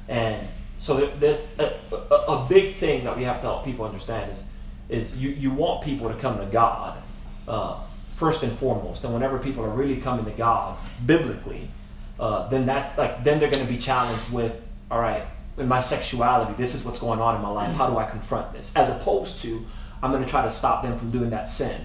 And 0.09 0.47
so 0.79 1.07
there's 1.07 1.47
a, 1.59 1.75
a, 1.93 2.15
a 2.15 2.47
big 2.49 2.75
thing 2.77 3.05
that 3.05 3.17
we 3.17 3.23
have 3.25 3.41
to 3.41 3.47
help 3.47 3.65
people 3.65 3.85
understand 3.85 4.33
is 4.33 4.45
is 4.89 5.17
you, 5.17 5.31
you 5.31 5.51
want 5.51 5.83
people 5.83 6.09
to 6.09 6.15
come 6.17 6.39
to 6.39 6.47
god 6.47 7.03
uh, 7.49 7.81
first 8.17 8.43
and 8.43 8.57
foremost. 8.59 9.05
And 9.05 9.15
whenever 9.15 9.39
people 9.39 9.65
are 9.65 9.71
really 9.71 10.01
coming 10.01 10.25
to 10.25 10.31
god 10.33 10.77
biblically 11.07 11.71
uh, 12.19 12.49
then 12.49 12.67
that's 12.67 12.97
like 12.97 13.25
then 13.25 13.41
they're 13.41 13.51
going 13.51 13.65
to 13.65 13.73
be 13.73 13.79
challenged 13.79 14.31
with 14.31 14.61
all 14.91 15.01
right 15.01 15.27
in 15.59 15.69
my 15.69 15.81
sexuality 15.81 16.55
this 16.57 16.75
is 16.75 16.85
what's 16.85 16.99
going 16.99 17.21
on 17.21 17.37
in 17.37 17.43
my 17.43 17.49
life. 17.49 17.75
How 17.75 17.89
do 17.89 17.99
i 17.99 18.09
confront 18.09 18.53
this? 18.53 18.73
As 18.77 18.91
opposed 18.91 19.41
to 19.43 19.65
i'm 20.03 20.11
going 20.11 20.23
to 20.23 20.29
try 20.29 20.43
to 20.43 20.51
stop 20.51 20.83
them 20.83 20.99
from 20.99 21.11
doing 21.11 21.31
that 21.31 21.49
sin 21.49 21.81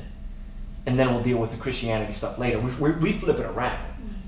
and 0.86 0.98
then 0.98 1.14
we'll 1.14 1.24
deal 1.24 1.38
with 1.38 1.52
the 1.52 1.58
christianity 1.58 2.14
stuff 2.14 2.38
later. 2.38 2.60
We, 2.60 2.72
we, 2.76 2.92
we 2.92 3.14
flip 3.14 3.40
it 3.40 3.46
around. 3.46 3.86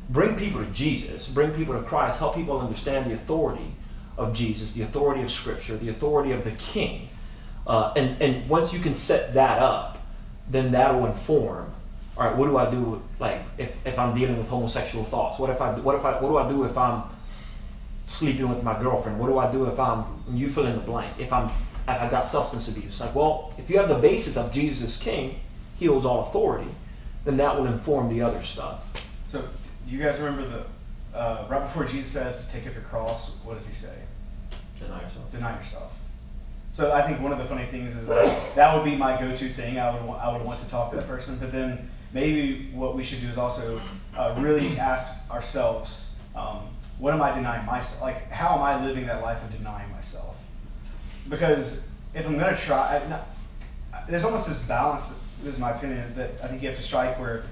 Bring 0.09 0.35
people 0.35 0.63
to 0.63 0.69
jesus. 0.71 1.27
Bring 1.27 1.51
people 1.51 1.75
to 1.75 1.83
christ. 1.83 2.19
Help 2.19 2.35
people 2.35 2.59
understand 2.59 3.09
the 3.09 3.15
authority 3.15 3.75
of 4.17 4.33
jesus 4.33 4.73
the 4.73 4.81
authority 4.81 5.21
of 5.21 5.31
scripture 5.31 5.77
the 5.77 5.89
authority 5.89 6.31
of 6.31 6.43
the 6.43 6.51
king. 6.51 7.09
Uh, 7.67 7.93
and, 7.95 8.21
and 8.21 8.49
once 8.49 8.73
you 8.73 8.79
can 8.79 8.95
set 8.95 9.33
that 9.35 9.59
up 9.59 9.99
then 10.49 10.71
that'll 10.71 11.05
inform 11.05 11.70
all 12.21 12.27
right 12.27 12.37
what 12.37 12.47
do 12.47 12.57
i 12.57 12.69
do 12.69 12.81
with, 12.81 13.01
like 13.19 13.41
if, 13.57 13.85
if 13.85 13.97
i'm 13.97 14.13
dealing 14.13 14.37
with 14.37 14.47
homosexual 14.47 15.03
thoughts 15.05 15.39
what 15.39 15.49
if 15.49 15.59
i 15.59 15.71
what 15.79 15.95
if 15.95 16.05
i 16.05 16.11
what 16.21 16.29
do 16.29 16.37
i 16.37 16.47
do 16.47 16.63
if 16.63 16.77
i'm 16.77 17.03
sleeping 18.05 18.47
with 18.47 18.63
my 18.63 18.79
girlfriend 18.81 19.19
what 19.19 19.27
do 19.27 19.37
i 19.37 19.51
do 19.51 19.65
if 19.65 19.79
i'm 19.79 20.03
you 20.31 20.49
fill 20.49 20.65
in 20.65 20.75
the 20.75 20.81
blank 20.81 21.17
if 21.19 21.33
i'm 21.33 21.45
if 21.45 21.53
i've 21.87 22.11
got 22.11 22.27
substance 22.27 22.67
abuse 22.67 22.99
like 22.99 23.13
well 23.15 23.53
if 23.57 23.69
you 23.69 23.77
have 23.77 23.89
the 23.89 23.95
basis 23.95 24.37
of 24.37 24.51
jesus 24.53 24.81
is 24.81 25.01
king 25.01 25.39
he 25.79 25.85
holds 25.85 26.05
all 26.05 26.21
authority 26.27 26.69
then 27.25 27.37
that 27.37 27.57
will 27.57 27.65
inform 27.65 28.07
the 28.09 28.21
other 28.21 28.41
stuff 28.41 28.85
So, 29.25 29.47
you 29.87 29.97
guys 29.97 30.19
remember 30.19 30.47
the 30.47 30.65
uh, 31.17 31.45
right 31.49 31.61
before 31.63 31.85
Jesus 31.85 32.09
says 32.09 32.45
to 32.45 32.51
take 32.53 32.67
up 32.67 32.73
your 32.73 32.83
cross? 32.83 33.35
What 33.43 33.57
does 33.57 33.67
he 33.67 33.73
say? 33.73 33.95
deny 34.79 35.01
yourself 35.01 35.31
Deny 35.31 35.57
yourself. 35.57 35.97
So 36.73 36.91
I 36.93 37.01
think 37.01 37.19
one 37.21 37.31
of 37.33 37.37
the 37.37 37.43
funny 37.45 37.65
things 37.65 37.95
is 37.95 38.07
that 38.07 38.55
that 38.55 38.73
would 38.73 38.85
be 38.85 38.95
my 38.95 39.19
go-to 39.19 39.49
thing. 39.49 39.77
I 39.77 39.91
would 39.91 40.09
I 40.15 40.31
would 40.31 40.45
want 40.45 40.59
to 40.61 40.67
talk 40.69 40.89
to 40.91 40.95
that 40.95 41.07
person, 41.07 41.37
but 41.37 41.51
then 41.51 41.89
maybe 42.13 42.69
what 42.73 42.95
we 42.95 43.03
should 43.03 43.21
do 43.21 43.27
is 43.27 43.37
also 43.37 43.81
uh, 44.15 44.35
really 44.37 44.77
ask 44.77 45.05
ourselves, 45.29 46.19
um, 46.35 46.67
what 46.99 47.13
am 47.13 47.21
I 47.21 47.33
denying 47.33 47.65
myself? 47.65 48.01
Like, 48.01 48.29
how 48.31 48.55
am 48.55 48.61
I 48.61 48.85
living 48.85 49.05
that 49.07 49.21
life 49.21 49.43
of 49.43 49.51
denying 49.51 49.89
myself? 49.91 50.43
Because 51.29 51.87
if 52.13 52.27
I'm 52.27 52.37
gonna 52.37 52.55
try, 52.55 52.97
I, 53.03 53.07
not, 53.09 53.27
there's 54.09 54.25
almost 54.25 54.47
this 54.47 54.67
balance. 54.67 55.07
That, 55.07 55.15
this 55.43 55.55
is 55.55 55.59
my 55.59 55.71
opinion 55.71 56.13
that 56.15 56.31
I 56.43 56.47
think 56.47 56.61
you 56.61 56.67
have 56.69 56.77
to 56.77 56.83
strike 56.83 57.19
where 57.19 57.43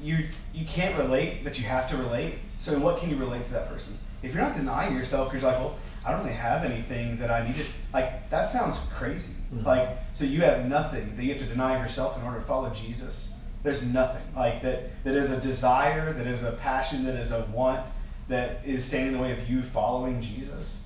you 0.00 0.26
you 0.54 0.64
can't 0.66 0.96
relate, 0.98 1.44
but 1.44 1.58
you 1.58 1.64
have 1.64 1.88
to 1.90 1.96
relate. 1.96 2.36
So 2.58 2.72
in 2.74 2.80
what 2.82 2.98
can 2.98 3.10
you 3.10 3.16
relate 3.16 3.44
to 3.44 3.52
that 3.52 3.68
person? 3.68 3.98
If 4.22 4.32
you're 4.32 4.42
not 4.42 4.54
denying 4.54 4.96
yourself 4.96 5.28
because 5.28 5.42
you're 5.42 5.52
like, 5.52 5.60
well, 5.60 5.76
I 6.04 6.12
don't 6.12 6.20
really 6.22 6.34
have 6.34 6.64
anything 6.64 7.18
that 7.18 7.30
I 7.30 7.46
needed. 7.46 7.66
Like 7.92 8.30
that 8.30 8.46
sounds 8.46 8.78
crazy. 8.92 9.34
Mhm. 9.52 9.64
Like 9.64 9.98
so 10.14 10.24
you 10.24 10.40
have 10.42 10.66
nothing 10.66 11.14
that 11.16 11.24
you 11.24 11.32
have 11.32 11.42
to 11.42 11.46
deny 11.46 11.78
yourself 11.82 12.16
in 12.18 12.24
order 12.24 12.38
to 12.38 12.44
follow 12.44 12.70
Jesus. 12.70 13.34
There's 13.62 13.84
nothing 13.84 14.22
like 14.36 14.62
that. 14.62 15.02
That 15.04 15.16
is 15.16 15.30
a 15.30 15.40
desire. 15.40 16.12
That 16.12 16.26
is 16.26 16.42
a 16.44 16.52
passion. 16.52 17.04
That 17.04 17.16
is 17.16 17.32
a 17.32 17.42
want. 17.52 17.86
That 18.28 18.60
is 18.64 18.84
standing 18.84 19.08
in 19.08 19.14
the 19.14 19.22
way 19.22 19.32
of 19.32 19.48
you 19.48 19.62
following 19.62 20.20
Jesus. 20.22 20.84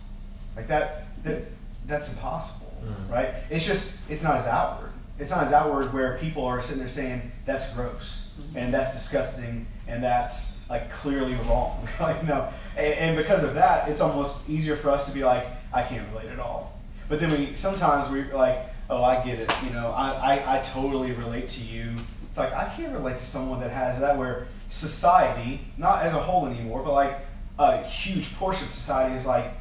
Like 0.57 0.69
that. 0.69 1.07
That 1.25 1.43
that's 1.87 2.13
impossible, 2.13 2.73
Mhm. 2.85 3.11
right? 3.13 3.35
It's 3.51 3.67
just 3.67 3.99
it's 4.09 4.23
not 4.23 4.37
as 4.37 4.47
outward. 4.47 4.91
It's 5.19 5.31
not 5.31 5.45
as 5.45 5.53
outward 5.53 5.93
where 5.93 6.17
people 6.19 6.47
are 6.47 6.63
sitting 6.63 6.79
there 6.79 6.89
saying 6.89 7.31
that's 7.45 7.71
gross 7.75 8.31
and 8.55 8.73
that's 8.73 8.93
disgusting 8.93 9.67
and 9.87 10.03
that's 10.03 10.61
like 10.71 10.91
clearly 10.91 11.35
wrong. 11.49 11.87
like 12.01 12.25
no, 12.25 12.49
and, 12.77 12.95
and 12.95 13.17
because 13.17 13.43
of 13.43 13.55
that, 13.55 13.89
it's 13.89 14.01
almost 14.01 14.49
easier 14.49 14.77
for 14.77 14.91
us 14.91 15.05
to 15.07 15.13
be 15.13 15.25
like 15.25 15.47
I 15.73 15.83
can't 15.83 16.09
relate 16.13 16.31
at 16.31 16.39
all. 16.39 16.79
But 17.09 17.21
then 17.21 17.31
we 17.33 17.57
sometimes 17.57 18.09
we're 18.09 18.33
like, 18.35 18.59
oh, 18.89 19.03
I 19.03 19.23
get 19.25 19.39
it. 19.41 19.53
You 19.65 19.71
know, 19.71 19.91
I, 19.91 20.37
I, 20.37 20.59
I 20.59 20.63
totally 20.63 21.13
relate 21.13 21.49
to 21.49 21.61
you. 21.61 21.97
It's 22.31 22.39
like 22.39 22.53
I 22.55 22.73
can't 22.77 22.93
relate 22.93 23.19
to 23.19 23.25
someone 23.25 23.61
that 23.61 23.71
has 23.71 23.99
that 24.01 24.17
where 24.17 24.47
society, 24.69 25.61
not 25.77 26.03
as 26.03 26.15
a 26.15 26.19
whole 26.19 26.47
anymore, 26.47 26.83
but 26.83 26.93
like 26.93 27.19
a 27.59 27.83
huge 27.83 28.35
portion 28.37 28.65
of 28.65 28.71
society 28.71 29.17
is 29.17 29.27
like 29.27 29.53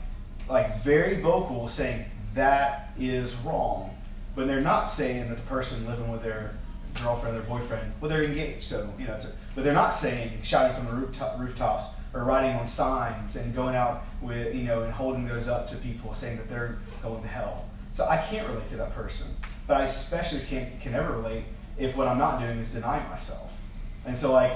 like 0.48 0.82
very 0.84 1.20
vocal 1.20 1.68
saying 1.68 2.06
that 2.36 2.94
is 3.00 3.36
wrong, 3.38 3.96
but 4.36 4.48
they're 4.48 4.62
not 4.62 4.86
saying 4.86 5.30
that 5.30 5.38
the 5.38 5.44
person 5.44 5.86
living 5.88 6.12
with 6.12 6.22
their 6.22 6.56
girlfriend 7.02 7.36
or 7.36 7.40
their 7.40 7.50
boyfriend, 7.50 7.92
well, 8.00 8.10
they're 8.10 8.24
engaged, 8.24 8.64
so 8.64 8.92
you 9.00 9.06
know, 9.06 9.14
a, 9.14 9.28
but 9.56 9.64
they're 9.64 9.74
not 9.74 9.96
saying 9.96 10.40
shouting 10.44 10.76
from 10.76 10.86
the 10.86 10.94
rooftop, 10.94 11.40
rooftops 11.40 11.90
or 12.14 12.24
writing 12.24 12.56
on 12.56 12.68
signs 12.68 13.36
and 13.36 13.54
going 13.56 13.76
out 13.76 14.04
with 14.22 14.54
you 14.56 14.64
know 14.64 14.84
and 14.84 14.94
holding 14.94 15.28
those 15.28 15.48
up 15.48 15.68
to 15.68 15.76
people 15.78 16.14
saying 16.14 16.38
that 16.38 16.48
they're 16.50 16.78
going 17.02 17.22
to 17.24 17.28
hell. 17.28 17.66
So 17.94 18.08
I 18.08 18.18
can't 18.18 18.48
relate 18.48 18.70
to 18.70 18.78
that 18.78 18.94
person, 18.94 19.28
but 19.68 19.78
I 19.78 19.86
especially 19.86 20.42
can't 20.42 20.80
can 20.80 20.92
never 20.92 21.14
relate 21.14 21.46
if 21.80 21.96
what 21.96 22.08
I'm 22.08 22.18
not 22.18 22.40
doing 22.40 22.60
is 22.60 22.72
denying 22.72 23.08
myself. 23.10 23.58
And 24.06 24.18
so 24.18 24.32
like 24.34 24.54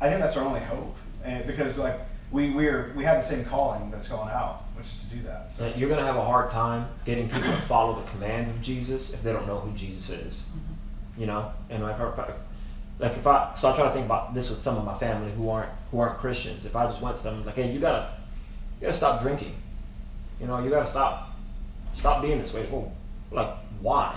I 0.00 0.08
think 0.08 0.20
that's 0.20 0.36
our 0.36 0.44
only 0.44 0.60
hope, 0.60 0.96
and 1.24 1.46
because 1.46 1.78
like 1.78 1.98
we 2.30 2.50
we're 2.50 2.92
we 2.94 3.04
have 3.04 3.16
the 3.16 3.22
same 3.22 3.44
calling 3.44 3.90
that's 3.90 4.08
gone 4.08 4.30
out, 4.30 4.64
which 4.74 4.86
is 4.86 5.04
to 5.04 5.16
do 5.16 5.22
that. 5.22 5.50
So. 5.50 5.70
So 5.70 5.76
you're 5.76 5.88
going 5.88 6.00
to 6.00 6.06
have 6.06 6.16
a 6.16 6.24
hard 6.24 6.50
time 6.50 6.88
getting 7.04 7.28
people 7.28 7.50
to 7.50 7.60
follow 7.62 7.94
the 7.94 8.10
commands 8.10 8.50
of 8.50 8.60
Jesus 8.60 9.12
if 9.12 9.22
they 9.22 9.32
don't 9.32 9.46
know 9.46 9.58
who 9.58 9.76
Jesus 9.76 10.10
is. 10.10 10.42
Mm-hmm. 10.42 11.20
You 11.20 11.26
know, 11.28 11.52
and 11.70 11.82
if 11.82 12.00
I, 12.00 12.34
like 12.98 13.16
if 13.16 13.26
I 13.26 13.54
so 13.54 13.72
I 13.72 13.76
try 13.76 13.86
to 13.86 13.92
think 13.92 14.04
about 14.06 14.34
this 14.34 14.50
with 14.50 14.60
some 14.60 14.76
of 14.76 14.84
my 14.84 14.96
family 14.98 15.32
who 15.32 15.48
aren't 15.48 15.70
who 15.90 16.00
aren't 16.00 16.18
Christians. 16.18 16.66
If 16.66 16.76
I 16.76 16.86
just 16.86 17.00
went 17.00 17.16
to 17.16 17.22
them 17.22 17.44
like, 17.46 17.54
hey, 17.54 17.72
you 17.72 17.80
gotta 17.80 18.12
you 18.80 18.86
gotta 18.86 18.96
stop 18.96 19.22
drinking. 19.22 19.54
You 20.40 20.46
know, 20.46 20.62
you 20.62 20.68
gotta 20.68 20.86
stop 20.86 21.30
stop 21.94 22.20
being 22.20 22.38
this 22.38 22.52
way. 22.52 22.66
Well, 22.70 22.92
like 23.30 23.54
why? 23.80 24.14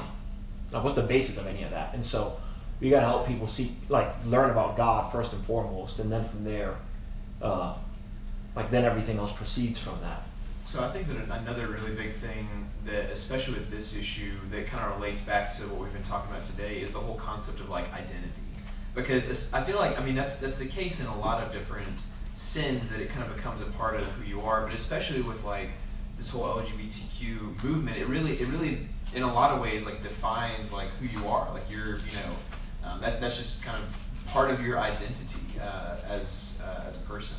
Like 0.72 0.84
what's 0.84 0.96
the 0.96 1.04
basis 1.04 1.38
of 1.38 1.48
any 1.48 1.64
of 1.64 1.72
that? 1.72 1.94
And 1.94 2.06
so 2.06 2.38
we 2.80 2.90
gotta 2.90 3.06
help 3.06 3.28
people 3.28 3.48
see 3.48 3.72
like 3.90 4.14
learn 4.26 4.50
about 4.50 4.78
God 4.78 5.12
first 5.12 5.34
and 5.34 5.44
foremost, 5.46 6.00
and 6.00 6.12
then 6.12 6.28
from 6.28 6.44
there, 6.44 6.76
uh, 7.42 7.76
like 8.56 8.72
then 8.72 8.86
everything 8.86 9.18
else 9.18 9.32
proceeds 9.32 9.80
from 9.80 10.00
that. 10.02 10.24
So 10.64 10.84
I 10.84 10.90
think 10.90 11.08
that 11.08 11.18
another 11.42 11.68
really 11.68 11.96
big 11.96 12.12
thing 12.12 12.48
that, 12.86 13.06
especially 13.10 13.56
with 13.56 13.72
this 13.72 13.98
issue, 13.98 14.34
that 14.52 14.68
kind 14.68 14.86
of 14.86 15.00
relates 15.00 15.20
back 15.20 15.52
to 15.56 15.64
what 15.64 15.82
we've 15.82 15.94
been 15.94 16.04
talking 16.04 16.32
about 16.32 16.44
today 16.44 16.82
is 16.82 16.92
the 16.92 17.00
whole 17.00 17.16
concept 17.16 17.60
of 17.60 17.70
like 17.70 17.92
identity. 17.94 18.30
Because 18.94 19.54
I 19.54 19.64
feel 19.64 19.78
like 19.78 20.00
I 20.00 20.06
mean 20.06 20.16
that's 20.16 20.40
that's 20.40 20.58
the 20.58 20.68
case 20.68 21.02
in 21.02 21.08
a 21.08 21.20
lot 21.20 21.44
of 21.44 21.52
different 21.52 22.04
sins 22.36 22.90
that 22.90 23.02
it 23.02 23.10
kind 23.10 23.30
of 23.30 23.36
becomes 23.36 23.62
a 23.62 23.66
part 23.66 23.96
of 23.96 24.06
who 24.14 24.26
you 24.26 24.42
are, 24.42 24.62
but 24.62 24.74
especially 24.74 25.22
with 25.22 25.44
like 25.44 25.70
this 26.18 26.30
whole 26.30 26.44
LGBTQ 26.44 27.64
movement, 27.64 27.98
it 27.98 28.08
really 28.08 28.34
it 28.34 28.48
really 28.48 28.88
in 29.14 29.24
a 29.24 29.34
lot 29.34 29.52
of 29.52 29.62
ways 29.62 29.86
like 29.86 30.02
defines 30.02 30.72
like 30.72 30.90
who 31.00 31.20
you 31.20 31.28
are. 31.28 31.52
Like 31.54 31.64
you're 31.70 31.98
you 31.98 32.14
know 32.14 32.36
um, 32.90 33.02
that 33.02 33.22
that's 33.22 33.38
just 33.38 33.62
kind 33.62 33.82
of 33.84 34.28
part 34.28 34.50
of 34.52 34.66
your 34.66 34.80
identity 34.80 35.40
uh, 35.62 35.96
as 36.10 36.62
uh, 36.66 36.84
as 36.88 37.04
a 37.04 37.06
person. 37.08 37.38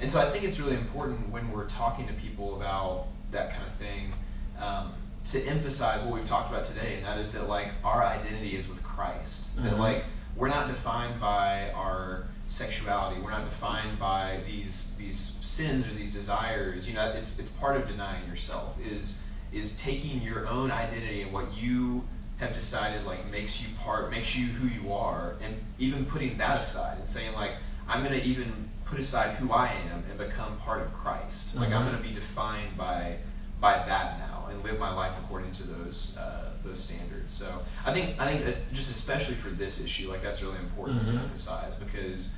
And 0.00 0.10
so 0.10 0.20
I 0.20 0.28
think 0.30 0.44
it's 0.44 0.60
really 0.60 0.76
important 0.76 1.30
when 1.30 1.50
we're 1.50 1.66
talking 1.66 2.06
to 2.06 2.12
people 2.14 2.56
about 2.56 3.06
that 3.30 3.50
kind 3.50 3.66
of 3.66 3.72
thing 3.74 4.12
um, 4.60 4.92
to 5.24 5.42
emphasize 5.46 6.02
what 6.02 6.14
we've 6.14 6.24
talked 6.28 6.50
about 6.50 6.64
today, 6.64 6.96
and 6.96 7.06
that 7.06 7.18
is 7.18 7.32
that 7.32 7.48
like 7.48 7.72
our 7.84 8.04
identity 8.04 8.56
is 8.56 8.68
with 8.68 8.82
Christ. 8.82 9.56
That 9.62 9.74
Mhm. 9.74 9.78
like 9.78 10.04
we're 10.36 10.48
not 10.48 10.68
defined 10.68 11.18
by 11.20 11.70
our 11.72 12.24
sexuality. 12.46 13.20
We're 13.20 13.30
not 13.30 13.44
defined 13.44 13.98
by 13.98 14.40
these 14.46 14.94
these 14.98 15.16
sins 15.18 15.86
or 15.88 15.92
these 15.94 16.12
desires. 16.12 16.86
You 16.86 16.94
know, 16.94 17.10
it's 17.10 17.38
it's 17.38 17.50
part 17.50 17.76
of 17.76 17.88
denying 17.88 18.28
yourself. 18.28 18.76
Is 18.80 19.22
is 19.52 19.74
taking 19.76 20.20
your 20.22 20.46
own 20.48 20.70
identity 20.70 21.22
and 21.22 21.32
what 21.32 21.56
you 21.56 22.04
have 22.38 22.52
decided 22.52 23.04
like 23.06 23.30
makes 23.30 23.60
you 23.62 23.68
part 23.78 24.10
makes 24.10 24.36
you 24.36 24.46
who 24.46 24.68
you 24.68 24.92
are 24.92 25.36
and 25.40 25.54
even 25.78 26.04
putting 26.04 26.36
that 26.38 26.60
aside 26.60 26.98
and 26.98 27.08
saying 27.08 27.34
like 27.34 27.52
i'm 27.88 28.04
going 28.04 28.12
to 28.18 28.26
even 28.26 28.68
put 28.84 28.98
aside 28.98 29.30
who 29.36 29.50
i 29.52 29.68
am 29.68 30.04
and 30.10 30.18
become 30.18 30.56
part 30.58 30.80
of 30.82 30.92
christ 30.92 31.54
like 31.56 31.72
i'm 31.72 31.82
Mhm. 31.82 31.90
going 31.90 31.96
to 31.96 32.08
be 32.08 32.14
defined 32.14 32.76
by 32.76 33.16
by 33.60 33.72
that 33.86 34.18
now 34.18 34.46
and 34.50 34.62
live 34.62 34.78
my 34.78 34.92
life 34.92 35.16
according 35.18 35.50
to 35.52 35.62
those 35.64 36.16
uh, 36.18 36.50
those 36.62 36.78
standards 36.78 37.32
so 37.32 37.62
i 37.86 37.92
think 37.92 38.20
i 38.20 38.26
think 38.30 38.44
just 38.44 38.90
especially 38.90 39.34
for 39.34 39.48
this 39.48 39.82
issue 39.82 40.10
like 40.10 40.22
that's 40.22 40.42
really 40.42 40.58
important 40.58 41.00
Mhm. 41.02 41.12
to 41.12 41.18
emphasize 41.20 41.74
because 41.74 42.34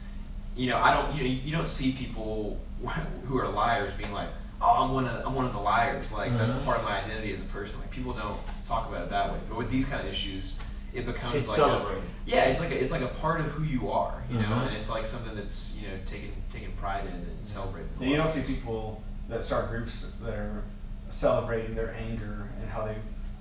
you 0.57 0.69
know 0.71 0.79
i 0.79 0.95
don't 0.95 1.13
you 1.17 1.23
know 1.25 1.41
you 1.47 1.51
don't 1.53 1.69
see 1.69 1.91
people 1.93 2.61
who 3.27 3.37
are 3.37 3.49
liars 3.49 3.93
being 3.95 4.13
like 4.13 4.29
oh 4.61 4.85
i'm 4.85 4.93
one 4.93 5.07
of 5.07 5.27
i'm 5.27 5.35
one 5.35 5.45
of 5.45 5.53
the 5.53 5.59
liars 5.59 6.13
like 6.13 6.37
that's 6.39 6.53
a 6.55 6.57
Mhm. 6.57 6.65
part 6.65 6.79
of 6.79 6.85
my 6.85 6.99
identity 7.03 7.33
as 7.33 7.41
a 7.41 7.45
person 7.47 7.81
like 7.81 7.91
people 7.91 8.13
don't 8.13 8.39
talk 8.67 8.89
about 8.89 9.03
it 9.03 9.11
that 9.11 9.33
way 9.33 9.39
but 9.49 9.57
with 9.59 9.71
these 9.71 9.87
kind 9.89 10.01
of 10.03 10.09
issues 10.09 10.59
it 10.95 11.05
becomes 11.05 11.35
It's 11.35 11.49
like 11.49 11.59
celebrated. 11.59 12.03
A, 12.03 12.31
yeah 12.31 12.45
it's 12.47 12.61
like 12.61 12.71
a, 12.71 12.83
it's 12.83 12.91
like 12.91 13.03
a 13.03 13.09
part 13.09 13.41
of 13.41 13.47
who 13.47 13.63
you 13.63 13.91
are 13.91 14.23
you 14.31 14.39
know 14.39 14.47
Mhm. 14.47 14.67
and 14.69 14.77
it's 14.77 14.91
like 14.91 15.07
something 15.07 15.35
that's 15.37 15.77
you 15.81 15.87
know 15.89 15.95
taken 16.05 16.33
taken 16.51 16.73
pride 16.73 17.05
in 17.07 17.13
and 17.13 17.47
celebrated 17.47 17.91
Yeah, 18.01 18.09
you 18.09 18.17
don't 18.17 18.31
see 18.31 18.43
people 18.55 19.03
that 19.29 19.45
start 19.45 19.69
groups 19.71 20.13
that 20.23 20.35
are 20.35 20.63
celebrating 21.11 21.75
their 21.75 21.95
anger 21.95 22.49
and 22.61 22.71
how 22.71 22.85
they 22.85 22.97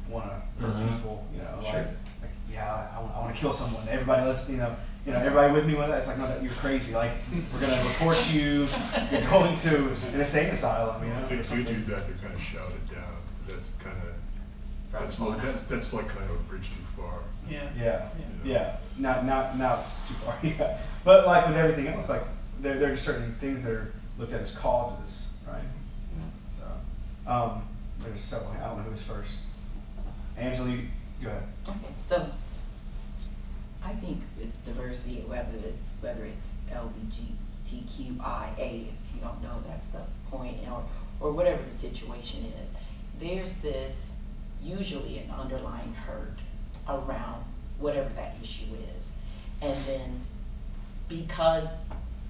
want 0.09 0.25
to 0.29 0.35
hurt 0.65 0.75
Mhm. 0.75 0.95
people. 0.97 1.25
You 1.33 1.39
know, 1.41 1.57
Sure. 1.61 1.73
like, 1.79 1.87
like 2.21 2.31
yeah, 2.49 2.87
I, 2.97 3.01
want 3.19 3.33
to 3.35 3.39
kill 3.41 3.51
someone. 3.53 3.83
Everybody, 3.89 4.23
let's, 4.25 4.49
you 4.49 4.57
know, 4.57 4.73
you 5.07 5.13
know, 5.13 5.19
everybody 5.19 5.53
with 5.53 5.65
me 5.65 5.73
with 5.73 5.87
that. 5.87 5.99
It's 5.99 6.07
like, 6.07 6.17
no, 6.17 6.27
that 6.27 6.43
you're 6.43 6.51
crazy. 6.51 6.93
Like, 6.93 7.11
we're 7.53 7.61
gonna 7.61 7.81
report 7.81 8.31
you. 8.33 8.67
You're 9.09 9.21
going 9.29 9.55
to 9.55 9.77
an 9.87 10.19
insane 10.19 10.49
asylum. 10.51 11.01
You 11.01 11.09
know. 11.13 11.25
If 11.29 11.49
you 11.51 11.63
do 11.63 11.73
that, 11.85 12.05
they're 12.05 12.17
kind 12.17 12.33
of 12.35 12.41
shout 12.41 12.69
it 12.71 12.93
down. 12.93 13.15
That's 13.47 13.69
kind 13.79 13.95
of 13.97 14.13
that's 14.91 15.19
like 15.19 15.41
that's, 15.41 15.61
that's 15.61 15.93
like 15.93 16.07
kind 16.09 16.29
of 16.29 16.35
a 16.35 16.39
bridge 16.43 16.69
too 16.69 17.01
far. 17.01 17.19
Yeah. 17.49 17.69
Yeah, 17.77 18.09
Yeah. 18.19 18.25
yeah. 18.43 18.77
Now, 18.97 19.21
now, 19.21 19.53
now 19.55 19.79
it's 19.79 19.95
too 20.07 20.13
far. 20.15 20.37
Yeah, 20.43 20.77
but 21.05 21.25
like 21.25 21.47
with 21.47 21.55
everything 21.55 21.87
else, 21.87 22.09
like 22.09 22.23
there, 22.59 22.77
there 22.77 22.89
are 22.89 22.93
just 22.93 23.05
certain 23.05 23.33
things 23.39 23.63
that 23.63 23.71
are 23.71 23.93
looked 24.17 24.33
at 24.33 24.41
as 24.41 24.51
causes, 24.51 25.29
right? 25.47 25.61
So, 26.59 27.31
um, 27.31 27.61
there's 27.99 28.19
several. 28.19 28.51
I 28.51 28.67
don't 28.67 28.77
know 28.77 28.83
who's 28.83 29.03
first. 29.03 29.39
Angela, 30.37 30.69
you 30.69 30.87
go 31.21 31.29
ahead. 31.29 31.43
Okay, 31.67 31.77
so 32.07 32.29
I 33.87 33.93
think 33.93 34.21
with 34.37 34.65
diversity, 34.65 35.23
whether 35.27 35.57
it's 35.57 35.95
whether 36.01 36.25
it's 36.25 36.55
LGBTQIA, 36.69 38.57
if 38.59 39.15
you 39.15 39.21
don't 39.21 39.41
know 39.41 39.63
that's 39.65 39.87
the 39.87 40.01
point, 40.29 40.57
or 40.69 40.83
or 41.21 41.31
whatever 41.31 41.63
the 41.63 41.71
situation 41.71 42.51
is, 42.61 42.71
there's 43.17 43.57
this 43.57 44.15
usually 44.61 45.19
an 45.19 45.31
underlying 45.31 45.93
hurt 45.93 46.37
around 46.89 47.45
whatever 47.79 48.09
that 48.09 48.35
issue 48.43 48.65
is, 48.97 49.13
and 49.61 49.85
then 49.85 50.19
because 51.07 51.69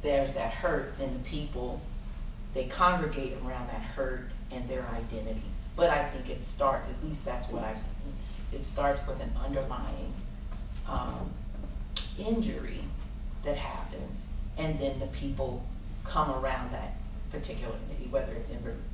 there's 0.03 0.35
that 0.35 0.53
hurt, 0.53 0.95
then 0.99 1.11
the 1.13 1.27
people 1.27 1.81
they 2.53 2.65
congregate 2.65 3.33
around 3.43 3.67
that 3.69 3.81
hurt 3.81 4.29
and 4.51 4.69
their 4.69 4.85
identity. 4.93 5.41
But 5.75 5.89
I 5.89 6.07
think 6.09 6.29
it 6.29 6.43
starts, 6.43 6.87
at 6.89 7.03
least 7.03 7.25
that's 7.25 7.49
what 7.49 7.63
I've 7.63 7.79
seen, 7.79 8.13
it 8.53 8.63
starts 8.63 9.05
with 9.07 9.19
an 9.21 9.31
underlying 9.43 10.13
um, 10.87 11.31
injury 12.19 12.83
that 13.43 13.57
happens, 13.57 14.27
and 14.57 14.79
then 14.79 14.99
the 14.99 15.07
people 15.07 15.63
come 16.03 16.31
around 16.31 16.71
that 16.71 16.95
particular 17.31 17.73
entity, 17.89 18.07
whether 18.09 18.33
it's 18.33 18.49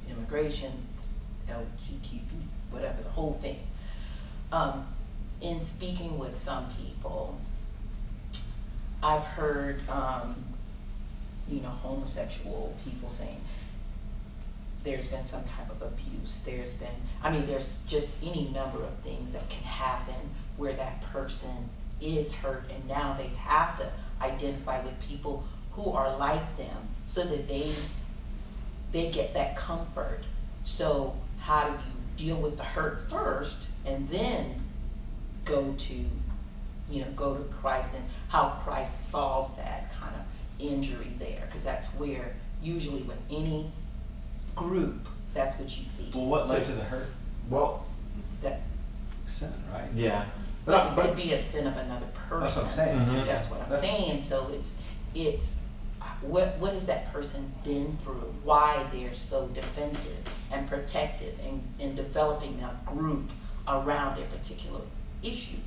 immigration, 0.10 0.72
LGBTQ, 1.50 2.22
whatever, 2.72 3.02
the 3.04 3.10
whole 3.10 3.34
thing. 3.34 3.60
Um, 4.52 4.88
in 5.42 5.62
speaking 5.62 6.18
with 6.18 6.38
some 6.38 6.68
people, 6.72 7.40
I've 9.02 9.24
heard, 9.24 9.88
um, 9.90 10.36
you 11.50 11.60
know, 11.62 11.70
homosexual 11.70 12.76
people 12.84 13.10
saying, 13.10 13.42
there's 14.84 15.08
been 15.08 15.26
some 15.26 15.44
type 15.44 15.70
of 15.70 15.82
abuse. 15.82 16.40
There's 16.46 16.74
been, 16.74 16.96
I 17.22 17.32
mean, 17.32 17.46
there's 17.46 17.80
just 17.88 18.12
any 18.22 18.50
number 18.50 18.84
of 18.84 18.94
things 19.04 19.34
that 19.34 19.50
can 19.50 19.64
happen 19.64 20.30
where 20.58 20.74
that 20.74 21.02
person 21.04 21.70
is 22.04 22.34
hurt, 22.34 22.66
and 22.74 22.88
now 22.88 23.16
they 23.18 23.28
have 23.38 23.78
to 23.78 23.90
identify 24.22 24.84
with 24.84 25.00
people 25.08 25.46
who 25.72 25.92
are 25.92 26.18
like 26.18 26.58
them 26.58 26.78
so 27.08 27.24
that 27.24 27.48
they 27.48 27.74
they 28.92 29.10
get 29.10 29.34
that 29.34 29.56
comfort. 29.56 30.22
So 30.64 31.16
how 31.40 31.68
do 31.70 31.74
you 31.74 32.28
deal 32.28 32.38
with 32.38 32.58
the 32.58 32.64
hurt 32.64 33.10
first, 33.10 33.68
and 33.86 34.08
then 34.10 34.62
go 35.46 35.74
to, 35.78 35.94
you 36.90 37.02
know, 37.02 37.12
go 37.16 37.36
to 37.36 37.44
Christ 37.56 37.96
and 37.96 38.04
how 38.30 38.50
Christ 38.64 39.10
solves 39.10 39.54
that 39.56 39.92
kind 40.00 40.16
of 40.16 40.22
injury 40.60 41.12
there, 41.20 41.44
because 41.48 41.64
that's 41.64 41.88
where 41.96 42.36
usually 42.62 43.02
with 43.02 43.18
any 43.30 43.72
group, 44.56 45.08
that's 45.34 45.58
what 45.58 45.78
you 45.78 45.86
see. 45.86 46.10
Well, 46.14 46.28
what 46.28 46.48
led 46.48 46.66
to 46.66 46.72
the 46.72 46.84
hurt? 46.84 47.08
Well, 47.50 47.86
That 48.42 48.62
Sin, 49.26 49.52
right? 49.74 49.90
yeah. 49.96 50.26
But 50.66 50.88
it 50.88 50.96
But, 50.96 51.06
could 51.08 51.16
be 51.16 51.34
a 51.34 51.42
sin 51.42 51.68
of 51.68 51.76
another 51.78 52.06
person. 52.30 52.42
That's 52.44 52.56
what 52.56 52.66
I'm 52.66 52.72
saying. 52.72 53.00
Mhm. 53.00 53.26
That's 53.26 53.50
what 53.50 53.62
I'm 53.62 53.70
That's- 53.70 53.82
saying. 53.90 54.22
So 54.22 54.48
it's 54.52 54.76
it's 55.16 55.54
what 56.22 56.58
what 56.60 56.74
has 56.74 56.88
that 56.88 57.12
person 57.14 57.52
been 57.64 57.98
through? 58.04 58.34
Why 58.44 58.86
they're 58.94 59.16
so 59.16 59.48
defensive 59.48 60.18
and 60.52 60.68
protective 60.68 61.38
and, 61.46 61.62
and 61.80 61.96
developing 61.96 62.62
a 62.64 62.90
group 62.90 63.32
around 63.68 64.18
their 64.18 64.26
particular 64.28 64.82
issue. 65.22 65.58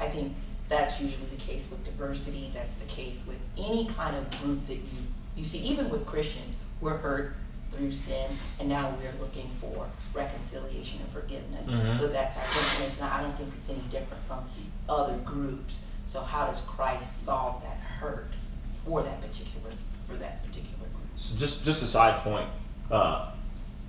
I 0.00 0.08
think 0.08 0.34
that's 0.68 1.00
usually 1.00 1.26
the 1.26 1.36
case 1.36 1.66
with 1.70 1.84
diversity. 1.84 2.50
That's 2.54 2.80
the 2.80 2.86
case 2.86 3.24
with 3.26 3.38
any 3.58 3.86
kind 3.86 4.16
of 4.16 4.30
group 4.42 4.66
that 4.66 4.76
you 4.76 5.06
you 5.36 5.44
see. 5.44 5.58
Even 5.58 5.88
with 5.90 6.04
Christians, 6.06 6.56
we're 6.80 6.96
hurt 6.98 7.34
through 7.72 7.90
sin, 7.92 8.30
and 8.60 8.68
now 8.68 8.94
we're 9.00 9.20
looking 9.24 9.48
for 9.60 9.86
reconciliation 10.14 11.00
and 11.00 11.10
forgiveness. 11.12 11.66
Mhm. 11.66 11.98
So 11.98 12.08
that's 12.08 12.36
I 12.36 12.40
think 12.40 12.74
and 12.80 12.84
it's 12.84 13.00
not. 13.00 13.12
I 13.12 13.22
don't 13.22 13.34
think 13.36 13.52
it's 13.56 13.70
any 13.70 13.80
different 13.90 14.22
from 14.26 14.44
other 14.88 15.16
groups. 15.18 15.80
So 16.06 16.20
how 16.22 16.46
does 16.46 16.60
Christ 16.62 17.24
solve 17.24 17.62
that 17.62 17.78
hurt 17.78 18.32
for 18.84 19.02
that 19.02 19.20
particular 19.20 19.70
for 20.06 20.14
that 20.16 20.42
particular 20.42 20.78
group? 20.78 21.08
So 21.16 21.36
just 21.38 21.64
just 21.64 21.82
a 21.82 21.86
side 21.86 22.22
point, 22.22 22.48
uh, 22.90 23.30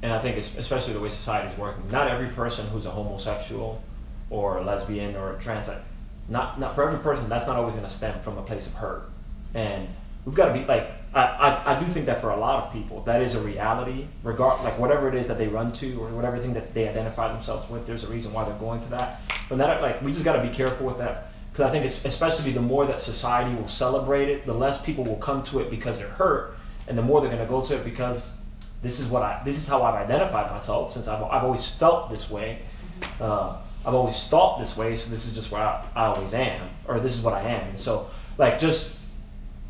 and 0.02 0.14
I 0.14 0.20
think 0.20 0.38
it's, 0.38 0.56
especially 0.58 0.94
the 0.94 1.00
way 1.00 1.10
society 1.10 1.52
is 1.52 1.58
working. 1.58 1.84
Not 1.90 2.08
every 2.08 2.28
person 2.30 2.68
who's 2.68 2.86
a 2.86 2.92
homosexual 2.92 3.82
or 4.30 4.58
a 4.58 4.64
lesbian 4.64 5.16
or 5.16 5.36
a 5.36 5.40
trans, 5.40 5.70
not 6.30 6.60
not 6.60 6.76
for 6.76 6.88
every 6.88 7.00
person. 7.00 7.28
That's 7.28 7.48
not 7.48 7.58
always 7.58 7.74
going 7.76 7.86
to 7.88 7.94
stem 7.94 8.20
from 8.22 8.38
a 8.38 8.44
place 8.44 8.68
of 8.68 8.74
hurt, 8.76 9.10
and 9.54 9.88
we've 10.26 10.36
got 10.36 10.48
to 10.48 10.54
be 10.54 10.64
like 10.66 10.92
I, 11.14 11.22
I, 11.22 11.76
I 11.76 11.80
do 11.80 11.86
think 11.86 12.08
that 12.08 12.22
for 12.22 12.32
a 12.32 12.38
lot 12.38 12.64
of 12.64 12.74
people 12.74 13.02
that 13.04 13.22
is 13.22 13.36
a 13.36 13.40
reality. 13.40 14.08
Regard 14.24 14.64
like 14.64 14.80
whatever 14.80 15.08
it 15.10 15.16
is 15.16 15.28
that 15.28 15.38
they 15.38 15.48
run 15.48 15.72
to 15.74 16.02
or 16.02 16.10
whatever 16.10 16.38
thing 16.38 16.54
that 16.54 16.74
they 16.74 16.88
identify 16.88 17.32
themselves 17.32 17.70
with. 17.70 17.86
There's 17.86 18.04
a 18.04 18.08
reason 18.08 18.34
why 18.34 18.46
they're 18.46 18.58
going 18.58 18.82
to 18.82 18.90
that. 18.90 19.22
But 19.50 19.58
that 19.60 19.82
like 19.82 20.02
we 20.02 20.12
just 20.12 20.26
got 20.26 20.42
to 20.42 20.48
be 20.48 20.54
careful 20.54 20.86
with 20.86 20.98
that. 20.98 21.32
Because 21.52 21.70
I 21.70 21.72
think 21.72 21.86
it's, 21.86 22.04
especially 22.04 22.52
the 22.52 22.62
more 22.62 22.88
that 22.88 23.00
society 23.00 23.54
will 23.56 23.68
celebrate 23.68 24.28
it, 24.28 24.48
the 24.48 24.54
less 24.56 24.82
people 24.82 25.04
will 25.04 25.18
come 25.18 25.44
to 25.44 25.60
it 25.60 25.70
because 25.70 26.00
they're 26.00 26.08
hurt, 26.08 26.58
and 26.88 26.98
the 26.98 27.04
more 27.04 27.22
they're 27.22 27.30
going 27.30 27.44
to 27.44 27.50
go 27.50 27.62
to 27.62 27.76
it 27.76 27.86
because 27.86 28.42
this 28.82 29.00
is 29.00 29.08
what 29.08 29.22
I 29.22 29.42
this 29.46 29.58
is 29.58 29.68
how 29.68 29.84
I've 29.84 29.96
identified 29.96 30.52
myself 30.52 30.94
since 30.94 31.08
I've, 31.08 31.24
I've 31.24 31.44
always 31.44 31.68
felt 31.68 32.10
this 32.10 32.30
way. 32.30 32.64
Uh, 33.22 33.58
I've 33.86 33.94
always 33.94 34.28
thought 34.28 34.60
this 34.60 34.78
way, 34.78 34.96
so 34.96 35.10
this 35.10 35.26
is 35.28 35.34
just 35.34 35.52
where 35.52 35.62
I, 35.62 35.86
I 35.96 36.06
always 36.06 36.34
am, 36.34 36.70
or 36.88 37.00
this 37.00 37.16
is 37.16 37.22
what 37.22 37.34
I 37.34 37.42
am. 37.42 37.68
And 37.70 37.78
so, 37.78 38.10
like, 38.38 38.60
just 38.60 38.98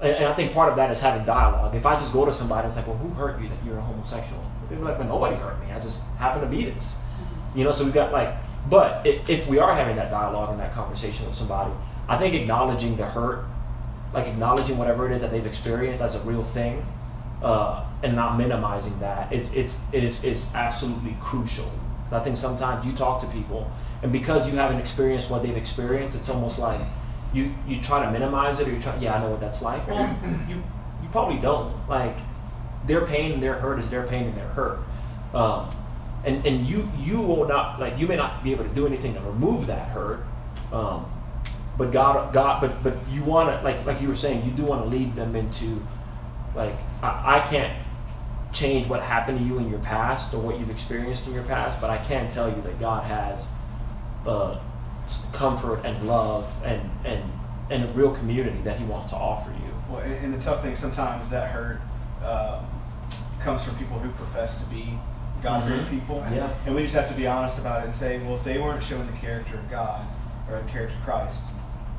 and, 0.03 0.25
I 0.25 0.33
think 0.33 0.53
part 0.53 0.69
of 0.69 0.75
that 0.75 0.91
is 0.91 0.99
having 0.99 1.25
dialogue. 1.25 1.75
If 1.75 1.85
I 1.85 1.95
just 1.95 2.11
go 2.11 2.25
to 2.25 2.33
somebody 2.33 2.65
and 2.65 2.67
it's 2.67 2.75
like, 2.75 2.87
well, 2.87 2.97
who 2.97 3.09
hurt 3.09 3.41
you 3.41 3.47
that 3.49 3.57
you're 3.65 3.77
a 3.77 3.81
homosexual? 3.81 4.43
They'd 4.69 4.75
be 4.75 4.81
like, 4.81 4.99
well, 4.99 5.07
nobody 5.07 5.35
hurt 5.37 5.59
me. 5.61 5.71
I 5.71 5.79
just 5.79 6.03
happen 6.17 6.41
to 6.41 6.47
be 6.47 6.65
this. 6.65 6.97
You 7.55 7.63
know, 7.63 7.71
so 7.71 7.83
we've 7.83 7.93
got 7.93 8.11
like, 8.11 8.35
but 8.69 9.05
if, 9.05 9.47
we 9.47 9.59
are 9.59 9.73
having 9.75 9.95
that 9.97 10.09
dialogue 10.09 10.51
and 10.51 10.59
that 10.59 10.73
conversation 10.73 11.25
with 11.25 11.35
somebody, 11.35 11.71
I 12.07 12.17
think 12.17 12.33
acknowledging 12.33 12.95
the 12.95 13.05
hurt, 13.05 13.45
like 14.13 14.27
acknowledging 14.27 14.77
whatever 14.77 15.09
it 15.09 15.13
is 15.13 15.21
that 15.21 15.31
they've 15.31 15.45
experienced 15.45 16.01
as 16.01 16.15
a 16.15 16.19
real 16.21 16.43
thing, 16.43 16.85
uh, 17.41 17.85
and 18.03 18.15
not 18.15 18.37
minimizing 18.37 18.97
that 18.99 19.31
is 19.33 19.53
it's 19.53 19.77
is 19.91 20.23
is 20.23 20.45
absolutely 20.53 21.17
crucial. 21.21 21.69
I 22.11 22.19
think 22.19 22.37
sometimes 22.37 22.85
you 22.85 22.93
talk 22.93 23.21
to 23.21 23.27
people, 23.27 23.69
and 24.01 24.11
because 24.11 24.47
you 24.47 24.55
haven't 24.55 24.79
experienced 24.79 25.29
what 25.29 25.43
they've 25.43 25.57
experienced, 25.57 26.15
it's 26.15 26.29
almost 26.29 26.59
like 26.59 26.79
you 27.33 27.53
you 27.67 27.81
try 27.81 28.05
to 28.05 28.11
minimize 28.11 28.59
it, 28.59 28.67
or 28.67 28.71
you 28.71 28.81
try, 28.81 28.95
yeah, 28.97 29.15
I 29.15 29.19
know 29.19 29.29
what 29.31 29.41
that's 29.41 29.61
like. 29.61 29.87
Well, 29.87 30.17
you 30.47 30.55
you 31.01 31.09
probably 31.11 31.39
don't. 31.39 31.87
Like 31.89 32.15
their 32.85 33.05
pain 33.05 33.33
and 33.33 33.43
their 33.43 33.55
hurt 33.55 33.79
is 33.79 33.89
their 33.89 34.05
pain 34.07 34.27
and 34.27 34.37
their 34.37 34.47
hurt. 34.49 34.79
Um, 35.33 35.69
and 36.25 36.45
and 36.45 36.65
you 36.65 36.89
you 36.97 37.19
will 37.19 37.47
not 37.47 37.79
like 37.79 37.97
you 37.97 38.07
may 38.07 38.15
not 38.15 38.43
be 38.43 38.51
able 38.51 38.63
to 38.63 38.73
do 38.73 38.87
anything 38.87 39.13
to 39.15 39.21
remove 39.21 39.67
that 39.67 39.89
hurt. 39.89 40.23
Um, 40.71 41.09
but 41.77 41.91
God, 41.91 42.33
God, 42.33 42.61
but 42.61 42.83
but 42.83 42.95
you 43.11 43.23
want 43.23 43.49
to 43.49 43.63
like 43.63 43.85
like 43.85 44.01
you 44.01 44.07
were 44.07 44.15
saying, 44.15 44.45
you 44.45 44.51
do 44.51 44.63
want 44.63 44.83
to 44.83 44.89
lead 44.89 45.15
them 45.15 45.35
into 45.35 45.81
like 46.55 46.75
I, 47.01 47.39
I 47.39 47.47
can't 47.47 47.73
change 48.53 48.87
what 48.87 49.01
happened 49.01 49.39
to 49.39 49.43
you 49.43 49.57
in 49.57 49.69
your 49.69 49.79
past 49.79 50.33
or 50.33 50.39
what 50.39 50.59
you've 50.59 50.69
experienced 50.69 51.27
in 51.27 51.33
your 51.33 51.43
past, 51.43 51.81
but 51.81 51.89
I 51.89 51.97
can 51.97 52.29
tell 52.29 52.47
you 52.47 52.61
that 52.61 52.79
God 52.79 53.03
has 53.03 53.47
uh, 54.27 54.59
comfort 55.33 55.81
and 55.85 56.07
love 56.07 56.51
and 56.63 56.81
and 57.05 57.23
and 57.69 57.89
a 57.89 57.93
real 57.93 58.11
community 58.15 58.59
that 58.63 58.77
He 58.77 58.85
wants 58.85 59.07
to 59.07 59.15
offer 59.15 59.49
you. 59.51 59.73
Well, 59.89 60.01
and 60.01 60.33
the 60.33 60.39
tough 60.41 60.61
thing 60.61 60.75
sometimes 60.75 61.29
that 61.29 61.49
hurt 61.51 61.79
um, 62.25 62.65
comes 63.39 63.63
from 63.63 63.75
people 63.75 63.99
who 63.99 64.09
profess 64.11 64.61
to 64.61 64.65
be 64.69 64.97
God-fearing 65.41 65.85
Mhm. 65.85 65.89
people. 65.89 66.23
Yeah. 66.31 66.49
And 66.65 66.75
we 66.75 66.83
just 66.83 66.95
have 66.95 67.07
to 67.09 67.13
be 67.15 67.27
honest 67.27 67.59
about 67.59 67.81
it 67.81 67.85
and 67.85 67.95
say, 67.95 68.17
well, 68.19 68.35
if 68.35 68.43
they 68.43 68.59
weren't 68.59 68.83
showing 68.83 69.05
the 69.07 69.17
character 69.17 69.55
of 69.55 69.69
God 69.69 70.05
or 70.49 70.57
the 70.57 70.69
character 70.71 70.95
of 70.97 71.03
Christ, 71.03 71.51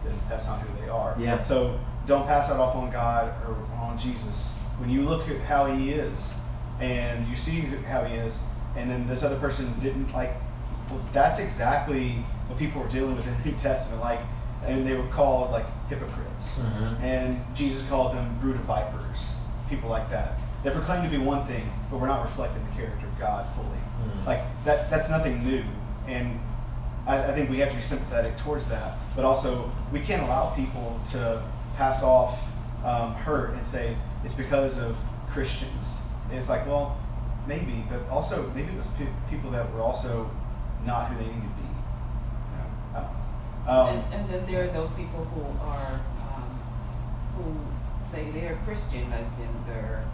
then 0.03 0.15
that's 0.29 0.47
not 0.49 0.61
who 0.61 0.81
they 0.83 0.89
are. 0.89 1.15
Yeah. 1.19 1.43
So 1.43 1.79
don't 2.07 2.27
pass 2.27 2.49
that 2.49 2.59
off 2.59 2.75
on 2.75 2.91
God 2.91 3.33
or 3.47 3.57
on 3.79 3.99
Jesus. 3.99 4.53
When 4.79 4.89
you 4.91 5.03
look 5.03 5.29
at 5.29 5.41
how 5.43 5.67
He 5.67 5.93
is 5.93 6.39
and 6.81 7.27
you 7.27 7.37
see 7.37 7.61
how 7.89 8.05
He 8.05 8.15
is, 8.17 8.43
and 8.77 8.91
then 8.91 9.07
this 9.07 9.23
other 9.23 9.39
person 9.39 9.73
didn't 9.81 10.13
like, 10.15 10.35
well, 10.91 11.01
that's 11.13 11.39
exactly 11.39 12.25
what 12.49 12.59
people 12.59 12.83
were 12.83 12.89
dealing 12.89 13.17
with 13.17 13.27
in 13.27 13.35
the 13.43 13.51
New 13.51 13.57
Testament. 13.57 14.01
Like, 14.01 14.21
and 14.67 14.87
they 14.87 14.95
were 14.95 15.07
called 15.09 15.51
like 15.51 15.67
hypocrites. 15.89 16.61
Mhm. 16.61 17.01
And 17.03 17.45
Jesus 17.55 17.87
called 17.89 18.15
them 18.15 18.37
brood 18.41 18.57
of 18.57 18.63
vipers, 18.63 19.39
people 19.69 19.91
like 19.91 20.09
that. 20.11 20.33
They 20.63 20.71
proclaim 20.71 21.03
to 21.03 21.09
be 21.11 21.19
one 21.19 21.45
thing, 21.45 21.71
but 21.91 22.01
we're 22.01 22.07
not 22.07 22.23
reflecting 22.23 22.65
the 22.65 22.71
character 22.73 23.07
of 23.07 23.19
God 23.19 23.47
fully. 23.55 23.69
Mhm. 24.03 24.27
Like 24.27 24.41
that 24.65 24.91
that's 24.91 25.11
nothing 25.11 25.45
new. 25.45 25.63
And 26.09 26.41
I, 27.07 27.19
I 27.19 27.33
think 27.35 27.51
we 27.51 27.59
have 27.59 27.69
to 27.71 27.77
be 27.77 27.83
sympathetic 27.83 28.39
towards 28.39 28.67
that, 28.69 28.97
but 29.15 29.25
also 29.27 29.71
we 29.93 30.01
can't 30.01 30.23
allow 30.23 30.47
people 30.51 30.99
to 31.11 31.43
pass 31.77 32.03
off 32.03 32.51
um, 32.85 33.15
hurt 33.15 33.55
and 33.55 33.67
say 33.67 33.97
it's 34.25 34.35
because 34.35 34.79
of 34.79 34.97
Christians. 35.31 36.01
And 36.31 36.39
it's 36.39 36.49
like, 36.49 36.67
well, 36.67 36.97
maybe, 37.47 37.85
but 37.91 38.01
also 38.11 38.51
maybe 38.55 38.73
it 38.73 38.77
was 38.79 38.87
pe- 38.99 39.07
people 39.29 39.51
that 39.51 39.71
were 39.75 39.81
also 39.83 40.31
not 40.87 41.09
who 41.09 41.17
they 41.19 41.25
needed 41.27 41.43
to 41.43 41.49
be. 41.49 41.69
You 41.69 42.57
know, 42.57 42.69
I 42.95 43.01
don't 43.01 43.13
know. 43.13 43.19
Um, 43.67 43.89
and, 43.89 44.15
and 44.15 44.31
then 44.31 44.47
there 44.47 44.65
are 44.65 44.73
those 44.73 44.91
people 44.91 45.25
who 45.25 45.43
are 45.65 46.01
um, 46.21 46.61
who 47.37 48.05
say 48.05 48.31
they're 48.31 48.59
Christian 48.65 49.09
lesbians 49.11 49.69
or 49.69 50.05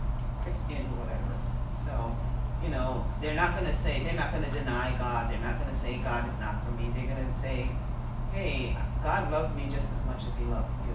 Christian 0.42 0.84
whatever. 0.98 1.34
So, 1.74 2.16
you 2.62 2.68
know, 2.70 3.04
they're 3.20 3.34
not 3.34 3.58
going 3.58 3.66
to 3.66 3.74
say 3.76 4.02
they're 4.04 4.14
not 4.14 4.32
going 4.32 4.44
to 4.44 4.50
deny 4.50 4.94
God. 4.98 5.30
They're 5.32 5.40
not 5.40 5.58
going 5.58 5.70
to 5.70 5.76
say 5.76 5.96
God 5.98 6.28
is 6.28 6.38
not 6.38 6.64
for 6.64 6.70
me. 6.72 6.90
They're 6.94 7.12
going 7.14 7.26
to 7.26 7.32
say, 7.32 7.68
hey, 8.32 8.76
God 9.02 9.30
loves 9.32 9.54
me 9.56 9.64
just 9.72 9.88
as 9.94 10.04
much 10.06 10.22
as 10.28 10.36
He 10.36 10.44
loves 10.44 10.74
you. 10.86 10.94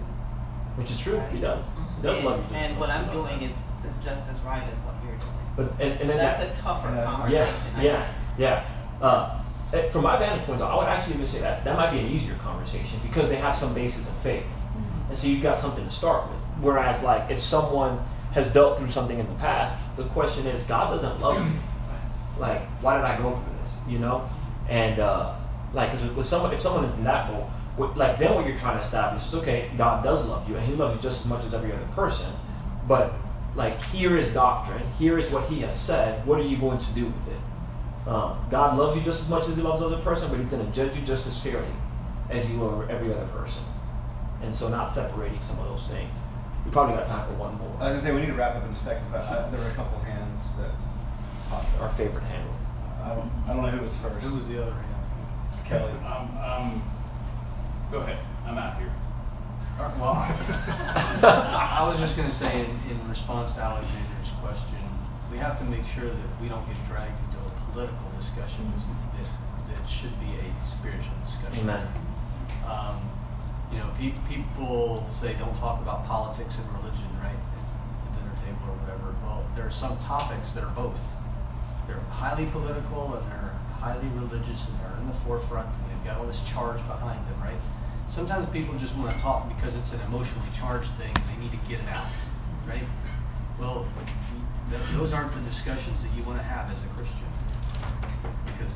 Which 0.76 0.90
is 0.90 0.98
true. 0.98 1.20
He 1.32 1.40
does. 1.40 1.68
He 1.96 2.02
does 2.02 2.16
and, 2.16 2.26
love 2.26 2.50
you. 2.50 2.56
And 2.56 2.78
what 2.78 2.90
I'm 2.90 3.10
doing 3.10 3.42
is 3.42 3.62
is 3.86 3.98
just 4.04 4.28
as 4.28 4.40
right 4.40 4.64
as 4.70 4.78
what 4.80 4.94
you're 5.04 5.16
doing. 5.16 5.32
But 5.56 5.72
and, 5.80 5.92
and 5.92 6.00
So 6.00 6.06
then 6.06 6.16
that's 6.18 6.40
that, 6.44 6.58
a 6.58 6.60
tougher 6.60 6.88
Yeah, 6.88 7.04
conversation. 7.04 7.54
I 7.76 7.82
Yeah, 7.82 8.02
think. 8.02 8.14
yeah, 8.38 8.64
yeah. 9.00 9.06
Uh, 9.06 9.42
eh, 9.76 9.88
from 9.90 10.02
my 10.02 10.18
vantage 10.18 10.44
point, 10.46 10.58
though, 10.58 10.66
I 10.66 10.76
would 10.76 10.88
actually 10.88 11.14
even 11.14 11.26
say 11.26 11.40
that 11.40 11.64
that 11.64 11.76
might 11.76 11.90
be 11.92 11.98
an 12.00 12.06
easier 12.06 12.34
conversation 12.36 12.98
because 13.02 13.28
they 13.28 13.36
have 13.36 13.56
some 13.56 13.74
basis 13.74 14.08
of 14.08 14.14
faith, 14.18 14.44
Mm-hmm. 14.44 15.08
and 15.10 15.18
so 15.18 15.26
you've 15.28 15.42
got 15.42 15.56
something 15.56 15.84
to 15.84 15.90
start 15.90 16.28
with. 16.28 16.38
Whereas, 16.60 17.02
like, 17.02 17.30
if 17.30 17.40
someone 17.40 17.98
has 18.32 18.52
dealt 18.52 18.78
through 18.78 18.90
something 18.90 19.18
in 19.18 19.26
the 19.26 19.34
past, 19.36 19.74
the 19.96 20.04
question 20.04 20.46
is, 20.46 20.62
God 20.64 20.90
doesn't 20.90 21.20
love 21.20 21.38
me. 21.44 21.58
Like, 22.38 22.66
why 22.82 22.96
did 22.98 23.06
I 23.06 23.16
go 23.16 23.30
through 23.34 23.54
this? 23.62 23.78
You 23.88 23.98
know, 23.98 24.28
and 24.68 24.98
uh, 25.00 25.36
like, 25.72 25.90
'cause 25.92 26.02
with 26.14 26.26
someone, 26.26 26.52
if 26.52 26.60
someone 26.60 26.84
is 26.84 26.92
in 26.94 27.04
that 27.04 27.30
boat, 27.30 27.44
what- 27.76 27.96
like, 27.96 28.18
then 28.18 28.34
what 28.34 28.46
you're 28.46 28.58
trying 28.58 28.76
to 28.78 28.84
establish 28.84 29.26
is, 29.26 29.34
okay, 29.36 29.70
God 29.78 30.04
does 30.04 30.26
love 30.26 30.46
you, 30.46 30.56
and 30.56 30.66
He 30.66 30.74
loves 30.74 30.96
you 30.96 31.02
just 31.02 31.24
as 31.24 31.30
much 31.30 31.44
as 31.46 31.54
every 31.54 31.72
other 31.72 31.86
person, 31.94 32.30
but 32.86 33.14
like 33.54 33.80
here 33.84 34.18
is 34.18 34.34
doctrine 34.34 34.82
here 34.98 35.18
is 35.18 35.32
what 35.32 35.44
he 35.48 35.60
has 35.60 35.74
said 35.80 36.24
what 36.26 36.38
are 36.38 36.42
you 36.42 36.58
going 36.58 36.78
to 36.78 36.90
do 36.92 37.06
with 37.06 37.28
it 37.28 37.40
um, 38.06 38.38
god 38.50 38.76
loves 38.78 38.96
you 38.96 39.02
just 39.02 39.22
as 39.22 39.28
much 39.28 39.48
as 39.48 39.56
he 39.56 39.62
loves 39.62 39.80
the 39.80 39.86
other 39.86 40.02
person 40.02 40.28
but 40.30 40.38
he's 40.38 40.48
going 40.48 40.64
to 40.64 40.72
judge 40.72 40.96
you 40.96 41.02
just 41.02 41.26
as 41.26 41.40
fairly 41.40 41.66
as 42.30 42.50
you 42.50 42.58
will 42.58 42.84
every 42.88 43.12
other 43.12 43.26
person 43.28 43.62
and 44.42 44.54
so 44.54 44.68
not 44.68 44.90
separating 44.92 45.42
some 45.42 45.58
of 45.58 45.66
those 45.66 45.86
things 45.88 46.14
we 46.64 46.70
probably 46.70 46.96
got 46.96 47.06
time 47.06 47.28
for 47.28 47.34
one 47.34 47.56
more 47.58 47.66
I 47.78 47.92
was 47.92 47.96
gonna 47.96 48.00
say 48.00 48.14
we 48.14 48.20
need 48.20 48.28
to 48.28 48.34
wrap 48.34 48.56
up 48.56 48.64
in 48.64 48.70
a 48.70 48.76
second, 48.76 49.12
but 49.12 49.20
uh, 49.20 49.50
there 49.50 49.60
were 49.60 49.68
a 49.68 49.74
couple 49.74 49.98
hands 50.00 50.56
that 50.56 50.70
popped 51.50 51.78
our 51.78 51.90
favorite 51.90 52.24
hand. 52.24 52.48
I 53.02 53.14
don't, 53.14 53.30
I 53.46 53.52
don't 53.52 53.62
know 53.62 53.70
who 53.70 53.82
was 53.82 53.96
first. 53.98 54.26
Who 54.26 54.36
was 54.36 54.48
the 54.48 54.62
other 54.62 54.72
hand? 54.72 54.86
Kelly. 55.66 55.92
Um, 56.06 56.38
um, 56.38 56.82
go 57.92 57.98
ahead. 57.98 58.18
I'm 58.46 58.56
out 58.56 58.78
here. 58.78 58.90
Well, 60.00 60.16
I 61.22 61.84
was 61.86 61.98
just 62.00 62.16
gonna 62.16 62.32
say, 62.32 62.64
in, 62.64 62.80
in 62.90 63.08
response 63.10 63.54
to 63.56 63.60
Alexander's 63.60 64.32
question, 64.40 64.80
we 65.30 65.36
have 65.36 65.58
to 65.58 65.64
make 65.66 65.84
sure 65.86 66.08
that 66.08 66.40
we 66.40 66.48
don't 66.48 66.66
get 66.66 66.76
dragged 66.88 67.12
into 67.12 67.25
a 67.25 67.25
political 67.76 68.08
discussion 68.16 68.72
that, 68.72 69.28
that 69.68 69.86
should 69.86 70.16
be 70.18 70.32
a 70.40 70.48
spiritual 70.64 71.12
discussion. 71.26 71.68
amen 71.68 71.86
Um, 72.64 72.96
you 73.70 73.76
know, 73.76 73.92
pe- 74.00 74.16
people 74.24 75.04
say 75.12 75.36
don't 75.36 75.54
talk 75.58 75.82
about 75.82 76.06
politics 76.06 76.56
and 76.56 76.64
religion, 76.72 77.04
right, 77.20 77.36
at 77.36 78.00
the 78.00 78.10
dinner 78.16 78.32
table 78.40 78.72
or 78.72 78.76
whatever. 78.80 79.12
Well, 79.20 79.44
there 79.54 79.66
are 79.66 79.76
some 79.84 79.98
topics 79.98 80.56
that 80.56 80.64
are 80.64 80.72
both. 80.72 80.98
They're 81.86 82.00
highly 82.08 82.46
political 82.46 83.12
and 83.12 83.28
they're 83.28 83.52
highly 83.76 84.08
religious 84.16 84.72
and 84.72 84.80
they're 84.80 84.96
in 84.96 85.06
the 85.12 85.18
forefront 85.28 85.68
and 85.68 85.82
they've 85.92 86.04
got 86.08 86.16
all 86.16 86.24
this 86.26 86.40
charge 86.48 86.80
behind 86.88 87.20
them, 87.28 87.38
right? 87.44 87.60
Sometimes 88.08 88.48
people 88.48 88.72
just 88.78 88.96
want 88.96 89.12
to 89.12 89.20
talk 89.20 89.52
because 89.52 89.76
it's 89.76 89.92
an 89.92 90.00
emotionally 90.08 90.48
charged 90.56 90.88
thing 90.96 91.12
and 91.12 91.24
they 91.28 91.38
need 91.44 91.52
to 91.52 91.60
get 91.68 91.84
it 91.84 91.90
out, 91.92 92.08
right? 92.66 92.88
Well, 93.60 93.84
those 94.96 95.12
aren't 95.12 95.34
the 95.34 95.44
discussions 95.44 96.00
that 96.00 96.10
you 96.16 96.22
want 96.24 96.38
to 96.38 96.46
have 96.48 96.72
as 96.72 96.80
a 96.80 96.88
Christian 96.96 97.35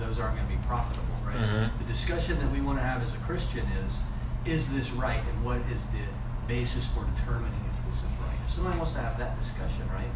those 0.01 0.19
aren't 0.19 0.37
going 0.37 0.49
to 0.49 0.55
be 0.57 0.63
profitable, 0.67 1.15
right? 1.25 1.37
Mhm. 1.37 1.79
The 1.79 1.85
discussion 1.85 2.39
that 2.41 2.51
we 2.51 2.61
want 2.61 2.79
to 2.79 2.85
have 2.85 3.03
as 3.03 3.15
a 3.15 3.19
Christian 3.19 3.65
is, 3.85 4.01
is 4.45 4.73
this 4.73 4.91
right, 4.91 5.21
and 5.23 5.45
what 5.45 5.59
is 5.71 5.87
the 5.93 6.03
basis 6.49 6.87
for 6.89 7.05
determining 7.15 7.61
if 7.71 7.77
this 7.85 7.95
is 7.95 8.03
right? 8.19 8.35
If 8.45 8.51
somebody 8.51 8.77
wants 8.79 8.93
to 8.95 9.01
have 9.01 9.19
that 9.19 9.39
discussion, 9.39 9.89
right, 9.95 10.11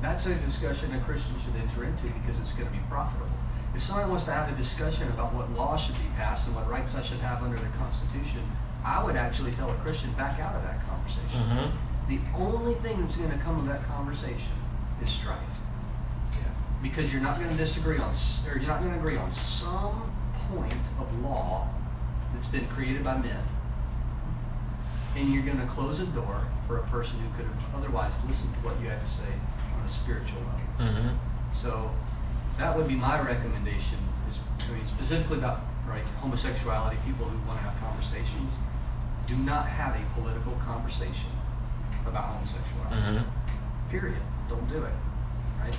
that's 0.00 0.26
a 0.26 0.34
discussion 0.36 0.94
a 0.94 1.00
Christian 1.00 1.34
should 1.40 1.56
enter 1.60 1.84
into 1.84 2.06
because 2.22 2.38
it's 2.40 2.52
going 2.52 2.66
to 2.66 2.72
be 2.72 2.82
profitable. 2.88 3.28
If 3.74 3.82
somebody 3.82 4.08
wants 4.08 4.24
to 4.24 4.32
have 4.32 4.48
a 4.52 4.56
discussion 4.56 5.08
about 5.08 5.32
what 5.34 5.50
laws 5.52 5.82
should 5.82 5.96
be 5.96 6.08
passed 6.16 6.46
and 6.46 6.54
what 6.56 6.68
rights 6.70 6.94
I 6.94 7.02
should 7.02 7.20
have 7.20 7.42
under 7.42 7.58
the 7.58 7.68
Constitution, 7.78 8.42
I 8.84 9.02
would 9.02 9.16
actually 9.16 9.52
tell 9.52 9.70
a 9.70 9.74
Christian 9.76 10.12
back 10.12 10.38
out 10.40 10.54
of 10.54 10.62
that 10.62 10.78
conversation. 10.88 11.40
Mhm. 11.40 11.70
The 12.08 12.20
only 12.36 12.74
thing 12.74 13.00
that's 13.00 13.16
going 13.16 13.30
to 13.30 13.38
come 13.38 13.56
of 13.58 13.66
that 13.66 13.86
conversation 13.88 14.52
is 15.00 15.08
strife 15.08 15.38
because 16.82 17.12
you're 17.12 17.22
not 17.22 17.36
going 17.36 17.48
to 17.48 17.56
disagree 17.56 17.98
on, 17.98 18.12
or 18.48 18.58
you're 18.58 18.68
not 18.68 18.80
going 18.80 18.92
to 18.92 18.98
agree 18.98 19.16
on 19.16 19.30
some 19.30 20.12
point 20.50 20.74
of 21.00 21.22
law 21.22 21.68
that's 22.34 22.48
been 22.48 22.66
created 22.68 23.04
by 23.04 23.16
men, 23.16 23.42
and 25.16 25.32
you're 25.32 25.44
going 25.44 25.60
to 25.60 25.66
close 25.66 26.00
a 26.00 26.06
door 26.06 26.44
for 26.66 26.78
a 26.78 26.82
person 26.88 27.18
who 27.20 27.36
could 27.36 27.46
have 27.46 27.74
otherwise 27.76 28.12
listened 28.26 28.52
to 28.54 28.60
what 28.60 28.80
you 28.80 28.88
had 28.88 29.00
to 29.04 29.10
say 29.10 29.32
on 29.76 29.84
a 29.84 29.88
spiritual 29.88 30.40
level. 30.40 30.92
mm-hmm. 30.92 31.16
So 31.60 31.90
that 32.58 32.76
would 32.76 32.88
be 32.88 32.94
my 32.94 33.20
recommendation. 33.20 33.98
Is, 34.26 34.38
I 34.68 34.72
mean, 34.72 34.84
specifically 34.84 35.38
about 35.38 35.60
right 35.86 36.04
homosexuality, 36.20 36.96
people 37.04 37.26
who 37.26 37.38
want 37.46 37.60
to 37.60 37.64
have 37.64 37.78
conversations. 37.80 38.54
Do 39.26 39.36
not 39.36 39.68
have 39.68 39.94
a 39.94 40.20
political 40.20 40.52
conversation 40.64 41.30
about 42.06 42.24
homosexuality. 42.24 43.18
Mm-hmm. 43.18 43.90
Period. 43.90 44.22
Don't 44.48 44.68
do 44.68 44.82
it. 44.82 44.92
Right? 45.60 45.74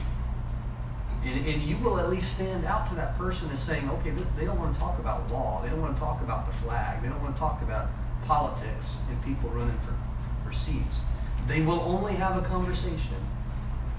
And, 1.26 1.48
and 1.48 1.64
you 1.64 1.78
will 1.78 2.00
at 2.00 2.10
least 2.10 2.36
stand 2.36 2.66
out 2.66 2.88
to 2.88 2.96
that 2.96 3.18
person 3.18 3.50
as 3.52 3.62
saying, 3.62 3.90
okay, 3.90 4.10
they, 4.10 4.24
they 4.38 4.46
don't 4.46 4.60
want 4.60 4.74
to 4.74 4.80
talk 4.80 5.00
about 5.00 5.32
law. 5.32 5.62
They 5.64 5.70
don't 5.70 5.82
want 5.82 5.96
to 5.96 6.00
talk 6.00 6.22
about 6.22 6.46
the 6.46 6.54
flag. 6.58 7.02
They 7.02 7.08
don't 7.08 7.22
want 7.22 7.36
to 7.36 7.40
talk 7.40 7.62
about 7.62 7.88
politics 8.26 8.98
and 9.10 9.24
people 9.24 9.50
running 9.50 9.78
for, 9.80 9.94
for 10.46 10.54
seats. 10.54 11.02
They 11.48 11.62
will 11.62 11.80
only 11.82 12.14
have 12.16 12.38
a 12.38 12.46
conversation 12.46 13.16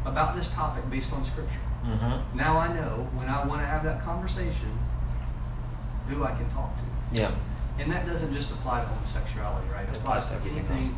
about 0.04 0.36
this 0.36 0.50
topic 0.50 0.88
based 0.90 1.12
on 1.12 1.24
Scripture. 1.24 1.60
Mm-hmm. 1.84 2.36
Now 2.36 2.58
I 2.58 2.68
know 2.68 3.08
when 3.14 3.28
I 3.28 3.46
want 3.46 3.60
to 3.60 3.66
have 3.66 3.84
that 3.84 4.02
conversation 4.02 4.78
who 6.08 6.24
I 6.24 6.34
can 6.34 6.48
talk 6.50 6.76
to. 6.76 6.84
yeah 7.12 7.32
And 7.78 7.90
that 7.92 8.06
doesn't 8.06 8.32
just 8.32 8.50
apply 8.50 8.82
to 8.82 8.86
homosexuality, 8.86 9.68
right? 9.72 9.88
It 9.88 9.90
It 9.90 9.96
applies 9.98 10.26
to 10.26 10.34
everything 10.34 10.66
anything. 10.66 10.96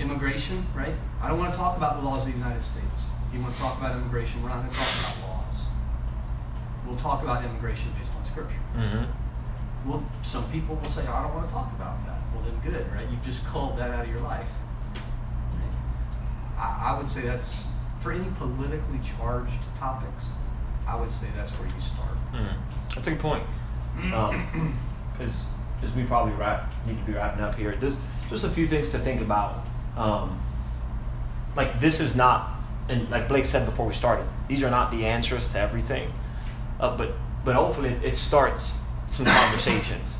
Immigration, 0.00 0.66
right? 0.74 0.94
I 1.20 1.28
don't 1.28 1.38
want 1.38 1.52
to 1.52 1.58
talk 1.58 1.76
about 1.76 2.00
the 2.00 2.08
laws 2.08 2.26
of 2.26 2.32
the 2.32 2.38
United 2.38 2.62
States. 2.62 3.04
If 3.28 3.34
you 3.34 3.42
want 3.42 3.54
to 3.54 3.60
talk 3.60 3.78
about 3.78 3.96
immigration, 3.96 4.42
we're 4.42 4.48
not 4.48 4.62
going 4.62 4.70
to 4.70 4.76
talk 4.76 4.88
about 5.00 5.22
laws. 5.22 5.27
We'll 6.88 6.96
talk 6.96 7.22
about 7.22 7.44
immigration 7.44 7.92
based 7.98 8.10
on 8.16 8.24
Scripture. 8.24 8.56
Mm-hmm. 8.74 9.90
Well, 9.90 10.02
some 10.22 10.50
people 10.50 10.76
will 10.76 10.88
say, 10.88 11.06
I 11.06 11.22
don't 11.22 11.34
want 11.34 11.46
to 11.46 11.52
talk 11.52 11.70
about 11.72 12.04
that. 12.06 12.16
Well, 12.32 12.42
then 12.42 12.58
good, 12.72 12.90
right? 12.92 13.06
You've 13.10 13.22
just 13.22 13.44
culled 13.44 13.76
that 13.78 13.90
out 13.90 14.04
of 14.04 14.10
your 14.10 14.20
life. 14.20 14.48
Right? 14.94 16.58
I, 16.58 16.90
I 16.90 16.98
would 16.98 17.08
say 17.08 17.22
that's, 17.22 17.62
for 18.00 18.12
any 18.12 18.24
politically 18.38 19.00
charged 19.04 19.52
topics, 19.78 20.24
I 20.86 20.98
would 20.98 21.10
say 21.10 21.26
that's 21.36 21.50
where 21.52 21.68
you 21.68 21.80
start. 21.80 22.16
Mm. 22.32 22.56
That's 22.94 23.06
a 23.06 23.10
good 23.10 23.20
point. 23.20 23.44
Um, 24.14 24.78
as, 25.20 25.50
as 25.82 25.94
we 25.94 26.04
probably 26.04 26.32
wrap, 26.34 26.72
need 26.86 26.98
to 26.98 27.04
be 27.04 27.12
wrapping 27.12 27.42
up 27.42 27.54
here, 27.54 27.74
just, 27.76 28.00
just 28.30 28.44
a 28.44 28.48
few 28.48 28.66
things 28.66 28.90
to 28.92 28.98
think 28.98 29.20
about. 29.20 29.62
Um, 29.96 30.40
like, 31.54 31.80
this 31.80 32.00
is 32.00 32.16
not, 32.16 32.50
and 32.88 33.10
like 33.10 33.28
Blake 33.28 33.44
said 33.44 33.66
before 33.66 33.86
we 33.86 33.92
started, 33.92 34.26
these 34.48 34.62
are 34.62 34.70
not 34.70 34.90
the 34.90 35.04
answers 35.04 35.48
to 35.48 35.58
everything. 35.58 36.12
Uh, 36.80 36.96
but, 36.96 37.12
but 37.44 37.54
hopefully 37.54 37.90
it, 38.02 38.16
starts 38.16 38.82
some 39.08 39.26
conversations, 39.26 40.18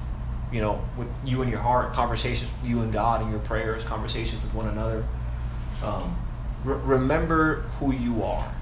you 0.52 0.60
know, 0.60 0.82
with 0.96 1.08
you 1.24 1.42
and 1.42 1.50
your 1.50 1.60
heart, 1.60 1.92
conversations 1.92 2.50
with 2.60 2.70
you 2.70 2.80
and 2.80 2.92
God 2.92 3.22
and 3.22 3.30
your 3.30 3.40
prayers, 3.40 3.84
conversations 3.84 4.42
with 4.42 4.54
one 4.54 4.68
another. 4.68 5.04
Um, 5.84 6.16
re- 6.64 6.80
remember 6.82 7.62
who 7.78 7.92
you 7.92 8.24
are. 8.24 8.52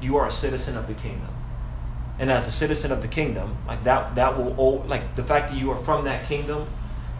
You 0.00 0.16
are 0.16 0.26
a 0.26 0.32
citizen 0.32 0.76
of 0.76 0.86
the 0.86 0.94
kingdom 0.94 1.34
and 2.18 2.30
as 2.30 2.46
a 2.46 2.50
citizen 2.50 2.92
of 2.92 3.02
the 3.02 3.08
kingdom 3.08 3.56
like 3.66 3.82
that 3.84 4.14
that 4.14 4.36
will 4.36 4.84
like 4.86 5.16
the 5.16 5.22
fact 5.22 5.50
that 5.50 5.58
you 5.58 5.70
are 5.70 5.82
from 5.84 6.04
that 6.04 6.26
kingdom 6.26 6.66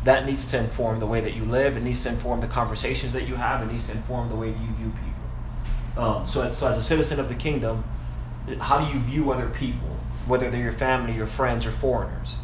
that 0.04 0.24
needs 0.24 0.50
to 0.50 0.58
inform 0.58 1.00
the 1.00 1.06
way 1.06 1.20
that 1.20 1.34
you 1.34 1.44
live 1.44 1.76
it 1.76 1.82
needs 1.82 2.02
to 2.02 2.08
inform 2.08 2.40
the 2.40 2.46
conversations 2.46 3.12
that 3.12 3.26
you 3.28 3.34
have 3.34 3.62
it 3.62 3.70
needs 3.70 3.86
to 3.86 3.92
inform 3.92 4.28
the 4.28 4.36
way 4.36 4.50
that 4.50 4.60
you 4.60 4.68
view 4.74 4.90
people 4.90 6.02
um, 6.02 6.26
so, 6.26 6.50
so 6.52 6.66
as 6.66 6.78
a 6.78 6.82
citizen 6.82 7.20
of 7.20 7.28
the 7.28 7.34
kingdom 7.34 7.84
how 8.60 8.78
do 8.78 8.92
you 8.92 9.00
view 9.04 9.30
other 9.30 9.48
people 9.50 9.88
whether 10.26 10.50
they're 10.50 10.62
your 10.62 10.72
family 10.72 11.12
your 11.14 11.26
friends 11.26 11.66
or 11.66 11.70
foreigners 11.70 12.36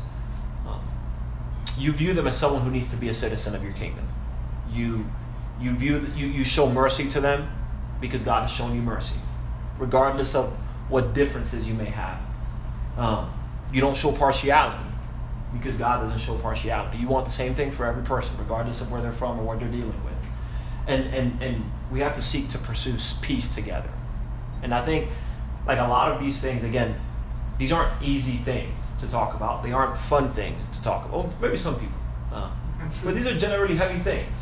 um, 0.66 0.80
you 1.78 1.92
view 1.92 2.12
them 2.12 2.26
as 2.26 2.36
someone 2.36 2.62
who 2.62 2.70
needs 2.70 2.88
to 2.90 2.96
be 2.96 3.08
a 3.08 3.14
citizen 3.14 3.54
of 3.54 3.62
your 3.62 3.72
kingdom 3.72 4.06
you 4.70 5.06
you 5.60 5.74
view 5.74 6.10
you, 6.16 6.26
you 6.26 6.44
show 6.44 6.68
mercy 6.68 7.08
to 7.08 7.20
them 7.20 7.48
because 8.00 8.22
god 8.22 8.42
has 8.42 8.50
shown 8.50 8.74
you 8.74 8.82
mercy 8.82 9.18
regardless 9.78 10.34
of 10.34 10.52
what 10.88 11.14
differences 11.14 11.66
you 11.66 11.74
may 11.74 11.86
have 11.86 12.20
um, 12.98 13.32
you 13.72 13.80
don't 13.80 13.96
show 13.96 14.12
partiality 14.12 14.84
because 15.52 15.76
God 15.76 16.00
doesn't 16.00 16.18
show 16.18 16.36
partiality. 16.38 16.98
You 16.98 17.08
want 17.08 17.26
the 17.26 17.32
same 17.32 17.54
thing 17.54 17.70
for 17.70 17.86
every 17.86 18.02
person, 18.02 18.36
regardless 18.38 18.80
of 18.80 18.90
where 18.90 19.02
they're 19.02 19.12
from 19.12 19.38
or 19.38 19.42
what 19.42 19.60
they're 19.60 19.68
dealing 19.68 20.02
with. 20.04 20.14
And, 20.86 21.14
and, 21.14 21.42
and 21.42 21.64
we 21.90 22.00
have 22.00 22.14
to 22.14 22.22
seek 22.22 22.48
to 22.50 22.58
pursue 22.58 22.96
peace 23.20 23.54
together. 23.54 23.90
And 24.62 24.74
I 24.74 24.84
think, 24.84 25.10
like 25.66 25.78
a 25.78 25.88
lot 25.88 26.12
of 26.12 26.20
these 26.20 26.40
things, 26.40 26.64
again, 26.64 26.98
these 27.58 27.72
aren't 27.72 28.02
easy 28.02 28.38
things 28.38 28.74
to 29.00 29.08
talk 29.08 29.34
about. 29.34 29.62
They 29.62 29.72
aren't 29.72 29.96
fun 29.98 30.32
things 30.32 30.68
to 30.70 30.82
talk 30.82 31.08
about. 31.08 31.30
Maybe 31.40 31.56
some 31.56 31.74
people. 31.74 31.94
Uh, 32.32 32.50
but 33.04 33.14
these 33.14 33.26
are 33.26 33.38
generally 33.38 33.76
heavy 33.76 33.98
things, 33.98 34.36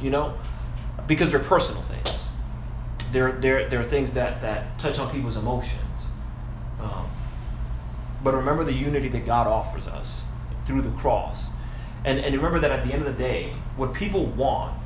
you 0.00 0.10
know, 0.10 0.34
because 1.06 1.30
they're 1.30 1.38
personal 1.38 1.82
things. 1.82 2.18
They're, 3.12 3.32
they're, 3.32 3.68
they're 3.68 3.82
things 3.82 4.10
that, 4.12 4.42
that 4.42 4.78
touch 4.78 4.98
on 4.98 5.10
people's 5.10 5.36
emotions. 5.36 5.80
Um, 6.80 7.06
but 8.22 8.34
remember 8.34 8.64
the 8.64 8.72
unity 8.72 9.08
that 9.08 9.26
God 9.26 9.46
offers 9.46 9.86
us 9.86 10.24
through 10.64 10.82
the 10.82 10.90
cross. 10.92 11.50
And, 12.04 12.18
and 12.18 12.34
remember 12.34 12.58
that 12.60 12.70
at 12.70 12.86
the 12.86 12.92
end 12.92 13.06
of 13.06 13.16
the 13.16 13.22
day, 13.22 13.54
what 13.76 13.94
people 13.94 14.26
want 14.26 14.76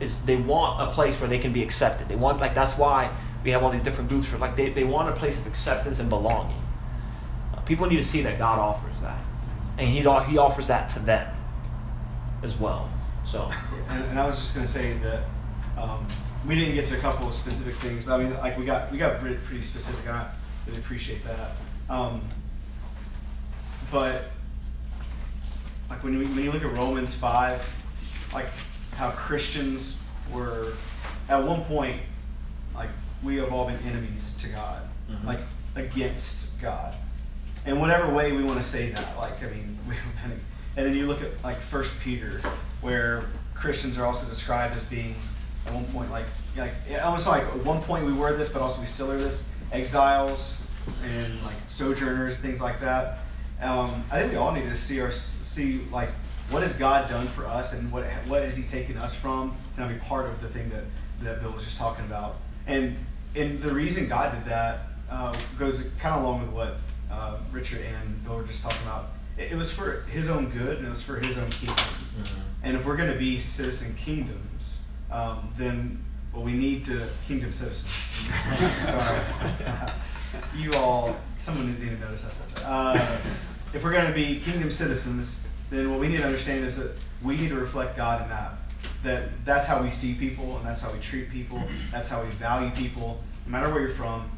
is 0.00 0.24
they 0.24 0.36
want 0.36 0.88
a 0.88 0.92
place 0.92 1.20
where 1.20 1.28
they 1.28 1.38
can 1.38 1.52
be 1.52 1.62
accepted. 1.62 2.08
They 2.08 2.16
want, 2.16 2.40
like, 2.40 2.54
that's 2.54 2.78
why 2.78 3.14
we 3.44 3.50
have 3.50 3.62
all 3.62 3.70
these 3.70 3.82
different 3.82 4.08
groups 4.08 4.28
for, 4.28 4.38
like, 4.38 4.56
they, 4.56 4.70
they 4.70 4.84
want 4.84 5.08
a 5.08 5.12
place 5.12 5.38
of 5.38 5.46
acceptance 5.46 6.00
and 6.00 6.08
belonging. 6.08 6.62
Uh, 7.54 7.60
people 7.60 7.86
need 7.86 7.96
to 7.96 8.04
see 8.04 8.22
that 8.22 8.38
God 8.38 8.58
offers 8.58 8.94
that. 9.02 9.18
And 9.78 9.88
he, 9.88 10.00
he 10.00 10.38
offers 10.38 10.66
that 10.68 10.88
to 10.90 11.00
them 11.00 11.34
as 12.42 12.58
well. 12.58 12.90
So. 13.24 13.50
And, 13.88 14.04
and 14.04 14.18
I 14.18 14.26
was 14.26 14.38
just 14.38 14.54
going 14.54 14.66
to 14.66 14.72
say 14.72 14.92
that 14.94 15.24
um, 15.76 16.06
we 16.46 16.54
didn't 16.54 16.74
get 16.74 16.86
to 16.86 16.96
a 16.96 17.00
couple 17.00 17.26
of 17.26 17.34
specific 17.34 17.74
things, 17.74 18.04
but 18.04 18.20
I 18.20 18.22
mean, 18.22 18.34
like, 18.34 18.58
we 18.58 18.64
got, 18.64 18.92
we 18.92 18.98
got 18.98 19.18
pretty, 19.18 19.36
pretty 19.36 19.62
specific. 19.62 20.08
I 20.08 20.30
really 20.66 20.78
appreciate 20.78 21.24
that. 21.24 21.52
Um, 21.88 22.22
but 23.90 24.22
like 25.90 26.02
when 26.02 26.18
you, 26.18 26.26
when 26.28 26.42
you 26.42 26.50
look 26.50 26.64
at 26.64 26.72
Romans 26.72 27.14
5, 27.14 27.68
like 28.32 28.46
how 28.94 29.10
Christians 29.10 29.98
were 30.32 30.72
at 31.28 31.42
one 31.42 31.62
point, 31.64 32.00
we 33.22 33.36
have 33.36 33.52
all 33.52 33.66
been 33.66 33.78
enemies 33.86 34.36
to 34.42 34.48
God, 34.48 34.82
mm-hmm. 35.10 35.26
like 35.26 35.40
against 35.76 36.60
God. 36.60 36.94
In 37.64 37.78
whatever 37.78 38.12
way 38.12 38.32
we 38.32 38.42
want 38.42 38.58
to 38.58 38.64
say 38.64 38.90
that, 38.90 39.16
like 39.16 39.42
I 39.42 39.48
mean, 39.48 39.78
we've 39.88 39.98
been, 40.22 40.40
and 40.76 40.86
then 40.86 40.94
you 40.94 41.06
look 41.06 41.22
at 41.22 41.42
like 41.44 41.58
First 41.58 42.00
Peter, 42.00 42.40
where 42.80 43.24
Christians 43.54 43.98
are 43.98 44.06
also 44.06 44.26
described 44.28 44.76
as 44.76 44.84
being 44.84 45.14
at 45.66 45.72
one 45.72 45.84
point 45.86 46.10
like 46.10 46.26
like 46.56 46.72
almost 47.02 47.26
like 47.26 47.42
at 47.44 47.64
one 47.64 47.80
point 47.82 48.04
we 48.04 48.12
were 48.12 48.36
this, 48.36 48.48
but 48.48 48.62
also 48.62 48.80
we 48.80 48.86
still 48.86 49.10
are 49.10 49.18
this 49.18 49.52
exiles 49.70 50.66
and 51.04 51.40
like 51.42 51.56
sojourners, 51.68 52.38
things 52.38 52.60
like 52.60 52.80
that. 52.80 53.20
Um, 53.60 54.04
I 54.10 54.18
think 54.20 54.32
we 54.32 54.38
all 54.38 54.52
need 54.52 54.68
to 54.68 54.76
see 54.76 55.00
our 55.00 55.12
see 55.12 55.82
like 55.92 56.08
what 56.50 56.62
has 56.62 56.74
God 56.74 57.08
done 57.08 57.26
for 57.28 57.46
us 57.46 57.72
and 57.72 57.90
what 57.92 58.04
what 58.26 58.42
has 58.42 58.56
He 58.56 58.64
taken 58.64 58.96
us 58.96 59.14
from 59.14 59.56
to 59.76 59.86
be 59.86 59.94
part 59.94 60.26
of 60.26 60.40
the 60.40 60.48
thing 60.48 60.68
that 60.70 60.84
that 61.22 61.40
Bill 61.40 61.52
was 61.52 61.64
just 61.64 61.78
talking 61.78 62.04
about. 62.04 62.36
And 62.66 62.96
and 63.34 63.62
the 63.62 63.72
reason 63.72 64.08
God 64.08 64.32
did 64.34 64.44
that 64.46 64.80
uh, 65.10 65.34
goes 65.58 65.90
kind 65.98 66.14
of 66.14 66.22
along 66.22 66.42
with 66.42 66.50
what 66.50 66.76
uh, 67.10 67.38
Richard 67.50 67.82
and 67.82 68.24
Bill 68.24 68.36
were 68.36 68.44
just 68.44 68.62
talking 68.62 68.82
about. 68.82 69.10
It, 69.36 69.52
it, 69.52 69.56
was 69.56 69.72
for 69.72 70.02
His 70.02 70.28
own 70.28 70.50
good 70.50 70.78
and 70.78 70.86
it 70.86 70.90
was 70.90 71.02
for 71.02 71.16
His 71.16 71.38
own 71.38 71.50
kingdom. 71.50 71.76
Mm-hmm. 71.76 72.40
And 72.62 72.76
if 72.76 72.86
we're 72.86 72.96
going 72.96 73.12
to 73.12 73.18
be 73.18 73.38
citizen 73.38 73.94
kingdoms, 73.94 74.80
um, 75.10 75.52
then 75.56 76.02
well, 76.32 76.42
we 76.42 76.52
need 76.52 76.84
to 76.86 77.08
kingdom 77.26 77.52
citizens. 77.52 77.90
Sorry, 78.86 79.20
you 80.56 80.72
all. 80.74 81.16
Someone 81.36 81.74
didn't 81.74 82.00
notice 82.00 82.24
I 82.24 82.30
said 82.30 82.56
that. 82.56 82.64
Uh, 82.66 83.18
if 83.74 83.84
we're 83.84 83.92
going 83.92 84.06
to 84.06 84.12
be 84.12 84.40
kingdom 84.40 84.70
citizens, 84.70 85.42
then 85.70 85.90
what 85.90 86.00
we 86.00 86.08
need 86.08 86.18
to 86.18 86.24
understand 86.24 86.64
is 86.64 86.76
that 86.76 86.98
we 87.22 87.36
need 87.36 87.48
to 87.50 87.56
reflect 87.56 87.96
God 87.96 88.22
in 88.22 88.28
that. 88.28 88.52
That 89.02 89.44
that's 89.44 89.66
how 89.66 89.82
we 89.82 89.90
see 89.90 90.14
people 90.14 90.56
and 90.56 90.66
that's 90.66 90.80
how 90.80 90.92
we 90.92 90.98
treat 91.00 91.30
people. 91.30 91.62
That's 91.90 92.08
how 92.08 92.22
we 92.22 92.30
value 92.30 92.70
people, 92.70 93.20
no 93.46 93.52
matter 93.52 93.72
where 93.72 93.80
you're 93.80 93.90
from, 93.90 94.30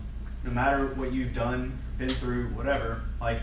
no 0.44 0.50
matter 0.50 0.86
what 0.94 1.12
you've 1.12 1.34
done, 1.34 1.78
been 1.98 2.08
through, 2.08 2.46
whatever. 2.48 3.02
Like, 3.20 3.40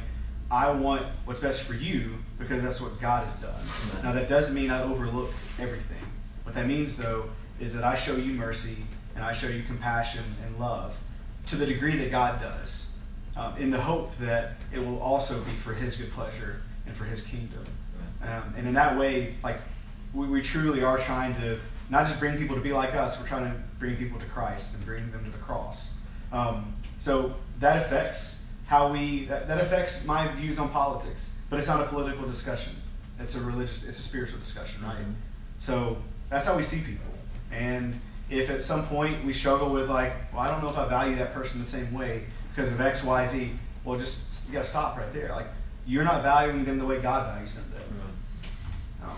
I 0.49 0.69
want 0.71 1.05
what's 1.25 1.39
best 1.39 1.63
for 1.63 1.73
you 1.73 2.15
because 2.37 2.61
that's 2.61 2.81
what 2.81 2.99
God 2.99 3.25
has 3.25 3.37
done. 3.37 3.61
Now, 4.03 4.11
that 4.11 4.27
doesn't 4.27 4.53
mean 4.53 4.69
I 4.69 4.83
overlook 4.83 5.31
everything. 5.59 6.03
What 6.43 6.55
that 6.55 6.67
means, 6.67 6.97
though, 6.97 7.29
is 7.59 7.73
that 7.75 7.83
I 7.83 7.95
show 7.95 8.15
you 8.15 8.33
mercy 8.33 8.77
and 9.15 9.23
I 9.23 9.33
show 9.33 9.47
you 9.47 9.63
compassion 9.63 10.23
and 10.45 10.59
love 10.59 10.99
to 11.47 11.55
the 11.55 11.65
degree 11.65 11.95
that 11.97 12.11
God 12.11 12.41
does 12.41 12.91
um, 13.37 13.55
in 13.57 13.71
the 13.71 13.79
hope 13.79 14.17
that 14.17 14.53
it 14.73 14.79
will 14.79 14.99
also 15.01 15.41
be 15.43 15.51
for 15.51 15.73
His 15.73 15.95
good 15.95 16.11
pleasure 16.11 16.61
and 16.85 16.95
for 16.95 17.05
His 17.05 17.21
kingdom. 17.21 17.63
Um, 18.21 18.53
and 18.57 18.67
in 18.67 18.73
that 18.73 18.97
way, 18.97 19.35
like 19.43 19.59
we, 20.13 20.27
we 20.27 20.41
truly 20.41 20.83
are 20.83 20.97
trying 20.97 21.35
to 21.35 21.59
not 21.89 22.07
just 22.07 22.19
bring 22.19 22.37
people 22.37 22.55
to 22.55 22.61
be 22.61 22.71
like 22.71 22.95
us, 22.95 23.19
we're 23.19 23.27
trying 23.27 23.51
to 23.51 23.57
bring 23.79 23.95
people 23.97 24.19
to 24.19 24.25
Christ 24.27 24.75
and 24.75 24.85
bring 24.85 25.11
them 25.11 25.25
to 25.25 25.31
the 25.31 25.37
cross. 25.37 25.93
Um, 26.31 26.75
so 26.97 27.35
that 27.59 27.77
affects 27.77 28.47
how 28.67 28.91
we 28.91 29.25
that, 29.25 29.47
that 29.47 29.59
affects 29.59 30.05
my 30.05 30.27
views 30.29 30.57
on 30.59 30.69
politics, 30.69 31.33
but 31.49 31.59
it's 31.59 31.67
not 31.67 31.81
a 31.81 31.85
political 31.85 32.25
discussion. 32.25 32.73
It's 33.19 33.35
a 33.35 33.41
religious, 33.41 33.83
it's 33.83 33.99
a 33.99 34.01
spiritual 34.01 34.39
discussion, 34.39 34.83
right? 34.83 34.95
Mm-hmm. 34.95 35.11
So 35.57 35.97
that's 36.29 36.45
how 36.45 36.55
we 36.55 36.63
see 36.63 36.79
people. 36.79 37.13
And 37.51 37.99
if 38.29 38.49
at 38.49 38.63
some 38.63 38.87
point 38.87 39.25
we 39.25 39.33
struggle 39.33 39.69
with 39.69 39.89
like, 39.89 40.13
well, 40.33 40.41
I 40.41 40.47
don't 40.49 40.63
know 40.63 40.69
if 40.69 40.77
I 40.77 40.87
value 40.87 41.17
that 41.17 41.33
person 41.33 41.59
the 41.59 41.65
same 41.65 41.93
way, 41.93 42.23
because 42.55 42.71
of 42.71 42.81
X, 42.81 43.03
Y, 43.03 43.27
Z. 43.27 43.51
Well, 43.83 43.99
just 43.99 44.47
you 44.47 44.53
got 44.53 44.63
to 44.63 44.69
stop 44.69 44.97
right 44.97 45.11
there. 45.13 45.29
Like 45.29 45.47
you're 45.85 46.03
not 46.03 46.23
valuing 46.23 46.65
them 46.65 46.79
the 46.79 46.85
way 46.85 47.01
God 47.01 47.33
values 47.33 47.55
them. 47.55 47.65
Though. 47.73 49.07
Um, 49.07 49.17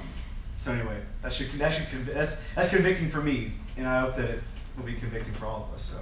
so 0.64 0.72
anyway, 0.72 0.98
that 1.22 1.34
should 1.34 1.52
that 1.60 1.74
should 1.74 1.88
conv- 1.88 2.14
that's 2.14 2.42
that's 2.56 2.70
convicting 2.70 3.10
for 3.10 3.22
me, 3.22 3.52
and 3.76 3.86
I 3.86 4.00
hope 4.00 4.16
that 4.16 4.30
it 4.30 4.40
will 4.78 4.86
be 4.86 4.94
convicting 4.94 5.34
for 5.34 5.46
all 5.46 5.68
of 5.68 5.76
us. 5.76 5.84
So 5.84 5.98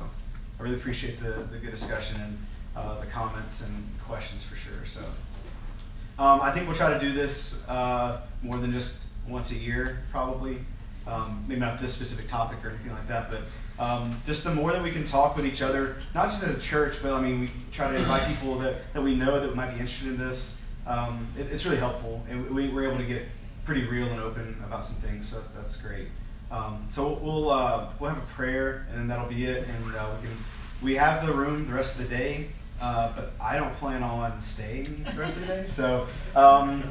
I 0.59 0.61
really 0.61 0.75
appreciate 0.75 1.19
the 1.19 1.31
the 1.51 1.57
good 1.57 1.71
discussion 1.71 2.21
and 2.21 2.37
uh, 2.75 2.99
the 2.99 3.07
comments 3.07 3.65
and 3.65 3.73
questions 4.05 4.43
for 4.43 4.55
sure. 4.55 4.85
So 4.85 5.01
um, 6.19 6.41
I 6.41 6.51
think 6.51 6.67
we'll 6.67 6.75
try 6.75 6.93
to 6.93 6.99
do 6.99 7.11
this 7.11 7.67
uh, 7.69 8.21
more 8.43 8.59
than 8.59 8.71
just 8.71 9.07
once 9.27 9.49
a 9.51 9.55
year, 9.55 10.03
probably. 10.11 10.59
Um, 11.07 11.43
maybe 11.47 11.59
not 11.59 11.81
this 11.81 11.95
specific 11.95 12.27
topic 12.27 12.63
or 12.63 12.69
anything 12.69 12.91
like 12.91 13.07
that, 13.07 13.31
but 13.31 13.41
um, 13.83 14.21
just 14.27 14.43
the 14.43 14.53
more 14.53 14.71
that 14.71 14.83
we 14.83 14.91
can 14.91 15.05
talk 15.05 15.35
with 15.35 15.47
each 15.47 15.63
other, 15.63 15.95
not 16.13 16.29
just 16.29 16.43
as 16.43 16.55
a 16.55 16.61
church, 16.61 17.01
but 17.01 17.13
I 17.13 17.19
mean, 17.19 17.39
we 17.39 17.51
try 17.71 17.89
to 17.89 17.97
invite 17.97 18.27
people 18.27 18.59
that, 18.59 18.93
that 18.93 19.01
we 19.01 19.15
know 19.15 19.39
that 19.39 19.55
might 19.55 19.71
be 19.71 19.79
interested 19.79 20.09
in 20.09 20.19
this. 20.19 20.63
Um, 20.85 21.27
it, 21.35 21.47
it's 21.51 21.65
really 21.65 21.77
helpful, 21.77 22.23
and 22.29 22.47
we, 22.51 22.69
we're 22.69 22.87
able 22.87 22.99
to 22.99 23.05
get 23.05 23.25
pretty 23.65 23.85
real 23.85 24.07
and 24.07 24.19
open 24.19 24.61
about 24.65 24.83
some 24.83 24.97
things, 24.97 25.29
so 25.29 25.41
that's 25.55 25.77
great. 25.77 26.07
Um, 26.51 26.87
so 26.91 27.13
we'll 27.21 27.49
uh, 27.49 27.89
we'll 27.99 28.09
have 28.09 28.21
a 28.21 28.27
prayer, 28.27 28.85
and 28.89 28.99
then 28.99 29.07
that'll 29.07 29.29
be 29.29 29.45
it, 29.45 29.67
and 29.67 29.95
uh, 29.95 30.09
we 30.21 30.27
can 30.27 30.37
we 30.81 30.95
have 30.95 31.25
the 31.25 31.33
room 31.33 31.65
the 31.65 31.73
rest 31.73 31.99
of 31.99 32.09
the 32.09 32.15
day, 32.15 32.49
uh, 32.81 33.13
but 33.15 33.33
I 33.39 33.57
don't 33.57 33.73
plan 33.75 34.03
on 34.03 34.41
staying 34.41 35.05
the 35.13 35.19
rest 35.19 35.37
of 35.37 35.47
the 35.47 35.47
day, 35.47 35.63
so. 35.67 36.07
Um, 36.35 36.83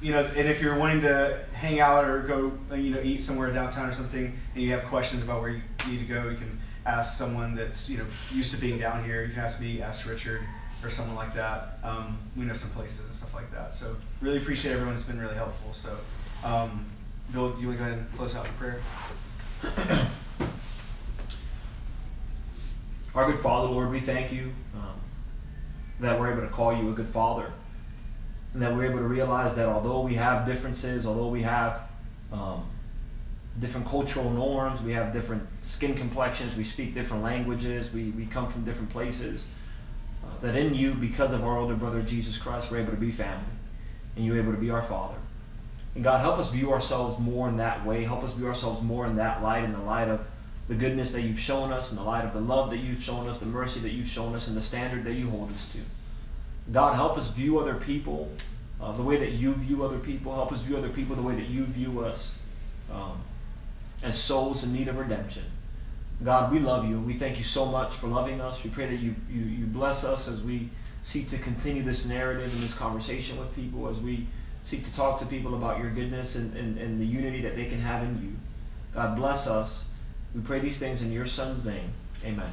you 0.00 0.12
know, 0.12 0.24
and 0.36 0.46
if 0.46 0.60
you're 0.60 0.78
wanting 0.78 1.00
to 1.00 1.42
hang 1.54 1.80
out 1.80 2.04
or 2.04 2.20
go, 2.20 2.52
you 2.76 2.90
know, 2.90 3.00
eat 3.02 3.22
somewhere 3.22 3.50
downtown 3.50 3.88
or 3.88 3.94
something, 3.94 4.38
and 4.54 4.62
you 4.62 4.70
have 4.72 4.84
questions 4.84 5.22
about 5.22 5.40
where 5.40 5.50
you 5.50 5.62
need 5.88 5.98
to 5.98 6.04
go, 6.04 6.28
you 6.28 6.36
can 6.36 6.60
ask 6.84 7.18
someone 7.18 7.54
that's 7.54 7.88
you 7.88 7.98
know 7.98 8.04
used 8.30 8.54
to 8.54 8.60
being 8.60 8.78
down 8.78 9.04
here. 9.04 9.24
You 9.24 9.32
can 9.32 9.42
ask 9.42 9.60
me, 9.60 9.80
ask 9.82 10.08
Richard, 10.08 10.42
or 10.82 10.90
someone 10.90 11.16
like 11.16 11.34
that. 11.34 11.78
Um, 11.82 12.18
we 12.36 12.44
know 12.44 12.52
some 12.52 12.70
places 12.70 13.06
and 13.06 13.14
stuff 13.14 13.34
like 13.34 13.50
that. 13.52 13.74
So 13.74 13.96
really 14.20 14.38
appreciate 14.38 14.72
everyone. 14.72 14.94
It's 14.94 15.04
been 15.04 15.20
really 15.20 15.34
helpful. 15.34 15.72
So, 15.72 15.96
um, 16.44 16.86
Bill, 17.32 17.56
you 17.60 17.68
want 17.68 17.78
to 17.78 17.84
go 17.84 17.90
ahead 17.90 17.98
and 17.98 18.12
close 18.16 18.36
out 18.36 18.46
in 18.46 18.52
prayer? 18.54 18.80
Our 23.14 23.32
good 23.32 23.40
Father, 23.40 23.68
Lord, 23.68 23.90
we 23.90 24.00
thank 24.00 24.30
you 24.32 24.52
um, 24.74 25.00
that 26.00 26.20
we're 26.20 26.32
able 26.32 26.42
to 26.42 26.48
call 26.48 26.76
you 26.76 26.90
a 26.90 26.92
good 26.92 27.06
Father 27.06 27.50
and 28.52 28.62
that 28.62 28.74
we're 28.74 28.86
able 28.86 28.98
to 28.98 29.04
realize 29.04 29.54
that 29.56 29.66
although 29.66 30.00
we 30.00 30.14
have 30.14 30.46
differences, 30.46 31.06
although 31.06 31.28
we 31.28 31.42
have 31.42 31.82
um, 32.32 32.66
different 33.60 33.86
cultural 33.86 34.30
norms, 34.30 34.82
we 34.82 34.92
have 34.92 35.12
different 35.12 35.42
skin 35.60 35.94
complexions, 35.94 36.56
we 36.56 36.64
speak 36.64 36.94
different 36.94 37.22
languages, 37.22 37.92
we, 37.92 38.10
we 38.10 38.26
come 38.26 38.50
from 38.50 38.64
different 38.64 38.90
places, 38.90 39.46
that 40.42 40.56
in 40.56 40.74
you, 40.74 40.94
because 40.94 41.32
of 41.32 41.44
our 41.44 41.58
older 41.58 41.74
brother 41.74 42.02
Jesus 42.02 42.38
Christ, 42.38 42.70
we're 42.70 42.78
able 42.78 42.92
to 42.92 42.96
be 42.96 43.10
family, 43.10 43.44
and 44.16 44.24
you're 44.24 44.38
able 44.38 44.52
to 44.52 44.58
be 44.58 44.70
our 44.70 44.82
Father. 44.82 45.16
And 45.94 46.04
God, 46.04 46.20
help 46.20 46.38
us 46.38 46.50
view 46.50 46.72
ourselves 46.72 47.18
more 47.18 47.48
in 47.48 47.56
that 47.56 47.84
way. 47.86 48.04
Help 48.04 48.22
us 48.22 48.34
view 48.34 48.46
ourselves 48.46 48.82
more 48.82 49.06
in 49.06 49.16
that 49.16 49.42
light, 49.42 49.64
in 49.64 49.72
the 49.72 49.80
light 49.80 50.08
of 50.08 50.20
the 50.68 50.74
goodness 50.74 51.12
that 51.12 51.22
you've 51.22 51.38
shown 51.38 51.72
us, 51.72 51.90
in 51.90 51.96
the 51.96 52.02
light 52.02 52.24
of 52.24 52.32
the 52.32 52.40
love 52.40 52.70
that 52.70 52.78
you've 52.78 53.02
shown 53.02 53.28
us, 53.28 53.38
the 53.38 53.46
mercy 53.46 53.80
that 53.80 53.92
you've 53.92 54.08
shown 54.08 54.34
us, 54.34 54.48
and 54.48 54.56
the 54.56 54.62
standard 54.62 55.04
that 55.04 55.14
you 55.14 55.30
hold 55.30 55.50
us 55.52 55.72
to. 55.72 55.78
God, 56.72 56.94
help 56.94 57.16
us 57.16 57.30
view 57.30 57.58
other 57.58 57.76
people 57.76 58.30
uh, 58.80 58.92
the 58.92 59.02
way 59.02 59.16
that 59.16 59.32
you 59.32 59.54
view 59.54 59.84
other 59.84 59.98
people. 59.98 60.34
Help 60.34 60.52
us 60.52 60.60
view 60.62 60.76
other 60.76 60.88
people 60.88 61.16
the 61.16 61.22
way 61.22 61.34
that 61.34 61.48
you 61.48 61.64
view 61.64 62.04
us 62.04 62.38
um, 62.92 63.20
as 64.02 64.18
souls 64.18 64.64
in 64.64 64.72
need 64.72 64.88
of 64.88 64.98
redemption. 64.98 65.44
God, 66.24 66.52
we 66.52 66.58
love 66.60 66.84
you. 66.86 66.96
and 66.96 67.06
We 67.06 67.18
thank 67.18 67.38
you 67.38 67.44
so 67.44 67.66
much 67.66 67.94
for 67.94 68.06
loving 68.06 68.40
us. 68.40 68.64
We 68.64 68.70
pray 68.70 68.86
that 68.86 68.96
you, 68.96 69.14
you, 69.30 69.42
you 69.42 69.66
bless 69.66 70.02
us 70.04 70.28
as 70.28 70.42
we 70.42 70.70
seek 71.02 71.28
to 71.30 71.38
continue 71.38 71.82
this 71.82 72.06
narrative 72.06 72.52
and 72.52 72.62
this 72.62 72.74
conversation 72.74 73.38
with 73.38 73.54
people, 73.54 73.88
as 73.88 73.98
we 73.98 74.26
seek 74.62 74.84
to 74.84 74.94
talk 74.96 75.20
to 75.20 75.26
people 75.26 75.54
about 75.54 75.78
your 75.78 75.90
goodness 75.90 76.34
and, 76.34 76.56
and, 76.56 76.78
and 76.78 77.00
the 77.00 77.04
unity 77.04 77.42
that 77.42 77.54
they 77.54 77.66
can 77.66 77.80
have 77.80 78.02
in 78.02 78.20
you. 78.22 78.32
God 78.94 79.14
bless 79.14 79.46
us. 79.46 79.90
We 80.34 80.40
pray 80.40 80.58
these 80.58 80.78
things 80.78 81.02
in 81.02 81.12
your 81.12 81.26
Son's 81.26 81.64
name. 81.64 81.92
Amen. 82.24 82.52